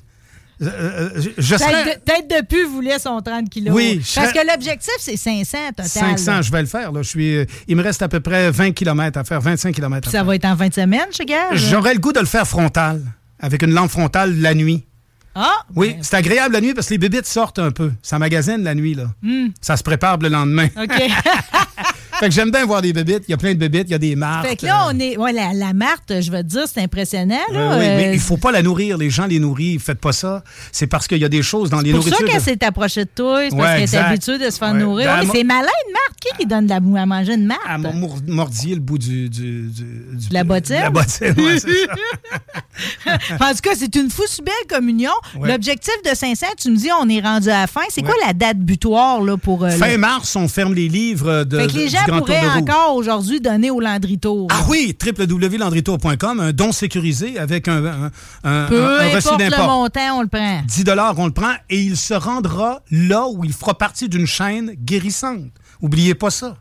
Euh, 0.68 0.70
euh, 0.72 1.10
je- 1.16 1.30
je 1.38 1.56
Tête 1.56 1.60
serais... 1.70 1.84
de, 1.86 2.00
tête 2.06 2.30
de 2.30 2.46
pu 2.46 2.64
voulait 2.66 3.00
son 3.00 3.20
30 3.22 3.50
kilos. 3.50 3.74
Oui, 3.74 3.98
Parce 3.98 4.30
serais- 4.30 4.32
que 4.46 4.48
l'objectif, 4.52 4.94
c'est 5.00 5.18
500 5.18 5.58
total. 5.70 5.86
500, 5.88 6.32
là. 6.32 6.42
je 6.42 6.52
vais 6.52 6.62
le 6.62 6.68
faire. 6.68 6.92
Là. 6.92 7.02
Je 7.02 7.08
suis, 7.10 7.36
euh, 7.38 7.46
il 7.68 7.76
me 7.76 7.84
reste 7.84 8.02
à 8.02 8.08
peu 8.08 8.20
près 8.20 8.52
20 8.52 8.72
km 8.72 9.18
à 9.20 9.24
faire, 9.24 9.42
25 9.42 9.74
km 9.76 9.96
à 9.98 10.02
Puis 10.02 10.12
faire. 10.12 10.20
ça 10.22 10.24
va 10.26 10.36
être 10.36 10.46
en 10.46 10.56
fin 10.58 10.68
de 10.68 10.74
semaine, 10.74 11.08
je 11.18 11.24
gage? 11.24 11.60
J'aurais 11.70 11.94
le 11.94 12.00
goût 12.00 12.14
de 12.14 12.20
le 12.20 12.26
faire 12.26 12.48
frontal, 12.48 13.02
avec 13.40 13.62
une 13.64 13.74
lampe 13.74 13.92
frontale 13.92 14.40
la 14.40 14.54
nuit. 14.54 14.84
Ah! 15.36 15.52
Oui, 15.76 15.96
c'est 16.04 16.16
agréable 16.16 16.54
la 16.54 16.62
nuit 16.62 16.76
parce 16.76 16.88
que 16.88 16.94
les 16.94 17.00
bébites 17.00 17.26
sortent 17.26 17.58
un 17.58 17.72
peu. 17.72 17.92
Ça 18.04 18.20
magasine 18.20 18.64
la 18.64 18.76
nuit, 18.76 18.94
là. 18.94 19.06
Hmm. 19.24 19.48
Ça 19.62 19.76
se 19.78 19.82
prépare 19.84 20.18
le 20.20 20.30
lendemain. 20.30 20.68
OK. 20.78 20.92
fait 22.24 22.30
que 22.30 22.36
j'aime 22.36 22.52
bien 22.52 22.66
voir 22.66 22.82
des 22.82 22.94
bébites. 22.94 23.24
Il 23.28 23.32
y 23.32 23.34
a 23.34 23.38
plein 23.38 23.54
de 23.54 23.58
bébites, 23.60 23.86
il 23.88 23.92
y 23.92 23.96
a 23.96 23.98
des 24.00 24.16
marques. 24.16 24.48
fait 24.48 24.56
que 24.56 24.66
là, 24.66 24.88
on 24.90 25.00
est. 25.00 25.18
Ouais, 25.18 25.32
la, 25.34 25.54
la 25.54 25.74
Marthe, 25.74 26.22
je 26.22 26.32
vais 26.32 26.44
te 26.44 26.48
dire, 26.48 26.64
c'est 26.72 26.82
impressionnant, 26.82 27.36
là. 27.52 27.72
oui, 27.78 27.80
mais 27.80 28.08
Euh, 28.08 28.14
il 28.14 28.20
faut 28.20 28.38
pas 28.38 28.52
la 28.52 28.62
nourrir. 28.62 28.98
Les 28.98 29.10
gens 29.10 29.26
les 29.26 29.40
nourrissent. 29.40 29.82
Faites 29.84 30.00
pas 30.00 30.12
ça. 30.14 30.44
C'est 30.72 30.88
parce 30.88 31.08
qu'il 31.08 31.18
y 31.20 31.26
a 31.26 31.30
des 31.30 31.42
choses 31.44 31.70
dans 31.70 31.80
les 31.82 31.92
C'est 31.92 31.96
pour 31.96 32.04
ça 32.04 32.10
nourritures. 32.12 32.32
qu'elle 32.32 32.42
s'est 32.42 32.64
approchée 32.66 33.06
de 33.06 33.10
toi, 33.14 33.42
c'est 33.50 33.56
parce 33.58 33.74
qu'elle 33.80 33.84
est 33.94 33.96
habituée 34.04 34.38
de 34.38 34.50
se 34.50 34.58
faire 34.58 34.74
nourrir. 34.74 35.06
Ben, 35.08 35.28
c'est 35.34 35.44
malin, 35.44 35.68
une 35.88 35.94
Marthe. 35.94 36.20
Qui 36.22 36.38
qui 36.40 36.46
donne 36.46 36.66
de 36.66 36.70
la 36.70 36.80
boue? 36.80 36.96
À 36.98 37.06
manger 37.06 37.34
une 37.34 37.46
Marthe? 37.46 37.60
Elle 37.70 38.34
mordillé 38.34 38.76
le 38.76 38.82
bout 38.82 38.98
du. 38.98 39.30
du, 39.30 39.70
du- 39.70 40.30
la 40.32 40.44
bottine? 40.44 40.76
La 40.76 40.90
bottine, 40.90 41.34
ouais, 41.38 41.58
en 43.40 43.52
tout 43.54 43.62
cas, 43.62 43.72
c'est 43.78 43.96
une 43.96 44.10
fousse 44.10 44.40
belle 44.44 44.54
communion. 44.70 45.12
Ouais. 45.38 45.50
L'objectif 45.52 45.94
de 46.10 46.16
500, 46.16 46.46
tu 46.58 46.70
me 46.72 46.78
dis, 46.78 46.90
on 47.00 47.08
est 47.10 47.20
rendu 47.22 47.50
à 47.50 47.62
la 47.62 47.68
fin. 47.68 47.82
C'est 47.90 48.02
quoi 48.02 48.14
la 48.26 48.34
date 48.34 48.58
butoir 48.58 49.22
là, 49.22 49.38
pour. 49.38 49.64
euh, 49.64 49.70
Fin 49.72 49.92
le- 49.92 49.98
mars, 49.98 50.36
on 50.36 50.48
ferme 50.48 50.74
les 50.74 50.88
livres 50.88 51.44
de, 51.44 51.60
Fait 51.60 51.68
que 51.68 51.74
les 51.74 51.88
gens 51.90 52.00
Grand 52.22 52.26
Tour 52.26 52.36
de 52.56 52.62
encore 52.62 52.96
aujourd'hui 52.96 53.40
donner 53.42 53.72
au 53.72 53.80
Landry 53.80 54.20
Tour. 54.20 54.48
Ah 54.52 54.66
oui, 54.70 54.96
www.landritour.com, 55.06 56.40
un 56.40 56.52
don 56.52 56.72
sécurisé 56.72 57.38
avec 57.40 57.68
un, 57.68 57.86
un, 57.86 58.12
un- 58.44 58.66
Peu 58.68 59.00
un 59.02 59.08
importe 59.18 59.40
le 59.42 59.58
montant, 59.68 60.18
on 60.18 60.22
le 60.22 60.28
prend. 60.28 60.62
10 60.66 60.84
on 61.18 61.26
le 61.26 61.32
prend 61.34 61.54
et 61.70 61.82
il 61.82 61.98
se 61.98 62.14
rendra 62.14 62.82
là 62.92 63.28
où 63.28 63.44
il 63.44 63.54
fera 63.54 63.78
partie 63.78 64.10
d'une 64.10 64.28
chaîne 64.28 64.72
guérissante. 64.78 65.52
Oubliez 65.82 66.16
pas 66.16 66.30
ça. 66.32 66.58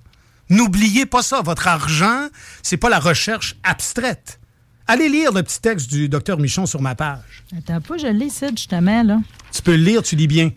N'oubliez 0.50 1.06
pas 1.06 1.22
ça. 1.22 1.40
Votre 1.42 1.68
argent, 1.68 2.26
c'est 2.62 2.76
pas 2.76 2.88
la 2.90 2.98
recherche 2.98 3.56
abstraite. 3.62 4.38
Allez 4.86 5.08
lire 5.08 5.32
le 5.32 5.42
petit 5.42 5.60
texte 5.60 5.88
du 5.88 6.08
docteur 6.08 6.38
Michon 6.38 6.66
sur 6.66 6.82
ma 6.82 6.94
page. 6.94 7.44
Attends 7.56 7.80
pas, 7.80 7.96
je 7.96 8.08
l'ai 8.08 8.26
ici, 8.26 8.46
justement, 8.50 9.02
là. 9.02 9.18
Tu 9.54 9.60
peux 9.60 9.72
le 9.72 9.82
lire, 9.84 10.02
tu 10.02 10.16
lis 10.16 10.26
bien. 10.26 10.50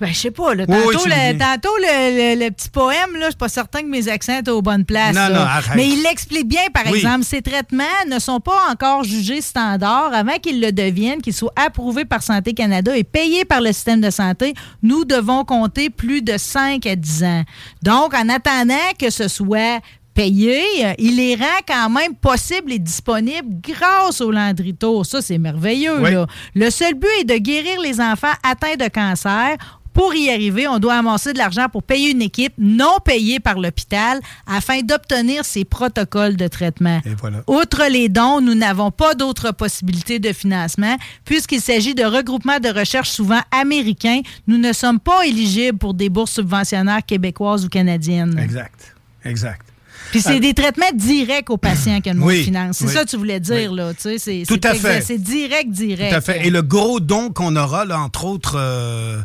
Ben, 0.00 0.08
je 0.08 0.14
sais 0.18 0.30
pas, 0.32 0.54
là. 0.54 0.66
Tantôt, 0.66 0.80
oui, 0.88 0.96
le, 1.06 1.10
le 1.10 1.32
dis. 1.34 1.38
tantôt 1.38 1.76
le, 1.78 2.34
le- 2.34 2.44
le 2.44 2.50
petit 2.50 2.68
poème, 2.70 3.12
là, 3.14 3.26
je 3.26 3.30
suis 3.30 3.36
pas 3.36 3.48
certain 3.48 3.82
que 3.82 3.86
mes 3.86 4.08
accents 4.08 4.36
étaient 4.38 4.50
aux 4.50 4.62
bonnes 4.62 4.84
places. 4.84 5.14
Non, 5.14 5.28
non, 5.28 5.42
arrête. 5.42 5.76
Mais 5.76 5.88
il 5.88 6.02
l'explique 6.02 6.48
bien, 6.48 6.62
par 6.74 6.82
Oui. 6.90 6.98
exemple. 6.98 7.22
Ces 7.24 7.40
traitements 7.40 7.84
ne 8.10 8.18
sont 8.18 8.40
pas 8.40 8.58
encore 8.70 9.04
jugés 9.04 9.40
standards. 9.40 10.12
Avant 10.12 10.38
qu'ils 10.38 10.60
le 10.60 10.72
deviennent, 10.72 11.22
qu'ils 11.22 11.34
soient 11.34 11.52
approuvés 11.54 12.04
par 12.04 12.22
Santé 12.24 12.52
Canada 12.52 12.96
et 12.96 13.04
payés 13.04 13.44
par 13.44 13.60
le 13.60 13.72
système 13.72 14.00
de 14.00 14.10
santé, 14.10 14.54
nous 14.82 15.04
devons 15.04 15.44
compter 15.44 15.88
plus 15.88 16.20
de 16.22 16.36
5 16.36 16.84
à 16.86 16.96
10 16.96 17.22
ans. 17.24 17.44
Donc, 17.82 18.12
en 18.14 18.28
attendant 18.28 18.74
que 18.98 19.10
ce 19.10 19.28
soit 19.28 19.80
payé, 20.14 20.62
euh, 20.84 20.94
il 20.98 21.16
les 21.16 21.34
rend 21.34 21.60
quand 21.66 21.90
même 21.90 22.14
possibles 22.14 22.72
et 22.72 22.78
disponibles 22.78 23.60
grâce 23.60 24.20
au 24.20 24.30
Landry 24.30 24.74
Tour. 24.74 25.06
Ça, 25.06 25.22
c'est 25.22 25.38
merveilleux. 25.38 26.00
Oui. 26.00 26.12
là. 26.12 26.26
Le 26.54 26.70
seul 26.70 26.94
but 26.94 27.08
est 27.20 27.24
de 27.24 27.36
guérir 27.36 27.80
les 27.80 28.00
enfants 28.00 28.32
atteints 28.42 28.76
de 28.76 28.88
cancer. 28.88 29.56
Pour 29.92 30.14
y 30.14 30.30
arriver, 30.30 30.66
on 30.66 30.78
doit 30.78 30.94
amasser 30.94 31.34
de 31.34 31.38
l'argent 31.38 31.66
pour 31.70 31.82
payer 31.82 32.12
une 32.12 32.22
équipe 32.22 32.54
non 32.56 32.98
payée 33.04 33.40
par 33.40 33.58
l'hôpital 33.58 34.20
afin 34.46 34.80
d'obtenir 34.80 35.44
ces 35.44 35.64
protocoles 35.64 36.36
de 36.36 36.48
traitement. 36.48 37.00
Et 37.04 37.14
voilà. 37.14 37.42
Outre 37.46 37.84
les 37.90 38.08
dons, 38.08 38.40
nous 38.40 38.54
n'avons 38.54 38.90
pas 38.90 39.14
d'autres 39.14 39.52
possibilités 39.52 40.18
de 40.18 40.32
financement 40.32 40.96
puisqu'il 41.24 41.60
s'agit 41.60 41.94
de 41.94 42.04
regroupements 42.04 42.58
de 42.58 42.70
recherche 42.70 43.10
souvent 43.10 43.40
américains. 43.50 44.22
Nous 44.46 44.56
ne 44.56 44.72
sommes 44.72 44.98
pas 44.98 45.26
éligibles 45.26 45.76
pour 45.78 45.92
des 45.92 46.08
bourses 46.08 46.32
subventionnaires 46.32 47.04
québécoises 47.04 47.66
ou 47.66 47.68
canadiennes. 47.68 48.38
Exact. 48.38 48.94
Exact. 49.24 49.71
Puis 50.12 50.20
c'est 50.20 50.40
des 50.40 50.54
traitements 50.54 50.92
directs 50.94 51.50
aux 51.50 51.56
patients 51.56 52.00
que 52.00 52.10
le 52.10 52.16
monde 52.16 52.28
Oui, 52.28 52.44
finance. 52.44 52.76
C'est 52.78 52.86
oui. 52.86 52.92
ça 52.92 53.04
que 53.04 53.10
tu 53.10 53.16
voulais 53.16 53.40
dire, 53.40 53.72
là. 53.72 53.94
Tu 53.94 54.02
sais, 54.02 54.18
c'est, 54.18 54.44
Tout 54.46 54.60
à 54.62 54.74
fait. 54.74 55.00
C'est 55.00 55.18
direct, 55.18 55.70
direct. 55.70 56.10
Tout 56.10 56.16
à 56.16 56.20
fait. 56.20 56.46
Et 56.46 56.50
le 56.50 56.62
gros 56.62 57.00
don 57.00 57.30
qu'on 57.30 57.56
aura, 57.56 57.84
là, 57.84 57.98
entre 57.98 58.26
autres, 58.26 58.56
euh, 58.56 59.18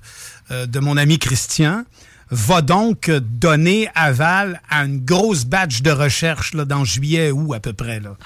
euh, 0.52 0.66
de 0.66 0.80
mon 0.80 0.96
ami 0.96 1.20
Christian, 1.20 1.84
va 2.30 2.62
donc 2.62 3.10
donner 3.10 3.88
aval 3.96 4.62
à 4.70 4.84
une 4.84 5.00
grosse 5.04 5.46
batch 5.46 5.82
de 5.82 5.92
recherche 5.92 6.54
là, 6.54 6.66
dans 6.66 6.84
juillet 6.84 7.32
août 7.32 7.54
à 7.54 7.60
peu 7.60 7.72
près, 7.74 8.00
là, 8.02 8.18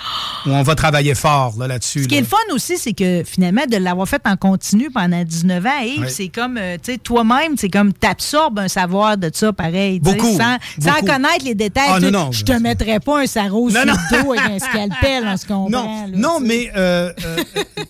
où 0.46 0.50
on 0.50 0.64
va 0.64 0.74
travailler 0.76 1.14
fort 1.14 1.54
là, 1.60 1.68
là-dessus. 1.68 2.04
Ce 2.04 2.08
qui 2.08 2.16
est 2.16 2.22
le 2.22 2.26
fun 2.26 2.38
aussi, 2.54 2.78
c'est 2.78 2.94
que 2.94 3.24
finalement, 3.24 3.66
de 3.70 3.78
l'avoir 3.78 4.08
fait 4.08 4.22
en 4.26 4.36
continu 4.38 4.90
pendant 4.90 5.24
19 5.24 5.66
ans, 5.66 5.70
Yves, 5.84 6.00
Ouais. 6.02 6.10
c'est 6.10 6.30
comme, 6.30 6.58
euh, 6.58 6.78
tu 6.84 6.94
sais, 6.94 6.98
toi-même, 6.98 7.58
c'est 7.58 7.70
comme 7.70 7.94
t'absorbes 7.94 8.60
un 8.60 8.68
savoir 8.68 9.18
de 9.18 9.30
ça 9.34 9.54
pareil. 9.54 10.00
Beaucoup, 10.00 10.36
Sans, 10.36 10.58
sans 10.80 10.94
beaucoup. 10.94 11.06
connaître 11.06 11.46
les 11.46 11.56
détails. 11.56 11.90
Ah, 11.90 12.00
non, 12.00 12.12
non. 12.12 12.32
Je 12.32 12.44
te 12.44 12.54
mettrais 12.54 13.00
pas 13.00 13.22
un 13.22 13.28
sarreau 13.28 13.70
sur 13.70 13.86
le 13.86 13.92
dos 14.24 14.32
avec 14.34 14.52
un 14.52 14.60
scalpel, 14.60 15.24
on 15.28 15.38
se 15.38 15.46
comprend. 15.48 15.70
Non, 15.70 16.06
là, 16.08 16.18
non 16.18 16.40
mais 16.40 16.72
euh, 16.76 17.12
euh, 17.26 17.38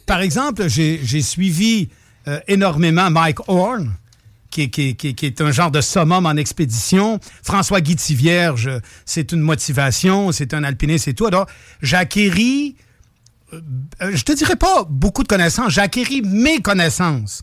par 0.05 0.21
exemple, 0.21 0.67
j'ai 0.67 0.99
j'ai 1.03 1.21
suivi 1.21 1.89
euh, 2.27 2.39
énormément 2.47 3.09
Mike 3.09 3.47
Horn, 3.47 3.91
qui, 4.51 4.63
est- 4.63 4.69
qui 4.69 4.89
est- 4.89 4.93
qui 4.93 5.07
est- 5.09 5.13
qui 5.13 5.25
est 5.25 5.41
un 5.41 5.51
genre 5.51 5.71
de 5.71 5.81
summum 5.81 6.25
en 6.27 6.35
expédition. 6.35 7.19
François 7.41 7.81
Guy 7.81 7.95
Tivierge, 7.95 8.69
c'est 9.05 9.31
une 9.31 9.41
motivation, 9.41 10.31
c'est 10.31 10.53
un 10.53 10.63
alpiniste 10.63 11.07
et 11.07 11.13
tout. 11.15 11.25
Alors, 11.25 11.47
j'acquéris, 11.81 12.75
euh, 13.53 13.61
euh, 14.01 14.11
je 14.13 14.23
te 14.23 14.31
dirais 14.33 14.55
pas 14.55 14.85
beaucoup 14.89 15.23
de 15.23 15.27
connaissances, 15.27 15.71
j'acquéris 15.73 16.21
mes 16.21 16.59
connaissances 16.61 17.41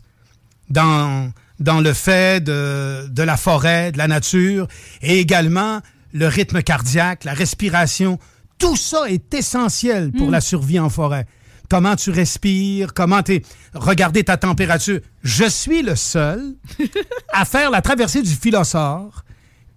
dans, 0.69 1.31
dans 1.59 1.81
le 1.81 1.93
fait 1.93 2.43
de, 2.43 3.07
de 3.09 3.23
la 3.23 3.37
forêt, 3.37 3.91
de 3.91 3.97
la 3.97 4.07
nature, 4.07 4.67
et 5.01 5.19
également 5.19 5.81
le 6.13 6.27
rythme 6.27 6.61
cardiaque, 6.61 7.23
la 7.25 7.33
respiration. 7.33 8.17
Tout 8.57 8.75
ça 8.75 9.09
est 9.09 9.33
essentiel 9.33 10.11
pour 10.11 10.29
la 10.31 10.41
survie 10.41 10.79
en 10.79 10.89
forêt. 10.89 11.25
Comment 11.69 11.95
tu 11.95 12.09
respires, 12.09 12.93
comment 12.93 13.21
tu 13.21 13.43
Regardez 13.75 14.23
ta 14.23 14.37
température. 14.37 14.99
Je 15.21 15.45
suis 15.47 15.83
le 15.83 15.95
seul 15.95 16.55
à 17.33 17.45
faire 17.45 17.69
la 17.69 17.81
traversée 17.81 18.23
du 18.23 18.33
Philosore, 18.33 19.23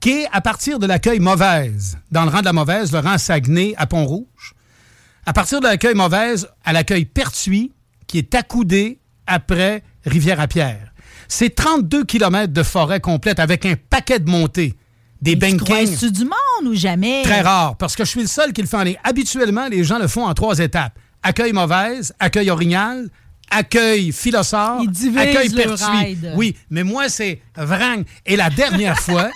qui 0.00 0.22
est 0.22 0.28
à 0.32 0.40
partir 0.40 0.78
de 0.78 0.86
l'accueil 0.86 1.20
mauvaise, 1.20 1.98
dans 2.10 2.24
le 2.24 2.30
rang 2.30 2.40
de 2.40 2.46
la 2.46 2.54
mauvaise, 2.54 2.92
le 2.92 3.00
rang 3.00 3.18
Saguenay 3.18 3.74
à 3.76 3.86
Pont-Rouge. 3.86 4.54
À 5.26 5.34
partir 5.34 5.60
de 5.60 5.66
l'accueil 5.66 5.94
mauvaise 5.94 6.48
à 6.64 6.72
l'accueil 6.72 7.04
Pertuis, 7.04 7.72
qui 8.06 8.18
est 8.18 8.34
accoudé 8.34 8.98
après 9.26 9.82
Rivière-à-Pierre. 10.04 10.92
C'est 11.28 11.54
32 11.54 12.04
km 12.04 12.52
de 12.52 12.62
forêt 12.62 13.00
complète 13.00 13.38
avec 13.38 13.66
un 13.66 13.74
paquet 13.76 14.18
de 14.18 14.30
montées. 14.30 14.74
Des 15.20 15.36
bankings. 15.36 16.10
du 16.10 16.24
monde 16.24 16.66
ou 16.66 16.74
jamais? 16.74 17.22
Très 17.22 17.42
rare, 17.42 17.76
parce 17.76 17.94
que 17.94 18.04
je 18.04 18.10
suis 18.10 18.22
le 18.22 18.26
seul 18.26 18.52
qui 18.52 18.60
le 18.60 18.66
fait 18.66 18.76
en 18.76 18.82
ligne. 18.82 18.98
Habituellement, 19.04 19.68
les 19.68 19.84
gens 19.84 19.98
le 19.98 20.08
font 20.08 20.26
en 20.26 20.34
trois 20.34 20.58
étapes. 20.58 20.98
Accueil 21.22 21.52
mauvaise, 21.52 22.12
accueil 22.18 22.50
orignal, 22.50 23.08
accueil 23.50 24.06
divisent 24.06 25.18
accueil 25.18 25.50
pertuis. 25.50 26.18
Oui, 26.34 26.56
mais 26.70 26.82
moi, 26.82 27.08
c'est 27.08 27.40
vrang. 27.56 28.02
Et 28.26 28.36
la 28.36 28.50
dernière 28.50 28.98
fois, 29.00 29.30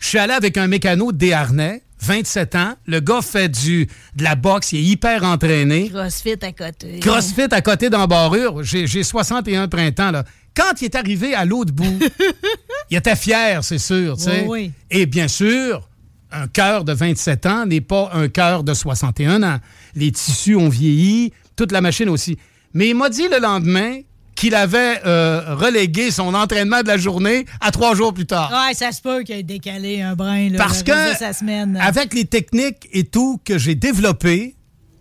je 0.00 0.06
suis 0.06 0.18
allé 0.18 0.32
avec 0.32 0.56
un 0.56 0.66
mécano 0.66 1.12
de 1.12 1.18
Desharnais, 1.18 1.82
27 2.00 2.54
ans. 2.54 2.74
Le 2.86 3.00
gars 3.00 3.22
fait 3.22 3.48
du, 3.48 3.88
de 4.16 4.24
la 4.24 4.36
boxe, 4.36 4.72
il 4.72 4.78
est 4.78 4.84
hyper 4.84 5.24
entraîné. 5.24 5.90
Crossfit 5.90 6.36
à 6.42 6.52
côté. 6.52 7.00
CrossFit 7.00 7.48
à 7.50 7.60
côté 7.60 7.90
d'embarrure. 7.90 8.62
J'ai 8.62 8.86
j'ai 8.86 9.02
61 9.02 9.68
printemps, 9.68 10.10
là. 10.10 10.24
Quand 10.54 10.80
il 10.80 10.86
est 10.86 10.96
arrivé 10.96 11.34
à 11.34 11.44
l'autre 11.44 11.72
bout, 11.72 11.98
il 12.90 12.96
était 12.96 13.14
fier, 13.14 13.62
c'est 13.62 13.78
sûr, 13.78 14.16
tu 14.16 14.24
sais. 14.24 14.44
Oui, 14.46 14.46
oui. 14.48 14.72
Et 14.90 15.06
bien 15.06 15.28
sûr, 15.28 15.88
un 16.32 16.48
cœur 16.48 16.84
de 16.84 16.92
27 16.92 17.46
ans 17.46 17.66
n'est 17.66 17.80
pas 17.80 18.10
un 18.12 18.28
cœur 18.28 18.64
de 18.64 18.74
61 18.74 19.42
ans. 19.42 19.58
Les 19.98 20.12
tissus 20.12 20.54
ont 20.54 20.68
vieilli, 20.68 21.32
toute 21.56 21.72
la 21.72 21.80
machine 21.80 22.08
aussi. 22.08 22.38
Mais 22.72 22.88
il 22.90 22.94
m'a 22.94 23.08
dit 23.08 23.26
le 23.28 23.40
lendemain 23.40 24.00
qu'il 24.36 24.54
avait 24.54 25.00
euh, 25.04 25.56
relégué 25.56 26.12
son 26.12 26.32
entraînement 26.34 26.82
de 26.82 26.86
la 26.86 26.96
journée 26.96 27.44
à 27.60 27.72
trois 27.72 27.96
jours 27.96 28.14
plus 28.14 28.26
tard. 28.26 28.52
Ouais, 28.52 28.74
ça 28.74 28.92
se 28.92 29.02
peut 29.02 29.22
qu'il 29.24 29.34
ait 29.34 29.42
décalé 29.42 30.00
un 30.00 30.14
brin 30.14 30.50
là, 30.50 30.58
Parce 30.58 30.78
le 30.78 30.84
que, 30.84 31.12
de 31.12 31.16
sa 31.18 31.32
semaine. 31.32 31.76
avec 31.82 32.14
les 32.14 32.24
techniques 32.24 32.88
et 32.92 33.02
tout 33.04 33.40
que 33.44 33.58
j'ai 33.58 33.74
développées 33.74 34.54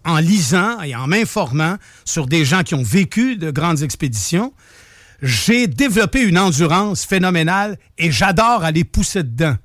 en 0.04 0.18
lisant 0.18 0.82
et 0.82 0.96
en 0.96 1.06
m'informant 1.06 1.76
sur 2.04 2.26
des 2.26 2.46
gens 2.46 2.64
qui 2.64 2.74
ont 2.74 2.82
vécu 2.84 3.36
de 3.38 3.52
grandes 3.52 3.84
expéditions, 3.84 4.54
j'ai 5.22 5.68
développé 5.68 6.22
une 6.22 6.40
endurance 6.40 7.06
phénoménale 7.06 7.78
et 8.00 8.12
j'adore 8.12 8.64
aller 8.64 8.84
pousser 8.84 9.22
dedans. 9.22 9.56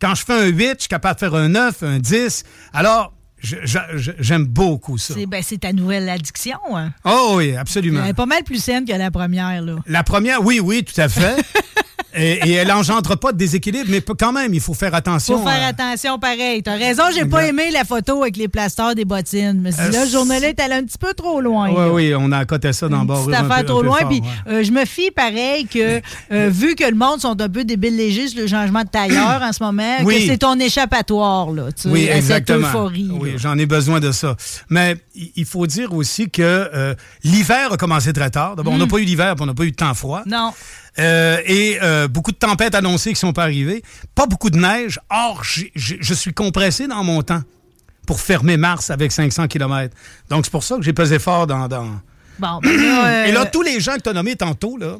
Quand 0.00 0.14
je 0.14 0.24
fais 0.24 0.32
un 0.32 0.46
8, 0.46 0.68
je 0.74 0.74
suis 0.80 0.88
capable 0.88 1.16
de 1.16 1.20
faire 1.20 1.34
un 1.34 1.48
9, 1.50 1.82
un 1.82 1.98
10. 1.98 2.44
Alors, 2.72 3.12
j'aime 3.42 4.44
beaucoup 4.44 4.98
ça. 4.98 5.14
C'est 5.14 5.26
ben, 5.26 5.42
c'est 5.42 5.58
ta 5.58 5.72
nouvelle 5.72 6.08
addiction. 6.08 6.58
Hein? 6.74 6.92
Oh 7.04 7.34
oui, 7.36 7.56
absolument. 7.56 8.02
Elle 8.04 8.10
est 8.10 8.14
pas 8.14 8.26
mal 8.26 8.44
plus 8.44 8.62
saine 8.62 8.84
que 8.84 8.92
la 8.92 9.10
première. 9.10 9.62
Là. 9.62 9.76
La 9.86 10.04
première, 10.04 10.44
oui, 10.44 10.60
oui, 10.60 10.84
tout 10.84 11.00
à 11.00 11.08
fait. 11.08 11.36
et, 12.14 12.48
et 12.48 12.52
elle 12.52 12.70
engendre 12.72 13.16
pas 13.18 13.32
de 13.32 13.36
déséquilibre, 13.38 13.86
mais 13.88 14.00
quand 14.00 14.32
même, 14.32 14.52
il 14.54 14.60
faut 14.60 14.74
faire 14.74 14.94
attention. 14.94 15.38
Faut 15.38 15.48
faire 15.48 15.62
à- 15.62 15.68
attention 15.68 16.18
pareil. 16.18 16.62
T'as 16.62 16.76
raison, 16.76 17.04
j'ai 17.14 17.24
pas 17.24 17.46
aimé 17.46 17.70
la 17.72 17.84
photo 17.84 18.22
avec 18.22 18.36
les 18.36 18.48
plasteurs 18.48 18.94
des 18.94 19.04
bottines. 19.04 19.70
Suis 19.72 19.84
dit, 19.86 19.92
là, 19.92 20.00
Euh, 20.02 20.04
le 20.04 20.10
journaliste 20.10 20.58
est 20.58 20.62
allé 20.62 20.74
un 20.74 20.84
petit 20.84 20.98
peu 20.98 21.14
trop 21.14 21.40
loin. 21.40 21.68
Oui, 21.70 21.76
là. 21.76 21.92
oui, 21.92 22.14
on 22.16 22.30
a 22.32 22.38
accoté 22.38 22.72
ça 22.72 22.88
dans 22.88 23.00
le 23.00 23.06
bord. 23.06 23.28
Affaire 23.32 23.64
trop 23.64 23.82
loin. 23.82 23.98
Puis 24.08 24.22
euh, 24.48 24.62
je 24.62 24.70
me 24.72 24.84
fie 24.84 25.10
pareil 25.10 25.66
que, 25.66 26.00
euh, 26.32 26.48
vu 26.52 26.74
que 26.74 26.84
le 26.84 26.94
monde 26.96 27.20
sont 27.20 27.40
un 27.40 27.48
peu 27.48 27.64
débiles 27.64 27.96
légers 27.96 28.28
sur 28.28 28.40
le 28.40 28.46
changement 28.46 28.82
de 28.82 28.88
tailleur 28.88 29.40
en 29.42 29.52
ce 29.52 29.62
moment, 29.62 29.96
Oui. 30.04 30.16
que 30.26 30.32
c'est 30.32 30.38
ton 30.38 30.58
échappatoire, 30.58 31.50
là, 31.52 31.64
tu 31.72 31.88
Oui, 31.88 32.08
exactement. 32.10 32.58
cette 32.58 32.68
euphorie. 32.68 33.08
Oui, 33.12 33.32
j'en 33.36 33.56
ai 33.58 33.66
besoin 33.66 34.00
de 34.00 34.12
ça. 34.12 34.36
Mais 34.68 34.96
il 35.14 35.30
il 35.36 35.44
faut 35.46 35.66
dire 35.66 35.92
aussi 35.92 36.30
que 36.30 36.42
euh, 36.42 36.94
l'hiver 37.24 37.72
a 37.72 37.76
commencé 37.76 38.12
très 38.12 38.30
tard. 38.30 38.54
D'abord, 38.56 38.72
on 38.72 38.78
n'a 38.78 38.86
Mm. 38.86 38.88
pas 38.88 38.98
eu 38.98 39.04
d'hiver, 39.04 39.34
puis 39.34 39.42
on 39.42 39.46
n'a 39.46 39.54
pas 39.54 39.64
eu 39.64 39.70
de 39.70 39.76
temps 39.76 39.92
froid. 39.94 40.22
Non. 40.26 40.52
Euh, 40.98 41.38
et 41.46 41.78
euh, 41.82 42.06
beaucoup 42.08 42.32
de 42.32 42.36
tempêtes 42.36 42.74
annoncées 42.74 43.10
qui 43.14 43.18
sont 43.20 43.32
pas 43.32 43.44
arrivées. 43.44 43.82
Pas 44.14 44.26
beaucoup 44.26 44.50
de 44.50 44.58
neige. 44.58 44.98
Or, 45.10 45.42
je 45.44 46.14
suis 46.14 46.34
compressé 46.34 46.86
dans 46.86 47.02
mon 47.02 47.22
temps 47.22 47.42
pour 48.06 48.20
fermer 48.20 48.56
Mars 48.56 48.90
avec 48.90 49.10
500 49.12 49.46
km. 49.48 49.94
Donc, 50.28 50.44
c'est 50.44 50.50
pour 50.50 50.64
ça 50.64 50.76
que 50.76 50.82
j'ai 50.82 50.92
pesé 50.92 51.18
fort 51.18 51.46
dans... 51.46 51.68
dans- 51.68 52.00
Bon, 52.38 52.58
ben 52.62 52.76
là, 52.76 53.06
euh, 53.06 53.24
Et 53.28 53.32
là, 53.32 53.46
tous 53.46 53.62
les 53.62 53.78
gens 53.80 53.94
que 53.96 54.00
tu 54.02 54.08
as 54.08 54.12
nommés 54.12 54.36
tantôt, 54.36 54.76
là, 54.76 54.96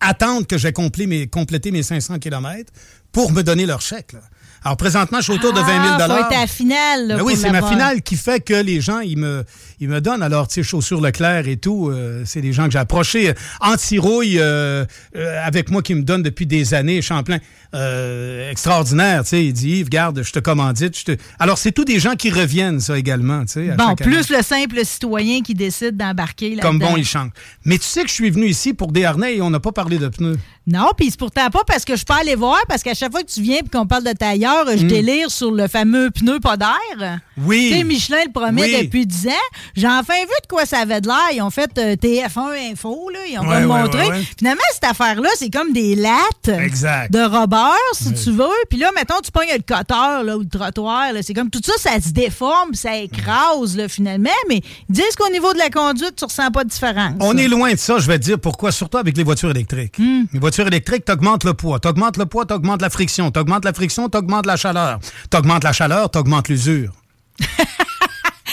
attendent 0.00 0.46
que 0.46 0.58
j'ai 0.58 0.72
complété 0.72 1.06
mes, 1.06 1.26
complété 1.26 1.70
mes 1.70 1.82
500 1.82 2.18
km 2.18 2.70
pour 3.12 3.32
me 3.32 3.42
donner 3.42 3.66
leur 3.66 3.80
chèque. 3.80 4.12
là. 4.12 4.20
Alors, 4.64 4.76
présentement, 4.76 5.18
je 5.18 5.24
suis 5.24 5.32
autour 5.32 5.52
de 5.52 5.60
20 5.60 5.66
000 5.66 5.78
Ah, 5.98 6.06
faut 6.08 6.16
être 6.16 6.36
à 6.36 6.40
la 6.40 6.46
finale. 6.46 7.06
là, 7.08 7.16
Ben 7.16 7.22
oui, 7.22 7.36
c'est 7.36 7.50
ma 7.50 7.62
finale 7.62 8.02
qui 8.02 8.16
fait 8.16 8.40
que 8.40 8.54
les 8.54 8.80
gens, 8.80 8.98
ils 9.00 9.16
me, 9.16 9.44
ils 9.80 9.88
me 9.88 10.00
donnent. 10.00 10.22
Alors, 10.22 10.48
tu 10.48 10.54
sais, 10.54 10.62
Chaussures 10.62 11.00
Leclerc 11.00 11.48
et 11.48 11.56
tout, 11.56 11.88
euh, 11.90 12.22
c'est 12.24 12.40
des 12.40 12.52
gens 12.52 12.64
que 12.66 12.70
j'ai 12.72 12.78
approchés. 12.78 13.32
Anti-rouille, 13.60 14.38
euh, 14.38 14.84
euh, 15.16 15.40
avec 15.46 15.70
moi, 15.70 15.82
qui 15.82 15.94
me 15.94 16.02
donne 16.02 16.22
depuis 16.22 16.46
des 16.46 16.72
années, 16.74 17.02
Champlain, 17.02 17.38
euh, 17.74 18.50
extraordinaire, 18.50 19.22
tu 19.24 19.30
sais. 19.30 19.44
Il 19.44 19.52
dit, 19.52 19.70
Yves, 19.80 19.88
garde, 19.88 20.22
je 20.22 20.32
te 20.32 20.38
commandite. 20.38 20.98
Je 20.98 21.04
te... 21.04 21.16
Alors, 21.38 21.58
c'est 21.58 21.72
tous 21.72 21.84
des 21.84 21.98
gens 21.98 22.14
qui 22.14 22.30
reviennent, 22.30 22.80
ça, 22.80 22.98
également, 22.98 23.40
tu 23.44 23.52
sais. 23.52 23.66
Bon, 23.76 23.84
année. 23.88 23.96
plus 23.96 24.30
le 24.30 24.42
simple 24.42 24.84
citoyen 24.84 25.42
qui 25.42 25.54
décide 25.54 25.96
d'embarquer 25.96 26.54
là 26.54 26.62
Comme 26.62 26.78
bon, 26.78 26.96
il 26.96 27.04
change. 27.04 27.30
Mais 27.64 27.78
tu 27.78 27.84
sais 27.84 28.02
que 28.02 28.08
je 28.08 28.14
suis 28.14 28.30
venu 28.30 28.46
ici 28.46 28.72
pour 28.72 28.92
des 28.92 29.04
harnais 29.04 29.36
et 29.36 29.42
on 29.42 29.50
n'a 29.50 29.60
pas 29.60 29.72
parlé 29.72 29.98
de 29.98 30.08
pneus. 30.08 30.36
Non, 30.66 30.90
puis 30.96 31.10
c'est 31.10 31.18
pourtant 31.18 31.48
pas 31.50 31.62
parce 31.64 31.84
que 31.84 31.94
je 31.96 32.04
peux 32.04 32.14
aller 32.14 32.34
voir, 32.34 32.58
parce 32.68 32.82
qu'à 32.82 32.94
chaque 32.94 33.12
fois 33.12 33.22
que 33.22 33.30
tu 33.30 33.40
viens 33.40 33.58
et 33.58 33.68
qu'on 33.68 33.86
parle 33.86 34.02
de 34.04 34.12
tailleur, 34.12 34.64
je 34.76 34.84
Mm. 34.84 34.88
délire 34.88 35.30
sur 35.30 35.50
le 35.52 35.68
fameux 35.68 36.10
pneu 36.10 36.40
pas 36.40 36.56
d'air. 36.56 37.20
Oui. 37.36 37.68
Tu 37.70 37.78
sais, 37.78 37.84
Michelin 37.84 38.16
le 38.26 38.32
promet 38.32 38.62
Oui. 38.62 38.82
depuis 38.84 39.06
10 39.06 39.28
ans. 39.28 39.30
J'ai 39.74 39.88
enfin 39.88 40.14
vu 40.20 40.26
de 40.42 40.46
quoi 40.48 40.64
ça 40.66 40.78
avait 40.80 41.00
de 41.00 41.06
l'air. 41.08 41.16
Ils 41.34 41.42
ont 41.42 41.50
fait 41.50 41.70
euh, 41.78 41.96
TF1 41.96 42.72
Info, 42.72 43.10
là. 43.12 43.18
Ils 43.28 43.38
ont 43.38 43.42
Ouais, 43.46 43.56
ouais, 43.56 43.64
montré. 43.82 44.08
ouais. 44.08 44.22
Finalement, 44.38 44.62
cette 44.72 44.84
affaire-là, 44.84 45.28
c'est 45.36 45.50
comme 45.50 45.72
des 45.72 45.94
lattes 45.94 46.48
Exact. 46.48 47.12
de 47.12 47.20
robeur, 47.22 47.74
si 47.94 48.12
tu 48.14 48.30
veux. 48.30 48.46
Puis 48.70 48.78
là, 48.78 48.90
mettons, 48.94 49.20
tu 49.22 49.30
pognes 49.30 49.48
le 49.56 49.62
coteur 49.62 50.22
là, 50.24 50.36
ou 50.36 50.40
le 50.40 50.48
trottoir. 50.48 51.12
là. 51.12 51.20
C'est 51.22 51.34
comme 51.34 51.50
tout 51.50 51.60
ça, 51.64 51.72
ça 51.78 52.00
se 52.00 52.10
déforme, 52.10 52.74
ça 52.74 52.96
écrase, 52.96 53.76
là, 53.76 53.88
finalement. 53.88 54.30
Mais 54.48 54.60
ils 54.88 54.92
disent 54.94 55.16
qu'au 55.18 55.30
niveau 55.30 55.52
de 55.52 55.58
la 55.58 55.70
conduite, 55.70 56.16
tu 56.16 56.24
ressens 56.24 56.50
pas 56.50 56.64
de 56.64 56.68
différence. 56.70 57.14
On 57.20 57.36
est 57.36 57.48
loin 57.48 57.72
de 57.72 57.78
ça, 57.78 57.98
je 57.98 58.06
vais 58.06 58.18
te 58.18 58.24
dire 58.24 58.38
pourquoi, 58.38 58.72
surtout 58.72 58.98
avec 58.98 59.16
les 59.16 59.24
voitures 59.24 59.50
électriques. 59.50 59.98
Hmm. 59.98 60.24
Les 60.32 60.38
voitures 60.40 60.66
électriques, 60.66 61.04
t'augmentes 61.04 61.44
le 61.44 61.54
poids. 61.54 61.78
T'augmentes 61.80 62.16
le 62.16 62.26
poids, 62.26 62.44
t'augmentes 62.46 62.82
la 62.82 62.90
friction. 62.90 63.30
T'augmentes 63.30 63.64
la 63.64 63.72
friction, 63.72 64.08
t'augmentes 64.08 64.46
la 64.46 64.56
chaleur. 64.56 64.98
T'augmentes 65.30 65.64
la 65.64 65.72
chaleur, 65.72 66.10
t'augmentes 66.10 66.48
l'usure. 66.48 66.92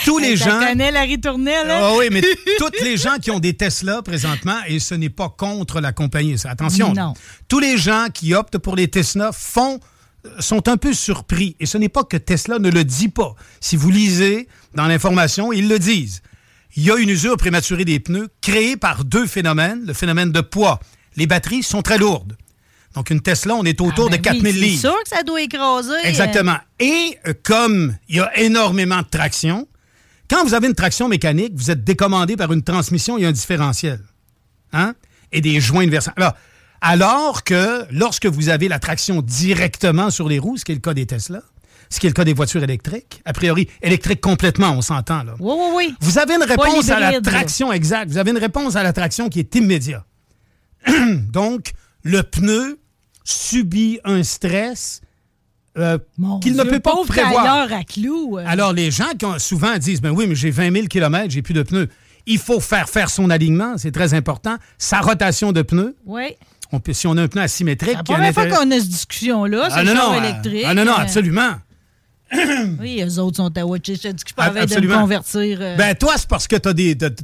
Tous 0.04 0.18
les 0.18 0.36
gens... 0.36 0.58
connaît 0.60 0.90
la 0.90 1.02
ritournelle, 1.02 1.70
hein? 1.70 1.78
Ah 1.82 1.92
oui, 1.98 2.06
mais 2.10 2.20
tous 2.58 2.70
les 2.84 2.96
gens 2.96 3.16
qui 3.20 3.30
ont 3.30 3.40
des 3.40 3.54
Tesla 3.54 4.02
présentement, 4.02 4.58
et 4.66 4.78
ce 4.78 4.94
n'est 4.94 5.08
pas 5.10 5.28
contre 5.28 5.80
la 5.80 5.92
compagnie, 5.92 6.36
attention. 6.44 6.92
Non. 6.92 7.14
Tous 7.48 7.58
les 7.58 7.76
gens 7.78 8.06
qui 8.12 8.34
optent 8.34 8.58
pour 8.58 8.76
les 8.76 8.88
Tesla 8.88 9.30
font 9.32 9.80
sont 10.38 10.68
un 10.68 10.78
peu 10.78 10.94
surpris. 10.94 11.54
Et 11.60 11.66
ce 11.66 11.76
n'est 11.76 11.90
pas 11.90 12.02
que 12.04 12.16
Tesla 12.16 12.58
ne 12.58 12.70
le 12.70 12.82
dit 12.84 13.08
pas. 13.10 13.34
Si 13.60 13.76
vous 13.76 13.90
lisez 13.90 14.48
dans 14.74 14.86
l'information, 14.86 15.52
ils 15.52 15.68
le 15.68 15.78
disent. 15.78 16.22
Il 16.76 16.82
y 16.84 16.90
a 16.90 16.96
une 16.96 17.10
usure 17.10 17.36
prématurée 17.36 17.84
des 17.84 18.00
pneus 18.00 18.28
créée 18.40 18.76
par 18.78 19.04
deux 19.04 19.26
phénomènes. 19.26 19.84
Le 19.86 19.92
phénomène 19.92 20.32
de 20.32 20.40
poids. 20.40 20.80
Les 21.16 21.26
batteries 21.26 21.62
sont 21.62 21.82
très 21.82 21.98
lourdes. 21.98 22.36
Donc, 22.94 23.10
une 23.10 23.20
Tesla, 23.20 23.54
on 23.54 23.64
est 23.64 23.80
autour 23.82 24.06
Ah, 24.06 24.10
ben 24.12 24.16
de 24.16 24.22
4000 24.22 24.54
oui, 24.54 24.60
livres. 24.60 24.80
C'est 24.80 24.88
sûr 24.88 25.02
que 25.02 25.08
ça 25.14 25.22
doit 25.24 25.42
écraser. 25.42 25.90
euh, 25.92 26.04
Exactement. 26.08 26.56
Et 26.80 27.18
euh, 27.28 27.34
comme 27.42 27.94
il 28.08 28.16
y 28.16 28.20
a 28.20 28.34
énormément 28.38 29.02
de 29.02 29.08
traction, 29.10 29.68
quand 30.34 30.44
vous 30.44 30.54
avez 30.54 30.66
une 30.66 30.74
traction 30.74 31.06
mécanique, 31.06 31.52
vous 31.54 31.70
êtes 31.70 31.84
décommandé 31.84 32.36
par 32.36 32.52
une 32.52 32.62
transmission 32.62 33.16
et 33.18 33.24
un 33.24 33.30
différentiel. 33.30 34.00
Hein? 34.72 34.94
Et 35.30 35.40
des 35.40 35.60
joints 35.60 35.84
inversants. 35.84 36.12
Alors, 36.16 36.34
alors 36.80 37.44
que 37.44 37.86
lorsque 37.92 38.26
vous 38.26 38.48
avez 38.48 38.66
la 38.66 38.80
traction 38.80 39.22
directement 39.22 40.10
sur 40.10 40.28
les 40.28 40.40
roues, 40.40 40.56
ce 40.56 40.64
qui 40.64 40.72
est 40.72 40.74
le 40.74 40.80
cas 40.80 40.92
des 40.92 41.06
Tesla, 41.06 41.40
ce 41.88 42.00
qui 42.00 42.06
est 42.06 42.10
le 42.10 42.14
cas 42.14 42.24
des 42.24 42.32
voitures 42.32 42.64
électriques, 42.64 43.22
a 43.24 43.32
priori, 43.32 43.68
électriques 43.80 44.20
complètement, 44.20 44.72
on 44.72 44.82
s'entend 44.82 45.22
là. 45.22 45.34
Oui, 45.38 45.54
oui, 45.56 45.70
oui. 45.76 45.94
Vous 46.00 46.18
avez 46.18 46.34
une 46.34 46.42
réponse 46.42 46.88
à 46.88 46.98
la 46.98 47.20
traction 47.20 47.72
exacte. 47.72 48.10
Vous 48.10 48.18
avez 48.18 48.32
une 48.32 48.38
réponse 48.38 48.74
à 48.74 48.82
la 48.82 48.92
traction 48.92 49.28
qui 49.28 49.38
est 49.38 49.54
immédiate. 49.54 50.04
Donc, 51.30 51.74
le 52.02 52.24
pneu 52.24 52.80
subit 53.22 54.00
un 54.04 54.24
stress 54.24 55.00
euh, 55.78 55.98
qu'il 56.40 56.54
ne 56.56 56.62
peut 56.64 56.80
pas 56.80 56.94
prévoir. 57.06 57.72
à 57.72 57.84
clous. 57.84 58.38
euh. 58.38 58.44
Alors, 58.46 58.72
les 58.72 58.90
gens 58.90 59.12
qui 59.18 59.24
ont- 59.24 59.38
souvent 59.38 59.76
disent, 59.78 60.00
ben 60.00 60.10
oui, 60.10 60.26
mais 60.28 60.34
j'ai 60.34 60.50
20 60.50 60.72
000 60.72 60.86
km, 60.86 61.30
j'ai 61.30 61.42
plus 61.42 61.54
de 61.54 61.62
pneus. 61.62 61.88
Il 62.26 62.38
faut 62.38 62.60
faire 62.60 62.88
faire 62.88 63.10
son 63.10 63.28
alignement, 63.30 63.76
c'est 63.76 63.90
très 63.92 64.14
important. 64.14 64.56
Sa 64.78 65.00
rotation 65.00 65.52
de 65.52 65.62
pneus. 65.62 65.94
Oui. 66.06 66.34
On 66.72 66.80
peut, 66.80 66.92
si 66.92 67.06
on 67.06 67.16
a 67.16 67.22
un 67.22 67.28
pneu 67.28 67.42
asymétrique... 67.42 67.94
La 67.94 68.02
première 68.02 68.32
fois 68.32 68.46
qu'on 68.46 68.70
a 68.70 68.78
cette 68.80 68.88
discussion-là, 68.88 69.68
c'est 69.68 69.76
Ah, 69.76 69.84
le 69.84 69.94
non, 69.94 70.12
non, 70.12 70.22
électrique. 70.24 70.64
ah, 70.66 70.74
non, 70.74 70.84
non, 70.84 70.92
Euh, 70.92 71.02
absolument. 71.02 71.50
Oui, 72.80 73.02
eux 73.06 73.18
autres 73.18 73.36
sont 73.36 73.56
à 73.56 73.64
watcher. 73.64 73.94
Je 74.02 74.08
dis 74.08 74.24
que 74.24 74.30
je 74.30 74.34
parlais 74.34 74.66
de 74.66 74.80
me 74.80 74.94
convertir. 74.94 75.58
euh, 75.60 75.76
Ben, 75.76 75.94
toi, 75.94 76.14
c'est 76.16 76.28
parce 76.28 76.46
que 76.46 76.56
tu 76.56 76.68
as 76.68 76.74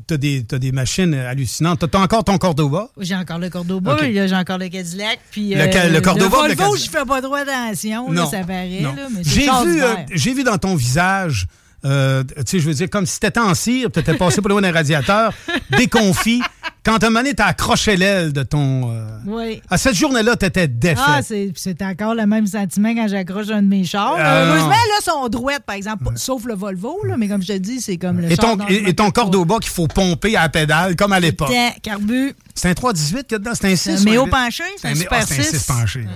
t'as 0.07 0.17
des, 0.17 0.45
t'as 0.45 0.59
des 0.59 0.73
machines 0.73 1.15
hallucinantes. 1.15 1.91
Tu 1.91 1.97
as 1.97 2.01
encore 2.01 2.25
ton 2.25 2.39
Cordoba? 2.39 2.89
J'ai 2.99 3.15
encore 3.17 3.39
le 3.39 3.51
Cordoba, 3.51 3.95
OK. 3.95 4.03
là, 4.03 4.27
j'ai 4.27 4.35
encore 4.37 4.59
le 4.59 4.69
Cadillac. 4.69 5.19
Puis, 5.31 5.55
Lequel, 5.55 5.93
le 5.93 6.01
Cordoba 6.01 6.43
le 6.45 6.49
Le 6.51 6.55
Volvo, 6.55 6.77
je 6.77 6.89
fais 6.91 7.05
pas 7.07 7.21
trop 7.23 7.35
attention, 7.35 8.07
ça 8.31 8.41
paraît. 8.45 8.83
J'ai 9.23 9.47
le 9.47 9.65
vu, 9.65 9.83
euh, 9.83 9.95
vu 10.35 10.45
dans 10.45 10.59
ton 10.59 10.75
visage, 10.75 11.47
euh, 11.85 12.23
tu 12.25 12.35
sais, 12.47 12.59
je 12.61 12.67
veux 12.69 12.75
dire, 12.75 12.91
comme 12.91 13.07
si 13.07 13.19
t'étais 13.21 13.41
en 13.41 13.55
cire, 13.55 13.91
t'étais 13.91 14.15
passé 14.15 14.41
pour 14.41 14.51
loin 14.51 14.61
d'un 14.61 14.73
radiateur, 14.73 15.33
déconfit. 15.77 16.43
Quand 16.83 17.03
à 17.03 17.07
un 17.07 17.11
moment 17.11 17.21
donné, 17.21 17.35
t'as 17.35 17.47
accroché 17.47 17.97
l'aile 17.97 18.33
de 18.33 18.43
ton... 18.43 18.91
euh, 18.91 19.05
Oui. 19.27 19.61
À 19.69 19.77
cette 19.77 19.95
journée-là, 19.95 20.37
t'étais 20.37 20.67
défait. 20.67 21.01
Ah, 21.07 21.21
c'est 21.23 21.83
encore 21.83 22.15
le 22.15 22.25
même 22.25 22.47
sentiment 22.47 22.95
quand 22.95 23.07
j'accroche 23.07 23.51
un 23.51 23.61
de 23.63 23.69
mes 23.69 23.85
chars. 23.85 24.17
Ah, 24.19 24.45
Heureusement, 24.47 24.69
non. 24.69 24.71
là, 24.71 25.01
sont 25.03 25.29
droites, 25.29 25.63
par 25.67 25.77
exemple, 25.77 26.05
sauf 26.17 26.45
le 26.47 26.55
Volvo, 26.55 26.99
là, 27.05 27.17
mais 27.19 27.29
comme 27.29 27.43
je 27.43 27.49
te 27.49 27.59
dis, 27.59 27.83
c'est 27.83 27.99
comme 27.99 28.21
le 28.21 28.33
et 28.33 28.37
char 28.37 28.57
ton, 28.57 28.67
et, 28.69 28.89
et 28.89 28.95
ton. 28.95 29.11
Cordoba 29.11 29.59
qu'il 29.59 29.71
faut 29.71 29.89
pomper 29.89 30.37
à 30.37 30.43
la 30.43 30.49
pédale, 30.49 30.97
comme 30.97 31.13
à 31.13 31.21
l'époque. 31.21 31.53
Carbu. 31.83 32.35
C'est 32.55 32.69
un 32.69 32.75
318 32.75 33.25
qu'il 33.27 33.33
y 33.33 33.35
a 33.35 33.39
dedans? 33.39 33.53
C'est 33.55 33.71
un 33.71 33.77
6? 33.77 33.91
un 33.91 34.01
ou 34.01 34.05
méo 34.05 34.25
huit? 34.25 34.31
penché, 34.31 34.65
c'est 34.77 34.89
un 34.89 34.95
Super 34.95 35.19
ah, 35.21 35.27
c'est 35.27 35.39
un 35.39 35.43
6. 35.43 35.51
6 35.59 35.67
penché. 35.67 36.07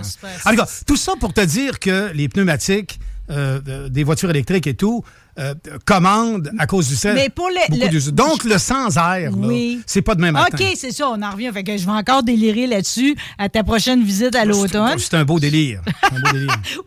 Tout 0.86 0.96
ça 0.96 1.12
pour 1.20 1.32
te 1.34 1.40
dire 1.42 1.78
que 1.78 2.10
les 2.14 2.28
pneumatiques 2.28 2.98
euh, 3.30 3.60
euh, 3.68 3.88
des 3.88 4.04
voitures 4.04 4.30
électriques 4.30 4.66
et 4.66 4.74
tout 4.74 5.02
euh, 5.39 5.55
commandent 5.85 6.51
à 6.59 6.66
cause 6.66 6.89
du 6.89 6.97
sel. 6.97 7.15
Mais 7.15 7.28
pour 7.28 7.48
le- 7.48 7.55
beaucoup 7.70 7.82
le- 7.82 7.89
d'usine. 7.89 8.12
Donc, 8.12 8.44
le 8.44 8.59
sans-air, 8.59 9.31
Oui. 9.36 9.81
c'est 9.86 10.02
pas 10.02 10.15
demain 10.15 10.32
matin. 10.32 10.56
OK, 10.61 10.65
c'est 10.77 10.93
ça, 10.93 11.09
on 11.09 11.20
en 11.23 11.31
revient. 11.31 11.51
Fait 11.52 11.65
que 11.65 11.77
je 11.77 11.85
vais 11.85 11.93
encore 11.93 12.23
délirer 12.23 12.66
là-dessus 12.66 13.16
à 13.39 13.48
ta 13.48 13.65
prochaine 13.65 14.02
visite 14.05 14.35
à 14.36 14.44
l'automne. 14.44 14.98
C'est 14.98 15.15
un 15.15 15.24
beau 15.24 15.39
délire. 15.40 15.81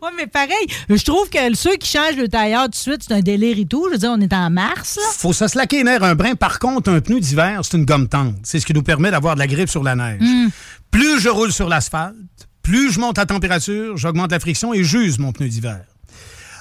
Oui, 0.00 0.08
mais 0.16 0.26
pareil, 0.26 0.66
je 0.88 1.02
trouve 1.04 1.28
que 1.28 1.38
ceux 1.54 1.76
qui 1.76 1.88
changent 1.90 2.16
le 2.16 2.28
tailleur 2.28 2.64
tout 2.64 2.70
de 2.70 2.74
suite, 2.76 3.02
c'est 3.06 3.14
un 3.14 3.20
délire 3.20 3.58
et 3.58 3.64
tout. 3.66 3.84
Je 3.88 3.92
veux 3.92 3.98
dire, 3.98 4.10
on 4.12 4.20
est 4.20 4.32
en 4.32 4.50
mars, 4.50 4.96
là. 4.96 5.02
faut 5.16 5.32
se 5.32 5.46
slacker 5.46 5.82
les 5.84 5.90
un 5.98 6.14
brin. 6.14 6.34
Par 6.34 6.58
contre, 6.58 6.90
un 6.90 7.00
pneu 7.00 7.20
d'hiver, 7.20 7.60
c'est 7.62 7.76
une 7.76 7.84
gomme 7.84 8.08
tendre. 8.08 8.34
C'est 8.42 8.60
ce 8.60 8.66
qui 8.66 8.72
nous 8.74 8.82
permet 8.82 9.10
d'avoir 9.10 9.34
de 9.34 9.40
la 9.40 9.46
grippe 9.46 9.68
sur 9.68 9.82
la 9.82 9.94
neige. 9.96 10.20
Mm. 10.20 10.48
Plus 10.90 11.20
je 11.20 11.28
roule 11.28 11.52
sur 11.52 11.68
l'asphalte, 11.68 12.14
plus 12.62 12.92
je 12.92 13.00
monte 13.00 13.18
la 13.18 13.26
température, 13.26 13.96
j'augmente 13.96 14.30
la 14.30 14.40
friction 14.40 14.72
et 14.72 14.82
j'use 14.84 15.18
mon 15.18 15.32
pneu 15.32 15.48
d'hiver. 15.48 15.80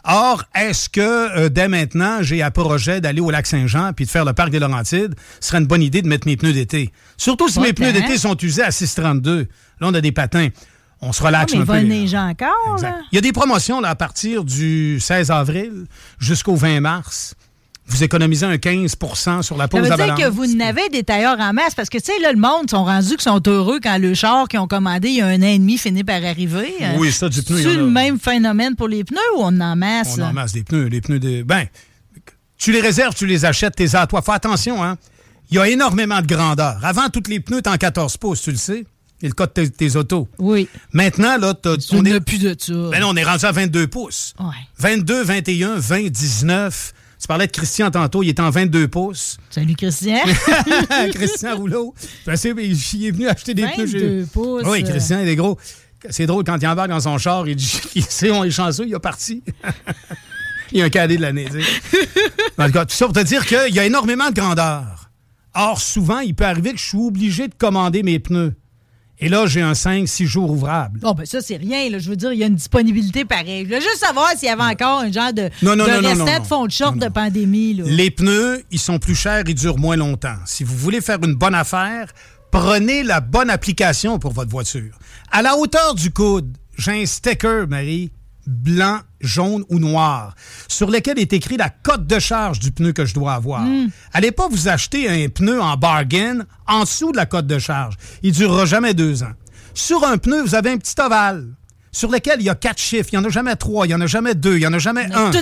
Or, 0.09 0.43
est-ce 0.55 0.89
que 0.89 1.01
euh, 1.37 1.49
dès 1.49 1.67
maintenant, 1.67 2.19
j'ai 2.21 2.41
à 2.41 2.49
projet 2.49 3.01
d'aller 3.01 3.19
au 3.21 3.29
lac 3.29 3.45
Saint-Jean 3.45 3.91
puis 3.93 4.05
de 4.05 4.09
faire 4.09 4.23
le 4.25 4.33
parc 4.33 4.49
des 4.49 4.59
Laurentides? 4.59 5.15
Ce 5.41 5.49
serait 5.49 5.57
une 5.59 5.67
bonne 5.67 5.81
idée 5.83 6.01
de 6.01 6.07
mettre 6.07 6.25
mes 6.27 6.37
pneus 6.37 6.53
d'été. 6.53 6.91
Surtout 7.17 7.49
si 7.49 7.59
mes 7.59 7.73
pneus 7.73 7.91
d'été 7.91 8.17
sont 8.17 8.37
usés 8.37 8.63
à 8.63 8.69
6,32. 8.69 9.39
Là, 9.39 9.45
on 9.81 9.93
a 9.93 10.01
des 10.01 10.11
patins. 10.13 10.47
On 11.01 11.11
se 11.11 11.21
relaxe 11.21 11.51
Ah, 11.55 11.59
mais 11.59 11.69
un 11.73 11.79
il 11.79 11.87
peu. 11.87 11.93
neiger 11.93 12.17
encore, 12.17 12.77
là. 12.81 12.95
il 13.11 13.15
y 13.15 13.17
a 13.19 13.21
des 13.21 13.31
promotions 13.33 13.81
là, 13.81 13.89
à 13.89 13.95
partir 13.95 14.43
du 14.43 14.99
16 14.99 15.29
avril 15.29 15.85
jusqu'au 16.19 16.55
20 16.55 16.79
mars. 16.79 17.35
Vous 17.89 18.03
économisez 18.03 18.45
un 18.45 18.55
15% 18.55 19.41
sur 19.43 19.55
la 19.57 19.63
Ça 19.63 19.67
pause 19.69 19.89
veut 19.89 19.95
dire 19.95 20.15
que 20.15 20.27
vous 20.29 20.45
n'avez 20.55 20.89
des 20.89 21.03
tailleurs 21.03 21.39
en 21.39 21.53
masse 21.53 21.73
parce 21.73 21.89
que, 21.89 21.97
tu 21.97 22.05
sais, 22.05 22.19
là, 22.21 22.31
le 22.33 22.37
monde 22.39 22.69
sont 22.69 22.83
rendus 22.83 23.15
qui 23.15 23.23
sont 23.23 23.41
heureux 23.47 23.79
quand 23.81 23.97
le 23.97 24.13
char 24.13 24.47
qu'ils 24.49 24.59
ont 24.59 24.67
commandé 24.67 25.07
il 25.07 25.15
y 25.15 25.21
a 25.21 25.27
un 25.27 25.41
an 25.41 25.45
et 25.47 25.57
demi 25.57 25.77
finit 25.77 26.03
par 26.03 26.23
arriver. 26.23 26.73
Oui, 26.97 27.11
ça, 27.13 27.29
du 27.29 27.41
pneu, 27.41 27.61
C'est 27.61 27.75
le 27.75 27.87
même 27.89 28.19
phénomène 28.19 28.75
pour 28.75 28.87
les 28.89 29.03
pneus 29.05 29.19
ou 29.37 29.41
on 29.41 29.59
en 29.61 29.75
masse? 29.77 30.15
On 30.15 30.17
là? 30.17 30.27
en 30.29 30.33
masse 30.33 30.51
des 30.51 30.63
pneus. 30.63 30.87
Les 30.87 30.99
pneus 31.01 31.19
de. 31.19 31.43
Ben, 31.43 31.65
tu 32.57 32.71
les 32.71 32.81
réserves, 32.81 33.15
tu 33.15 33.25
les 33.25 33.45
achètes, 33.45 33.75
t'es 33.75 33.95
à 33.95 34.05
toi. 34.05 34.21
Fais 34.21 34.33
attention, 34.33 34.83
hein. 34.83 34.97
Il 35.49 35.55
y 35.55 35.59
a 35.59 35.69
énormément 35.69 36.21
de 36.21 36.27
grandeur. 36.27 36.77
Avant, 36.83 37.07
tous 37.07 37.29
les 37.29 37.39
pneus 37.39 37.59
étaient 37.59 37.69
en 37.69 37.77
14 37.77 38.17
pouces, 38.17 38.41
tu 38.41 38.51
le 38.51 38.57
sais. 38.57 38.85
C'est 39.21 39.27
le 39.27 39.33
cas 39.33 39.45
de 39.47 39.51
tes, 39.51 39.69
tes 39.69 39.95
autos. 39.95 40.27
Oui. 40.37 40.67
Maintenant, 40.91 41.37
là, 41.37 41.53
Tu 41.55 41.95
on 41.95 42.03
est. 42.05 42.19
plus 42.19 42.37
de 42.39 42.55
ça. 42.59 42.73
Ben 42.91 42.99
non, 42.99 43.09
on 43.11 43.15
est 43.15 43.23
rendu 43.23 43.45
à 43.45 43.51
22 43.51 43.87
pouces. 43.87 44.33
Ouais. 44.39 44.45
22, 44.77 45.23
21, 45.23 45.75
20, 45.77 46.09
19. 46.09 46.93
Tu 47.19 47.27
parlais 47.27 47.47
de 47.47 47.51
Christian 47.51 47.89
tantôt, 47.89 48.21
il 48.21 48.29
est 48.29 48.39
en 48.39 48.49
22 48.49 48.87
pouces. 48.87 49.37
Salut, 49.49 49.75
Christian. 49.75 50.17
Christian 51.13 51.55
Rouleau. 51.57 51.95
Il 52.27 52.31
est 52.33 53.11
venu 53.11 53.27
acheter 53.27 53.53
des 53.53 53.63
pneus. 53.65 53.87
chez- 53.87 53.99
22 53.99 54.25
pouces. 54.31 54.63
Oui, 54.67 54.83
Christian, 54.83 55.19
il 55.21 55.29
est 55.29 55.35
gros. 55.35 55.57
C'est 56.09 56.27
drôle, 56.27 56.43
quand 56.43 56.57
il 56.61 56.67
embarque 56.67 56.89
dans 56.89 56.99
son 56.99 57.17
char, 57.17 57.47
il 57.47 57.55
dit 57.55 57.81
il 57.95 58.03
sait, 58.03 58.29
on 58.31 58.43
est 58.43 58.51
chanceux, 58.51 58.85
il 58.87 58.93
est 58.93 58.99
parti. 58.99 59.41
il 60.71 60.81
a 60.81 60.85
un 60.85 60.89
cadet 60.89 61.17
de 61.17 61.21
l'année. 61.21 61.47
En 62.57 62.67
tout 62.67 62.71
cas, 62.71 62.85
tout 62.85 62.95
ça 62.95 63.05
pour 63.05 63.15
te 63.15 63.23
dire 63.23 63.45
qu'il 63.45 63.73
y 63.73 63.79
a 63.79 63.85
énormément 63.85 64.29
de 64.29 64.35
grandeur. 64.35 65.09
Or, 65.55 65.81
souvent, 65.81 66.19
il 66.19 66.35
peut 66.35 66.45
arriver 66.45 66.71
que 66.73 66.77
je 66.79 66.85
suis 66.85 66.97
obligé 66.99 67.47
de 67.47 67.55
commander 67.55 68.03
mes 68.03 68.19
pneus. 68.19 68.53
Et 69.19 69.29
là, 69.29 69.47
j'ai 69.47 69.61
un 69.61 69.71
5-6 69.73 70.25
jours 70.25 70.51
ouvrable. 70.51 70.99
Bon, 70.99 71.13
ben 71.13 71.25
ça, 71.25 71.41
c'est 71.41 71.57
rien. 71.57 71.89
Là. 71.89 71.97
Je 71.97 72.09
veux 72.09 72.15
dire, 72.15 72.33
il 72.33 72.39
y 72.39 72.43
a 72.43 72.47
une 72.47 72.55
disponibilité 72.55 73.25
pareille. 73.25 73.65
Je 73.67 73.73
veux 73.73 73.81
juste 73.81 73.97
savoir 73.97 74.29
s'il 74.37 74.47
y 74.47 74.51
avait 74.51 74.61
encore 74.61 74.99
un 74.99 75.11
genre 75.11 75.33
de, 75.33 75.49
Non, 75.63 75.75
non, 75.75 75.85
de 75.85 76.01
non, 76.01 76.25
de 76.25 76.45
fond 76.45 76.65
de 76.67 76.71
short 76.71 76.97
de 76.97 77.07
pandémie. 77.07 77.73
Là. 77.73 77.83
Les 77.87 78.11
pneus, 78.11 78.63
ils 78.69 78.79
sont 78.79 78.99
plus 78.99 79.15
chers, 79.15 79.43
ils 79.47 79.55
durent 79.55 79.79
moins 79.79 79.95
longtemps. 79.95 80.37
Si 80.45 80.63
vous 80.63 80.77
voulez 80.77 81.01
faire 81.01 81.17
une 81.23 81.33
bonne 81.33 81.55
affaire, 81.55 82.11
prenez 82.51 83.01
la 83.01 83.19
bonne 83.19 83.49
application 83.49 84.19
pour 84.19 84.33
votre 84.33 84.51
voiture. 84.51 84.99
À 85.31 85.41
la 85.41 85.57
hauteur 85.57 85.95
du 85.95 86.11
coude, 86.11 86.55
j'ai 86.77 87.01
un 87.01 87.05
sticker, 87.07 87.67
Marie, 87.67 88.11
blanc, 88.47 89.01
jaune 89.21 89.63
ou 89.69 89.77
noir, 89.77 90.33
sur 90.67 90.89
lequel 90.89 91.19
est 91.19 91.33
écrit 91.33 91.57
la 91.57 91.69
cote 91.69 92.07
de 92.07 92.17
charge 92.17 92.59
du 92.59 92.71
pneu 92.71 92.93
que 92.93 93.05
je 93.05 93.13
dois 93.13 93.33
avoir. 93.33 93.61
Hmm. 93.61 93.89
Allez 94.13 94.31
pas 94.31 94.47
vous 94.47 94.69
acheter 94.69 95.09
un 95.09 95.29
pneu 95.29 95.61
en 95.61 95.75
bargain 95.77 96.45
en 96.65 96.81
dessous 96.81 97.11
de 97.11 97.17
la 97.17 97.25
cote 97.25 97.45
de 97.45 97.59
charge. 97.59 97.95
Il 98.23 98.31
durera 98.31 98.65
jamais 98.65 98.93
deux 98.93 99.23
ans. 99.23 99.33
Sur 99.73 100.03
un 100.05 100.17
pneu, 100.17 100.41
vous 100.41 100.55
avez 100.55 100.71
un 100.71 100.77
petit 100.77 100.99
ovale 100.99 101.49
sur 101.91 102.09
lequel 102.09 102.39
il 102.39 102.45
y 102.45 102.49
a 102.49 102.55
quatre 102.55 102.79
chiffres. 102.79 103.09
Il 103.11 103.19
n'y 103.19 103.25
en 103.25 103.27
a 103.27 103.31
jamais 103.31 103.55
trois, 103.55 103.85
il 103.85 103.89
n'y 103.89 103.95
en 103.95 104.01
a 104.01 104.07
jamais 104.07 104.35
deux, 104.35 104.55
il 104.55 104.59
n'y 104.59 104.67
en 104.67 104.73
a 104.73 104.79
jamais 104.79 105.05
un. 105.13 105.31
Tout. 105.31 105.39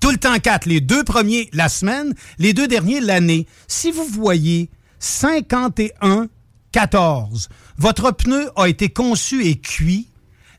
Tout 0.00 0.10
le 0.10 0.18
temps 0.18 0.38
4. 0.38 0.66
Les 0.66 0.80
deux 0.80 1.04
premiers, 1.04 1.48
la 1.52 1.68
semaine. 1.68 2.14
Les 2.38 2.52
deux 2.52 2.68
derniers, 2.68 3.00
l'année. 3.00 3.46
Si 3.66 3.90
vous 3.90 4.04
voyez 4.04 4.70
51, 4.98 6.28
14, 6.72 7.48
votre 7.78 8.10
pneu 8.12 8.50
a 8.56 8.68
été 8.68 8.90
conçu 8.90 9.46
et 9.46 9.56
cuit 9.56 10.09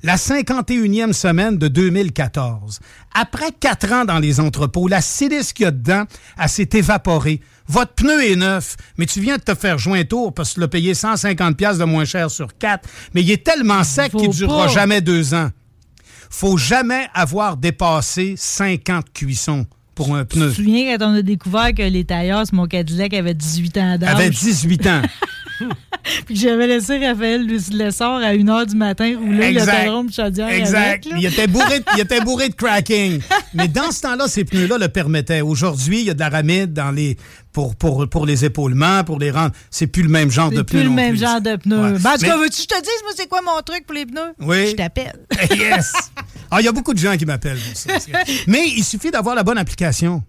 la 0.03 0.15
51e 0.15 1.13
semaine 1.13 1.57
de 1.57 1.67
2014. 1.67 2.79
Après 3.13 3.51
quatre 3.59 3.91
ans 3.91 4.05
dans 4.05 4.19
les 4.19 4.39
entrepôts, 4.39 4.87
la 4.87 5.01
silice 5.01 5.53
qu'il 5.53 5.65
y 5.65 5.67
a 5.67 5.71
dedans, 5.71 6.05
elle 6.41 6.49
s'est 6.49 6.69
évaporée. 6.73 7.41
Votre 7.67 7.93
pneu 7.93 8.23
est 8.23 8.35
neuf, 8.35 8.75
mais 8.97 9.05
tu 9.05 9.21
viens 9.21 9.37
de 9.37 9.41
te 9.43 9.55
faire 9.55 9.77
un 9.87 10.03
tour 10.03 10.33
parce 10.33 10.49
que 10.49 10.53
tu 10.55 10.59
l'as 10.61 10.67
payé 10.67 10.93
150 10.93 11.55
pièces 11.55 11.77
de 11.77 11.85
moins 11.85 12.05
cher 12.05 12.29
sur 12.31 12.57
quatre. 12.57 12.87
Mais 13.13 13.21
il 13.21 13.31
est 13.31 13.43
tellement 13.43 13.83
sec 13.83 14.11
qu'il 14.11 14.27
ne 14.29 14.33
durera 14.33 14.67
jamais 14.67 15.01
deux 15.01 15.33
ans. 15.33 15.49
Faut 16.29 16.57
jamais 16.57 17.07
avoir 17.13 17.57
dépassé 17.57 18.35
50 18.37 19.11
cuissons 19.13 19.65
pour 19.95 20.15
un 20.15 20.25
Tu 20.25 20.37
pneu. 20.37 20.49
te 20.49 20.55
souviens 20.55 20.97
quand 20.97 21.11
on 21.11 21.15
a 21.15 21.21
découvert 21.21 21.73
que 21.73 21.83
les 21.83 22.05
tailleurs, 22.05 22.43
mon 22.53 22.65
Cadillac 22.65 23.13
avait 23.13 23.33
18 23.33 23.77
ans 23.77 23.97
d'âge? 23.97 24.09
Avait 24.15 24.29
18 24.29 24.87
ans. 24.87 25.01
Puis 26.25 26.35
que 26.35 26.39
j'avais 26.41 26.67
laissé 26.67 26.97
Raphaël 27.05 27.45
Lessard 27.45 28.17
à 28.17 28.33
1h 28.33 28.65
du 28.67 28.75
matin 28.75 29.15
rouler 29.17 29.51
l'autodrome 29.53 30.07
de 30.07 30.13
Chaudière 30.13 30.49
Exact. 30.49 31.05
avec, 31.07 31.07
il, 31.17 31.25
était 31.25 31.47
bourré, 31.47 31.81
il 31.95 31.99
était 32.01 32.21
bourré 32.21 32.49
de 32.49 32.55
cracking. 32.55 33.21
Mais 33.53 33.67
dans 33.67 33.91
ce 33.91 34.01
temps-là, 34.01 34.27
ces 34.27 34.43
pneus-là 34.43 34.77
le 34.77 34.87
permettaient. 34.89 35.41
Aujourd'hui, 35.41 35.99
il 36.01 36.05
y 36.07 36.09
a 36.09 36.13
de 36.13 36.19
l'aramide 36.19 36.73
dans 36.73 36.91
les 36.91 37.17
pour, 37.53 37.75
pour, 37.75 38.07
pour 38.09 38.25
les 38.25 38.45
épaulements, 38.45 39.03
pour 39.03 39.19
les 39.19 39.29
rendre. 39.31 39.51
C'est 39.69 39.87
plus 39.87 40.03
le 40.03 40.09
même 40.09 40.31
genre 40.31 40.49
de 40.49 40.57
C'est 40.57 40.63
pneus. 40.63 40.79
plus 40.79 40.83
le 40.87 40.89
même 40.95 41.09
plus. 41.15 41.19
genre 41.19 41.41
de 41.41 41.55
pneus. 41.57 41.75
Ouais. 41.93 41.99
Ben, 41.99 42.11
en 42.11 42.13
tout 42.15 42.21
Mais- 42.21 42.27
cas, 42.29 42.37
veux-tu 42.37 42.55
que 42.55 42.61
je 42.61 42.67
te 42.67 42.81
dise, 42.81 43.01
moi, 43.03 43.11
c'est 43.15 43.27
quoi 43.27 43.41
mon 43.41 43.61
truc 43.61 43.85
pour 43.85 43.93
les 43.95 44.05
pneus? 44.05 44.33
Oui. 44.39 44.67
Je 44.71 44.75
t'appelle. 44.75 45.19
yes! 45.51 45.91
Ah, 46.49 46.61
il 46.61 46.65
y 46.65 46.67
a 46.67 46.71
beaucoup 46.71 46.93
de 46.93 46.99
gens 46.99 47.15
qui 47.17 47.25
m'appellent. 47.25 47.59
Mais 48.47 48.67
il 48.69 48.83
suffit 48.83 49.11
d'avoir 49.11 49.35
la 49.35 49.43
bonne 49.43 49.57
application. 49.57 50.23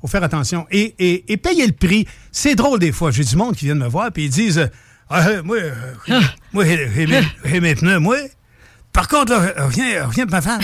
Faut 0.00 0.06
faire 0.08 0.22
attention. 0.22 0.66
Et, 0.70 0.94
et, 0.98 1.32
et 1.32 1.36
payer 1.36 1.66
le 1.66 1.72
prix. 1.72 2.06
C'est 2.32 2.54
drôle 2.54 2.78
des 2.78 2.92
fois. 2.92 3.10
J'ai 3.10 3.24
du 3.24 3.36
monde 3.36 3.54
qui 3.56 3.66
vient 3.66 3.74
me 3.74 3.88
voir 3.88 4.06
et 4.08 4.10
ils 4.24 4.30
disent 4.30 4.68
Ah, 5.08 5.42
moi, 5.42 5.56
euh, 5.58 6.20
moi, 6.52 6.64
j'ai- 6.64 6.88
j'ai 6.94 7.06
mes- 7.06 7.22
j'ai 7.44 7.74
pneus, 7.74 7.98
moi. 7.98 8.16
Par 8.92 9.08
contre, 9.08 9.32
là, 9.32 9.64
reviens, 9.66 10.06
reviens 10.06 10.26
de 10.26 10.30
ma 10.30 10.40
femme. 10.40 10.60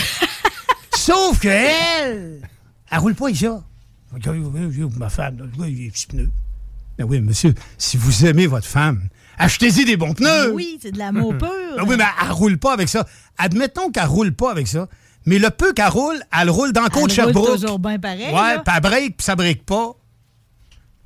Sauf 0.97 1.39
que 1.41 1.49
elle, 1.49 2.41
roule 2.99 3.15
pas 3.15 3.29
ici. 3.31 3.47
Ok, 3.47 4.27
Ma 4.99 5.09
femme, 5.11 5.37
des 5.59 5.91
petits 5.91 6.07
pneus. 6.07 6.31
Ben 6.99 7.05
oui, 7.05 7.21
monsieur, 7.21 7.55
si 7.77 7.97
vous 7.99 8.25
aimez 8.25 8.47
votre 8.47 8.67
femme, 8.67 9.09
achetez-y 9.37 9.85
des 9.85 9.97
bons 9.99 10.15
pneus. 10.15 10.53
Oui, 10.55 10.79
c'est 10.81 10.93
de 10.93 10.99
l'amour 10.99 11.35
pur. 11.39 11.49
Ah 11.79 11.83
oui, 11.87 11.97
mais 11.99 12.05
elle 12.25 12.31
roule 12.33 12.57
pas 12.59 12.73
avec 12.73 12.89
ça. 12.89 13.07
Admettons 13.37 13.91
qu'elle 13.91 14.07
roule 14.07 14.33
pas 14.33 14.51
avec 14.51 14.67
ça. 14.67 14.89
Mais 15.27 15.39
le 15.39 15.51
peu 15.51 15.73
qu'elle 15.73 15.89
roule, 15.89 16.21
elle 16.41 16.51
roule 16.51 16.73
dans 16.73 16.83
le 16.85 16.89
côte 16.89 16.95
Elle 16.97 17.03
roule 17.03 17.11
Sherbrooke. 17.35 17.55
toujours 17.61 17.79
bien 17.79 17.99
pareil. 17.99 18.33
Ouais, 18.33 18.59
puis 18.65 18.75
elle 18.75 18.81
break, 18.81 19.17
puis 19.17 19.25
ça 19.25 19.35
break 19.37 19.65
pas. 19.67 19.93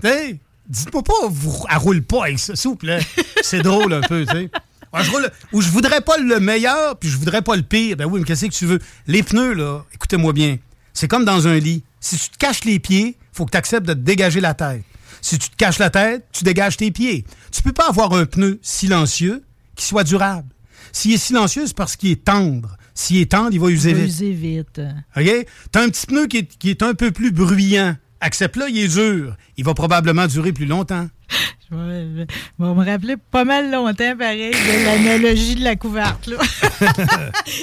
Tu 0.03 0.39
dites-moi 0.69 1.03
pas, 1.03 1.13
vous, 1.29 1.65
elle 1.71 1.77
roule 1.79 2.03
pas 2.03 2.25
avec 2.25 2.39
ça, 2.39 2.55
s'il 2.55 2.71
vous 2.71 2.77
plaît. 2.77 3.01
C'est 3.43 3.63
drôle 3.63 3.93
un 3.93 4.01
peu, 4.03 4.25
tu 4.25 4.33
sais. 4.33 4.51
Ouais, 4.93 5.05
je 5.05 5.11
roule, 5.11 5.31
ou 5.53 5.61
je 5.61 5.69
voudrais 5.69 6.01
pas 6.01 6.17
le 6.19 6.41
meilleur, 6.41 6.97
puis 6.99 7.09
je 7.09 7.17
voudrais 7.17 7.43
pas 7.43 7.57
le 7.57 7.63
pire. 7.63 7.97
Ben 7.97 8.07
oui, 8.07 8.21
mais 8.21 8.27
qu'est-ce 8.27 8.47
que 8.47 8.53
tu 8.53 8.67
veux? 8.67 8.79
Les 9.07 9.23
pneus, 9.23 9.55
là, 9.55 9.85
écoutez-moi 9.95 10.33
bien. 10.33 10.59
C'est 10.93 11.09
comme 11.09 11.25
dans 11.25 11.47
un 11.49 11.59
lit. 11.59 11.83
Si 12.01 12.19
tu 12.19 12.29
te 12.31 12.37
caches 12.39 12.65
les 12.65 12.79
pieds, 12.79 13.17
faut 13.33 13.47
que 13.47 13.53
tu 13.53 13.57
acceptes 13.57 13.87
de 13.87 13.95
te 13.95 13.99
dégager 13.99 14.41
la 14.41 14.55
tête. 14.55 14.83
Si 15.23 15.39
tu 15.39 15.49
te 15.51 15.57
caches 15.57 15.79
la 15.79 15.91
tête, 15.91 16.27
tu 16.33 16.45
dégages 16.45 16.77
tes 16.77 16.91
pieds. 16.91 17.25
Tu 17.53 17.63
peux 17.63 17.73
pas 17.73 17.89
avoir 17.89 18.13
un 18.15 18.27
pneu 18.27 18.59
silencieux 18.63 19.45
qui 19.77 19.85
soit 19.85 20.05
durable. 20.05 20.49
S'il 20.93 21.13
est 21.13 21.19
silencieux, 21.19 21.67
c'est 21.67 21.77
parce 21.77 21.97
qu'il 21.97 22.11
est 22.11 22.25
tendre. 22.25 22.77
S'il 23.01 23.17
est 23.23 23.31
tendre, 23.31 23.49
il 23.53 23.59
va 23.61 23.69
user 23.71 23.91
Il 23.91 23.97
va 23.97 24.03
vite. 24.03 24.13
user 24.13 24.33
vite. 24.33 24.81
OK? 25.17 25.47
T'as 25.73 25.83
un 25.83 25.89
petit 25.89 26.07
pneu 26.07 26.27
qui 26.27 26.37
est, 26.39 26.59
qui 26.59 26.69
est 26.69 26.83
un 26.83 26.93
peu 26.93 27.11
plus 27.11 27.31
bruyant. 27.33 27.97
Accepte-le, 28.21 28.69
il 28.69 28.79
est 28.79 28.89
dur. 28.89 29.37
Il 29.57 29.65
va 29.65 29.73
probablement 29.73 30.27
durer 30.27 30.53
plus 30.53 30.67
longtemps. 30.67 31.09
Je 31.73 31.77
vais, 31.77 32.27
je 32.59 32.65
vais 32.65 32.75
me 32.75 32.85
rappeler 32.85 33.15
pas 33.31 33.45
mal 33.45 33.71
longtemps, 33.71 34.17
pareil, 34.19 34.51
de 34.51 34.85
l'analogie 34.85 35.55
de 35.55 35.63
la 35.63 35.77
couverte. 35.77 36.27
Là. 36.27 36.37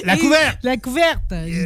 La 0.04 0.16
couverte! 0.16 0.58
La 0.62 0.76
couverte! 0.78 1.20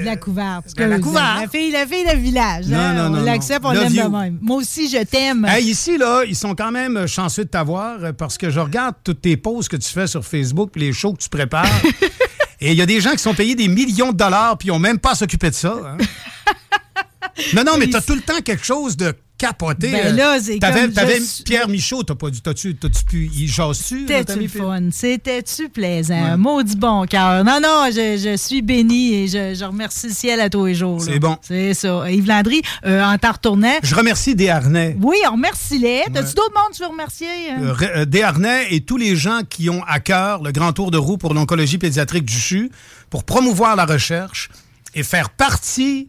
La 0.04 0.16
couverte. 0.16 0.74
ben, 0.76 0.90
la 0.90 0.98
couverte. 0.98 1.40
La 1.42 1.48
fille, 1.48 1.70
la 1.70 1.86
fille 1.86 2.04
de 2.04 2.16
village. 2.18 2.66
Non, 2.66 2.78
hein, 2.78 2.94
non, 2.94 3.04
on 3.04 3.20
non, 3.20 3.22
l'accepte, 3.22 3.62
non. 3.62 3.70
on 3.70 3.72
l'aime 3.74 3.92
de 3.92 4.08
même. 4.08 4.38
Moi 4.42 4.56
aussi, 4.56 4.90
je 4.90 5.04
t'aime. 5.04 5.44
Hey, 5.48 5.66
ici, 5.66 5.96
là, 5.96 6.24
ils 6.26 6.34
sont 6.34 6.56
quand 6.56 6.72
même 6.72 7.06
chanceux 7.06 7.44
de 7.44 7.48
t'avoir 7.48 8.02
euh, 8.02 8.12
parce 8.12 8.36
que 8.36 8.50
je 8.50 8.58
regarde 8.58 8.96
toutes 9.04 9.20
tes 9.20 9.36
posts 9.36 9.68
que 9.68 9.76
tu 9.76 9.88
fais 9.88 10.08
sur 10.08 10.24
Facebook 10.24 10.70
puis 10.72 10.80
les 10.80 10.92
shows 10.92 11.12
que 11.12 11.22
tu 11.22 11.28
prépares. 11.28 11.66
Et 12.64 12.70
il 12.70 12.78
y 12.78 12.82
a 12.82 12.86
des 12.86 13.00
gens 13.00 13.10
qui 13.10 13.18
sont 13.18 13.34
payés 13.34 13.56
des 13.56 13.66
millions 13.66 14.12
de 14.12 14.16
dollars 14.16 14.56
puis 14.56 14.68
ils 14.68 14.70
n'ont 14.70 14.78
même 14.78 14.98
pas 15.00 15.10
à 15.10 15.14
s'occuper 15.16 15.50
de 15.50 15.54
ça. 15.54 15.74
hein. 15.84 15.96
non, 17.54 17.64
non, 17.64 17.72
mais 17.76 17.88
t'as 17.88 18.00
tout 18.00 18.14
le 18.14 18.20
temps 18.20 18.40
quelque 18.40 18.64
chose 18.64 18.96
de 18.96 19.12
capoté. 19.46 19.90
Ben 19.90 20.06
euh, 20.06 20.12
là, 20.12 20.38
c'est 20.40 20.58
T'avais, 20.58 20.82
comme 20.82 20.92
t'avais 20.92 21.18
Pierre 21.44 21.68
Michaud, 21.68 22.02
t'as 22.04 22.14
pas 22.14 22.30
du 22.30 22.40
t'as-tu, 22.40 22.76
t'as-tu 22.76 23.04
pu, 23.04 23.30
jase-tu? 23.46 24.02
notre 24.02 24.24
C'était-tu 24.32 24.48
fun? 24.48 24.88
C'était-tu 24.92 25.68
plaisant? 25.68 26.38
Maudit 26.38 26.76
bon 26.76 27.04
cœur. 27.06 27.42
Non, 27.44 27.58
non, 27.62 27.86
je, 27.90 28.16
je 28.22 28.36
suis 28.36 28.62
béni 28.62 29.14
et 29.14 29.26
je, 29.26 29.54
je 29.58 29.64
remercie 29.64 30.06
le 30.08 30.14
ciel 30.14 30.40
à 30.40 30.48
tous 30.48 30.66
les 30.66 30.74
jours. 30.76 30.98
là. 31.00 31.04
C'est 31.04 31.18
bon. 31.18 31.36
C'est 31.42 31.74
ça. 31.74 32.08
Yves 32.10 32.26
Landry, 32.28 32.62
euh, 32.86 33.02
en 33.02 33.18
t'en 33.18 33.32
retournant. 33.32 33.74
Je 33.82 33.94
remercie 33.94 34.34
Desharnais. 34.36 34.96
Oui, 35.00 35.16
on 35.28 35.32
remercie-les. 35.32 36.02
T'as-tu 36.12 36.28
Ouais. 36.28 36.34
d'autres 36.34 36.54
mondes 36.54 36.70
que 36.72 36.76
tu 36.76 36.82
veux 36.82 36.88
remercier? 36.88 37.26
hein? 37.50 37.56
Euh, 37.62 37.74
euh, 37.96 38.04
Desharnais 38.04 38.66
et 38.74 38.80
tous 38.82 38.96
les 38.96 39.16
gens 39.16 39.40
qui 39.48 39.68
ont 39.70 39.82
à 39.88 39.98
cœur 40.00 40.42
le 40.42 40.52
grand 40.52 40.72
tour 40.72 40.90
de 40.92 40.98
roue 40.98 41.18
pour 41.18 41.34
l'oncologie 41.34 41.78
pédiatrique 41.78 42.24
du 42.26 42.38
CHU 42.38 42.70
pour 43.10 43.24
promouvoir 43.24 43.74
la 43.76 43.84
recherche 43.86 44.50
et 44.94 45.02
faire 45.02 45.30
partie 45.30 46.08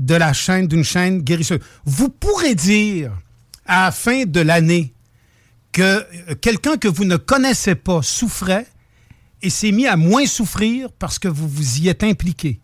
de 0.00 0.14
la 0.14 0.32
chaîne, 0.32 0.66
d'une 0.66 0.84
chaîne 0.84 1.20
guérisseuse. 1.20 1.60
Vous 1.84 2.08
pourrez 2.08 2.54
dire 2.54 3.12
à 3.66 3.84
la 3.86 3.92
fin 3.92 4.24
de 4.24 4.40
l'année 4.40 4.92
que 5.72 5.82
euh, 5.82 6.34
quelqu'un 6.40 6.76
que 6.76 6.88
vous 6.88 7.04
ne 7.04 7.16
connaissez 7.16 7.74
pas 7.76 8.02
souffrait 8.02 8.66
et 9.42 9.50
s'est 9.50 9.72
mis 9.72 9.86
à 9.86 9.96
moins 9.96 10.26
souffrir 10.26 10.88
parce 10.98 11.18
que 11.18 11.28
vous 11.28 11.48
vous 11.48 11.78
y 11.80 11.88
êtes 11.88 12.02
impliqué. 12.02 12.60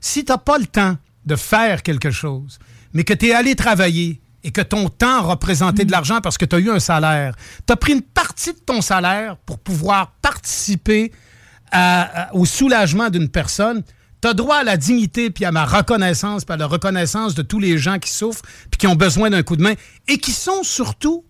Si 0.00 0.24
tu 0.24 0.32
n'as 0.32 0.38
pas 0.38 0.58
le 0.58 0.66
temps 0.66 0.96
de 1.24 1.36
faire 1.36 1.82
quelque 1.82 2.10
chose, 2.10 2.58
mais 2.92 3.04
que 3.04 3.12
tu 3.14 3.26
es 3.26 3.32
allé 3.34 3.54
travailler 3.56 4.20
et 4.44 4.52
que 4.52 4.60
ton 4.62 4.88
temps 4.88 5.22
représentait 5.28 5.84
de 5.84 5.90
l'argent 5.90 6.20
parce 6.20 6.38
que 6.38 6.44
tu 6.44 6.54
as 6.56 6.58
eu 6.60 6.70
un 6.70 6.78
salaire, 6.80 7.34
tu 7.66 7.72
as 7.72 7.76
pris 7.76 7.92
une 7.92 8.02
partie 8.02 8.52
de 8.52 8.58
ton 8.58 8.80
salaire 8.80 9.36
pour 9.38 9.58
pouvoir 9.58 10.12
participer 10.22 11.12
à- 11.72 12.28
à- 12.28 12.34
au 12.34 12.44
soulagement 12.46 13.10
d'une 13.10 13.28
personne, 13.28 13.82
tu 14.26 14.30
as 14.30 14.34
droit 14.34 14.56
à 14.56 14.64
la 14.64 14.76
dignité 14.76 15.30
puis 15.30 15.44
à 15.44 15.52
ma 15.52 15.64
reconnaissance, 15.64 16.44
puis 16.44 16.54
à 16.54 16.56
la 16.56 16.66
reconnaissance 16.66 17.34
de 17.34 17.42
tous 17.42 17.58
les 17.60 17.78
gens 17.78 17.98
qui 17.98 18.10
souffrent 18.10 18.42
puis 18.70 18.78
qui 18.78 18.86
ont 18.86 18.96
besoin 18.96 19.30
d'un 19.30 19.42
coup 19.42 19.56
de 19.56 19.62
main 19.62 19.74
et 20.08 20.18
qui 20.18 20.32
sont 20.32 20.62
surtout 20.62 21.24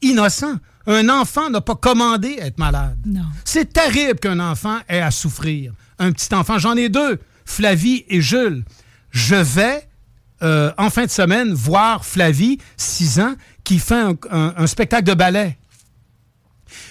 innocents. 0.00 0.56
Un 0.86 1.08
enfant 1.08 1.48
n'a 1.50 1.60
pas 1.60 1.76
commandé 1.76 2.38
à 2.40 2.46
être 2.46 2.58
malade. 2.58 2.98
C'est 3.44 3.72
terrible 3.72 4.18
qu'un 4.18 4.40
enfant 4.40 4.78
ait 4.88 5.00
à 5.00 5.10
souffrir. 5.12 5.72
Un 6.00 6.10
petit 6.10 6.34
enfant, 6.34 6.58
j'en 6.58 6.76
ai 6.76 6.88
deux, 6.88 7.20
Flavie 7.44 8.04
et 8.08 8.20
Jules. 8.20 8.64
Je 9.10 9.36
vais, 9.36 9.88
euh, 10.42 10.72
en 10.78 10.90
fin 10.90 11.04
de 11.04 11.10
semaine, 11.10 11.52
voir 11.52 12.04
Flavie, 12.04 12.58
6 12.76 13.20
ans, 13.20 13.34
qui 13.62 13.78
fait 13.78 13.94
un, 14.00 14.14
un- 14.32 14.54
un 14.56 14.66
spectacle 14.66 15.04
de 15.04 15.14
ballet. 15.14 15.56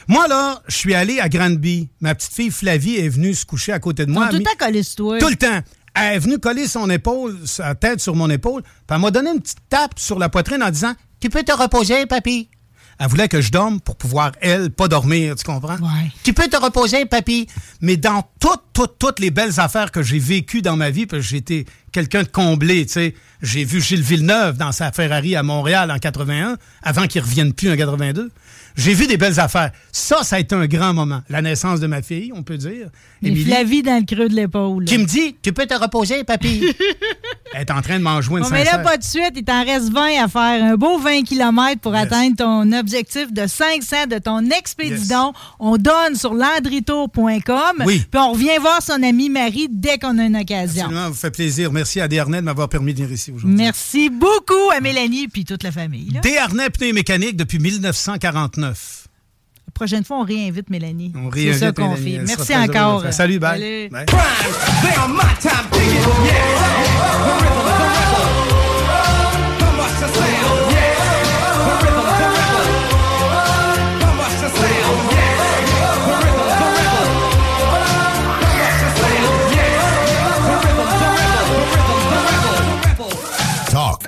Moi, 0.07 0.27
là, 0.27 0.61
je 0.67 0.75
suis 0.75 0.93
allé 0.93 1.19
à 1.19 1.29
Granby. 1.29 1.89
Ma 1.99 2.15
petite 2.15 2.33
fille 2.33 2.51
Flavie 2.51 2.97
est 2.97 3.09
venue 3.09 3.33
se 3.33 3.45
coucher 3.45 3.71
à 3.71 3.79
côté 3.79 4.05
de 4.05 4.11
moi. 4.11 4.27
Tout 4.29 4.37
le 4.37 4.43
temps 4.43 4.51
collés 4.57 4.83
sur 4.83 4.95
toi. 4.95 5.19
tout 5.19 5.29
le 5.29 5.35
temps. 5.35 5.61
Elle 5.93 6.15
est 6.15 6.19
venue 6.19 6.39
coller 6.39 6.67
son 6.67 6.89
épaule, 6.89 7.37
sa 7.45 7.75
tête 7.75 7.99
sur 7.99 8.15
mon 8.15 8.29
épaule, 8.29 8.61
puis 8.63 8.71
elle 8.89 8.99
m'a 8.99 9.11
donné 9.11 9.31
une 9.31 9.41
petite 9.41 9.59
tape 9.69 9.99
sur 9.99 10.19
la 10.19 10.29
poitrine 10.29 10.63
en 10.63 10.69
disant 10.69 10.93
Tu 11.19 11.29
peux 11.29 11.43
te 11.43 11.51
reposer, 11.51 12.05
papy. 12.05 12.49
Elle 12.97 13.07
voulait 13.07 13.27
que 13.27 13.41
je 13.41 13.51
dorme 13.51 13.81
pour 13.81 13.95
pouvoir, 13.95 14.31
elle, 14.41 14.69
pas 14.69 14.87
dormir, 14.87 15.35
tu 15.35 15.43
comprends? 15.43 15.75
Tu 16.23 16.33
peux 16.33 16.47
te 16.47 16.55
reposer, 16.55 17.05
papy. 17.07 17.47
Mais 17.81 17.97
dans 17.97 18.23
toutes, 18.39 18.61
toutes, 18.73 18.99
toutes 18.99 19.19
les 19.19 19.31
belles 19.31 19.59
affaires 19.59 19.91
que 19.91 20.03
j'ai 20.03 20.19
vécues 20.19 20.61
dans 20.61 20.75
ma 20.77 20.91
vie, 20.91 21.07
parce 21.07 21.23
que 21.23 21.27
j'ai 21.27 21.37
été 21.37 21.65
quelqu'un 21.91 22.21
de 22.21 22.27
comblé, 22.27 22.85
tu 22.85 22.93
sais. 22.93 23.15
J'ai 23.41 23.65
vu 23.65 23.81
Gilles 23.81 24.03
Villeneuve 24.03 24.57
dans 24.57 24.71
sa 24.71 24.91
Ferrari 24.91 25.35
à 25.35 25.41
Montréal 25.41 25.89
en 25.89 25.97
81, 25.97 26.57
avant 26.83 27.07
qu'il 27.07 27.21
revienne 27.21 27.53
plus 27.53 27.71
en 27.71 27.75
82. 27.75 28.29
J'ai 28.75 28.93
vu 28.93 29.07
des 29.07 29.17
belles 29.17 29.39
affaires. 29.39 29.71
Ça, 29.91 30.23
ça 30.23 30.37
a 30.37 30.39
été 30.39 30.55
un 30.55 30.67
grand 30.67 30.93
moment. 30.93 31.21
La 31.29 31.41
naissance 31.41 31.79
de 31.79 31.87
ma 31.87 32.01
fille, 32.01 32.31
on 32.35 32.43
peut 32.43 32.57
dire. 32.57 32.87
Et 33.21 33.27
Émilie, 33.27 33.45
Flavie 33.45 33.83
dans 33.83 33.99
le 33.99 34.05
creux 34.05 34.29
de 34.29 34.35
l'épaule. 34.35 34.85
qui 34.85 34.97
me 34.97 35.05
dit, 35.05 35.35
tu 35.41 35.53
peux 35.53 35.65
te 35.65 35.73
reposer, 35.73 36.23
papy. 36.23 36.63
Elle 37.53 37.61
est 37.61 37.71
en 37.71 37.81
train 37.81 37.99
de 37.99 38.03
m'en 38.03 38.21
une 38.21 38.39
Bon, 38.39 38.49
mais 38.49 38.63
là, 38.63 38.79
pas 38.79 38.95
de 38.95 39.03
suite. 39.03 39.33
Il 39.35 39.43
t'en 39.43 39.65
reste 39.65 39.91
20 39.91 40.23
à 40.23 40.27
faire. 40.29 40.63
Un 40.63 40.75
beau 40.75 40.97
20 40.99 41.23
km 41.23 41.81
pour 41.81 41.93
atteindre 41.93 42.37
ton 42.37 42.71
objectif 42.71 43.31
de 43.33 43.45
500 43.45 44.07
de 44.09 44.19
ton 44.19 44.49
expédidon. 44.51 45.33
On 45.59 45.75
donne 45.75 46.15
sur 46.15 46.33
landritour.com. 46.33 47.83
Oui. 47.85 48.05
Puis 48.09 48.19
on 48.21 48.31
revient 48.31 48.57
voir 48.59 48.81
son 48.81 49.03
amie 49.03 49.29
Marie 49.29 49.67
dès 49.69 49.97
qu'on 49.97 50.17
a 50.17 50.23
une 50.23 50.37
occasion. 50.37 50.85
Absolument, 50.85 51.09
vous 51.09 51.15
fait 51.15 51.31
plaisir. 51.31 51.71
Merci 51.73 51.99
à 51.99 52.07
Desharnais 52.07 52.37
de 52.39 52.45
m'avoir 52.45 52.69
permis 52.69 52.93
de 52.93 52.99
venir 52.99 53.11
ici 53.13 53.31
aujourd'hui. 53.31 53.57
Merci 53.57 54.09
beaucoup 54.09 54.71
à 54.75 54.79
Mélanie 54.79 55.27
puis 55.27 55.43
toute 55.43 55.63
la 55.63 55.71
famille. 55.71 56.09
là. 56.11 56.21
Desharnais 56.21 56.69
Pneus 56.69 56.87
et 56.87 56.93
Mécanique 56.93 57.35
depuis 57.35 57.59
1949. 57.59 58.60
La 58.61 59.71
prochaine 59.73 60.03
fois, 60.03 60.19
on 60.19 60.23
réinvite 60.23 60.69
Mélanie. 60.69 61.13
On 61.15 61.31
C'est 61.31 61.39
réinvite 61.39 61.59
ça 61.59 61.71
qu'on 61.71 61.95
fait. 61.95 62.19
Merci 62.25 62.55
encore. 62.55 63.05
Salut, 63.11 63.39
bye. 63.39 63.59
Salut. 63.59 63.89
Bye. 63.89 64.05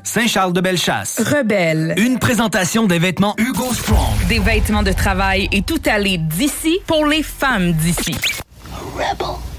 Talk. 0.04 0.14
Saint-Charles 0.14 0.54
de 0.54 0.62
Bellechasse. 0.62 1.22
Rebelle. 1.22 1.96
Une 1.98 2.20
présentation 2.20 2.86
des 2.86 3.00
vêtements 3.00 3.36
Hugo 3.38 3.74
Strong. 3.74 4.28
Des 4.28 4.40
vêtements 4.40 4.84
de 4.84 4.92
travail 4.92 5.50
et 5.52 5.62
tout 5.62 5.82
aller 5.86 6.18
d'ici 6.18 6.80
pour 6.86 7.06
les 7.06 7.24
femmes 7.24 7.74
d'ici. 7.74 8.14
Say, 8.14 9.53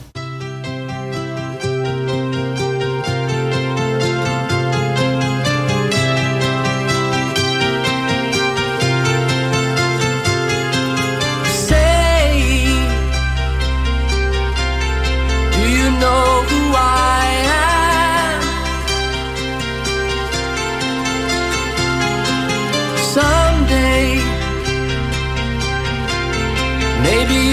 maybe. 27.05 27.45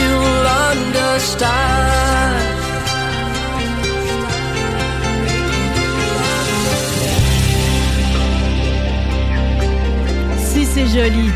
Si 10.39 10.65
c'est 10.65 10.87
joli. 10.87 11.29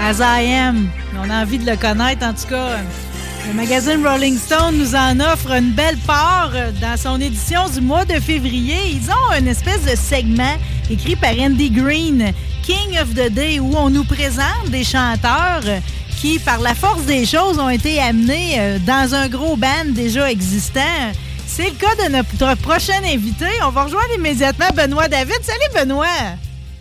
As 0.00 0.20
I 0.20 0.52
Am. 0.52 0.88
On 1.18 1.28
a 1.30 1.42
envie 1.42 1.58
de 1.58 1.70
le 1.70 1.76
connaître, 1.76 2.24
en 2.24 2.32
tout 2.32 2.46
cas. 2.48 2.78
Le 3.46 3.54
magazine 3.54 4.06
Rolling 4.06 4.38
Stone 4.38 4.78
nous 4.78 4.94
en 4.94 5.18
offre 5.20 5.50
une 5.52 5.72
belle 5.72 5.96
part 6.06 6.52
dans 6.80 6.96
son 6.96 7.20
édition 7.20 7.68
du 7.68 7.80
mois 7.80 8.04
de 8.04 8.14
février. 8.20 8.76
Ils 8.92 9.10
ont 9.10 9.38
une 9.38 9.48
espèce 9.48 9.82
de 9.82 9.96
segment 9.96 10.56
écrit 10.90 11.16
par 11.16 11.32
Andy 11.38 11.70
Green, 11.70 12.32
King 12.62 12.98
of 13.00 13.14
the 13.14 13.30
Day, 13.30 13.58
où 13.58 13.72
on 13.76 13.90
nous 13.90 14.04
présente 14.04 14.68
des 14.68 14.84
chanteurs 14.84 15.64
qui, 16.20 16.38
par 16.38 16.60
la 16.60 16.74
force 16.74 17.02
des 17.02 17.24
choses, 17.26 17.58
ont 17.58 17.70
été 17.70 18.00
amenés 18.00 18.56
euh, 18.58 18.78
dans 18.86 19.14
un 19.14 19.28
gros 19.28 19.56
band 19.56 19.86
déjà 19.88 20.30
existant. 20.30 20.80
C'est 21.46 21.70
le 21.70 21.76
cas 21.76 21.94
de 22.04 22.12
notre 22.12 22.60
prochain 22.60 23.02
invité. 23.04 23.46
On 23.66 23.70
va 23.70 23.84
rejoindre 23.84 24.14
immédiatement 24.16 24.68
Benoît 24.74 25.08
David. 25.08 25.38
Salut 25.42 25.86
Benoît! 25.86 26.06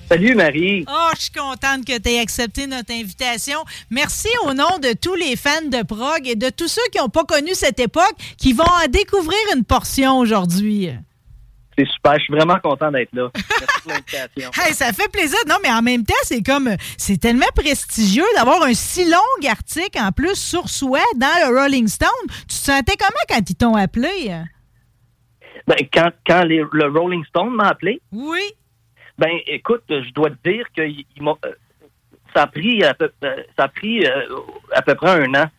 Salut 0.09 0.33
Marie. 0.33 0.85
Oh, 0.89 1.09
je 1.15 1.21
suis 1.21 1.31
contente 1.31 1.85
que 1.85 1.97
tu 1.99 2.09
aies 2.09 2.19
accepté 2.19 2.65
notre 2.65 2.91
invitation. 2.91 3.59
Merci 3.91 4.27
au 4.45 4.53
nom 4.53 4.79
de 4.81 4.93
tous 4.99 5.13
les 5.13 5.35
fans 5.35 5.61
de 5.71 5.83
prog 5.85 6.27
et 6.27 6.35
de 6.35 6.49
tous 6.49 6.67
ceux 6.67 6.81
qui 6.91 6.97
n'ont 6.97 7.09
pas 7.09 7.25
connu 7.25 7.53
cette 7.53 7.79
époque, 7.79 8.15
qui 8.37 8.53
vont 8.53 8.63
en 8.63 8.87
découvrir 8.89 9.37
une 9.55 9.63
portion 9.63 10.17
aujourd'hui. 10.17 10.89
C'est 11.77 11.87
super, 11.87 12.15
je 12.17 12.23
suis 12.23 12.33
vraiment 12.33 12.57
content 12.59 12.91
d'être 12.91 13.13
là. 13.13 13.29
Merci 13.35 13.81
pour 13.83 13.91
l'invitation. 13.91 14.51
Hey, 14.65 14.73
ça 14.73 14.91
fait 14.93 15.09
plaisir. 15.11 15.37
Non, 15.47 15.55
mais 15.63 15.69
en 15.71 15.81
même 15.83 16.03
temps, 16.03 16.13
c'est 16.23 16.41
comme 16.41 16.75
c'est 16.97 17.17
tellement 17.21 17.45
prestigieux 17.55 18.25
d'avoir 18.35 18.63
un 18.63 18.73
si 18.73 19.05
long 19.05 19.47
article 19.49 19.99
en 19.99 20.11
plus 20.11 20.35
sur 20.35 20.67
soi 20.69 20.99
dans 21.17 21.27
le 21.51 21.55
Rolling 21.57 21.87
Stone. 21.87 22.09
Tu 22.41 22.47
te 22.47 22.53
sentais 22.53 22.97
comment 22.97 23.11
quand 23.29 23.47
ils 23.49 23.55
t'ont 23.55 23.75
appelé? 23.75 24.31
Ben, 25.67 25.75
quand, 25.93 26.09
quand 26.27 26.43
les- 26.45 26.63
le 26.73 26.99
Rolling 26.99 27.23
Stone 27.25 27.51
m'a 27.51 27.67
appelé, 27.69 28.01
Oui. 28.11 28.41
Ben 29.19 29.37
écoute, 29.47 29.83
je 29.89 30.11
dois 30.13 30.29
te 30.29 30.49
dire 30.49 30.65
que 30.75 30.81
euh, 30.81 31.33
ça 32.33 32.43
a 32.43 32.47
pris 32.47 32.83
à 32.83 32.93
peu, 32.93 33.11
euh, 33.23 33.43
ça 33.57 33.65
a 33.65 33.67
pris 33.67 34.05
euh, 34.05 34.23
à 34.73 34.81
peu 34.81 34.95
près 34.95 35.09
un 35.09 35.33
an 35.35 35.49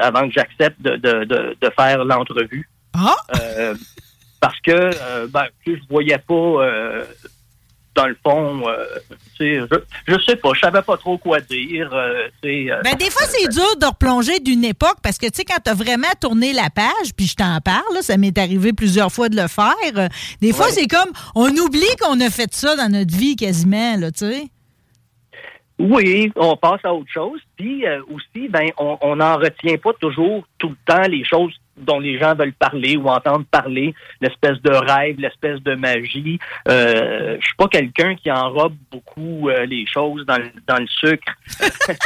avant 0.00 0.26
que 0.28 0.34
j'accepte 0.34 0.80
de, 0.82 0.96
de, 0.96 1.24
de, 1.24 1.56
de 1.60 1.70
faire 1.78 2.04
l'entrevue. 2.04 2.68
Ah! 2.94 3.14
Parce 4.40 4.58
que 4.60 5.26
ben, 5.26 5.46
je 5.66 5.72
voyais 5.88 6.18
pas 6.18 6.34
euh, 6.34 7.04
dans 7.98 8.06
le 8.06 8.16
fond, 8.24 8.68
euh, 8.68 8.84
tu 9.36 9.60
je, 9.60 9.76
je 10.06 10.18
sais 10.24 10.36
pas, 10.36 10.50
je 10.54 10.60
savais 10.60 10.82
pas 10.82 10.96
trop 10.96 11.18
quoi 11.18 11.40
dire. 11.40 11.90
euh, 11.92 12.28
tu 12.42 12.70
euh, 12.70 12.80
Ben, 12.84 12.94
des 12.96 13.10
fois, 13.10 13.26
c'est 13.26 13.48
dur 13.48 13.76
de 13.80 13.86
replonger 13.86 14.38
d'une 14.40 14.64
époque 14.64 14.98
parce 15.02 15.18
que, 15.18 15.26
tu 15.26 15.32
sais, 15.34 15.44
quand 15.44 15.60
t'as 15.62 15.74
vraiment 15.74 16.06
tourné 16.20 16.52
la 16.52 16.70
page, 16.70 17.12
puis 17.16 17.26
je 17.26 17.34
t'en 17.34 17.58
parle, 17.60 17.92
là, 17.94 18.02
ça 18.02 18.16
m'est 18.16 18.36
arrivé 18.38 18.72
plusieurs 18.72 19.10
fois 19.10 19.28
de 19.28 19.36
le 19.36 19.48
faire, 19.48 20.08
des 20.40 20.52
fois, 20.52 20.66
Ouais. 20.66 20.72
c'est 20.72 20.86
comme, 20.86 21.10
on 21.34 21.48
oublie 21.56 21.94
qu'on 22.00 22.20
a 22.20 22.30
fait 22.30 22.54
ça 22.54 22.76
dans 22.76 22.90
notre 22.90 23.16
vie 23.16 23.34
quasiment, 23.36 23.96
là, 23.96 24.10
tu 24.12 24.26
sais. 24.26 24.48
Oui, 25.80 26.32
on 26.34 26.56
passe 26.56 26.80
à 26.84 26.92
autre 26.92 27.10
chose. 27.12 27.40
Puis 27.56 27.86
euh, 27.86 28.00
aussi, 28.12 28.48
ben, 28.48 28.68
on 28.78 29.16
n'en 29.16 29.36
retient 29.36 29.76
pas 29.78 29.92
toujours 30.00 30.44
tout 30.58 30.70
le 30.70 30.76
temps 30.86 31.06
les 31.08 31.24
choses 31.24 31.54
dont 31.80 32.00
les 32.00 32.18
gens 32.18 32.34
veulent 32.34 32.52
parler 32.52 32.96
ou 32.96 33.08
entendre 33.08 33.44
parler, 33.50 33.94
l'espèce 34.20 34.60
de 34.62 34.70
rêve, 34.70 35.16
l'espèce 35.18 35.60
de 35.62 35.74
magie. 35.74 36.38
Euh, 36.68 37.36
je 37.40 37.44
suis 37.46 37.54
pas 37.56 37.68
quelqu'un 37.68 38.14
qui 38.16 38.30
enrobe 38.30 38.74
beaucoup 38.90 39.48
euh, 39.48 39.64
les 39.66 39.86
choses 39.86 40.24
dans, 40.26 40.38
le- 40.38 40.50
dans 40.66 40.78
le 40.78 40.86
sucre. 40.86 41.32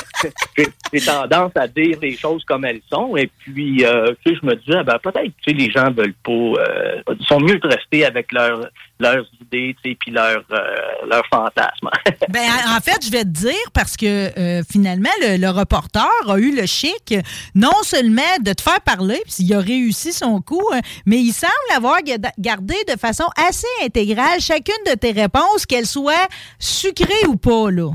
J'ai 0.92 1.00
tendance 1.00 1.52
à 1.56 1.66
dire 1.68 1.98
les 2.02 2.16
choses 2.16 2.44
comme 2.44 2.64
elles 2.64 2.82
sont. 2.90 3.16
Et 3.16 3.30
puis, 3.38 3.84
euh, 3.84 4.12
je 4.26 4.46
me 4.46 4.54
disais, 4.56 4.82
ben, 4.84 4.98
peut-être, 5.02 5.32
sais, 5.44 5.52
les 5.52 5.70
gens 5.70 5.90
veulent 5.90 6.14
pas, 6.24 6.32
euh, 6.32 7.02
sont 7.20 7.40
mieux 7.40 7.58
de 7.58 7.68
rester 7.68 8.04
avec 8.04 8.32
leurs 8.32 8.68
leurs 9.02 9.26
idées, 9.40 9.76
tu 9.82 9.90
sais, 9.90 9.96
puis 10.00 10.10
leurs 10.12 10.42
euh, 10.52 11.06
leurs 11.10 11.26
fantasmes. 11.26 11.90
Ben, 12.28 12.48
en 12.74 12.80
fait, 12.80 13.04
je 13.04 13.10
vais 13.10 13.24
te 13.24 13.28
dire 13.28 13.70
parce 13.74 13.96
que 13.96 14.06
euh, 14.38 14.62
finalement, 14.70 15.10
le, 15.20 15.36
le 15.38 15.50
reporter 15.50 16.08
a 16.28 16.38
eu 16.38 16.54
le 16.56 16.64
chic 16.66 17.14
non 17.54 17.82
seulement 17.82 18.22
de 18.40 18.52
te 18.52 18.62
faire 18.62 18.80
parler, 18.80 19.20
puis 19.24 19.34
il 19.44 19.54
a 19.54 19.58
réussi 19.60 20.12
son 20.12 20.40
coup, 20.40 20.62
hein, 20.72 20.80
mais 21.04 21.18
il 21.18 21.32
semble 21.32 21.52
avoir 21.76 22.00
ga- 22.02 22.32
gardé 22.38 22.74
de 22.88 22.98
façon 22.98 23.24
assez 23.36 23.66
intégrale 23.84 24.40
chacune 24.40 24.82
de 24.86 24.94
tes 24.94 25.12
réponses, 25.12 25.66
qu'elles 25.66 25.86
soient 25.86 26.28
sucrées 26.58 27.26
ou 27.28 27.36
pas, 27.36 27.70
là. 27.70 27.90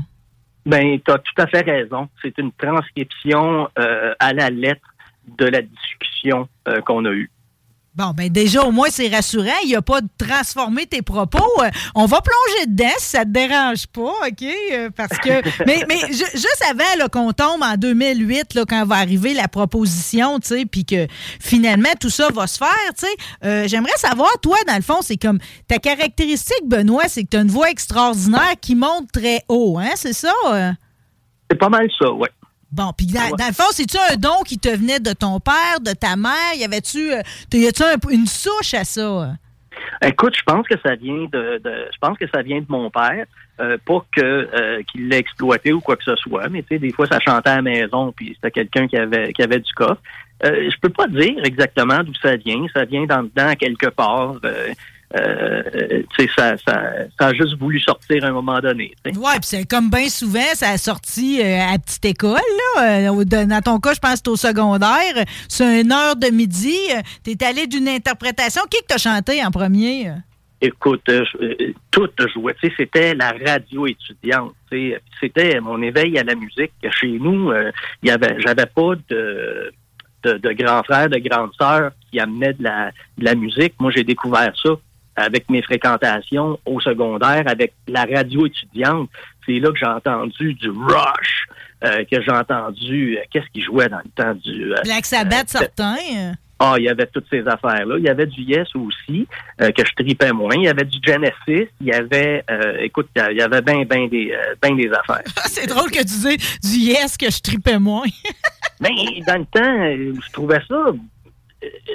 Ben, 0.66 1.00
tu 1.04 1.10
as 1.10 1.18
tout 1.18 1.42
à 1.42 1.46
fait 1.46 1.62
raison. 1.62 2.08
C'est 2.22 2.36
une 2.38 2.52
transcription 2.52 3.68
euh, 3.78 4.14
à 4.20 4.32
la 4.34 4.50
lettre 4.50 4.82
de 5.38 5.46
la 5.46 5.62
discussion 5.62 6.48
qu'on 6.86 7.04
a 7.06 7.10
eue. 7.10 7.30
Bon, 7.98 8.12
ben 8.16 8.28
déjà, 8.30 8.62
au 8.62 8.70
moins, 8.70 8.86
c'est 8.90 9.08
rassurant. 9.08 9.58
Il 9.64 9.70
n'y 9.70 9.74
a 9.74 9.82
pas 9.82 10.00
de 10.00 10.06
transformer 10.16 10.86
tes 10.86 11.02
propos. 11.02 11.42
Euh, 11.62 11.68
On 11.96 12.06
va 12.06 12.20
plonger 12.20 12.66
dedans 12.66 12.94
si 12.98 13.06
ça 13.06 13.24
te 13.24 13.30
dérange 13.30 13.88
pas, 13.88 14.12
OK? 14.28 14.44
Euh, 14.72 14.88
Parce 14.96 15.18
que. 15.18 15.28
mais 15.66 15.84
mais 15.88 15.98
ju- 16.12 16.30
juste 16.32 16.64
avant 16.70 17.08
qu'on 17.10 17.32
tombe 17.32 17.60
en 17.60 17.74
2008, 17.76 18.54
là, 18.54 18.62
quand 18.68 18.86
va 18.86 18.96
arriver 18.98 19.34
la 19.34 19.48
proposition, 19.48 20.38
tu 20.38 20.46
sais, 20.46 20.64
puis 20.64 20.84
que 20.84 21.08
finalement, 21.40 21.88
tout 22.00 22.08
ça 22.10 22.28
va 22.32 22.46
se 22.46 22.58
faire, 22.58 22.68
tu 22.96 23.04
sais, 23.06 23.12
euh, 23.44 23.64
j'aimerais 23.66 23.96
savoir, 23.96 24.30
toi, 24.40 24.56
dans 24.68 24.76
le 24.76 24.82
fond, 24.82 24.98
c'est 25.02 25.16
comme. 25.16 25.40
Ta 25.66 25.78
caractéristique, 25.78 26.62
Benoît, 26.66 27.08
c'est 27.08 27.24
que 27.24 27.30
tu 27.30 27.36
as 27.36 27.40
une 27.40 27.48
voix 27.50 27.68
extraordinaire 27.68 28.54
qui 28.60 28.76
monte 28.76 29.10
très 29.12 29.42
haut, 29.48 29.76
hein? 29.76 29.90
C'est 29.96 30.12
ça? 30.12 30.32
C'est 31.50 31.56
pas 31.58 31.68
mal 31.68 31.88
ça, 31.98 32.12
ouais. 32.12 32.28
Bon, 32.70 32.92
puis 32.96 33.06
dans, 33.06 33.30
dans 33.36 33.46
le 33.46 33.54
fond, 33.54 33.70
c'est-tu 33.70 33.96
un 34.12 34.16
don 34.16 34.42
qui 34.46 34.58
te 34.58 34.68
venait 34.68 35.00
de 35.00 35.12
ton 35.12 35.40
père, 35.40 35.80
de 35.80 35.92
ta 35.92 36.16
mère? 36.16 36.54
Y 36.54 36.64
avait-tu 36.64 37.12
euh, 37.12 37.20
un- 37.54 38.10
une 38.10 38.26
souche 38.26 38.74
à 38.74 38.84
ça? 38.84 39.32
Écoute, 40.02 40.34
je 40.36 40.42
pense 40.42 40.66
que 40.66 40.74
ça 40.84 40.94
vient 40.96 41.24
de, 41.32 41.58
de- 41.64 41.88
je 41.92 41.98
pense 42.00 42.18
que 42.18 42.26
ça 42.32 42.42
vient 42.42 42.58
de 42.60 42.66
mon 42.68 42.90
père. 42.90 43.24
Euh, 43.60 43.76
pas 43.84 44.04
que 44.14 44.20
euh, 44.20 44.82
qu'il 44.90 45.08
l'ait 45.08 45.18
exploité 45.18 45.72
ou 45.72 45.80
quoi 45.80 45.96
que 45.96 46.04
ce 46.04 46.14
soit, 46.16 46.48
mais 46.48 46.62
tu 46.62 46.68
sais, 46.68 46.78
des 46.78 46.92
fois 46.92 47.06
ça 47.06 47.18
chantait 47.18 47.50
à 47.50 47.56
la 47.56 47.62
maison, 47.62 48.12
puis 48.12 48.32
c'était 48.34 48.52
quelqu'un 48.52 48.86
qui 48.86 48.96
avait 48.96 49.32
qui 49.32 49.42
avait 49.42 49.58
du 49.58 49.72
coffre. 49.72 50.00
Euh, 50.44 50.70
je 50.70 50.76
peux 50.80 50.90
pas 50.90 51.08
dire 51.08 51.34
exactement 51.44 51.98
d'où 52.04 52.12
ça 52.22 52.36
vient. 52.36 52.64
Ça 52.72 52.84
vient 52.84 53.04
dans 53.06 53.22
dedans 53.24 53.52
quelque 53.58 53.88
part. 53.88 54.34
Euh, 54.44 54.68
euh, 55.16 56.02
tu 56.16 56.28
ça, 56.36 56.56
ça, 56.58 56.82
ça 57.18 57.26
a 57.28 57.32
juste 57.32 57.58
voulu 57.58 57.80
sortir 57.80 58.24
à 58.24 58.28
un 58.28 58.32
moment 58.32 58.58
donné. 58.60 58.92
tu. 59.04 59.18
Ouais, 59.18 59.32
puis 59.34 59.44
c'est 59.44 59.64
comme 59.68 59.88
bien 59.88 60.08
souvent, 60.08 60.40
ça 60.54 60.70
a 60.70 60.78
sorti 60.78 61.40
euh, 61.42 61.60
à 61.74 61.78
petite 61.78 62.04
école, 62.04 62.40
là. 62.76 63.08
euh, 63.10 63.24
dans 63.24 63.60
ton 63.62 63.80
cas, 63.80 63.94
je 63.94 64.00
pense 64.00 64.14
que 64.14 64.18
c'est 64.24 64.28
au 64.28 64.36
secondaire. 64.36 65.24
C'est 65.48 65.80
une 65.80 65.92
heure 65.92 66.14
de 66.16 66.28
midi. 66.28 66.76
euh, 66.94 67.00
T'es 67.22 67.42
allé 67.44 67.66
d'une 67.66 67.88
interprétation. 67.88 68.62
Qui 68.70 68.80
que 68.82 68.86
t'as 68.88 68.98
chanté 68.98 69.42
en 69.44 69.50
premier? 69.50 70.12
Écoute, 70.60 71.08
tout 71.90 72.08
jouait. 72.34 72.54
Tu 72.62 72.72
c'était 72.76 73.14
la 73.14 73.32
radio 73.46 73.86
étudiante. 73.86 74.52
tu. 74.70 74.94
C'était 75.20 75.60
mon 75.60 75.80
éveil 75.82 76.18
à 76.18 76.24
la 76.24 76.34
musique. 76.34 76.72
Chez 77.00 77.18
nous, 77.18 77.52
il 78.02 78.08
y 78.08 78.10
avait, 78.10 78.36
j'avais 78.40 78.66
pas 78.66 78.94
de, 79.08 79.72
de, 80.24 80.32
de 80.38 80.52
grands 80.52 80.82
frères, 80.82 81.08
de 81.08 81.18
grandes 81.18 81.52
sœurs 81.58 81.92
qui 82.10 82.18
amenaient 82.18 82.54
de 82.54 82.64
la, 82.64 82.90
de 83.18 83.24
la 83.24 83.34
musique. 83.36 83.74
Moi, 83.78 83.92
j'ai 83.94 84.02
découvert 84.02 84.52
ça 84.60 84.70
avec 85.18 85.48
mes 85.50 85.62
fréquentations 85.62 86.58
au 86.66 86.80
secondaire, 86.80 87.42
avec 87.46 87.72
la 87.86 88.04
radio 88.04 88.46
étudiante. 88.46 89.08
C'est 89.46 89.58
là 89.58 89.70
que 89.72 89.78
j'ai 89.78 89.86
entendu 89.86 90.54
du 90.54 90.68
Rush, 90.70 91.46
euh, 91.84 92.04
que 92.10 92.20
j'ai 92.22 92.30
entendu, 92.32 93.16
euh, 93.18 93.22
qu'est-ce 93.30 93.46
qui 93.52 93.62
jouait 93.62 93.88
dans 93.88 93.98
le 94.04 94.10
temps 94.14 94.34
du... 94.34 94.72
euh, 94.72 94.76
Black 94.84 95.06
Sabbath, 95.06 95.48
certain. 95.48 95.96
euh. 96.16 96.32
ah, 96.58 96.74
il 96.78 96.84
y 96.84 96.88
avait 96.88 97.06
toutes 97.06 97.26
ces 97.30 97.46
affaires-là. 97.46 97.96
Il 97.98 98.04
y 98.04 98.08
avait 98.08 98.26
du 98.26 98.42
Yes 98.42 98.68
aussi, 98.74 99.26
euh, 99.62 99.70
que 99.70 99.82
je 99.86 99.92
tripais 99.94 100.32
moins. 100.32 100.54
Il 100.54 100.64
y 100.64 100.68
avait 100.68 100.84
du 100.84 100.98
Genesis. 101.02 101.68
Il 101.80 101.86
y 101.86 101.92
avait, 101.92 102.44
euh, 102.50 102.76
écoute, 102.80 103.08
il 103.16 103.36
y 103.36 103.40
avait 103.42 103.62
bien, 103.62 103.84
bien 103.84 104.06
des, 104.08 104.32
euh, 104.32 104.54
ben 104.60 104.76
des 104.76 104.90
affaires. 104.90 105.22
c'est 105.46 105.66
drôle 105.66 105.90
que 105.90 106.00
tu 106.00 106.04
dis 106.04 106.36
du 106.62 106.78
yes 106.92 107.16
que 107.16 107.30
je 107.30 107.40
tripais 107.40 107.78
moins. 107.78 108.04
Mais 108.80 108.90
dans 109.26 109.38
le 109.38 109.46
temps, 109.46 110.20
je 110.26 110.32
trouvais 110.32 110.60
ça, 110.68 110.92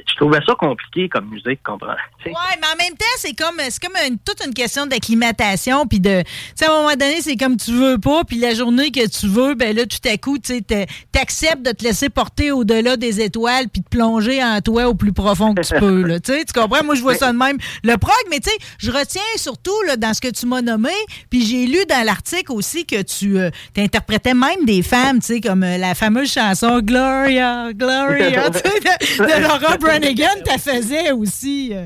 je 0.08 0.16
trouvais 0.16 0.40
ça 0.46 0.54
compliqué 0.56 1.10
comme 1.10 1.30
musique, 1.30 1.62
comprends? 1.64 1.96
Ouais, 2.26 2.32
mais 2.62 2.68
en 2.74 2.78
même 2.78 2.94
temps, 2.98 3.06
c'est 3.18 3.34
comme 3.34 3.56
c'est 3.70 3.82
comme 3.84 3.96
une- 4.08 4.18
toute 4.20 4.46
une 4.46 4.54
question 4.54 4.86
d'acclimatation 4.86 5.86
puis 5.88 6.00
de 6.00 6.22
tu 6.22 6.28
sais 6.56 6.66
à 6.66 6.72
un 6.74 6.78
moment 6.78 6.90
donné, 6.96 7.22
c'est 7.22 7.36
comme 7.36 7.58
tu 7.58 7.72
veux 7.72 7.98
pas 7.98 8.24
puis 8.24 8.38
la 8.38 8.54
journée 8.54 8.92
que 8.92 9.08
tu 9.08 9.28
veux, 9.28 9.56
ben 9.56 9.76
là 9.76 9.84
tout 9.86 10.08
à 10.10 10.18
coup, 10.18 10.38
tu 10.38 10.56
sais 10.56 10.62
t'es- 10.62 10.88
t'acceptes 11.12 11.64
de 11.64 11.72
te 11.72 11.84
laisser 11.84 12.10
porter 12.10 12.52
au-delà 12.52 12.98
des 12.98 13.22
étoiles 13.22 13.68
puis 13.70 13.82
de 13.82 13.88
plonger 13.88 14.44
en 14.44 14.62
toi 14.62 14.88
au 14.88 14.94
plus 14.96 15.14
profond 15.14 15.54
que 15.54 15.62
tu 15.62 15.74
peux 15.80 16.02
là, 16.04 16.20
tu 16.20 16.32
sais, 16.34 16.46
tu 16.46 16.54
comprends? 16.54 16.84
Moi 16.84 16.96
je 16.96 17.02
vois 17.02 17.16
ça 17.16 17.32
de 17.32 17.38
même. 17.38 17.58
Le 17.84 17.98
prog, 17.98 18.14
mais 18.30 18.40
tu 18.40 18.50
sais, 18.50 18.58
je 18.80 18.92
retiens 18.92 19.22
surtout 19.38 19.72
là, 19.88 19.98
dans 19.98 20.14
ce 20.14 20.22
que 20.22 20.30
tu 20.30 20.46
m'as 20.46 20.62
nommé, 20.62 20.90
puis 21.30 21.46
j'ai 21.46 21.66
lu 21.66 21.80
dans 21.90 22.06
l'article 22.06 22.52
aussi 22.52 22.86
que 22.86 23.02
tu 23.02 23.38
euh, 23.38 23.50
interprétais 23.78 24.34
même 24.34 24.66
des 24.66 24.82
femmes, 24.82 25.20
tu 25.20 25.26
sais 25.36 25.42
comme 25.42 25.64
euh, 25.64 25.78
la 25.78 25.96
fameuse 25.96 26.32
chanson 26.32 26.80
Gloria, 26.82 27.70
Gloria, 27.74 28.50
de, 28.50 28.60
de 28.60 29.44
Laura 29.64 29.78
Branigan, 29.78 30.42
t'as 30.44 30.58
faisais 30.58 31.12
aussi. 31.12 31.72
euh. 31.74 31.86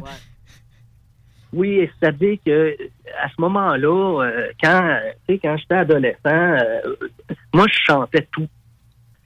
Oui, 1.53 1.89
c'est-à-dire 1.99 2.37
que 2.45 2.75
à 3.23 3.29
ce 3.29 3.35
moment-là, 3.39 4.23
euh, 4.25 4.51
quand, 4.61 4.99
quand 5.41 5.57
j'étais 5.57 5.75
adolescent, 5.75 6.17
euh, 6.25 6.81
moi, 7.53 7.65
je 7.71 7.79
chantais 7.85 8.27
tout. 8.31 8.47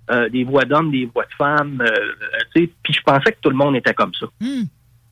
Euh, 0.09 0.27
des 0.27 0.43
voix 0.43 0.65
d'hommes, 0.65 0.91
des 0.91 1.05
voix 1.05 1.23
de 1.23 1.33
femmes, 1.37 1.81
euh, 1.81 2.11
tu 2.53 2.65
sais, 2.65 2.71
puis 2.83 2.93
je 2.93 3.01
pensais 3.01 3.31
que 3.31 3.37
tout 3.41 3.49
le 3.49 3.55
monde 3.55 3.77
était 3.77 3.93
comme 3.93 4.13
ça. 4.19 4.25
Hmm. 4.41 4.63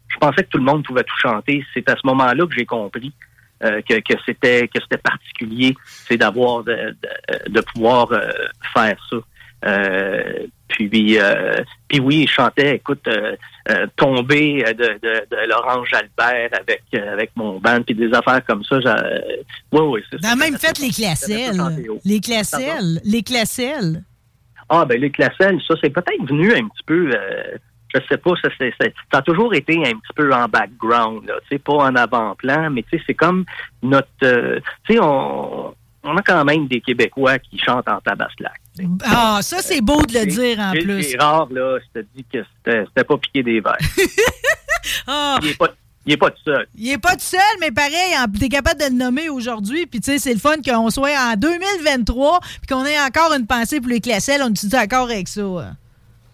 Je 0.10 0.18
pensais 0.18 0.44
que 0.44 0.50
tout 0.50 0.58
le 0.58 0.64
monde 0.66 0.84
pouvait 0.84 1.04
tout 1.04 1.16
chanter. 1.22 1.64
C'est 1.74 1.88
à 1.90 1.96
ce 1.96 2.06
moment-là 2.06 2.46
que 2.46 2.54
j'ai 2.58 2.66
compris 2.66 3.14
euh, 3.64 3.82
que, 3.88 3.94
que 4.00 4.20
c'était 4.26 4.68
que 4.68 4.82
c'était 4.82 4.98
particulier, 4.98 5.74
c'est 5.86 6.18
d'avoir 6.18 6.64
de, 6.66 6.74
de, 6.74 7.52
de 7.52 7.62
pouvoir 7.62 8.12
euh, 8.12 8.30
faire 8.74 8.98
ça. 9.10 9.18
Euh, 10.72 10.88
puis, 10.90 11.20
euh, 11.20 11.64
puis 11.88 12.00
oui, 12.00 12.22
il 12.24 12.30
chantait, 12.30 12.76
écoute, 12.76 13.08
euh, 13.08 13.36
euh, 13.70 13.88
tomber 13.96 14.64
de, 14.64 14.74
de, 15.02 15.26
de 15.30 15.50
Laurent 15.50 15.84
Jalbert 15.86 16.50
avec 16.60 16.84
avec 16.94 17.32
mon 17.36 17.60
band, 17.60 17.82
puis 17.84 17.96
des 17.96 18.14
affaires 18.14 18.44
comme 18.46 18.64
ça. 18.64 18.78
Oui, 19.72 19.82
oui, 19.82 20.02
c'est 20.12 20.22
ça. 20.22 20.36
même 20.36 20.58
fait, 20.58 20.78
les 20.80 20.90
classelles. 20.90 21.62
Les 22.06 22.20
classelles. 22.20 23.02
Les 23.04 23.24
classelles. 23.24 24.04
Ah, 24.70 24.86
ben 24.86 25.00
les 25.02 25.10
classelles, 25.10 25.60
ça, 25.68 25.74
c'est 25.82 25.90
peut-être 25.90 26.24
venu 26.28 26.54
un 26.54 26.68
petit 26.68 26.84
peu, 26.86 27.10
euh, 27.12 27.58
je 27.94 28.00
sais 28.08 28.18
pas, 28.18 28.32
ça, 28.42 28.50
c'est- 28.60 28.74
ça 28.80 29.18
a 29.18 29.22
toujours 29.24 29.56
été 29.56 29.76
un 29.80 29.94
petit 29.94 30.14
peu 30.16 30.32
en 30.32 30.46
background, 30.48 31.26
là, 31.28 31.34
tu 31.42 31.56
sais, 31.56 31.60
pas 31.60 31.74
en 31.74 31.96
avant-plan, 31.96 32.70
mais 32.70 32.84
tu 32.84 32.98
sais, 32.98 33.04
c'est 33.08 33.16
comme 33.16 33.46
notre, 33.82 34.08
euh, 34.22 34.60
tu 34.88 34.94
sais, 34.94 35.00
on, 35.02 35.74
on 36.04 36.18
a 36.18 36.22
quand 36.22 36.46
même 36.46 36.68
des 36.68 36.82
Québécois 36.82 37.40
qui 37.40 37.58
chantent 37.58 37.90
en 37.90 38.00
tabaslac. 38.00 38.54
Ah, 39.06 39.40
ça, 39.42 39.58
c'est 39.62 39.82
beau 39.82 40.02
de 40.04 40.14
le 40.14 40.26
dire 40.26 40.60
en 40.60 40.72
plus. 40.72 41.04
C'est 41.04 41.18
rare, 41.18 41.48
là, 41.52 41.78
je 41.80 42.00
te 42.02 42.06
dis 42.16 42.24
que 42.32 42.40
c'était 42.58 42.86
c'était 42.88 43.04
pas 43.04 43.18
piqué 43.18 43.44
des 43.44 43.60
verres. 43.62 43.78
Ah, 45.08 45.38
Il 45.44 45.50
est 45.50 45.58
pas, 45.58 45.68
il 46.06 46.14
est 46.14 46.18
pas 46.18 46.30
tout 46.32 46.42
seul. 46.46 46.66
il 46.76 46.90
est 46.90 46.98
pas 46.98 47.14
tout 47.14 47.20
seul, 47.22 47.40
mais 47.60 47.72
pareil, 47.72 48.14
en- 48.18 48.32
t'es 48.32 48.48
capable 48.50 48.80
de 48.80 48.86
le 48.86 48.94
nommer 48.96 49.30
aujourd'hui. 49.30 49.86
Puis, 49.86 50.00
tu 50.00 50.12
sais, 50.12 50.20
c'est 50.20 50.34
le 50.34 50.40
fun 50.40 50.56
qu'on 50.66 50.90
soit 50.90 51.10
en 51.18 51.36
2023 51.36 52.40
puis 52.40 52.68
qu'on 52.70 52.86
ait 52.86 53.00
encore 53.00 53.34
une 53.34 53.46
pensée 53.46 53.80
pour 53.82 53.90
les 53.90 54.00
classelles. 54.00 54.42
On 54.44 54.50
est 54.50 54.66
d'accord 54.68 55.06
avec 55.10 55.28
ça? 55.28 55.42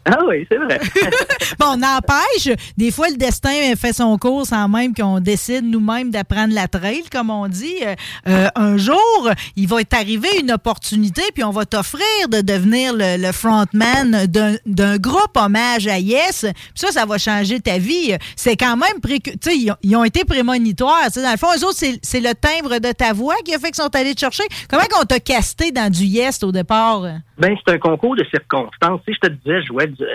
Ah 0.06 0.20
oui, 0.28 0.46
c'est 0.50 0.58
vrai. 0.58 0.80
Bon, 1.60 1.78
n'empêche, 1.78 2.50
des 2.78 2.92
fois, 2.92 3.10
le 3.10 3.16
destin 3.16 3.76
fait 3.78 3.94
son 3.94 4.18
cours 4.18 4.46
sans 4.46 4.68
même 4.68 4.94
qu'on 4.94 5.20
décide 5.20 5.64
nous-mêmes 5.66 6.12
d'apprendre 6.12 6.54
la 6.54 6.68
trail, 6.68 7.04
comme 7.12 7.30
on 7.30 7.48
dit. 7.48 7.76
Euh, 7.84 7.96
euh, 8.28 8.48
un 8.56 8.78
jour, 8.78 9.30
il 9.56 9.68
va 9.68 9.84
t'arriver 9.84 10.28
une 10.40 10.52
opportunité, 10.52 11.22
puis 11.34 11.44
on 11.44 11.52
va 11.52 11.66
t'offrir 11.66 12.02
de 12.30 12.42
devenir 12.42 12.94
le, 12.94 13.18
le 13.22 13.32
frontman 13.32 14.26
d'un- 14.28 14.98
groupe 14.98 15.36
hommage 15.38 15.88
à 15.88 15.98
Yes. 16.00 16.42
Puis 16.42 16.52
ça, 16.76 16.92
ça 16.92 17.06
va 17.06 17.18
changer 17.18 17.60
ta 17.60 17.78
vie. 17.78 18.16
C'est 18.36 18.58
quand 18.58 18.76
même... 18.78 19.00
pré- 19.02 19.20
Tu 19.20 19.38
sais, 19.42 19.58
ils, 19.82 19.96
ont- 19.96 20.04
été 20.04 20.24
prémonitoires. 20.26 21.10
Dans 21.16 21.32
le 21.32 21.38
fond, 21.38 21.48
eux 21.58 21.64
autres, 21.66 21.78
c'est 21.78 22.00
c'est 22.04 22.20
le 22.20 22.34
timbre 22.36 22.80
de 22.80 22.92
ta 22.92 23.14
voix 23.14 23.36
qui 23.44 23.54
a 23.56 23.60
fait 23.60 23.68
qu'ils 23.72 23.76
sont 23.84 23.96
allés 23.96 24.14
te 24.14 24.20
chercher. 24.20 24.44
Comment 24.70 24.84
qu'on 24.92 25.06
t'a 25.06 25.20
casté 25.20 25.72
dans 25.72 25.92
du 25.92 26.06
Yes 26.06 26.44
au 26.44 26.52
départ? 26.52 27.04
Ben, 27.38 27.56
c'est 27.66 27.74
un 27.74 27.78
concours 27.78 28.16
de 28.16 28.24
circonstances. 28.26 29.02
Sais, 29.06 29.14
je 29.14 29.20
te 29.20 29.28
disais, 29.28 29.62
je 29.62 29.68
jouais 29.68 29.90
euh, 30.02 30.06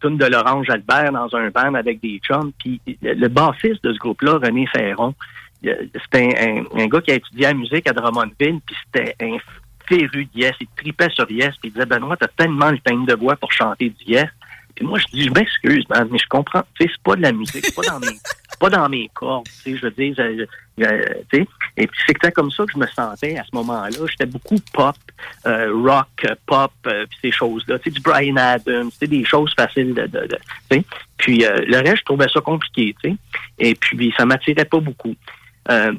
tune 0.00 0.16
de 0.16 0.26
Laurent 0.26 0.62
Jalbert 0.62 1.12
dans 1.12 1.34
un 1.36 1.50
band 1.50 1.74
avec 1.74 2.00
des 2.00 2.18
chums, 2.26 2.52
puis 2.58 2.80
le, 3.02 3.28
bassiste 3.28 3.82
de 3.84 3.92
ce 3.92 3.98
groupe-là, 3.98 4.38
René 4.42 4.66
Ferron, 4.66 5.14
c'était 5.62 6.34
un, 6.38 6.58
un- 6.58 6.82
un 6.82 6.86
gars 6.86 7.00
qui 7.00 7.12
a 7.12 7.14
étudié 7.14 7.42
la 7.46 7.54
musique 7.54 7.88
à 7.88 7.92
Drummondville, 7.92 8.60
puis 8.66 8.76
c'était 8.86 9.14
un 9.22 9.36
féru 9.88 10.24
de 10.26 10.40
Yes. 10.40 10.52
Il 10.60 10.66
tripait 10.76 11.10
sur 11.10 11.30
Yes, 11.30 11.50
puis 11.60 11.68
il 11.68 11.72
disait, 11.72 11.86
Benoît, 11.86 12.16
t'as 12.16 12.28
tellement 12.28 12.70
le 12.70 12.78
teint 12.78 13.04
de 13.04 13.14
voix 13.14 13.36
pour 13.36 13.52
chanter 13.52 13.90
du 13.90 14.04
Yes. 14.12 14.26
Puis 14.74 14.84
moi, 14.84 14.98
je 14.98 15.06
dis, 15.06 15.24
je 15.24 15.30
m'excuse, 15.30 15.84
mais 15.90 16.18
je 16.18 16.28
comprends. 16.28 16.62
Tu 16.78 16.84
sais, 16.86 16.92
c'est 16.94 17.02
pas 17.02 17.16
de 17.16 17.22
la 17.22 17.32
musique, 17.32 17.64
c'est 17.64 17.74
pas 17.74 17.90
dans 17.90 17.98
mes, 18.00 18.06
pas 18.58 18.70
dans 18.70 18.88
mes 18.88 19.10
cordes. 19.14 19.46
Tu 19.46 19.72
sais, 19.72 19.76
je 19.76 19.82
veux 19.82 19.90
dire, 19.92 20.14
je- 20.16 20.44
tu 20.78 21.38
sais. 21.38 21.46
Et 21.76 21.86
puis 21.86 21.98
c'était 22.06 22.32
comme 22.32 22.50
ça 22.50 22.64
que 22.64 22.72
je 22.72 22.78
me 22.78 22.86
sentais 22.86 23.36
à 23.38 23.44
ce 23.44 23.54
moment-là. 23.54 23.90
J'étais 24.10 24.26
beaucoup 24.26 24.56
pop, 24.72 24.94
euh, 25.46 25.72
rock, 25.74 26.06
euh, 26.24 26.34
pop, 26.46 26.72
euh, 26.86 27.06
puis 27.08 27.18
ces 27.22 27.30
choses-là. 27.32 27.78
Tu 27.78 27.84
sais, 27.84 27.94
du 27.94 28.00
Brian 28.00 28.36
Adams, 28.36 28.90
c'est 28.98 29.06
des 29.08 29.24
choses 29.24 29.52
faciles 29.56 29.94
de, 29.94 30.06
tu 30.06 30.36
sais. 30.70 30.84
Puis 31.16 31.44
euh, 31.44 31.64
le 31.66 31.76
reste, 31.78 31.98
je 31.98 32.04
trouvais 32.04 32.28
ça 32.28 32.40
compliqué, 32.40 32.94
tu 33.02 33.10
sais. 33.10 33.16
Et 33.58 33.74
puis 33.74 34.12
ça 34.16 34.26
m'attirait 34.26 34.64
pas 34.64 34.80
beaucoup. 34.80 35.14
Euh, 35.70 35.92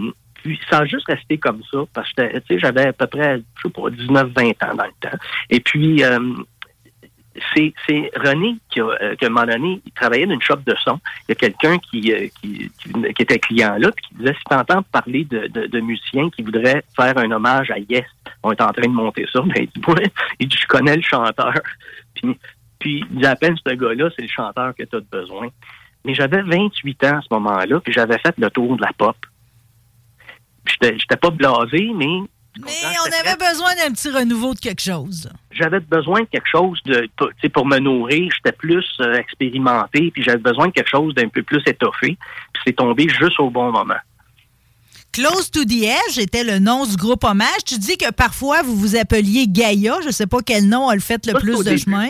puis 0.43 0.59
a 0.71 0.85
juste 0.85 1.07
resté 1.07 1.37
comme 1.37 1.61
ça, 1.71 1.79
parce 1.93 2.13
que 2.13 2.37
tu 2.39 2.41
sais, 2.47 2.59
j'avais 2.59 2.87
à 2.87 2.93
peu 2.93 3.07
près, 3.07 3.37
je 3.57 3.61
sais 3.63 3.69
pas, 3.73 3.89
19-20 3.89 4.63
ans 4.63 4.75
dans 4.75 4.85
le 4.85 4.91
temps. 5.09 5.17
Et 5.49 5.59
puis, 5.59 6.03
euh, 6.03 6.19
c'est 7.53 7.73
c'est 7.87 8.11
René 8.15 8.57
qui, 8.69 8.79
a, 8.79 8.85
euh, 8.85 9.15
qui, 9.15 9.25
un 9.25 9.29
moment 9.29 9.45
donné, 9.45 9.81
il 9.85 9.91
travaillait 9.91 10.25
dans 10.25 10.33
une 10.33 10.41
shop 10.41 10.57
de 10.65 10.75
son. 10.83 10.99
Il 11.27 11.29
y 11.29 11.31
a 11.33 11.35
quelqu'un 11.35 11.77
qui, 11.77 12.11
euh, 12.11 12.27
qui, 12.41 12.71
qui, 12.79 13.21
était 13.21 13.39
client 13.39 13.75
là, 13.77 13.91
puis 13.91 14.05
qui 14.07 14.15
disait, 14.15 14.33
si 14.33 14.43
tu 14.49 14.55
entends 14.55 14.83
parler 14.83 15.25
de, 15.25 15.47
de, 15.47 15.67
de 15.67 15.79
musiciens 15.79 16.29
qui 16.29 16.43
voudraient 16.43 16.83
faire 16.95 17.17
un 17.17 17.31
hommage 17.31 17.71
à 17.71 17.79
Yes, 17.79 18.05
on 18.43 18.51
est 18.51 18.61
en 18.61 18.71
train 18.71 18.87
de 18.87 18.93
monter 18.93 19.25
ça, 19.31 19.41
mais 19.45 19.69
il 19.75 19.81
dit, 19.81 19.89
ouais, 19.89 20.11
il 20.39 20.47
dit, 20.47 20.57
je 20.57 20.67
connais 20.67 20.95
le 20.95 21.01
chanteur. 21.01 21.53
Puis, 22.15 22.37
puis 22.79 23.05
il 23.11 23.19
dit, 23.19 23.25
à 23.25 23.35
peine 23.35 23.55
ce 23.57 23.73
gars-là, 23.73 24.09
c'est 24.15 24.23
le 24.23 24.27
chanteur 24.27 24.73
que 24.75 24.83
tu 24.83 24.95
as 24.95 24.99
besoin. 24.99 25.49
Mais 26.05 26.13
j'avais 26.13 26.41
28 26.41 27.03
ans 27.03 27.17
à 27.17 27.21
ce 27.21 27.27
moment-là, 27.31 27.79
puis 27.81 27.91
j'avais 27.91 28.17
fait 28.19 28.33
le 28.37 28.49
tour 28.49 28.77
de 28.77 28.81
la 28.81 28.93
pop. 28.97 29.15
J'étais 30.65 30.97
j'étais 30.97 31.17
pas 31.17 31.31
blasé, 31.31 31.91
mais 31.95 32.21
Mais 32.65 32.95
on 33.05 33.27
avait 33.27 33.37
besoin 33.37 33.75
d'un 33.75 33.91
petit 33.93 34.09
renouveau 34.09 34.53
de 34.53 34.59
quelque 34.59 34.81
chose. 34.81 35.29
j'avais 35.51 35.79
besoin 35.79 36.21
de 36.21 36.27
quelque 36.27 36.49
chose 36.49 36.81
de 36.85 37.09
pour, 37.49 37.65
me 37.65 37.79
nourrir. 37.79 38.31
J'étais 38.35 38.55
plus 38.55 38.85
euh, 38.99 39.15
expérimenté, 39.15 40.11
puis 40.11 40.23
j'avais 40.23 40.37
besoin 40.37 40.67
de 40.67 40.71
quelque 40.71 40.89
chose 40.89 41.13
d'un 41.15 41.27
peu 41.29 41.43
plus 41.43 41.61
étoffé. 41.65 42.17
Puis 42.53 42.63
c'est 42.65 42.75
tombé 42.75 43.07
juste 43.09 43.39
au 43.39 43.49
bon 43.49 43.71
moment. 43.71 43.95
Close 45.11 45.49
to 45.49 45.65
the 45.65 45.83
Edge 45.83 46.19
était 46.19 46.43
le 46.43 46.59
nom 46.59 46.85
du 46.85 46.95
groupe 46.95 47.23
hommage. 47.23 47.63
Tu 47.65 47.77
dis 47.79 47.97
que 47.97 48.11
parfois 48.11 48.61
vous 48.61 48.75
vous 48.75 48.95
appeliez 48.95 49.47
Gaïa. 49.47 49.95
Je 50.05 50.11
sais 50.11 50.27
pas 50.27 50.39
quel 50.45 50.67
nom 50.67 50.89
a 50.89 50.95
le 50.95 51.01
fait 51.01 51.25
le 51.25 51.33
Ça, 51.33 51.39
plus 51.39 51.57
de 51.57 51.63
début. 51.63 51.79
chemin. 51.79 52.07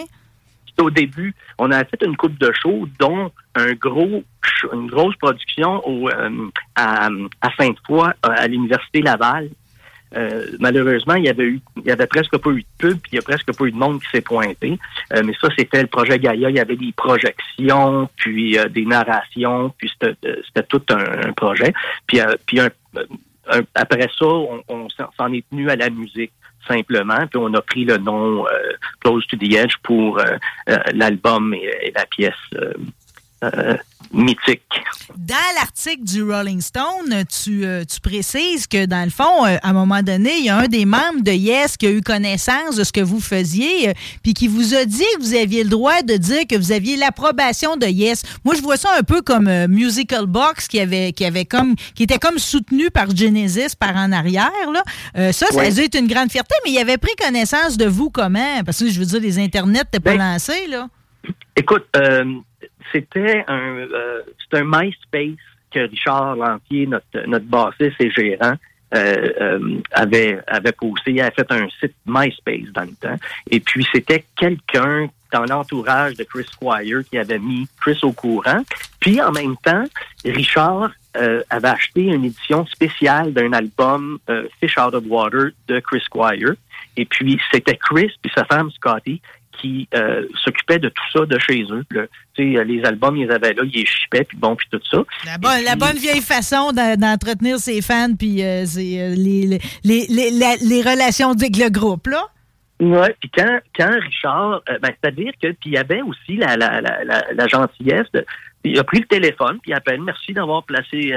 C'était 0.67 0.81
au 0.81 0.89
début. 0.89 1.33
On 1.57 1.71
a 1.71 1.85
fait 1.85 2.03
une 2.03 2.17
coupe 2.17 2.37
de 2.37 2.51
shows, 2.61 2.87
dont 2.99 3.31
un 3.55 3.73
gros 3.73 4.23
une 4.73 4.87
grosse 4.87 5.15
production 5.17 5.87
au, 5.87 6.09
euh, 6.09 6.49
à, 6.75 7.07
à 7.41 7.49
Sainte-Foy, 7.57 8.07
euh, 8.07 8.11
à 8.23 8.47
l'Université 8.47 9.01
Laval. 9.01 9.49
Euh, 10.15 10.45
malheureusement, 10.59 11.15
il 11.15 11.25
y 11.25 11.29
avait 11.29 11.43
eu, 11.43 11.61
il 11.77 11.83
y 11.83 11.91
avait 11.91 12.07
presque 12.07 12.37
pas 12.37 12.49
eu 12.51 12.61
de 12.61 12.67
pub, 12.77 12.99
puis 12.99 13.11
il 13.13 13.15
y 13.15 13.19
a 13.19 13.21
presque 13.21 13.55
pas 13.55 13.65
eu 13.65 13.71
de 13.71 13.77
monde 13.77 14.01
qui 14.01 14.09
s'est 14.09 14.21
pointé. 14.21 14.79
Euh, 15.13 15.21
mais 15.23 15.33
ça, 15.39 15.49
c'était 15.57 15.81
le 15.81 15.87
projet 15.87 16.17
Gaïa. 16.19 16.49
Il 16.49 16.55
y 16.55 16.59
avait 16.59 16.75
des 16.75 16.93
projections, 16.95 18.09
puis 18.15 18.57
euh, 18.57 18.69
des 18.69 18.85
narrations, 18.85 19.73
puis 19.77 19.91
c'était 19.99 20.15
euh, 20.25 20.63
tout 20.69 20.81
un, 20.89 21.33
projet. 21.33 21.73
Puis, 22.07 22.19
puis 22.45 22.59
après 23.75 24.09
ça, 24.17 24.25
on, 24.25 24.87
s'en 25.17 25.33
est 25.33 25.45
tenu 25.49 25.69
à 25.69 25.75
la 25.75 25.89
musique 25.89 26.31
simplement, 26.67 27.27
puis 27.27 27.39
on 27.41 27.53
a 27.53 27.61
pris 27.61 27.85
le 27.85 27.97
nom 27.97 28.45
Close 28.99 29.25
to 29.27 29.37
the 29.37 29.53
Edge 29.53 29.75
pour 29.83 30.19
l'album 30.93 31.53
et 31.53 31.93
la 31.95 32.05
pièce 32.05 32.33
euh, 33.43 33.77
mythique. 34.11 34.61
Dans 35.15 35.35
l'article 35.55 36.03
du 36.03 36.23
Rolling 36.23 36.61
Stone, 36.61 37.23
tu, 37.43 37.65
euh, 37.65 37.83
tu 37.83 37.99
précises 37.99 38.67
que, 38.67 38.85
dans 38.85 39.03
le 39.03 39.09
fond, 39.09 39.45
euh, 39.45 39.57
à 39.61 39.69
un 39.69 39.73
moment 39.73 40.01
donné, 40.01 40.37
il 40.37 40.45
y 40.45 40.49
a 40.49 40.57
un 40.57 40.67
des 40.67 40.85
membres 40.85 41.21
de 41.21 41.31
Yes 41.31 41.77
qui 41.77 41.87
a 41.87 41.91
eu 41.91 42.01
connaissance 42.01 42.75
de 42.75 42.83
ce 42.83 42.91
que 42.91 43.01
vous 43.01 43.19
faisiez, 43.19 43.89
euh, 43.89 43.93
puis 44.23 44.33
qui 44.33 44.47
vous 44.47 44.73
a 44.73 44.85
dit 44.85 45.03
que 45.17 45.21
vous 45.21 45.35
aviez 45.35 45.63
le 45.63 45.69
droit 45.69 46.01
de 46.01 46.15
dire 46.15 46.47
que 46.47 46.55
vous 46.55 46.71
aviez 46.71 46.97
l'approbation 46.97 47.75
de 47.77 47.87
Yes. 47.87 48.23
Moi, 48.45 48.55
je 48.55 48.61
vois 48.61 48.77
ça 48.77 48.89
un 48.97 49.03
peu 49.03 49.21
comme 49.21 49.49
Musical 49.67 50.25
Box 50.25 50.67
qui 50.67 50.79
avait, 50.79 51.11
qui 51.13 51.25
avait 51.25 51.45
comme, 51.45 51.75
qui 51.95 52.03
était 52.03 52.19
comme 52.19 52.37
soutenu 52.37 52.89
par 52.91 53.15
Genesis 53.15 53.75
par 53.75 53.95
en 53.95 54.11
arrière. 54.11 54.51
Là. 54.71 55.31
Ça, 55.31 55.47
ça 55.47 55.61
a 55.61 55.71
dû 55.71 55.81
être 55.81 55.97
une 55.97 56.07
grande 56.07 56.31
fierté, 56.31 56.53
mais 56.65 56.71
il 56.71 56.77
avait 56.79 56.97
pris 56.97 57.15
connaissance 57.15 57.77
de 57.77 57.85
vous 57.85 58.09
comment? 58.09 58.63
Parce 58.65 58.79
que 58.79 58.89
je 58.89 58.99
veux 58.99 59.05
dire, 59.05 59.19
les 59.19 59.39
internets 59.39 59.79
n'étaient 59.79 59.99
pas 59.99 60.15
lancés, 60.15 60.67
là. 60.67 60.87
Écoute, 61.55 61.85
c'était 62.91 63.43
un, 63.47 63.77
euh, 63.77 64.21
un 64.53 64.63
MySpace 64.63 65.37
que 65.71 65.79
Richard 65.79 66.35
Lantier, 66.35 66.87
notre, 66.87 67.27
notre 67.27 67.45
bassiste 67.45 67.99
et 67.99 68.11
gérant, 68.11 68.55
euh, 68.95 69.29
euh, 69.41 69.81
avait, 69.91 70.39
avait 70.47 70.71
posté. 70.71 71.11
Il 71.11 71.21
avait 71.21 71.31
fait 71.31 71.51
un 71.51 71.67
site 71.79 71.95
MySpace 72.05 72.71
dans 72.73 72.83
le 72.83 72.95
temps. 73.01 73.17
Et 73.51 73.59
puis, 73.59 73.85
c'était 73.91 74.23
quelqu'un 74.37 75.09
dans 75.33 75.43
l'entourage 75.43 76.15
de 76.15 76.23
Chris 76.23 76.45
Squire 76.49 77.01
qui 77.09 77.17
avait 77.17 77.39
mis 77.39 77.67
Chris 77.81 77.99
au 78.03 78.13
courant. 78.13 78.63
Puis, 79.01 79.21
en 79.21 79.31
même 79.31 79.57
temps, 79.57 79.83
Richard 80.23 80.91
euh, 81.17 81.41
avait 81.49 81.67
acheté 81.67 82.03
une 82.03 82.23
édition 82.23 82.65
spéciale 82.67 83.33
d'un 83.33 83.51
album 83.51 84.19
euh, 84.29 84.47
Fish 84.61 84.77
Out 84.77 84.93
of 84.93 85.03
Water 85.07 85.49
de 85.67 85.79
Chris 85.81 86.01
Squire. 86.05 86.53
Et 86.95 87.05
puis, 87.05 87.39
c'était 87.51 87.75
Chris 87.75 88.11
puis 88.21 88.31
sa 88.33 88.45
femme 88.45 88.71
Scotty 88.71 89.21
qui 89.61 89.87
euh, 89.95 90.25
s'occupaient 90.43 90.79
de 90.79 90.89
tout 90.89 91.03
ça 91.19 91.25
de 91.25 91.37
chez 91.39 91.63
eux. 91.71 91.83
Le- 91.89 92.09
les 92.37 92.83
albums, 92.85 93.17
ils 93.17 93.31
avaient 93.31 93.53
là, 93.53 93.63
ils 93.65 93.71
les 93.79 93.85
shippaient, 93.85 94.23
puis 94.23 94.37
bon, 94.37 94.55
puis 94.55 94.67
tout 94.71 94.79
ça. 94.91 95.03
La 95.25 95.37
bonne, 95.37 95.63
la 95.65 95.75
bonne 95.75 95.97
vieille 95.97 96.21
façon 96.21 96.71
d'en- 96.71 96.95
d'entretenir 96.95 97.57
ses 97.57 97.81
fans 97.81 98.13
puis 98.17 98.43
euh, 98.43 98.63
euh, 98.63 99.15
les, 99.15 99.47
les, 99.47 99.59
les, 99.83 100.05
les- 100.09 100.31
la- 100.31 100.55
les 100.61 100.81
relations 100.81 101.31
avec 101.31 101.57
le 101.57 101.69
groupe, 101.69 102.07
là. 102.07 102.23
Ouais, 102.79 103.15
puis 103.19 103.31
quand, 103.35 103.59
quand 103.75 103.89
Richard, 103.89 104.61
euh, 104.69 104.77
ben, 104.79 104.91
c'est-à-dire 105.01 105.31
que 105.41 105.47
puis 105.47 105.71
il 105.71 105.73
y 105.73 105.77
avait 105.77 106.03
aussi 106.03 106.37
la, 106.37 106.55
la, 106.55 106.79
la, 106.79 107.03
la, 107.03 107.23
la 107.33 107.47
gentillesse. 107.47 108.05
De, 108.13 108.23
il 108.63 108.77
a 108.77 108.83
pris 108.83 108.99
le 108.99 109.05
téléphone, 109.07 109.57
puis 109.61 109.71
il 109.71 109.73
appelle, 109.73 110.01
merci 110.01 110.33
d'avoir 110.33 110.63
placé 110.63 111.11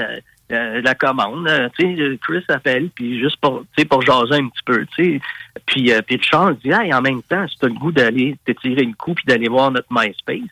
euh, 0.50 0.80
la 0.82 0.94
commande. 0.94 1.48
Euh, 1.48 1.68
tu 1.78 1.96
sais, 1.96 2.00
euh, 2.02 2.16
Chris 2.20 2.44
appelle, 2.48 2.90
puis 2.90 3.20
juste 3.20 3.36
pour, 3.40 3.64
pour 3.88 4.02
jaser 4.02 4.34
un 4.34 4.48
petit 4.48 4.62
peu, 4.64 4.84
tu 4.96 5.04
sais. 5.14 5.20
Puis, 5.66 5.92
euh, 5.92 6.00
puis 6.06 6.16
Richard 6.16 6.54
dit, 6.56 6.70
hey, 6.70 6.92
en 6.92 7.00
même 7.02 7.22
temps, 7.22 7.46
si 7.48 7.56
tu 7.58 7.66
as 7.66 7.68
le 7.68 7.74
goût 7.74 7.92
d'aller 7.92 8.36
te 8.44 8.52
tirer 8.52 8.84
le 8.84 8.94
coup 8.94 9.14
puis 9.14 9.24
d'aller 9.26 9.48
voir 9.48 9.70
notre 9.70 9.88
MySpace, 9.90 10.48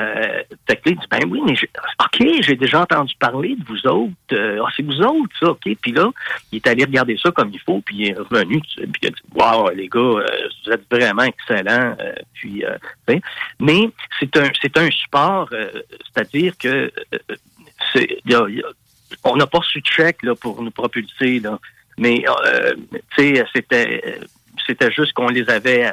Euh, 0.00 0.42
fait 0.68 0.80
il 0.86 0.94
dit, 0.94 1.06
ben 1.10 1.24
oui, 1.28 1.40
mais 1.44 1.54
OK, 2.04 2.24
j'ai 2.42 2.54
déjà 2.54 2.82
entendu 2.82 3.12
parler 3.18 3.56
de 3.56 3.64
vous 3.66 3.84
autres. 3.88 4.12
Euh, 4.30 4.62
Ah, 4.64 4.70
c'est 4.76 4.84
vous 4.84 5.00
autres, 5.00 5.34
ça, 5.40 5.50
OK. 5.50 5.64
Puis 5.82 5.90
là, 5.90 6.08
il 6.52 6.56
est 6.58 6.66
allé 6.68 6.84
regarder 6.84 7.16
ça 7.16 7.32
comme 7.32 7.50
il 7.52 7.58
faut, 7.58 7.80
puis 7.80 7.96
il 7.96 8.10
est 8.10 8.14
revenu, 8.16 8.60
puis 8.60 9.00
il 9.02 9.08
a 9.08 9.10
dit, 9.10 9.22
wow, 9.34 9.70
les 9.70 9.88
gars, 9.88 9.98
euh, 9.98 10.48
vous 10.64 10.70
êtes 10.72 10.84
vraiment 10.88 11.24
excellents. 11.24 11.96
Euh, 12.00 12.14
puis, 12.34 12.62
sais. 13.08 13.20
mais 13.58 13.90
c'est 14.20 14.36
un, 14.36 14.48
c'est 14.62 14.76
un 14.78 14.88
support, 14.92 15.48
c'est-à-dire 15.50 16.52
que 16.58 16.92
c'est, 17.92 18.18
y 18.24 18.34
a- 18.36 18.48
y 18.48 18.60
a- 18.60 18.72
on 19.24 19.36
n'a 19.36 19.46
pas 19.46 19.60
de 19.80 19.86
chèque 19.86 20.22
là, 20.22 20.34
pour 20.34 20.62
nous 20.62 20.70
propulser, 20.70 21.40
là. 21.40 21.58
mais 21.96 22.24
euh, 22.46 22.74
tu 23.16 23.34
sais, 23.34 23.44
c'était, 23.54 24.02
euh, 24.06 24.24
c'était 24.68 24.92
juste 24.92 25.12
qu'on 25.14 25.28
les 25.28 25.48
avait, 25.48 25.86
euh, 25.86 25.92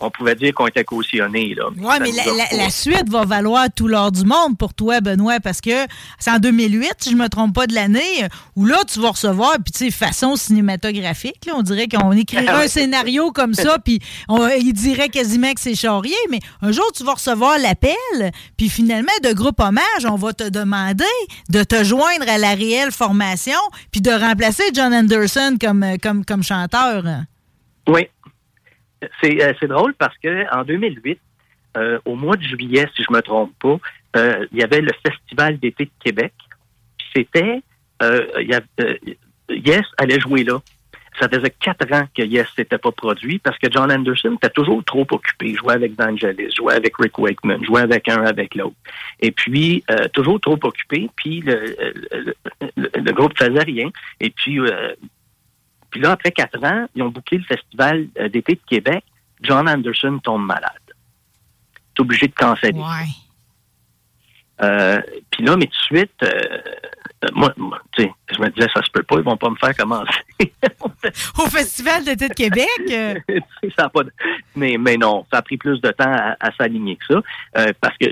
on 0.00 0.10
pouvait 0.10 0.34
dire 0.34 0.52
qu'on 0.54 0.66
était 0.66 0.82
cautionnés. 0.84 1.54
Oui, 1.76 1.94
mais 2.00 2.10
la, 2.56 2.70
suite 2.70 3.08
va 3.08 3.24
valoir 3.24 3.66
tout 3.74 3.86
l'or 3.86 4.10
du 4.10 4.24
monde 4.24 4.58
pour 4.58 4.74
toi, 4.74 5.00
Benoît, 5.00 5.38
parce 5.40 5.60
que 5.60 5.86
c'est 6.18 6.30
en 6.30 6.38
2008, 6.38 6.94
si 6.98 7.10
je 7.10 7.16
me 7.16 7.28
trompe 7.28 7.54
pas 7.54 7.66
de 7.66 7.74
l'année, 7.74 8.26
où 8.56 8.64
là, 8.66 8.78
tu 8.92 8.98
vas 9.00 9.10
recevoir, 9.10 9.52
puis 9.64 9.72
tu 9.72 9.84
sais, 9.84 9.90
façon 9.90 10.34
cinématographique, 10.36 11.44
là, 11.46 11.52
on 11.56 11.62
dirait 11.62 11.86
qu'on 11.86 12.12
écrirait 12.12 12.46
Ah 12.48 12.60
un 12.60 12.68
scénario 12.68 13.30
comme 13.30 13.54
ça, 13.54 13.78
puis 13.78 14.00
on- 14.28 14.48
il 14.48 14.72
dirait 14.72 15.08
quasiment 15.10 15.52
que 15.52 15.60
c'est 15.60 15.74
charrier, 15.76 16.16
mais 16.30 16.40
un 16.62 16.72
jour, 16.72 16.90
tu 16.96 17.04
vas 17.04 17.14
recevoir 17.14 17.58
l'appel, 17.58 18.32
puis 18.56 18.68
finalement, 18.68 19.12
de 19.22 19.32
groupe 19.32 19.60
hommage, 19.60 20.04
on 20.10 20.16
va 20.16 20.32
te 20.32 20.48
demander 20.48 21.04
de 21.50 21.62
te 21.62 21.84
joindre 21.84 22.28
à 22.28 22.38
la 22.38 22.54
réelle 22.54 22.90
formation, 22.90 23.58
puis 23.92 24.00
de 24.00 24.10
remplacer 24.10 24.64
John 24.74 24.92
Anderson 24.94 25.56
comme, 25.60 25.84
comme, 26.02 26.24
comme 26.24 26.42
chanteur. 26.42 27.04
Oui. 27.88 28.06
C'est 29.22 29.42
euh, 29.42 29.68
drôle 29.68 29.94
parce 29.94 30.16
que 30.18 30.50
en 30.54 30.64
2008, 30.64 31.18
euh, 31.76 31.98
au 32.04 32.14
mois 32.14 32.36
de 32.36 32.42
juillet, 32.42 32.86
si 32.96 33.02
je 33.02 33.12
me 33.12 33.20
trompe 33.20 33.52
pas, 33.58 33.76
euh, 34.16 34.46
il 34.52 34.58
y 34.58 34.62
avait 34.62 34.80
le 34.80 34.92
Festival 35.06 35.58
d'été 35.58 35.84
de 35.86 35.90
Québec. 36.02 36.32
C'était, 37.14 37.60
euh, 38.02 38.26
euh, 38.80 38.94
Yes 39.50 39.82
allait 39.98 40.20
jouer 40.20 40.44
là. 40.44 40.60
Ça 41.20 41.28
faisait 41.28 41.50
quatre 41.50 41.92
ans 41.92 42.08
que 42.16 42.22
Yes 42.22 42.48
s'était 42.56 42.78
pas 42.78 42.90
produit 42.90 43.38
parce 43.38 43.56
que 43.58 43.70
John 43.70 43.92
Anderson 43.92 44.34
était 44.34 44.50
toujours 44.50 44.82
trop 44.84 45.06
occupé. 45.12 45.50
Il 45.50 45.56
jouait 45.56 45.74
avec 45.74 45.92
Vangelis, 45.96 46.52
jouait 46.56 46.74
avec 46.74 46.96
Rick 46.98 47.16
Wakeman, 47.18 47.64
jouait 47.64 47.82
avec 47.82 48.08
un, 48.08 48.24
avec 48.24 48.54
l'autre. 48.56 48.74
Et 49.20 49.30
puis, 49.30 49.84
euh, 49.90 50.08
toujours 50.12 50.40
trop 50.40 50.58
occupé, 50.62 51.08
puis 51.14 51.40
le, 51.40 51.76
le, 52.10 52.34
le- 52.76 52.90
le 52.96 53.12
groupe 53.12 53.36
faisait 53.38 53.62
rien. 53.62 53.90
Et 54.20 54.30
puis, 54.30 54.58
puis 55.94 56.02
là, 56.02 56.10
après 56.10 56.32
quatre 56.32 56.58
ans, 56.64 56.88
ils 56.96 57.04
ont 57.04 57.08
booké 57.08 57.38
le 57.38 57.44
festival 57.44 58.08
euh, 58.18 58.28
d'été 58.28 58.54
de 58.54 58.60
Québec. 58.68 59.04
John 59.42 59.68
Anderson 59.68 60.18
tombe 60.18 60.44
malade. 60.44 60.72
T'es 61.94 62.00
obligé 62.00 62.26
de 62.26 62.34
canceller. 62.34 62.80
Euh, 64.60 65.00
puis 65.30 65.44
là, 65.44 65.56
mais 65.56 65.66
tout 65.66 65.70
de 65.94 65.98
suite, 65.98 66.10
euh, 66.24 66.58
moi, 67.32 67.52
moi, 67.56 67.80
tu 67.92 68.02
sais, 68.02 68.12
je 68.34 68.40
me 68.40 68.48
disais, 68.50 68.66
ça 68.74 68.82
se 68.82 68.90
peut 68.90 69.04
pas, 69.04 69.18
ils 69.18 69.22
vont 69.22 69.36
pas 69.36 69.50
me 69.50 69.54
faire 69.56 69.76
commencer. 69.76 70.10
Au 71.38 71.46
Festival 71.48 72.04
d'été 72.04 72.28
de 72.28 72.34
Québec? 72.34 73.44
ça 73.78 73.84
a 73.84 73.88
pas 73.88 74.02
de- 74.02 74.12
mais, 74.56 74.76
mais 74.76 74.96
non, 74.96 75.24
ça 75.30 75.38
a 75.38 75.42
pris 75.42 75.58
plus 75.58 75.80
de 75.80 75.90
temps 75.92 76.12
à, 76.12 76.34
à 76.40 76.50
s'aligner 76.58 76.96
que 76.96 77.04
ça, 77.14 77.20
euh, 77.58 77.72
parce 77.80 77.96
que 77.98 78.06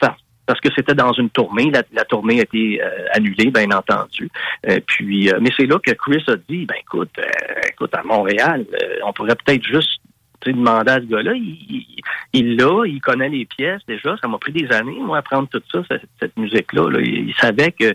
parce, 0.00 0.20
parce 0.48 0.60
que 0.60 0.70
c'était 0.74 0.94
dans 0.94 1.12
une 1.12 1.28
tournée, 1.30 1.70
la, 1.70 1.82
la 1.92 2.04
tournée 2.04 2.40
a 2.40 2.42
été 2.42 2.82
euh, 2.82 2.88
annulée, 3.12 3.50
bien 3.50 3.70
entendu. 3.70 4.28
Euh, 4.68 4.80
puis, 4.86 5.30
euh, 5.30 5.38
mais 5.40 5.50
c'est 5.56 5.66
là 5.66 5.78
que 5.78 5.92
Chris 5.92 6.24
a 6.26 6.36
dit, 6.48 6.64
ben 6.64 6.74
écoute, 6.80 7.10
euh, 7.18 7.60
écoute, 7.70 7.94
à 7.94 8.02
Montréal, 8.02 8.64
euh, 8.82 8.96
on 9.04 9.12
pourrait 9.12 9.36
peut-être 9.36 9.62
juste 9.64 10.00
demander 10.46 10.92
à 10.92 10.96
ce 10.96 11.04
gars-là, 11.04 11.32
il 11.34 11.58
il- 11.68 11.86
il 12.32 12.56
l'a, 12.56 12.86
il 12.86 13.00
connaît 13.00 13.28
les 13.28 13.44
pièces 13.44 13.82
déjà. 13.86 14.16
Ça 14.22 14.28
m'a 14.28 14.38
pris 14.38 14.52
des 14.52 14.70
années, 14.72 14.98
moi, 14.98 15.16
à 15.16 15.20
apprendre 15.20 15.48
tout 15.48 15.62
ça, 15.70 15.80
cette, 16.20 16.36
musique-là. 16.38 16.90
là. 16.90 17.00
Il, 17.00 17.34
savait 17.40 17.72
que 17.72 17.92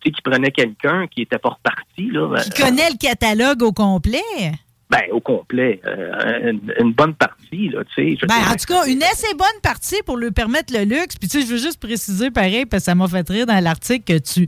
qu'il 0.00 0.14
prenait 0.24 0.50
quelqu'un 0.52 1.06
qui 1.08 1.22
était 1.22 1.38
pas 1.38 1.50
reparti. 1.50 2.10
Là, 2.10 2.36
qui 2.54 2.62
connaît 2.62 2.88
le 2.90 2.98
catalogue 2.98 3.62
au 3.62 3.72
complet. 3.72 4.22
Ben, 4.88 5.02
au 5.10 5.20
complet. 5.20 5.80
euh, 5.86 6.50
une, 6.50 6.72
une 6.78 6.92
bonne 6.92 7.14
partie, 7.14 7.68
là, 7.68 7.82
tu 7.94 8.16
sais. 8.16 8.26
Ben, 8.26 8.34
en 8.48 8.54
tout 8.54 8.66
cas, 8.66 8.86
une 8.86 9.02
assez 9.02 9.34
bonne 9.34 9.60
partie 9.62 10.00
pour 10.04 10.16
lui 10.16 10.30
permettre 10.30 10.72
le 10.72 10.84
luxe. 10.84 11.16
Puis, 11.18 11.28
tu 11.28 11.40
sais, 11.40 11.46
je 11.46 11.52
veux 11.52 11.58
juste 11.58 11.80
préciser, 11.80 12.30
pareil, 12.30 12.66
parce 12.66 12.82
que 12.82 12.86
ça 12.86 12.94
m'a 12.94 13.08
fait 13.08 13.28
rire 13.28 13.46
dans 13.46 13.62
l'article 13.62 14.04
que 14.04 14.18
tu 14.18 14.46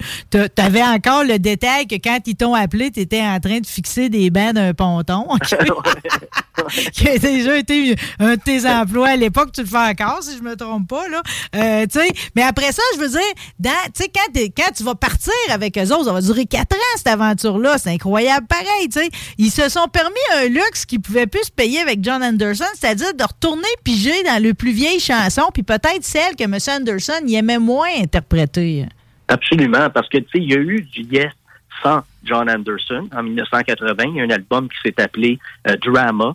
avais 0.56 0.82
encore 0.82 1.24
le 1.24 1.38
détail 1.38 1.86
que 1.86 1.96
quand 1.96 2.20
ils 2.26 2.36
t'ont 2.36 2.54
appelé, 2.54 2.90
tu 2.90 3.00
étais 3.00 3.22
en 3.22 3.40
train 3.40 3.58
de 3.60 3.66
fixer 3.66 4.08
des 4.08 4.30
bancs 4.30 4.54
d'un 4.54 4.74
ponton. 4.74 5.26
qui 6.92 7.08
a 7.08 7.18
déjà 7.18 7.56
été 7.56 7.94
un 8.18 8.36
de 8.36 8.40
tes 8.40 8.66
emplois 8.68 9.08
à 9.08 9.16
l'époque. 9.16 9.50
Tu 9.52 9.62
le 9.62 9.66
fais 9.66 9.76
encore, 9.76 10.22
si 10.22 10.36
je 10.36 10.42
me 10.42 10.56
trompe 10.56 10.88
pas, 10.88 11.08
là. 11.08 11.22
Euh, 11.56 11.86
tu 11.86 11.98
sais, 12.00 12.08
mais 12.34 12.42
après 12.42 12.72
ça, 12.72 12.82
je 12.94 13.00
veux 13.00 13.08
dire, 13.08 13.20
dans, 13.58 13.70
tu 13.94 14.02
sais, 14.02 14.10
quand, 14.14 14.40
quand 14.56 14.72
tu 14.76 14.82
vas 14.82 14.94
partir 14.94 15.32
avec 15.50 15.76
eux 15.78 15.92
autres, 15.92 16.04
ça 16.04 16.12
va 16.12 16.20
durer 16.20 16.46
quatre 16.46 16.74
ans, 16.74 16.96
cette 16.96 17.08
aventure-là. 17.08 17.78
C'est 17.78 17.90
incroyable 17.90 18.46
pareil, 18.46 18.88
tu 18.92 19.00
sais. 19.00 19.08
Ils 19.38 19.50
se 19.50 19.68
sont 19.68 19.86
permis 19.88 20.16
un 20.36 20.48
luxe 20.48 20.84
qu'ils 20.86 21.00
pouvaient 21.00 21.26
plus 21.26 21.44
se 21.44 21.50
payer 21.50 21.80
avec 21.80 22.02
John 22.02 22.22
Anderson, 22.22 22.64
c'est-à-dire 22.74 23.14
de 23.14 23.22
retourner 23.24 23.68
piger 23.84 24.22
dans 24.24 24.42
le 24.42 24.54
plus 24.54 24.72
vieille 24.72 25.00
chanson, 25.00 25.42
puis 25.52 25.62
peut-être 25.62 26.02
celle 26.04 26.36
que 26.36 26.44
M. 26.44 26.56
Anderson 26.80 27.20
y 27.26 27.34
aimait 27.36 27.58
moins 27.58 27.88
interpréter. 28.00 28.86
Absolument, 29.28 29.90
parce 29.90 30.08
que 30.08 30.18
tu 30.18 30.24
sais, 30.32 30.38
il 30.38 30.50
y 30.50 30.54
a 30.54 30.58
eu 30.58 30.82
du 30.82 31.02
Yes 31.02 31.32
sans 31.82 32.02
John 32.24 32.50
Anderson 32.50 33.08
en 33.14 33.22
1980. 33.22 34.04
Il 34.06 34.16
y 34.16 34.20
a 34.20 34.24
un 34.24 34.30
album 34.30 34.68
qui 34.68 34.76
s'est 34.84 35.00
appelé 35.00 35.38
euh, 35.68 35.76
Drama, 35.84 36.34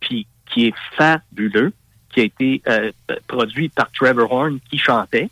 puis 0.00 0.26
qui 0.52 0.66
est 0.66 0.74
fabuleux, 0.96 1.72
qui 2.12 2.20
a 2.20 2.24
été 2.24 2.62
euh, 2.68 2.92
produit 3.26 3.68
par 3.70 3.90
Trevor 3.92 4.30
Horn 4.30 4.58
qui 4.70 4.78
chantait. 4.78 5.28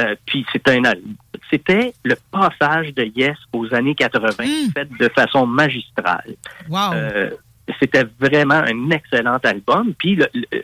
Euh, 0.00 0.14
puis 0.26 0.44
c'était 0.52 0.72
un 0.78 0.84
al- 0.84 1.00
c'était 1.50 1.92
le 2.04 2.16
passage 2.30 2.94
de 2.94 3.04
Yes 3.16 3.36
aux 3.52 3.72
années 3.74 3.94
80 3.94 4.28
fait 4.74 4.88
de 4.98 5.08
façon 5.14 5.46
magistrale. 5.46 6.34
Wow. 6.68 6.92
Euh, 6.94 7.30
c'était 7.80 8.04
vraiment 8.18 8.54
un 8.54 8.90
excellent 8.90 9.36
album. 9.44 9.92
Puis 9.98 10.18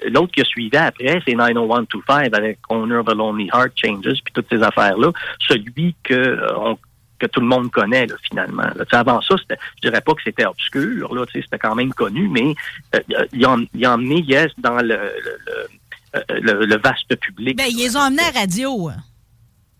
l'autre 0.09 0.33
qui 0.33 0.41
a 0.41 0.45
suivi 0.45 0.77
après, 0.77 1.21
c'est 1.27 1.35
90125 1.35 2.35
avec 2.35 2.59
Owner 2.71 2.97
of 2.97 3.09
a 3.09 3.15
Lonely 3.15 3.51
Heart 3.53 3.73
Changes, 3.77 4.21
puis 4.25 4.33
toutes 4.33 4.47
ces 4.51 4.63
affaires-là. 4.63 5.11
Celui 5.47 5.95
que 6.03 6.15
euh, 6.15 6.57
on- 6.59 6.79
que 7.19 7.27
tout 7.27 7.41
le 7.41 7.47
monde 7.47 7.71
connaît, 7.71 8.07
là, 8.07 8.17
finalement. 8.29 8.63
là. 8.75 8.85
Avant 8.91 9.21
ça, 9.23 9.37
je 9.49 9.55
dirais 9.83 10.01
pas 10.01 10.15
que 10.15 10.23
c'était 10.25 10.47
obscur, 10.47 11.15
là, 11.15 11.25
c'était 11.33 11.59
quand 11.59 11.75
même 11.77 11.93
connu, 11.95 12.29
mais 12.29 12.55
euh, 12.97 13.01
il, 13.33 13.45
a, 13.47 13.57
il 13.73 13.87
a 13.87 13.93
emmené 13.95 14.21
Yes 14.23 14.51
dans 14.59 14.79
le, 14.79 14.89
le, 14.89 14.97
le- 14.97 15.69
euh, 16.17 16.21
le- 16.41 16.67
le 16.67 16.77
vaste 16.79 17.15
public. 17.21 17.57
Ben, 17.57 17.67
ils 17.71 17.77
les 17.79 17.97
ont 17.97 18.01
emmenés 18.01 18.23
à 18.35 18.41
radio. 18.41 18.91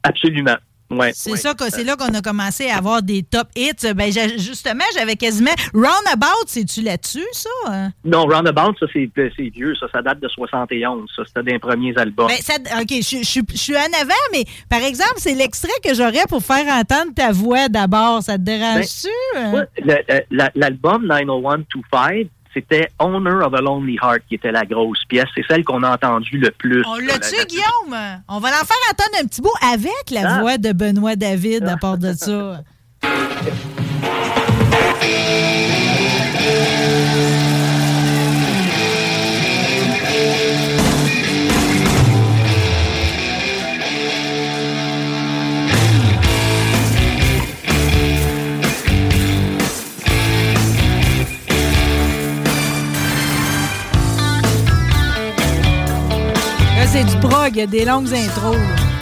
Absolument. 0.05 0.57
Ouais, 0.91 1.13
C'est 1.15 1.31
ouais. 1.33 1.37
ça 1.39 1.55
c'est 1.71 1.83
là 1.83 1.97
qu'on 1.97 2.13
a 2.15 2.21
commencé 2.21 2.69
à 2.69 2.77
avoir 2.77 3.03
des 3.03 3.23
top 3.23 3.49
hits. 3.57 3.73
Ben, 3.95 4.13
justement, 4.39 4.85
j'avais 4.97 5.17
quasiment 5.17 5.51
Roundabout, 5.73 6.45
c'est-tu 6.47 6.83
là-dessus, 6.83 7.25
ça? 7.33 7.49
hein? 7.69 7.93
Non, 8.05 8.25
Roundabout, 8.27 8.75
ça, 8.79 8.87
c'est 8.93 9.11
c'est 9.15 9.49
vieux. 9.49 9.75
Ça, 9.81 9.87
ça 9.91 10.03
date 10.03 10.21
de 10.21 10.29
71. 10.29 11.09
Ça, 11.17 11.23
c'était 11.27 11.53
des 11.53 11.59
premiers 11.59 11.97
albums. 11.97 12.29
Ben, 12.29 12.37
ça, 12.41 12.55
OK, 12.81 12.91
je, 12.91 13.23
je- 13.23 13.41
je 13.53 13.57
suis 13.59 13.77
en 13.77 14.01
avant, 14.01 14.15
mais 14.33 14.45
par 14.69 14.81
exemple, 14.83 15.15
c'est 15.17 15.35
l'extrait 15.35 15.73
que 15.83 15.95
j'aurais 15.95 16.27
pour 16.29 16.43
faire 16.43 16.67
entendre 16.67 17.13
ta 17.15 17.33
voix 17.33 17.69
d'abord. 17.69 18.23
Ça 18.23 18.37
te 18.37 18.43
dérange-tu? 18.43 19.09
hein? 19.37 19.53
Ouais, 19.53 19.95
euh, 20.11 20.21
la- 20.31 20.51
L'album 20.55 21.07
90125, 21.07 22.29
c'était 22.55 22.89
Owner 22.99 23.45
of 23.45 23.53
a 23.55 23.61
Lonely 23.61 23.99
Heart 24.03 24.23
qui 24.29 24.37
était 24.37 24.53
la 24.53 24.65
grosse 24.65 25.05
pièce. 25.09 25.27
C'est 25.35 25.45
celle 25.49 25.65
qu'on 25.65 25.83
a 25.83 25.93
entendue 25.95 26.39
le 26.39 26.51
plus. 26.53 26.83
On 26.87 26.95
la- 26.97 27.15
la- 27.19 27.45
Guillaume? 27.45 28.23
On 28.29 28.39
va 28.39 28.51
l'en 28.51 28.65
faire 28.65 28.77
entendre 28.91 29.23
un 29.23 29.27
petit 29.27 29.43
bout 29.43 29.53
avec 29.63 30.11
la 30.11 30.37
Ah. 30.37 30.41
voix 30.41 30.57
de 30.59 30.73
Benoît 30.73 31.17
David 31.17 31.65
à 31.69 31.77
part 31.77 31.99
de 31.99 32.13
ça. 32.15 32.61
c'est 56.95 57.03
du 57.03 57.17
prog, 57.17 57.51
il 57.57 57.59
y 57.59 57.63
a 57.63 57.67
des 57.67 57.85
longues 57.85 58.15
intros. 58.15 58.94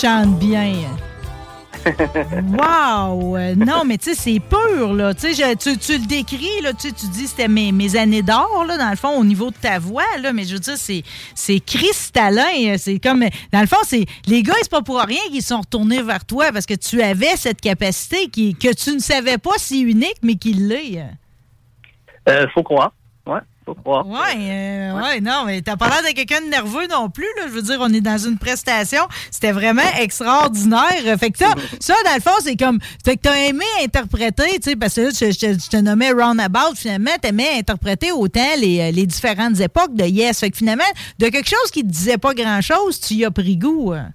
Tu 0.00 0.06
chantes 0.06 0.38
bien. 0.38 0.74
Wow! 2.58 3.38
Non, 3.56 3.84
mais 3.86 3.96
tu 3.96 4.10
sais, 4.12 4.14
c'est 4.16 4.40
pur, 4.40 4.92
là. 4.92 5.14
Tu 5.14 5.32
sais, 5.32 5.34
je- 5.34 5.54
tu, 5.54 5.78
tu 5.78 5.98
le 5.98 6.06
décris, 6.06 6.60
là. 6.62 6.72
Tu 6.72 6.92
tu 6.92 7.06
dis 7.06 7.22
que 7.24 7.28
c'était 7.28 7.46
mes, 7.46 7.70
mes 7.70 7.94
années 7.94 8.22
d'or, 8.22 8.64
là, 8.66 8.76
dans 8.76 8.90
le 8.90 8.96
fond, 8.96 9.16
au 9.16 9.24
niveau 9.24 9.50
de 9.50 9.56
ta 9.56 9.78
voix, 9.78 10.02
là. 10.20 10.32
Mais 10.32 10.42
je 10.44 10.54
veux 10.54 10.58
dire, 10.58 10.76
c'est, 10.76 11.04
c'est 11.36 11.60
cristallin. 11.60 12.42
euh, 12.70 12.76
C'est 12.76 12.98
comme. 12.98 13.24
Dans 13.52 13.60
le 13.60 13.66
fond, 13.68 13.76
c'est. 13.84 14.04
Les 14.26 14.42
gars, 14.42 14.54
c'est 14.62 14.70
pas 14.70 14.82
pour 14.82 14.98
rien 15.00 15.20
qu'ils 15.30 15.42
sont 15.42 15.60
retournés 15.60 16.02
vers 16.02 16.24
toi 16.24 16.50
parce 16.52 16.66
que 16.66 16.74
tu 16.74 17.00
avais 17.02 17.36
cette 17.36 17.60
capacité 17.60 18.26
qui, 18.28 18.56
que 18.56 18.72
tu 18.74 18.90
ne 18.92 18.98
savais 18.98 19.38
pas 19.38 19.54
si 19.56 19.80
unique, 19.82 20.18
mais 20.22 20.34
qui 20.34 20.54
l'est. 20.54 21.04
Euh, 22.28 22.46
faut 22.52 22.64
croire. 22.64 22.92
Ouais, 23.26 23.40
faut 23.66 23.74
croire. 23.74 24.06
Ouais, 24.06 24.36
euh, 24.38 24.92
ouais, 25.02 25.20
non, 25.20 25.42
mais 25.44 25.60
t'as 25.60 25.76
pas 25.76 25.88
l'air 25.88 26.02
de 26.02 26.14
quelqu'un 26.14 26.40
de 26.40 26.46
nerveux 26.46 26.86
non 26.88 27.10
plus, 27.10 27.26
là. 27.36 27.42
Je 27.48 27.52
veux 27.52 27.62
dire, 27.62 27.78
on 27.80 27.92
est 27.92 28.00
dans 28.00 28.16
une 28.16 28.38
prestation. 28.38 29.02
C'était 29.30 29.52
vraiment 29.52 29.82
extraordinaire. 30.00 31.18
Fait 31.18 31.30
que 31.30 31.38
ça, 31.38 31.52
ça, 31.80 31.94
dans 32.04 32.14
le 32.14 32.20
fond, 32.20 32.36
c'est 32.40 32.56
comme. 32.56 32.78
Fait 33.04 33.16
que 33.16 33.22
t'as 33.22 33.36
aimé 33.36 33.64
interpréter, 33.82 34.58
tu 34.60 34.70
sais, 34.70 34.76
parce 34.76 34.94
que 34.94 35.00
là, 35.02 35.08
je, 35.10 35.26
je- 35.32 35.58
je 35.58 35.68
te 35.68 35.76
nommais 35.76 36.12
Roundabout, 36.12 36.74
finalement, 36.76 37.10
t'aimais 37.20 37.58
interpréter 37.58 38.12
autant 38.12 38.40
les, 38.58 38.92
les 38.92 39.06
différentes 39.06 39.58
époques 39.60 39.94
de 39.94 40.04
Yes. 40.04 40.40
Fait 40.40 40.50
que 40.50 40.56
finalement, 40.56 40.84
de 41.18 41.26
quelque 41.28 41.48
chose 41.48 41.70
qui 41.72 41.82
te 41.82 41.88
disait 41.88 42.18
pas 42.18 42.32
grand-chose, 42.34 43.00
tu 43.00 43.14
y 43.14 43.24
as 43.24 43.30
pris 43.30 43.56
goût. 43.56 43.92
hein. 43.92 44.10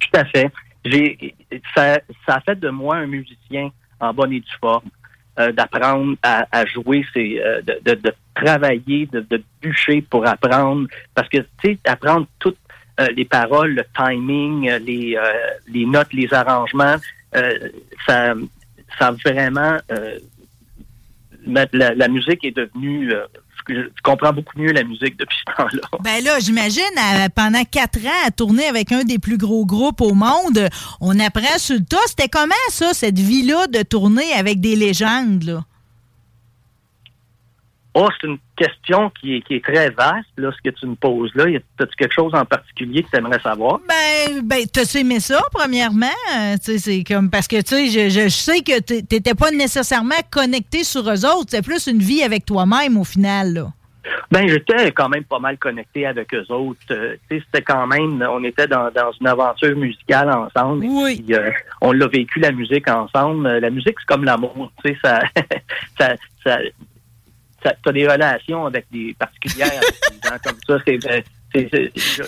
Tout 0.00 0.18
à 0.20 0.24
fait. 0.26 0.50
J'ai, 0.84 1.34
ça, 1.74 1.98
ça 2.26 2.34
a 2.34 2.40
fait 2.42 2.60
de 2.60 2.68
moi 2.68 2.96
un 2.96 3.06
musicien 3.06 3.70
en 4.00 4.12
bonne 4.12 4.32
et 4.34 4.40
due 4.40 4.46
forme, 4.60 4.90
euh, 5.38 5.52
d'apprendre 5.52 6.16
à, 6.22 6.46
à 6.52 6.64
jouer, 6.66 7.04
c'est 7.12 7.42
euh, 7.42 7.60
de, 7.62 7.78
de, 7.84 7.94
de 7.94 8.12
travailler, 8.34 9.06
de, 9.06 9.20
de 9.20 9.42
bûcher 9.60 10.02
pour 10.02 10.26
apprendre, 10.26 10.88
parce 11.14 11.28
que 11.28 11.38
tu 11.38 11.46
sais, 11.64 11.78
apprendre 11.84 12.26
toutes 12.38 12.58
euh, 13.00 13.08
les 13.16 13.24
paroles, 13.24 13.74
le 13.74 13.84
timing, 13.96 14.68
euh, 14.68 14.78
les, 14.78 15.16
euh, 15.16 15.22
les 15.68 15.86
notes, 15.86 16.12
les 16.12 16.32
arrangements, 16.32 16.96
ça, 18.06 18.34
ça 18.96 19.10
vraiment 19.24 19.78
la, 21.46 21.66
la 21.72 22.08
musique 22.08 22.44
est 22.44 22.56
devenue, 22.56 23.12
je, 23.68 23.82
comprends 24.02 24.32
beaucoup 24.32 24.58
mieux 24.58 24.72
la 24.72 24.84
musique 24.84 25.16
depuis 25.16 25.36
ce 25.46 25.56
temps-là. 25.56 25.98
Ben 26.02 26.22
là, 26.22 26.38
j'imagine, 26.38 26.82
pendant 27.34 27.64
quatre 27.64 28.04
ans, 28.04 28.26
à 28.26 28.30
tourner 28.30 28.66
avec 28.66 28.92
un 28.92 29.04
des 29.04 29.18
plus 29.18 29.38
gros 29.38 29.64
groupes 29.64 30.00
au 30.00 30.14
monde, 30.14 30.68
on 31.00 31.18
apprend 31.18 31.58
sur 31.58 31.76
le 31.76 31.84
tas. 31.84 31.96
C'était 32.06 32.28
comment, 32.28 32.54
ça, 32.68 32.92
cette 32.92 33.18
vie-là 33.18 33.66
de 33.68 33.82
tourner 33.82 34.32
avec 34.32 34.60
des 34.60 34.76
légendes, 34.76 35.44
là? 35.44 35.64
Oh, 37.94 38.08
c'est 38.20 38.26
une 38.26 38.38
question 38.56 39.10
qui 39.20 39.36
est, 39.36 39.40
qui 39.42 39.54
est 39.54 39.64
très 39.64 39.90
vaste, 39.90 40.28
là, 40.36 40.50
ce 40.52 40.68
que 40.70 40.74
tu 40.74 40.86
me 40.86 40.94
poses 40.94 41.30
là. 41.34 41.48
Y 41.48 41.56
a-tu 41.56 41.86
quelque 41.98 42.14
chose 42.14 42.34
en 42.34 42.44
particulier 42.44 43.02
que 43.02 43.10
tu 43.10 43.16
aimerais 43.16 43.40
savoir? 43.40 43.80
Ben, 43.88 44.40
ben 44.42 44.64
t'as 44.72 44.98
aimé 44.98 45.20
ça, 45.20 45.40
premièrement? 45.52 46.06
Euh, 46.36 46.56
c'est 46.60 47.04
comme, 47.04 47.30
parce 47.30 47.48
que, 47.48 47.60
tu 47.62 47.90
sais, 47.90 48.10
je, 48.10 48.20
je 48.20 48.28
sais 48.28 48.60
que 48.60 48.80
t'é- 48.80 49.02
t'étais 49.02 49.34
pas 49.34 49.50
nécessairement 49.50 50.14
connecté 50.30 50.84
sur 50.84 51.02
eux 51.10 51.24
autres. 51.26 51.48
C'est 51.48 51.62
plus 51.64 51.86
une 51.86 51.98
vie 52.00 52.22
avec 52.22 52.44
toi-même, 52.44 52.96
au 52.96 53.04
final, 53.04 53.52
là. 53.54 53.66
Ben, 54.30 54.46
j'étais 54.46 54.92
quand 54.92 55.08
même 55.08 55.24
pas 55.24 55.38
mal 55.38 55.56
connecté 55.56 56.06
avec 56.06 56.34
eux 56.34 56.44
autres. 56.50 56.78
Euh, 56.90 57.16
tu 57.30 57.38
sais, 57.38 57.44
c'était 57.46 57.62
quand 57.64 57.86
même, 57.86 58.22
on 58.30 58.44
était 58.44 58.66
dans, 58.66 58.90
dans 58.90 59.12
une 59.18 59.26
aventure 59.26 59.74
musicale 59.76 60.30
ensemble. 60.30 60.84
Oui. 60.86 61.22
Puis, 61.24 61.34
euh, 61.34 61.50
on 61.80 61.92
l'a 61.92 62.06
vécu 62.08 62.38
la 62.38 62.52
musique 62.52 62.86
ensemble. 62.88 63.48
La 63.48 63.70
musique, 63.70 63.94
c'est 63.98 64.06
comme 64.06 64.24
l'amour. 64.24 64.70
Tu 64.84 64.90
sais, 64.92 64.98
ça, 65.02 65.20
ça, 65.98 66.14
ça, 66.44 66.58
ça 67.64 67.74
t'as 67.84 67.92
des 67.92 68.06
relations 68.06 68.66
avec 68.66 68.86
des 68.92 69.14
particulières 69.18 69.72
avec 69.72 69.94
des 70.22 70.28
gens 70.28 70.36
comme 70.44 70.58
ça. 70.66 70.82
C'est, 70.86 70.98
c'est- 71.02 71.24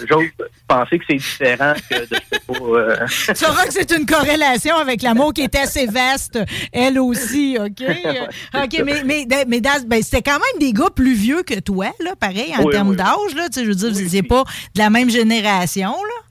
j'ose 0.09 0.27
penser 0.69 1.01
que 1.01 1.05
c'est 1.11 1.17
différent 1.17 1.75
que 1.91 1.97
de, 1.97 2.07
je 2.11 2.15
sais 2.33 2.41
pas, 2.47 2.65
euh, 2.65 3.07
Tu 3.27 3.35
sauras 3.35 3.65
que 3.67 3.73
c'est 3.73 3.91
une 3.91 4.07
corrélation 4.07 4.77
avec 4.77 5.03
l'amour 5.03 5.33
qui 5.33 5.43
est 5.43 5.55
assez 5.57 5.87
vaste, 5.87 6.39
elle 6.73 7.01
aussi, 7.01 7.59
OK? 7.61 7.83
OK, 8.55 8.83
mais, 8.85 9.03
mais, 9.05 9.27
ben, 9.27 10.03
c'était 10.03 10.23
quand 10.23 10.39
même 10.39 10.61
des 10.61 10.73
gars 10.73 10.91
plus 10.95 11.15
vieux 11.15 11.43
que 11.43 11.59
toi, 11.59 11.87
là, 12.05 12.15
pareil, 12.15 12.55
en 12.57 12.63
Oui, 12.67 12.73
termes 12.73 12.91
oui. 12.91 12.97
d'âge, 12.97 13.35
là. 13.35 13.49
Tu 13.49 13.55
sais, 13.55 13.65
je 13.65 13.69
veux 13.71 13.75
dire, 13.75 13.91
vous 13.93 14.01
n'étiez 14.01 14.23
pas 14.23 14.45
de 14.77 14.79
la 14.81 14.91
même 14.91 15.11
génération, 15.11 15.91
là? 15.91 16.23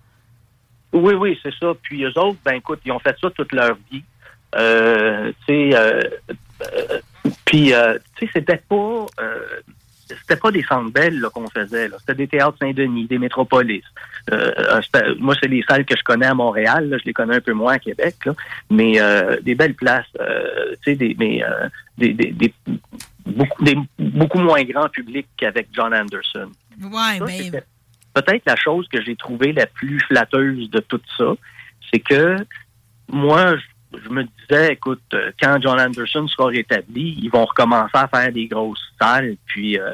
Oui, 0.93 1.15
oui, 1.15 1.37
c'est 1.43 1.53
ça. 1.59 1.73
Puis 1.81 2.01
eux 2.05 2.17
autres, 2.17 2.37
ben 2.45 2.53
écoute, 2.53 2.79
ils 2.85 2.93
ont 2.93 2.99
fait 2.99 3.17
ça 3.19 3.29
toute 3.31 3.51
leur 3.51 3.75
vie. 3.91 4.03
Euh, 4.55 5.33
tu 5.45 5.53
sais, 5.71 5.75
euh, 5.75 5.99
euh, 6.61 6.99
puis 7.45 7.73
euh, 7.73 7.97
tu 8.15 8.25
sais, 8.25 8.31
c'était 8.35 8.61
pas, 8.69 9.05
euh, 9.19 9.39
c'était 10.07 10.35
pas 10.35 10.51
des 10.51 10.63
centres 10.63 10.91
belles 10.91 11.21
qu'on 11.33 11.47
faisait. 11.49 11.87
Là. 11.87 11.97
C'était 11.99 12.15
des 12.15 12.27
théâtres 12.27 12.57
Saint-Denis, 12.59 13.07
des 13.07 13.17
métropolis. 13.17 13.83
Euh, 14.31 14.51
moi, 15.19 15.35
c'est 15.41 15.47
les 15.47 15.63
salles 15.67 15.85
que 15.85 15.95
je 15.97 16.03
connais 16.03 16.25
à 16.27 16.33
Montréal. 16.33 16.89
là. 16.89 16.97
Je 16.97 17.05
les 17.05 17.13
connais 17.13 17.35
un 17.35 17.41
peu 17.41 17.53
moins 17.53 17.73
à 17.73 17.79
Québec, 17.79 18.15
là. 18.25 18.33
mais 18.69 18.99
euh, 18.99 19.39
des 19.41 19.55
belles 19.55 19.75
places. 19.75 20.05
euh, 20.19 20.75
tu 20.83 20.91
sais, 20.91 20.95
des, 20.95 21.15
mais, 21.19 21.43
euh, 21.43 21.67
des, 21.97 22.13
des, 22.13 22.31
des- 22.31 22.53
beaucoup, 23.25 23.63
des, 23.63 23.75
beaucoup 23.97 24.39
moins 24.39 24.63
grand 24.63 24.89
public 24.89 25.27
qu'avec 25.37 25.67
John 25.73 25.93
Anderson 25.93 26.49
Ouais, 26.81 27.17
Ça, 27.19 27.25
ben, 27.51 27.61
peut-être 28.13 28.43
la 28.45 28.55
chose 28.55 28.87
que 28.89 29.01
j'ai 29.03 29.15
trouvée 29.15 29.53
la 29.53 29.65
plus 29.65 29.99
flatteuse 30.01 30.69
de 30.69 30.79
tout 30.81 31.01
ça, 31.17 31.33
c'est 31.91 31.99
que 31.99 32.37
moi, 33.11 33.55
je, 33.57 33.63
je 33.93 34.09
me 34.09 34.23
disais, 34.23 34.73
écoute, 34.73 35.01
euh, 35.13 35.31
quand 35.41 35.57
John 35.61 35.79
Anderson 35.79 36.27
sera 36.27 36.47
rétabli, 36.47 37.17
ils 37.21 37.29
vont 37.29 37.45
recommencer 37.45 37.91
à 37.93 38.07
faire 38.07 38.31
des 38.31 38.47
grosses 38.47 38.83
salles, 38.99 39.35
puis, 39.45 39.79
euh, 39.79 39.93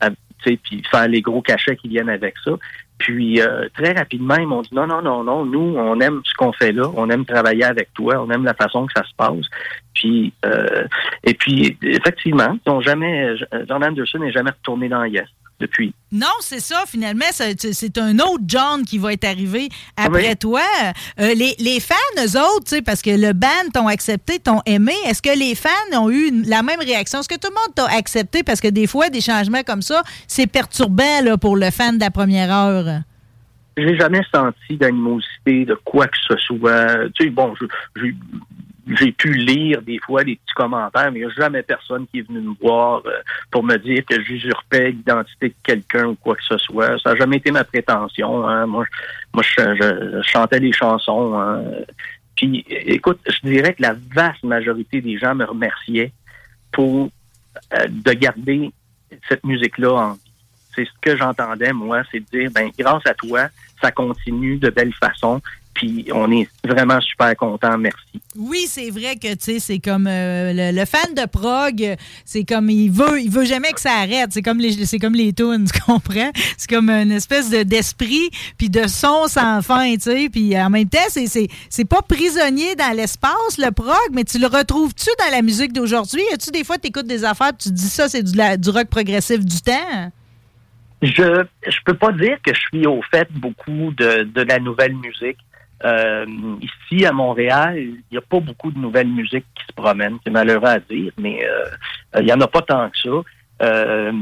à- 0.00 0.10
puis 0.42 0.82
faire 0.90 1.08
les 1.08 1.20
gros 1.22 1.42
cachets 1.42 1.76
qui 1.76 1.88
viennent 1.88 2.10
avec 2.10 2.34
ça. 2.44 2.52
Puis 2.98 3.40
euh, 3.40 3.68
très 3.74 3.92
rapidement, 3.92 4.34
ils 4.36 4.46
m'ont 4.46 4.62
dit 4.62 4.74
non, 4.74 4.86
non, 4.86 5.00
non, 5.00 5.22
non, 5.22 5.44
nous, 5.44 5.76
on 5.78 6.00
aime 6.00 6.20
ce 6.24 6.34
qu'on 6.34 6.52
fait 6.52 6.72
là, 6.72 6.90
on 6.96 7.08
aime 7.10 7.24
travailler 7.24 7.64
avec 7.64 7.92
toi, 7.94 8.20
on 8.20 8.28
aime 8.30 8.44
la 8.44 8.54
façon 8.54 8.86
que 8.86 8.92
ça 8.96 9.04
se 9.04 9.14
passe. 9.16 9.46
Puis 9.94 10.32
euh, 10.44 10.84
et 11.22 11.34
puis 11.34 11.78
effectivement, 11.82 12.58
ils 12.66 12.70
ont 12.70 12.80
jamais 12.80 13.36
John 13.68 13.84
Anderson 13.84 14.18
n'est 14.18 14.32
jamais 14.32 14.50
retourné 14.50 14.88
dans 14.88 15.04
Yes 15.04 15.28
depuis. 15.60 15.92
Non, 16.12 16.26
c'est 16.40 16.60
ça, 16.60 16.84
finalement, 16.86 17.24
c'est 17.32 17.98
un 17.98 18.18
autre 18.20 18.44
John 18.46 18.84
qui 18.84 18.98
va 18.98 19.12
être 19.12 19.24
arrivé 19.24 19.68
après 19.96 20.28
Oui? 20.30 20.36
toi. 20.36 20.62
Euh, 21.20 21.34
les, 21.34 21.54
les 21.58 21.80
fans, 21.80 21.94
eux 22.18 22.38
autres, 22.38 22.80
parce 22.84 23.02
que 23.02 23.10
le 23.10 23.32
band 23.32 23.48
t'ont 23.74 23.88
accepté, 23.88 24.38
t'ont 24.38 24.62
aimé, 24.66 24.92
est-ce 25.06 25.20
que 25.20 25.36
les 25.36 25.54
fans 25.54 25.68
ont 26.00 26.08
eu 26.10 26.28
une- 26.28 26.48
la 26.48 26.62
même 26.62 26.80
réaction? 26.80 27.20
Est-ce 27.20 27.28
que 27.28 27.34
tout 27.38 27.48
le 27.50 27.54
monde 27.54 27.74
t'a 27.74 27.86
accepté? 27.96 28.42
Parce 28.42 28.60
que 28.60 28.68
des 28.68 28.86
fois, 28.86 29.10
des 29.10 29.20
changements 29.20 29.62
comme 29.64 29.82
ça, 29.82 30.02
c'est 30.26 30.46
perturbant 30.46 31.20
là, 31.22 31.36
pour 31.36 31.56
le 31.56 31.70
fan 31.70 31.96
de 31.96 32.00
la 32.04 32.10
première 32.10 32.52
heure. 32.54 33.00
J'ai 33.76 33.96
jamais 33.96 34.22
senti 34.34 34.76
d'animosité 34.76 35.64
de 35.64 35.74
quoi 35.84 36.06
que 36.06 36.16
ce 36.28 36.36
soit. 36.38 37.08
Tu 37.14 37.24
sais, 37.24 37.30
bon, 37.30 37.54
je- 37.60 37.66
j'ai 38.00 38.14
j'ai 38.96 39.12
pu 39.12 39.32
lire 39.34 39.82
des 39.82 39.98
fois 39.98 40.24
des 40.24 40.36
petits 40.36 40.54
commentaires, 40.54 41.10
mais 41.12 41.20
il 41.20 41.26
n'y 41.26 41.30
a 41.30 41.34
jamais 41.34 41.62
personne 41.62 42.06
qui 42.08 42.20
est 42.20 42.28
venu 42.28 42.40
me 42.40 42.54
voir 42.60 43.02
euh, 43.06 43.10
pour 43.50 43.62
me 43.62 43.76
dire 43.76 44.04
que 44.08 44.20
j'usurpais 44.22 44.90
l'identité 44.92 45.48
de 45.50 45.54
quelqu'un 45.62 46.06
ou 46.06 46.14
quoi 46.14 46.36
que 46.36 46.44
ce 46.44 46.56
soit. 46.58 46.98
Ça 47.00 47.10
n'a 47.12 47.16
jamais 47.16 47.36
été 47.36 47.50
ma 47.50 47.64
prétention. 47.64 48.46
hein. 48.48 48.66
Moi, 48.66 48.84
moi 49.34 49.42
je, 49.42 49.74
je- 49.74 50.22
chantais 50.22 50.58
les 50.60 50.72
chansons. 50.72 51.38
hein. 51.38 51.62
Puis, 52.36 52.64
écoute, 52.68 53.18
je 53.28 53.48
dirais 53.48 53.74
que 53.74 53.82
la 53.82 53.94
vaste 54.14 54.44
majorité 54.44 55.00
des 55.00 55.18
gens 55.18 55.34
me 55.34 55.44
remerciaient 55.44 56.12
pour 56.72 57.10
euh, 57.74 57.86
de 57.88 58.12
garder 58.12 58.70
cette 59.28 59.44
musique-là 59.44 59.92
en 59.92 60.12
vie. 60.12 60.20
C'est 60.74 60.84
ce 60.84 60.90
que 61.00 61.16
j'entendais, 61.16 61.72
moi, 61.72 62.02
c'est 62.12 62.20
de 62.20 62.26
dire, 62.38 62.50
ben, 62.54 62.70
grâce 62.78 63.04
à 63.06 63.14
toi, 63.14 63.48
ça 63.82 63.90
continue 63.90 64.56
de 64.58 64.70
belle 64.70 64.92
façon, 64.94 65.40
puis 65.78 66.06
on 66.12 66.30
est 66.32 66.48
vraiment 66.64 67.00
super 67.00 67.36
content, 67.36 67.78
merci. 67.78 68.20
Oui, 68.36 68.66
c'est 68.68 68.90
vrai 68.90 69.14
que 69.14 69.28
tu 69.34 69.36
sais, 69.40 69.58
c'est 69.60 69.78
comme 69.78 70.06
euh, 70.08 70.52
le, 70.52 70.76
le 70.76 70.84
fan 70.84 71.14
de 71.14 71.24
prog, 71.26 71.96
c'est 72.24 72.42
comme 72.44 72.68
il 72.68 72.90
veut, 72.90 73.20
il 73.20 73.30
veut 73.30 73.44
jamais 73.44 73.70
que 73.72 73.80
ça 73.80 73.92
arrête. 73.92 74.30
C'est 74.32 74.42
comme 74.42 74.58
les, 74.58 74.84
c'est 74.86 74.98
comme 74.98 75.14
les 75.14 75.32
tunes, 75.32 75.68
tu 75.72 75.80
comprends? 75.80 76.30
C'est 76.56 76.68
comme 76.68 76.90
une 76.90 77.12
espèce 77.12 77.48
de 77.50 77.62
d'esprit 77.62 78.28
puis 78.58 78.68
de 78.70 78.88
son 78.88 79.28
sans 79.28 79.62
fin, 79.62 79.94
tu 79.94 80.00
sais. 80.00 80.28
Puis 80.30 80.58
en 80.60 80.68
même 80.70 80.88
temps, 80.88 80.98
c'est 81.08 81.26
c'est 81.28 81.46
c'est 81.70 81.84
pas 81.88 82.02
prisonnier 82.02 82.74
dans 82.74 82.94
l'espace 82.96 83.56
le 83.58 83.70
prog, 83.70 83.94
mais 84.12 84.24
tu 84.24 84.38
le 84.40 84.48
retrouves-tu 84.48 85.10
dans 85.18 85.30
la 85.30 85.42
musique 85.42 85.72
d'aujourd'hui? 85.72 86.22
As-tu 86.34 86.50
des 86.50 86.64
fois 86.64 86.78
t'écoutes 86.78 87.06
des 87.06 87.24
affaires, 87.24 87.52
tu 87.56 87.68
te 87.68 87.74
dis 87.74 87.88
ça, 87.88 88.08
c'est 88.08 88.22
du, 88.24 88.36
la- 88.36 88.56
du 88.56 88.70
rock 88.70 88.88
progressif 88.88 89.44
du 89.44 89.60
temps? 89.60 90.10
Je 91.00 91.44
je 91.64 91.76
peux 91.84 91.94
pas 91.94 92.10
dire 92.10 92.38
que 92.44 92.52
je 92.52 92.58
suis 92.58 92.86
au 92.86 93.00
fait 93.10 93.28
beaucoup 93.30 93.92
de, 93.96 94.24
de 94.24 94.40
la 94.42 94.58
nouvelle 94.58 94.94
musique. 94.96 95.38
Euh, 95.84 96.26
ici, 96.60 97.06
à 97.06 97.12
Montréal, 97.12 97.78
il 97.78 98.02
n'y 98.10 98.18
a 98.18 98.22
pas 98.22 98.40
beaucoup 98.40 98.70
de 98.70 98.78
nouvelles 98.78 99.08
musiques 99.08 99.46
qui 99.54 99.64
se 99.66 99.72
promènent. 99.72 100.18
C'est 100.24 100.30
malheureux 100.30 100.68
à 100.68 100.80
dire, 100.80 101.12
mais 101.18 101.44
euh, 101.44 102.20
il 102.20 102.24
n'y 102.24 102.32
en 102.32 102.40
a 102.40 102.48
pas 102.48 102.62
tant 102.62 102.90
que 102.90 102.98
ça. 102.98 103.10
Euh, 103.62 104.12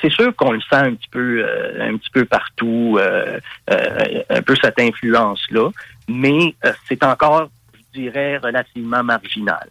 c'est 0.00 0.10
sûr 0.10 0.34
qu'on 0.36 0.52
le 0.52 0.60
sent 0.60 0.76
un 0.76 0.94
petit 0.94 1.08
peu, 1.08 1.42
euh, 1.44 1.88
un 1.88 1.96
petit 1.96 2.10
peu 2.10 2.24
partout, 2.24 2.96
euh, 2.98 3.38
euh, 3.70 4.22
un 4.28 4.42
peu 4.42 4.54
cette 4.60 4.78
influence-là, 4.78 5.70
mais 6.08 6.54
euh, 6.64 6.72
c'est 6.88 7.02
encore, 7.04 7.48
je 7.74 8.00
dirais, 8.00 8.38
relativement 8.38 9.02
marginal. 9.02 9.68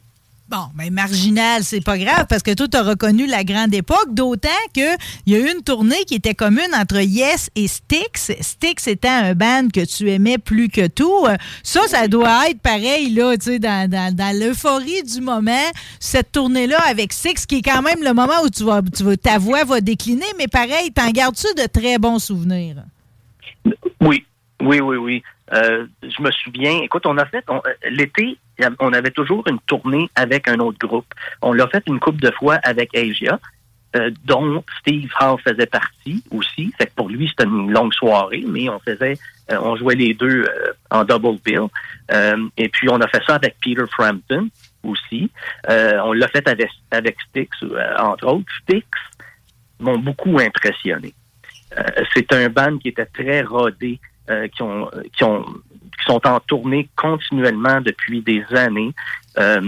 Bon, 0.49 0.67
ben 0.75 0.93
marginal, 0.93 1.61
c'est 1.65 1.83
pas 1.83 1.97
grave 1.97 2.25
parce 2.29 2.41
que 2.41 2.53
toi, 2.53 2.69
tu 2.69 2.77
as 2.77 2.81
reconnu 2.83 3.27
la 3.27 3.43
grande 3.43 3.73
époque, 3.73 4.13
d'autant 4.13 4.47
qu'il 4.73 4.95
y 5.25 5.35
a 5.35 5.39
eu 5.39 5.51
une 5.53 5.61
tournée 5.61 6.05
qui 6.07 6.15
était 6.15 6.35
commune 6.35 6.73
entre 6.73 7.01
Yes 7.01 7.49
et 7.55 7.67
Styx. 7.67 8.31
Styx 8.39 8.87
étant 8.87 9.09
un 9.11 9.33
band 9.35 9.67
que 9.73 9.83
tu 9.83 10.09
aimais 10.09 10.37
plus 10.37 10.69
que 10.69 10.87
tout. 10.87 11.25
Ça, 11.63 11.81
ça 11.87 12.07
doit 12.07 12.49
être 12.49 12.61
pareil, 12.61 13.09
là, 13.09 13.35
tu 13.35 13.43
sais, 13.43 13.59
dans, 13.59 13.89
dans- 13.89 14.15
dans 14.15 14.39
l'euphorie 14.39 15.03
du 15.03 15.19
moment, 15.19 15.51
cette 15.99 16.31
tournée-là 16.31 16.79
avec 16.87 17.11
Styx, 17.11 17.45
qui 17.45 17.55
est 17.57 17.61
quand 17.61 17.81
même 17.81 18.01
le 18.01 18.13
moment 18.13 18.41
où 18.45 18.49
tu 18.49 18.63
vas, 18.63 18.81
tu 18.81 19.03
vas- 19.03 19.17
ta 19.17 19.39
voix 19.39 19.65
va 19.65 19.81
décliner, 19.81 20.25
mais 20.37 20.47
pareil, 20.47 20.93
t'en 20.93 21.09
gardes-tu 21.11 21.47
de 21.61 21.67
très 21.67 21.97
bons 21.97 22.19
souvenirs? 22.19 22.85
Oui, 23.99 24.25
oui, 24.61 24.79
oui, 24.79 24.95
oui. 24.95 25.23
Euh, 25.53 25.85
je 26.03 26.21
me 26.21 26.31
souviens, 26.31 26.81
écoute, 26.81 27.05
on 27.05 27.17
a 27.17 27.25
fait, 27.25 27.43
euh, 27.49 27.59
l'été, 27.89 28.37
on 28.79 28.91
avait 28.93 29.11
toujours 29.11 29.47
une 29.47 29.59
tournée 29.61 30.09
avec 30.15 30.47
un 30.47 30.59
autre 30.59 30.79
groupe. 30.79 31.13
On 31.41 31.53
l'a 31.53 31.67
fait 31.67 31.83
une 31.87 31.99
couple 31.99 32.21
de 32.21 32.31
fois 32.31 32.55
avec 32.63 32.95
Asia, 32.95 33.39
euh, 33.95 34.11
dont 34.25 34.63
Steve 34.79 35.09
Hall 35.19 35.39
faisait 35.39 35.65
partie 35.65 36.21
aussi. 36.31 36.73
Fait 36.77 36.87
que 36.87 36.91
pour 36.93 37.07
lui, 37.07 37.29
c'était 37.29 37.45
une 37.45 37.71
longue 37.71 37.93
soirée, 37.93 38.43
mais 38.45 38.67
on 38.67 38.79
faisait, 38.79 39.17
euh, 39.49 39.59
on 39.61 39.77
jouait 39.77 39.95
les 39.95 40.13
deux 40.13 40.43
euh, 40.43 40.73
en 40.91 41.05
double 41.05 41.39
bill. 41.43 41.67
Et 42.57 42.67
puis, 42.67 42.89
on 42.89 42.99
a 42.99 43.07
fait 43.07 43.23
ça 43.25 43.35
avec 43.35 43.55
Peter 43.63 43.85
Frampton 43.89 44.49
aussi. 44.83 45.31
On 45.69 46.11
l'a 46.11 46.27
fait 46.27 46.47
avec, 46.49 46.69
avec 46.91 47.17
Styx, 47.29 47.57
entre 47.97 48.27
autres. 48.27 48.51
Styx 48.63 48.85
m'ont 49.79 49.99
beaucoup 49.99 50.37
impressionné. 50.39 51.13
C'est 52.13 52.31
un 52.33 52.49
band 52.49 52.77
qui 52.77 52.89
était 52.89 53.05
très 53.05 53.41
rodé, 53.41 53.99
euh, 54.29 54.47
qui, 54.49 54.61
ont, 54.61 54.89
qui, 55.15 55.23
ont, 55.23 55.43
qui 55.43 56.05
sont 56.05 56.25
en 56.27 56.39
tournée 56.41 56.89
continuellement 56.95 57.79
depuis 57.81 58.21
des 58.21 58.43
années. 58.51 58.93
Euh, 59.37 59.61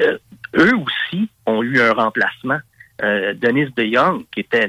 euh, 0.00 0.18
eux 0.56 0.72
aussi 0.76 1.28
ont 1.46 1.62
eu 1.62 1.80
un 1.80 1.92
remplacement. 1.92 2.58
Euh, 3.02 3.34
Dennis 3.34 3.68
DeYoung, 3.76 4.24
qui 4.32 4.40
était 4.40 4.68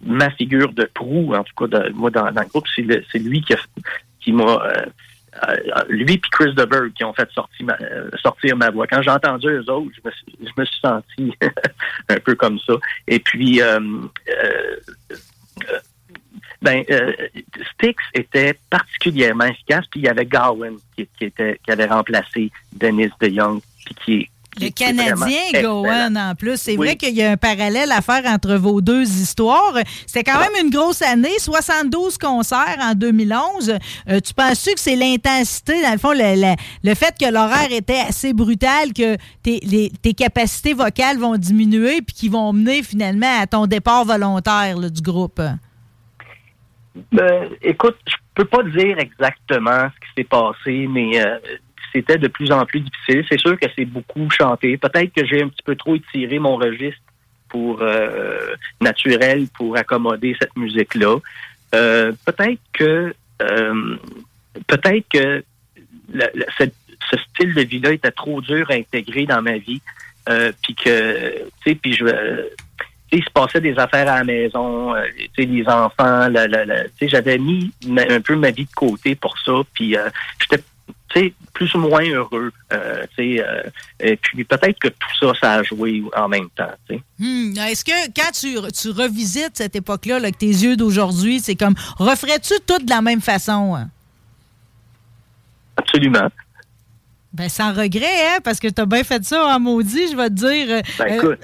ma 0.00 0.30
figure 0.30 0.72
de 0.72 0.84
proue, 0.84 1.34
en 1.34 1.44
tout 1.44 1.54
cas, 1.66 1.66
de, 1.66 1.90
moi, 1.90 2.10
dans, 2.10 2.26
le 2.26 2.48
groupe, 2.48 2.66
c'est 2.74 3.18
lui 3.18 3.40
qui, 3.42 3.54
qui 4.20 4.32
m'a... 4.32 4.62
lui 5.88 6.14
et 6.14 6.20
Chris 6.30 6.54
DeBerg 6.54 6.92
qui 6.94 7.04
ont 7.04 7.12
fait 7.12 7.30
sortir 7.32 7.66
ma, 7.66 7.76
sortir 8.20 8.56
ma 8.56 8.70
voix. 8.70 8.86
Quand 8.86 9.02
j'ai 9.02 9.10
entendu 9.10 9.48
eux 9.48 9.70
autres, 9.70 9.90
je 9.96 10.08
me, 10.08 10.12
suis- 10.12 10.38
je 10.40 10.60
me 10.60 10.64
suis 10.64 10.80
senti 10.80 11.32
un 12.08 12.18
peu 12.18 12.34
comme 12.34 12.58
ça. 12.60 12.74
Et 13.06 13.18
puis, 13.20 13.60
ben, 16.62 16.84
Styx 17.78 17.96
était 18.14 18.58
particulièrement 18.70 19.44
efficace. 19.44 19.84
Puis 19.90 20.00
il 20.00 20.04
y 20.04 20.08
avait 20.08 20.26
Gowan 20.26 20.74
qui, 20.96 21.08
qui 21.18 21.24
était, 21.26 21.58
qui 21.64 21.70
avait 21.70 21.86
remplacé 21.86 22.50
Dennis 22.72 23.10
DeYoung, 23.20 23.60
puis 23.84 23.94
qui 24.04 24.30
Le 24.64 24.70
Canadien. 24.70 25.62
Gowan 25.62 26.16
en 26.18 26.34
plus. 26.34 26.56
C'est 26.60 26.72
Oui. 26.72 26.86
vrai 26.88 26.96
qu'il 26.96 27.14
y 27.14 27.22
a 27.22 27.30
un 27.30 27.36
parallèle 27.36 27.92
à 27.92 28.00
faire 28.00 28.24
entre 28.26 28.54
vos 28.56 28.80
deux 28.80 29.04
histoires. 29.08 29.74
C'était 30.06 30.24
quand 30.24 30.40
même 30.40 30.64
une 30.66 30.70
grosse 30.70 31.00
année, 31.02 31.38
72 31.38 32.18
concerts 32.18 32.78
en 32.80 32.94
2011. 32.94 33.74
Euh, 34.08 34.18
tu 34.20 34.34
penses-tu 34.34 34.74
que 34.74 34.80
c'est 34.80 34.96
l'intensité, 34.96 35.80
dans 35.82 35.92
le 35.92 35.98
fond, 35.98 36.10
le, 36.12 36.34
le- 36.40 36.56
le 36.82 36.94
fait 36.96 37.14
que 37.20 37.30
l'horaire 37.30 37.70
était 37.70 38.00
assez 38.00 38.32
brutal, 38.32 38.92
que 38.92 39.16
tes, 39.44 39.60
les- 39.62 39.92
tes 40.02 40.14
capacités 40.14 40.74
vocales 40.74 41.18
vont 41.18 41.36
diminuer 41.36 42.02
puis 42.02 42.14
qui 42.14 42.28
vont 42.28 42.52
mener 42.52 42.82
finalement 42.82 43.40
à 43.40 43.46
ton 43.46 43.66
départ 43.68 44.04
volontaire 44.04 44.76
là, 44.76 44.88
du 44.90 45.00
groupe? 45.02 45.40
Ben, 47.12 47.48
écoute, 47.62 47.96
je 48.06 48.16
peux 48.34 48.44
pas 48.44 48.62
dire 48.62 48.98
exactement 48.98 49.88
ce 49.94 50.00
qui 50.00 50.12
s'est 50.16 50.24
passé, 50.24 50.86
mais 50.88 51.20
euh, 51.20 51.38
c'était 51.92 52.18
de 52.18 52.28
plus 52.28 52.50
en 52.52 52.64
plus 52.66 52.80
difficile. 52.80 53.24
C'est 53.28 53.38
sûr 53.38 53.58
que 53.58 53.66
c'est 53.76 53.84
beaucoup 53.84 54.28
chanté. 54.30 54.76
Peut-être 54.76 55.12
que 55.12 55.26
j'ai 55.26 55.42
un 55.42 55.48
petit 55.48 55.62
peu 55.62 55.76
trop 55.76 55.96
étiré 55.96 56.38
mon 56.38 56.56
registre 56.56 57.00
pour 57.48 57.78
euh, 57.80 58.54
naturel 58.80 59.46
pour 59.54 59.76
accommoder 59.76 60.36
cette 60.40 60.56
musique-là. 60.56 61.16
Euh, 61.74 62.12
peut-être 62.24 62.60
que 62.72 63.14
euh, 63.42 63.96
peut-être 64.66 65.06
que 65.08 65.44
ce 66.58 67.16
style 67.30 67.54
de 67.54 67.62
vie-là 67.62 67.92
était 67.92 68.10
trop 68.10 68.40
dur 68.40 68.70
à 68.70 68.74
intégrer 68.74 69.26
dans 69.26 69.42
ma 69.42 69.58
vie. 69.58 69.80
Euh, 70.28 70.52
puis 70.62 70.74
que 70.74 71.38
tu 71.38 71.70
sais, 71.70 71.74
puis 71.74 71.94
je 71.94 72.04
il 73.12 73.24
se 73.24 73.30
passait 73.30 73.60
des 73.60 73.76
affaires 73.78 74.10
à 74.10 74.18
la 74.18 74.24
maison, 74.24 74.94
euh, 74.94 75.02
tu 75.16 75.42
sais, 75.42 75.48
les 75.48 75.66
enfants, 75.66 76.28
la- 76.28 76.46
la- 76.46 76.64
la- 76.64 76.84
tu 76.84 76.90
sais, 77.00 77.08
j'avais 77.08 77.38
mis 77.38 77.72
ma- 77.86 78.02
un 78.10 78.20
peu 78.20 78.36
ma 78.36 78.50
vie 78.50 78.64
de 78.66 78.72
côté 78.74 79.14
pour 79.14 79.36
ça, 79.38 79.52
puis 79.74 79.96
euh, 79.96 80.08
j'étais, 80.40 80.62
tu 81.08 81.20
sais, 81.20 81.34
plus 81.54 81.74
ou 81.74 81.78
moins 81.78 82.04
heureux, 82.04 82.52
euh, 82.72 83.04
tu 83.16 83.36
sais, 83.36 83.44
euh, 83.46 83.62
et 83.98 84.16
puis 84.16 84.44
peut-être 84.44 84.78
que 84.78 84.88
tout 84.88 85.08
ça, 85.20 85.32
ça 85.40 85.52
a 85.54 85.62
joué 85.62 86.02
en 86.16 86.28
même 86.28 86.48
temps, 86.50 86.70
tu 86.88 86.96
sais. 86.96 87.02
Hmm, 87.18 87.54
Est-ce 87.68 87.84
que 87.84 88.06
quand 88.14 88.30
tu, 88.32 88.54
tu 88.72 88.90
revisites 88.90 89.56
cette 89.56 89.74
époque-là, 89.76 90.18
là, 90.18 90.24
avec 90.26 90.38
tes 90.38 90.46
yeux 90.46 90.76
d'aujourd'hui, 90.76 91.40
c'est 91.40 91.56
comme, 91.56 91.74
referais-tu 91.98 92.54
tout 92.66 92.78
de 92.84 92.90
la 92.90 93.00
même 93.00 93.20
façon? 93.22 93.74
hein? 93.74 93.88
Absolument. 95.76 96.28
Ben, 97.30 97.48
sans 97.50 97.74
regret, 97.74 98.06
hein, 98.06 98.38
parce 98.42 98.58
que 98.58 98.68
t'as 98.68 98.86
bien 98.86 99.04
fait 99.04 99.22
ça 99.22 99.44
en 99.54 99.60
maudit, 99.60 100.08
je 100.10 100.16
vais 100.16 100.28
te 100.30 100.34
dire. 100.34 100.66
euh, 100.70 100.80
Ben, 100.98 101.06
euh, 101.12 101.14
écoute, 101.16 101.38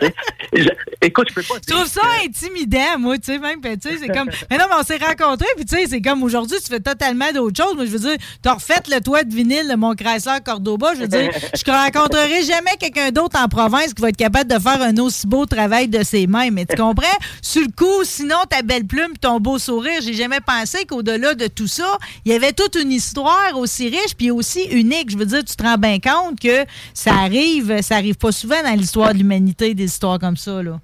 je, 0.52 0.68
écoute, 1.02 1.26
je 1.30 1.34
peux 1.34 1.42
pas 1.42 1.54
je 1.68 1.74
trouve 1.74 1.86
ça 1.86 2.02
intimidant, 2.24 2.96
moi, 2.98 3.18
tu 3.18 3.24
sais, 3.32 3.38
même, 3.40 3.60
ben, 3.60 3.76
tu 3.76 3.88
sais, 3.88 3.96
c'est 4.00 4.06
comme, 4.08 4.30
mais 4.48 4.56
non, 4.58 4.66
mais 4.70 4.76
on 4.78 4.84
s'est 4.84 4.96
rencontrés, 4.98 5.48
puis 5.56 5.64
tu 5.64 5.74
sais, 5.76 5.86
c'est 5.88 6.00
comme 6.00 6.22
aujourd'hui, 6.22 6.56
tu 6.62 6.68
fais 6.68 6.78
totalement 6.78 7.32
d'autres 7.34 7.60
choses, 7.62 7.74
mais 7.76 7.86
je 7.86 7.90
veux 7.90 7.98
dire, 7.98 8.16
t'as 8.42 8.54
refait 8.54 8.80
le 8.88 9.00
toit 9.00 9.24
de 9.24 9.34
vinyle 9.34 9.68
de 9.68 9.74
mon 9.74 9.94
Chrysler 9.96 10.38
Cordoba, 10.44 10.94
je 10.94 11.00
veux 11.00 11.08
dire, 11.08 11.30
je 11.32 11.70
rencontrerai 11.70 12.44
jamais 12.44 12.76
quelqu'un 12.78 13.10
d'autre 13.10 13.40
en 13.42 13.48
province 13.48 13.92
qui 13.92 14.00
va 14.02 14.10
être 14.10 14.16
capable 14.16 14.48
de 14.48 14.58
faire 14.60 14.80
un 14.80 14.96
aussi 14.98 15.26
beau 15.26 15.46
travail 15.46 15.88
de 15.88 16.04
ses 16.04 16.28
mains, 16.28 16.50
mais 16.52 16.64
tu 16.64 16.76
comprends? 16.76 17.06
Sur 17.42 17.62
le 17.62 17.72
coup, 17.76 18.04
sinon, 18.04 18.36
ta 18.48 18.62
belle 18.62 18.86
plume 18.86 19.16
ton 19.20 19.40
beau 19.40 19.58
sourire, 19.58 20.00
j'ai 20.00 20.14
jamais 20.14 20.40
pensé 20.40 20.84
qu'au-delà 20.84 21.34
de 21.34 21.48
tout 21.48 21.66
ça, 21.66 21.98
il 22.24 22.32
y 22.32 22.34
avait 22.36 22.52
toute 22.52 22.76
une 22.76 22.92
histoire 22.92 23.56
aussi 23.56 23.88
riche, 23.88 24.14
puis 24.16 24.30
aussi 24.30 24.60
unique. 24.76 25.10
Je 25.10 25.18
veux 25.18 25.26
dire, 25.26 25.44
tu 25.44 25.56
te 25.56 25.62
rends 25.62 25.78
bien 25.78 25.98
compte 25.98 26.40
que 26.40 26.64
ça 26.94 27.14
arrive, 27.14 27.82
ça 27.82 27.96
arrive 27.96 28.16
pas 28.16 28.32
souvent 28.32 28.62
dans 28.62 28.74
l'histoire 28.74 29.12
de 29.12 29.18
l'humanité, 29.18 29.74
des 29.74 29.84
histoires 29.84 30.18
comme 30.18 30.36
ça, 30.36 30.62
là. 30.62 30.80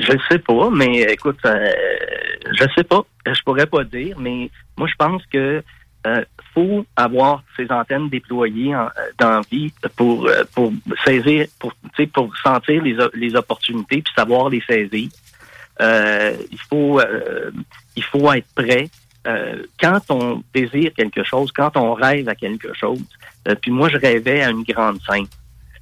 Je 0.00 0.12
sais 0.28 0.40
pas, 0.40 0.70
mais 0.70 1.02
écoute, 1.02 1.38
euh, 1.44 1.70
je 2.52 2.64
sais 2.74 2.82
pas, 2.82 3.02
je 3.26 3.40
pourrais 3.44 3.66
pas 3.66 3.84
dire, 3.84 4.18
mais 4.18 4.50
moi 4.76 4.88
je 4.88 4.94
pense 4.96 5.22
que 5.32 5.62
euh, 6.06 6.22
faut 6.52 6.84
avoir 6.96 7.42
ces 7.56 7.70
antennes 7.70 8.10
déployées 8.10 8.76
en, 8.76 8.84
euh, 8.84 8.88
dans 9.18 9.40
vie 9.50 9.72
pour 9.96 10.26
euh, 10.26 10.44
pour 10.54 10.72
saisir, 11.04 11.46
pour 11.58 11.72
pour 12.12 12.36
sentir 12.36 12.82
les, 12.82 12.96
les 13.14 13.34
opportunités 13.34 14.02
puis 14.02 14.12
savoir 14.14 14.50
les 14.50 14.60
saisir. 14.68 15.08
Il 15.80 16.58
faut 16.68 17.00
il 17.96 18.04
faut 18.04 18.32
être 18.32 18.46
prêt. 18.54 18.88
Euh, 19.26 19.62
quand 19.80 20.00
on 20.10 20.42
désire 20.52 20.92
quelque 20.94 21.24
chose, 21.24 21.50
quand 21.52 21.76
on 21.76 21.94
rêve 21.94 22.28
à 22.28 22.34
quelque 22.34 22.74
chose, 22.74 23.02
euh, 23.48 23.54
puis 23.54 23.70
moi 23.70 23.88
je 23.88 23.96
rêvais 23.96 24.42
à 24.42 24.50
une 24.50 24.64
grande 24.64 24.98
scène. 25.08 25.26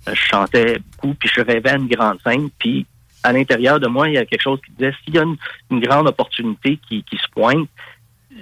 Euh, 0.09 0.15
Je 0.15 0.21
chantais 0.21 0.79
beaucoup, 0.79 1.15
puis 1.15 1.29
je 1.33 1.41
rêvais 1.41 1.71
à 1.71 1.77
une 1.77 1.89
grande 1.89 2.21
scène, 2.23 2.51
puis 2.59 2.87
à 3.25 3.33
l'intérieur 3.33 3.81
de 3.81 3.89
moi, 3.89 4.09
il 4.09 4.15
y 4.15 4.19
a 4.19 4.25
quelque 4.25 4.43
chose 4.43 4.61
qui 4.65 4.73
disait 4.73 4.93
s'il 5.05 5.15
y 5.15 5.19
a 5.19 5.23
une, 5.23 5.81
grande 5.81 6.09
opportunité 6.09 6.79
qui, 6.89 7.03
qui 7.05 7.17
se 7.17 7.29
pointe, 7.31 7.69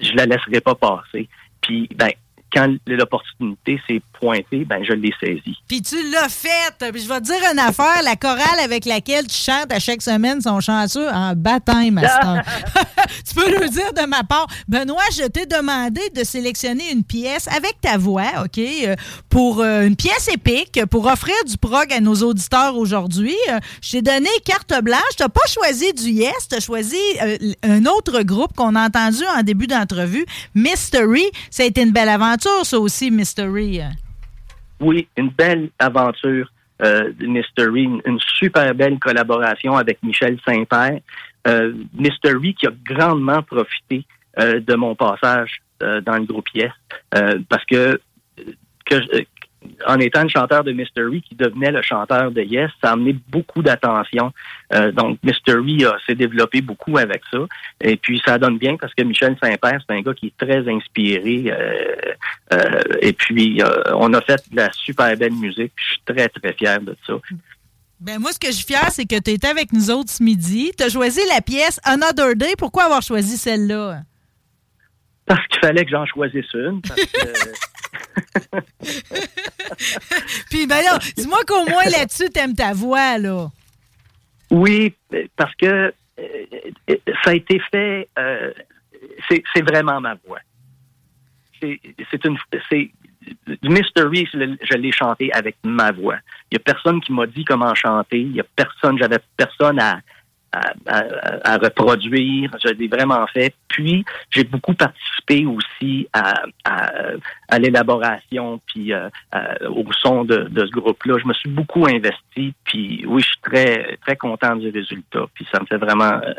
je 0.00 0.12
la 0.14 0.26
laisserai 0.26 0.60
pas 0.60 0.74
passer. 0.74 1.28
Puis, 1.60 1.88
ben, 1.94 2.10
quand 2.52 2.68
l'opportunité 2.86 3.80
s'est 3.88 4.02
pointée, 4.20 4.64
ben, 4.64 4.82
je 4.84 4.92
l'ai 4.92 5.12
saisie. 5.20 5.56
Puis 5.68 5.82
tu 5.82 5.96
l'as 6.10 6.28
fait. 6.28 6.90
Puis 6.92 7.02
je 7.02 7.08
vais 7.08 7.20
te 7.20 7.24
dire 7.24 7.40
une 7.52 7.58
affaire, 7.58 8.02
la 8.04 8.16
chorale 8.16 8.60
avec 8.62 8.84
laquelle 8.84 9.26
tu 9.26 9.36
chantes 9.36 9.72
à 9.72 9.78
chaque 9.78 10.02
semaine 10.02 10.40
son 10.40 10.60
chanceux 10.60 11.08
en 11.08 11.34
baptême, 11.34 11.98
à 12.04 12.42
tu 13.26 13.34
peux 13.34 13.50
le 13.50 13.68
dire 13.68 13.92
de 13.92 14.06
ma 14.06 14.24
part. 14.24 14.46
Benoît, 14.68 15.02
je 15.12 15.26
t'ai 15.26 15.46
demandé 15.46 16.00
de 16.14 16.24
sélectionner 16.24 16.90
une 16.92 17.04
pièce 17.04 17.48
avec 17.48 17.80
ta 17.80 17.96
voix, 17.96 18.44
OK, 18.44 18.58
euh, 18.58 18.94
pour 19.28 19.60
euh, 19.60 19.86
une 19.86 19.96
pièce 19.96 20.28
épique, 20.28 20.80
pour 20.90 21.06
offrir 21.06 21.34
du 21.46 21.56
prog 21.56 21.92
à 21.92 22.00
nos 22.00 22.16
auditeurs 22.16 22.76
aujourd'hui. 22.76 23.36
Euh, 23.50 23.58
je 23.82 23.92
t'ai 23.92 24.02
donné 24.02 24.28
carte 24.44 24.72
blanche. 24.82 25.00
Tu 25.16 25.24
pas 25.28 25.46
choisi 25.48 25.92
du 25.92 26.10
Yes, 26.10 26.48
tu 26.48 26.56
as 26.56 26.60
choisi 26.60 26.96
un 27.62 27.86
autre 27.86 28.22
groupe 28.22 28.52
qu'on 28.56 28.74
a 28.74 28.86
entendu 28.86 29.22
en 29.36 29.42
début 29.42 29.66
d'entrevue, 29.66 30.26
Mystery. 30.54 31.24
Ça 31.50 31.62
a 31.62 31.66
été 31.66 31.82
une 31.82 31.92
belle 31.92 32.08
aventure, 32.08 32.39
ça 32.40 32.78
aussi, 32.78 33.10
Mystery. 33.10 33.80
Oui, 34.80 35.06
une 35.16 35.28
belle 35.30 35.70
aventure 35.78 36.50
euh, 36.82 37.12
Mystery, 37.20 37.82
une, 38.04 38.18
super 38.38 38.74
belle 38.74 38.98
collaboration 38.98 39.76
avec 39.76 40.02
Michel 40.02 40.38
Saint-Père. 40.46 41.00
Euh, 41.46 41.72
Mystery 41.94 42.54
qui 42.54 42.66
a 42.66 42.70
grandement 42.84 43.42
profité 43.42 44.04
euh, 44.38 44.60
de 44.60 44.74
mon 44.74 44.94
passage 44.94 45.60
euh, 45.82 46.00
dans 46.00 46.16
le 46.16 46.24
groupe 46.24 46.48
Yes, 46.54 46.72
euh, 47.14 47.38
parce 47.48 47.64
que, 47.64 48.00
en 49.86 49.98
étant 49.98 50.22
le 50.22 50.28
chanteur 50.28 50.64
de 50.64 50.72
Mystery 50.72 51.22
qui 51.22 51.34
devenait 51.34 51.70
le 51.70 51.82
chanteur 51.82 52.30
de 52.30 52.40
Yes, 52.42 52.70
ça 52.82 52.90
a 52.90 52.92
amené 52.92 53.16
beaucoup 53.28 53.62
d'attention. 53.62 54.32
Euh, 54.72 54.90
donc, 54.92 55.18
Mystery 55.22 55.84
a- 55.84 55.96
s'est 56.06 56.14
développé 56.14 56.60
beaucoup 56.60 56.96
avec 56.98 57.22
ça. 57.30 57.38
Et 57.80 57.96
puis, 57.96 58.20
ça 58.24 58.38
donne 58.38 58.58
bien 58.58 58.76
parce 58.76 58.94
que 58.94 59.02
Michel 59.02 59.36
Saint-Père, 59.42 59.80
c'est 59.86 59.94
un 59.94 60.00
gars 60.00 60.14
qui 60.14 60.26
est 60.28 60.36
très 60.46 60.66
inspiré. 60.72 61.44
euh, 61.52 61.94
euh, 62.54 62.80
et 63.00 63.12
puis, 63.12 63.60
on 63.94 64.12
a 64.14 64.20
fait 64.22 64.42
de 64.50 64.56
la 64.56 64.70
super 64.72 65.16
belle 65.16 65.32
musique. 65.34 65.72
Je 65.76 65.84
suis 65.90 66.02
très, 66.06 66.28
très 66.28 66.52
fier 66.54 66.80
de 66.80 66.96
ça. 67.06 67.14
Ben 68.00 68.18
moi, 68.18 68.32
ce 68.32 68.38
que 68.38 68.46
je 68.46 68.52
suis 68.56 68.64
fière, 68.66 68.90
c'est 68.90 69.04
que 69.04 69.20
tu 69.20 69.30
étais 69.32 69.48
avec 69.48 69.74
nous 69.74 69.90
autres 69.90 70.08
ce 70.10 70.22
midi. 70.22 70.72
Tu 70.78 70.82
as 70.84 70.88
choisi 70.88 71.20
la 71.34 71.42
pièce 71.42 71.78
Another 71.84 72.34
Day. 72.34 72.54
Pourquoi 72.56 72.84
avoir 72.84 73.02
choisi 73.02 73.36
celle-là? 73.36 74.00
Parce 75.30 75.46
qu'il 75.46 75.60
fallait 75.60 75.84
que 75.84 75.90
j'en 75.92 76.04
choisisse 76.06 76.52
une. 76.54 76.80
Parce 76.82 77.04
que, 77.04 78.50
Puis, 80.50 80.66
ben 80.66 80.82
là, 80.82 80.98
dis-moi 81.16 81.38
qu'au 81.46 81.64
moins 81.68 81.84
là-dessus, 81.84 82.30
t'aimes 82.30 82.54
ta 82.56 82.72
voix, 82.72 83.16
là. 83.18 83.48
Oui, 84.50 84.92
parce 85.36 85.54
que 85.54 85.92
euh, 86.18 86.44
ça 87.22 87.30
a 87.30 87.34
été 87.34 87.60
fait. 87.70 88.08
euh, 88.18 88.52
c'est 89.28 89.62
vraiment 89.62 90.00
ma 90.00 90.14
voix. 90.26 90.40
C'est 91.60 92.24
une. 92.24 92.36
C'est 92.68 92.90
Mystery, 93.62 94.26
je 94.32 94.76
l'ai- 94.76 94.92
chanté 94.92 95.32
avec 95.32 95.56
ma 95.62 95.92
voix. 95.92 96.16
Il 96.50 96.54
y 96.54 96.56
a 96.56 96.60
personne 96.60 97.00
qui 97.00 97.12
m'a 97.12 97.26
dit 97.26 97.44
comment 97.44 97.74
chanter. 97.74 98.20
Il 98.20 98.34
y 98.34 98.40
a 98.40 98.44
personne. 98.56 98.98
J'avais 98.98 99.18
personne 99.36 99.78
à, 99.78 100.00
à, 100.52 100.72
à- 100.86 101.52
à 101.54 101.56
reproduire. 101.58 102.50
Je 102.64 102.72
l'ai 102.72 102.88
vraiment 102.88 103.26
fait. 103.28 103.54
Puis 103.68 104.04
j'ai 104.30 104.44
beaucoup 104.44 104.74
participé 104.74 105.46
aussi 105.46 106.08
à, 106.12 106.42
à, 106.64 107.58
l'élaboration 107.58 108.60
puis 108.66 108.92
euh, 108.92 109.08
à- 109.32 109.68
au 109.68 109.84
son 109.92 110.24
de, 110.24 110.44
de 110.50 110.66
ce 110.66 110.70
groupe-là. 110.72 111.18
Je 111.22 111.26
me 111.26 111.34
suis 111.34 111.50
beaucoup 111.50 111.86
investi. 111.86 112.54
Puis 112.64 113.04
oui, 113.06 113.22
je 113.22 113.26
suis 113.28 113.40
très 113.42 113.96
très 114.02 114.16
content 114.16 114.56
du 114.56 114.70
résultat. 114.70 115.26
Puis 115.34 115.46
ça 115.52 115.60
me 115.60 115.66
fait 115.66 115.76
vraiment 115.78 116.20
euh, 116.24 116.32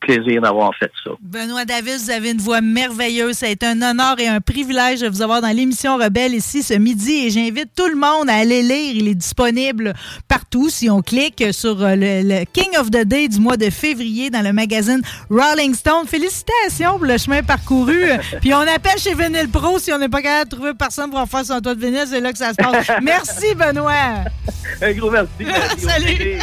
plaisir 0.00 0.40
d'avoir 0.40 0.74
fait 0.78 0.90
ça. 1.04 1.10
Benoît 1.20 1.64
Davis, 1.64 2.04
vous 2.04 2.10
avez 2.10 2.30
une 2.30 2.38
voix 2.38 2.60
merveilleuse. 2.60 3.36
Ça 3.36 3.46
a 3.46 3.48
été 3.50 3.66
un 3.66 3.80
honneur 3.82 4.18
et 4.18 4.26
un 4.26 4.40
privilège 4.40 5.00
de 5.00 5.08
vous 5.08 5.22
avoir 5.22 5.40
dans 5.40 5.54
l'émission 5.54 5.96
Rebelle 5.96 6.34
ici 6.34 6.62
ce 6.62 6.74
midi 6.74 7.26
et 7.26 7.30
j'invite 7.30 7.70
tout 7.76 7.86
le 7.88 7.94
monde 7.94 8.28
à 8.28 8.34
aller 8.34 8.62
lire. 8.62 8.92
Il 8.94 9.08
est 9.08 9.14
disponible 9.14 9.94
partout 10.26 10.68
si 10.70 10.88
on 10.90 11.02
clique 11.02 11.44
sur 11.52 11.82
euh, 11.82 11.94
le, 11.94 12.22
le 12.22 12.44
King 12.52 12.70
of 12.78 12.90
the 12.90 13.04
Day 13.04 13.28
du 13.28 13.38
mois 13.38 13.56
de 13.56 13.70
février 13.70 14.30
dans 14.30 14.42
le 14.42 14.52
magazine 14.52 15.02
Rolling 15.30 15.74
Stone. 15.74 16.06
Félicitations 16.06 16.96
pour 16.96 17.06
le 17.06 17.18
chemin 17.18 17.42
parcouru. 17.42 18.10
Puis 18.40 18.54
on 18.54 18.60
appelle 18.60 18.98
chez 18.98 19.14
Vinyl 19.14 19.48
Pro 19.48 19.78
si 19.78 19.92
on 19.92 19.98
n'est 19.98 20.08
pas 20.08 20.22
capable 20.22 20.50
de 20.50 20.56
trouver 20.56 20.74
personne 20.74 21.10
pour 21.10 21.18
en 21.18 21.26
faire 21.26 21.44
son 21.44 21.60
toit 21.60 21.74
de 21.74 21.80
vinyle. 21.80 22.04
C'est 22.06 22.20
là 22.20 22.32
que 22.32 22.38
ça 22.38 22.50
se 22.50 22.56
passe. 22.56 22.86
Merci, 23.02 23.54
Benoît. 23.54 24.24
Un 24.80 24.92
gros 24.92 25.10
merci. 25.10 25.28
Salut. 25.78 26.40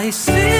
I 0.00 0.08
sit 0.08 0.59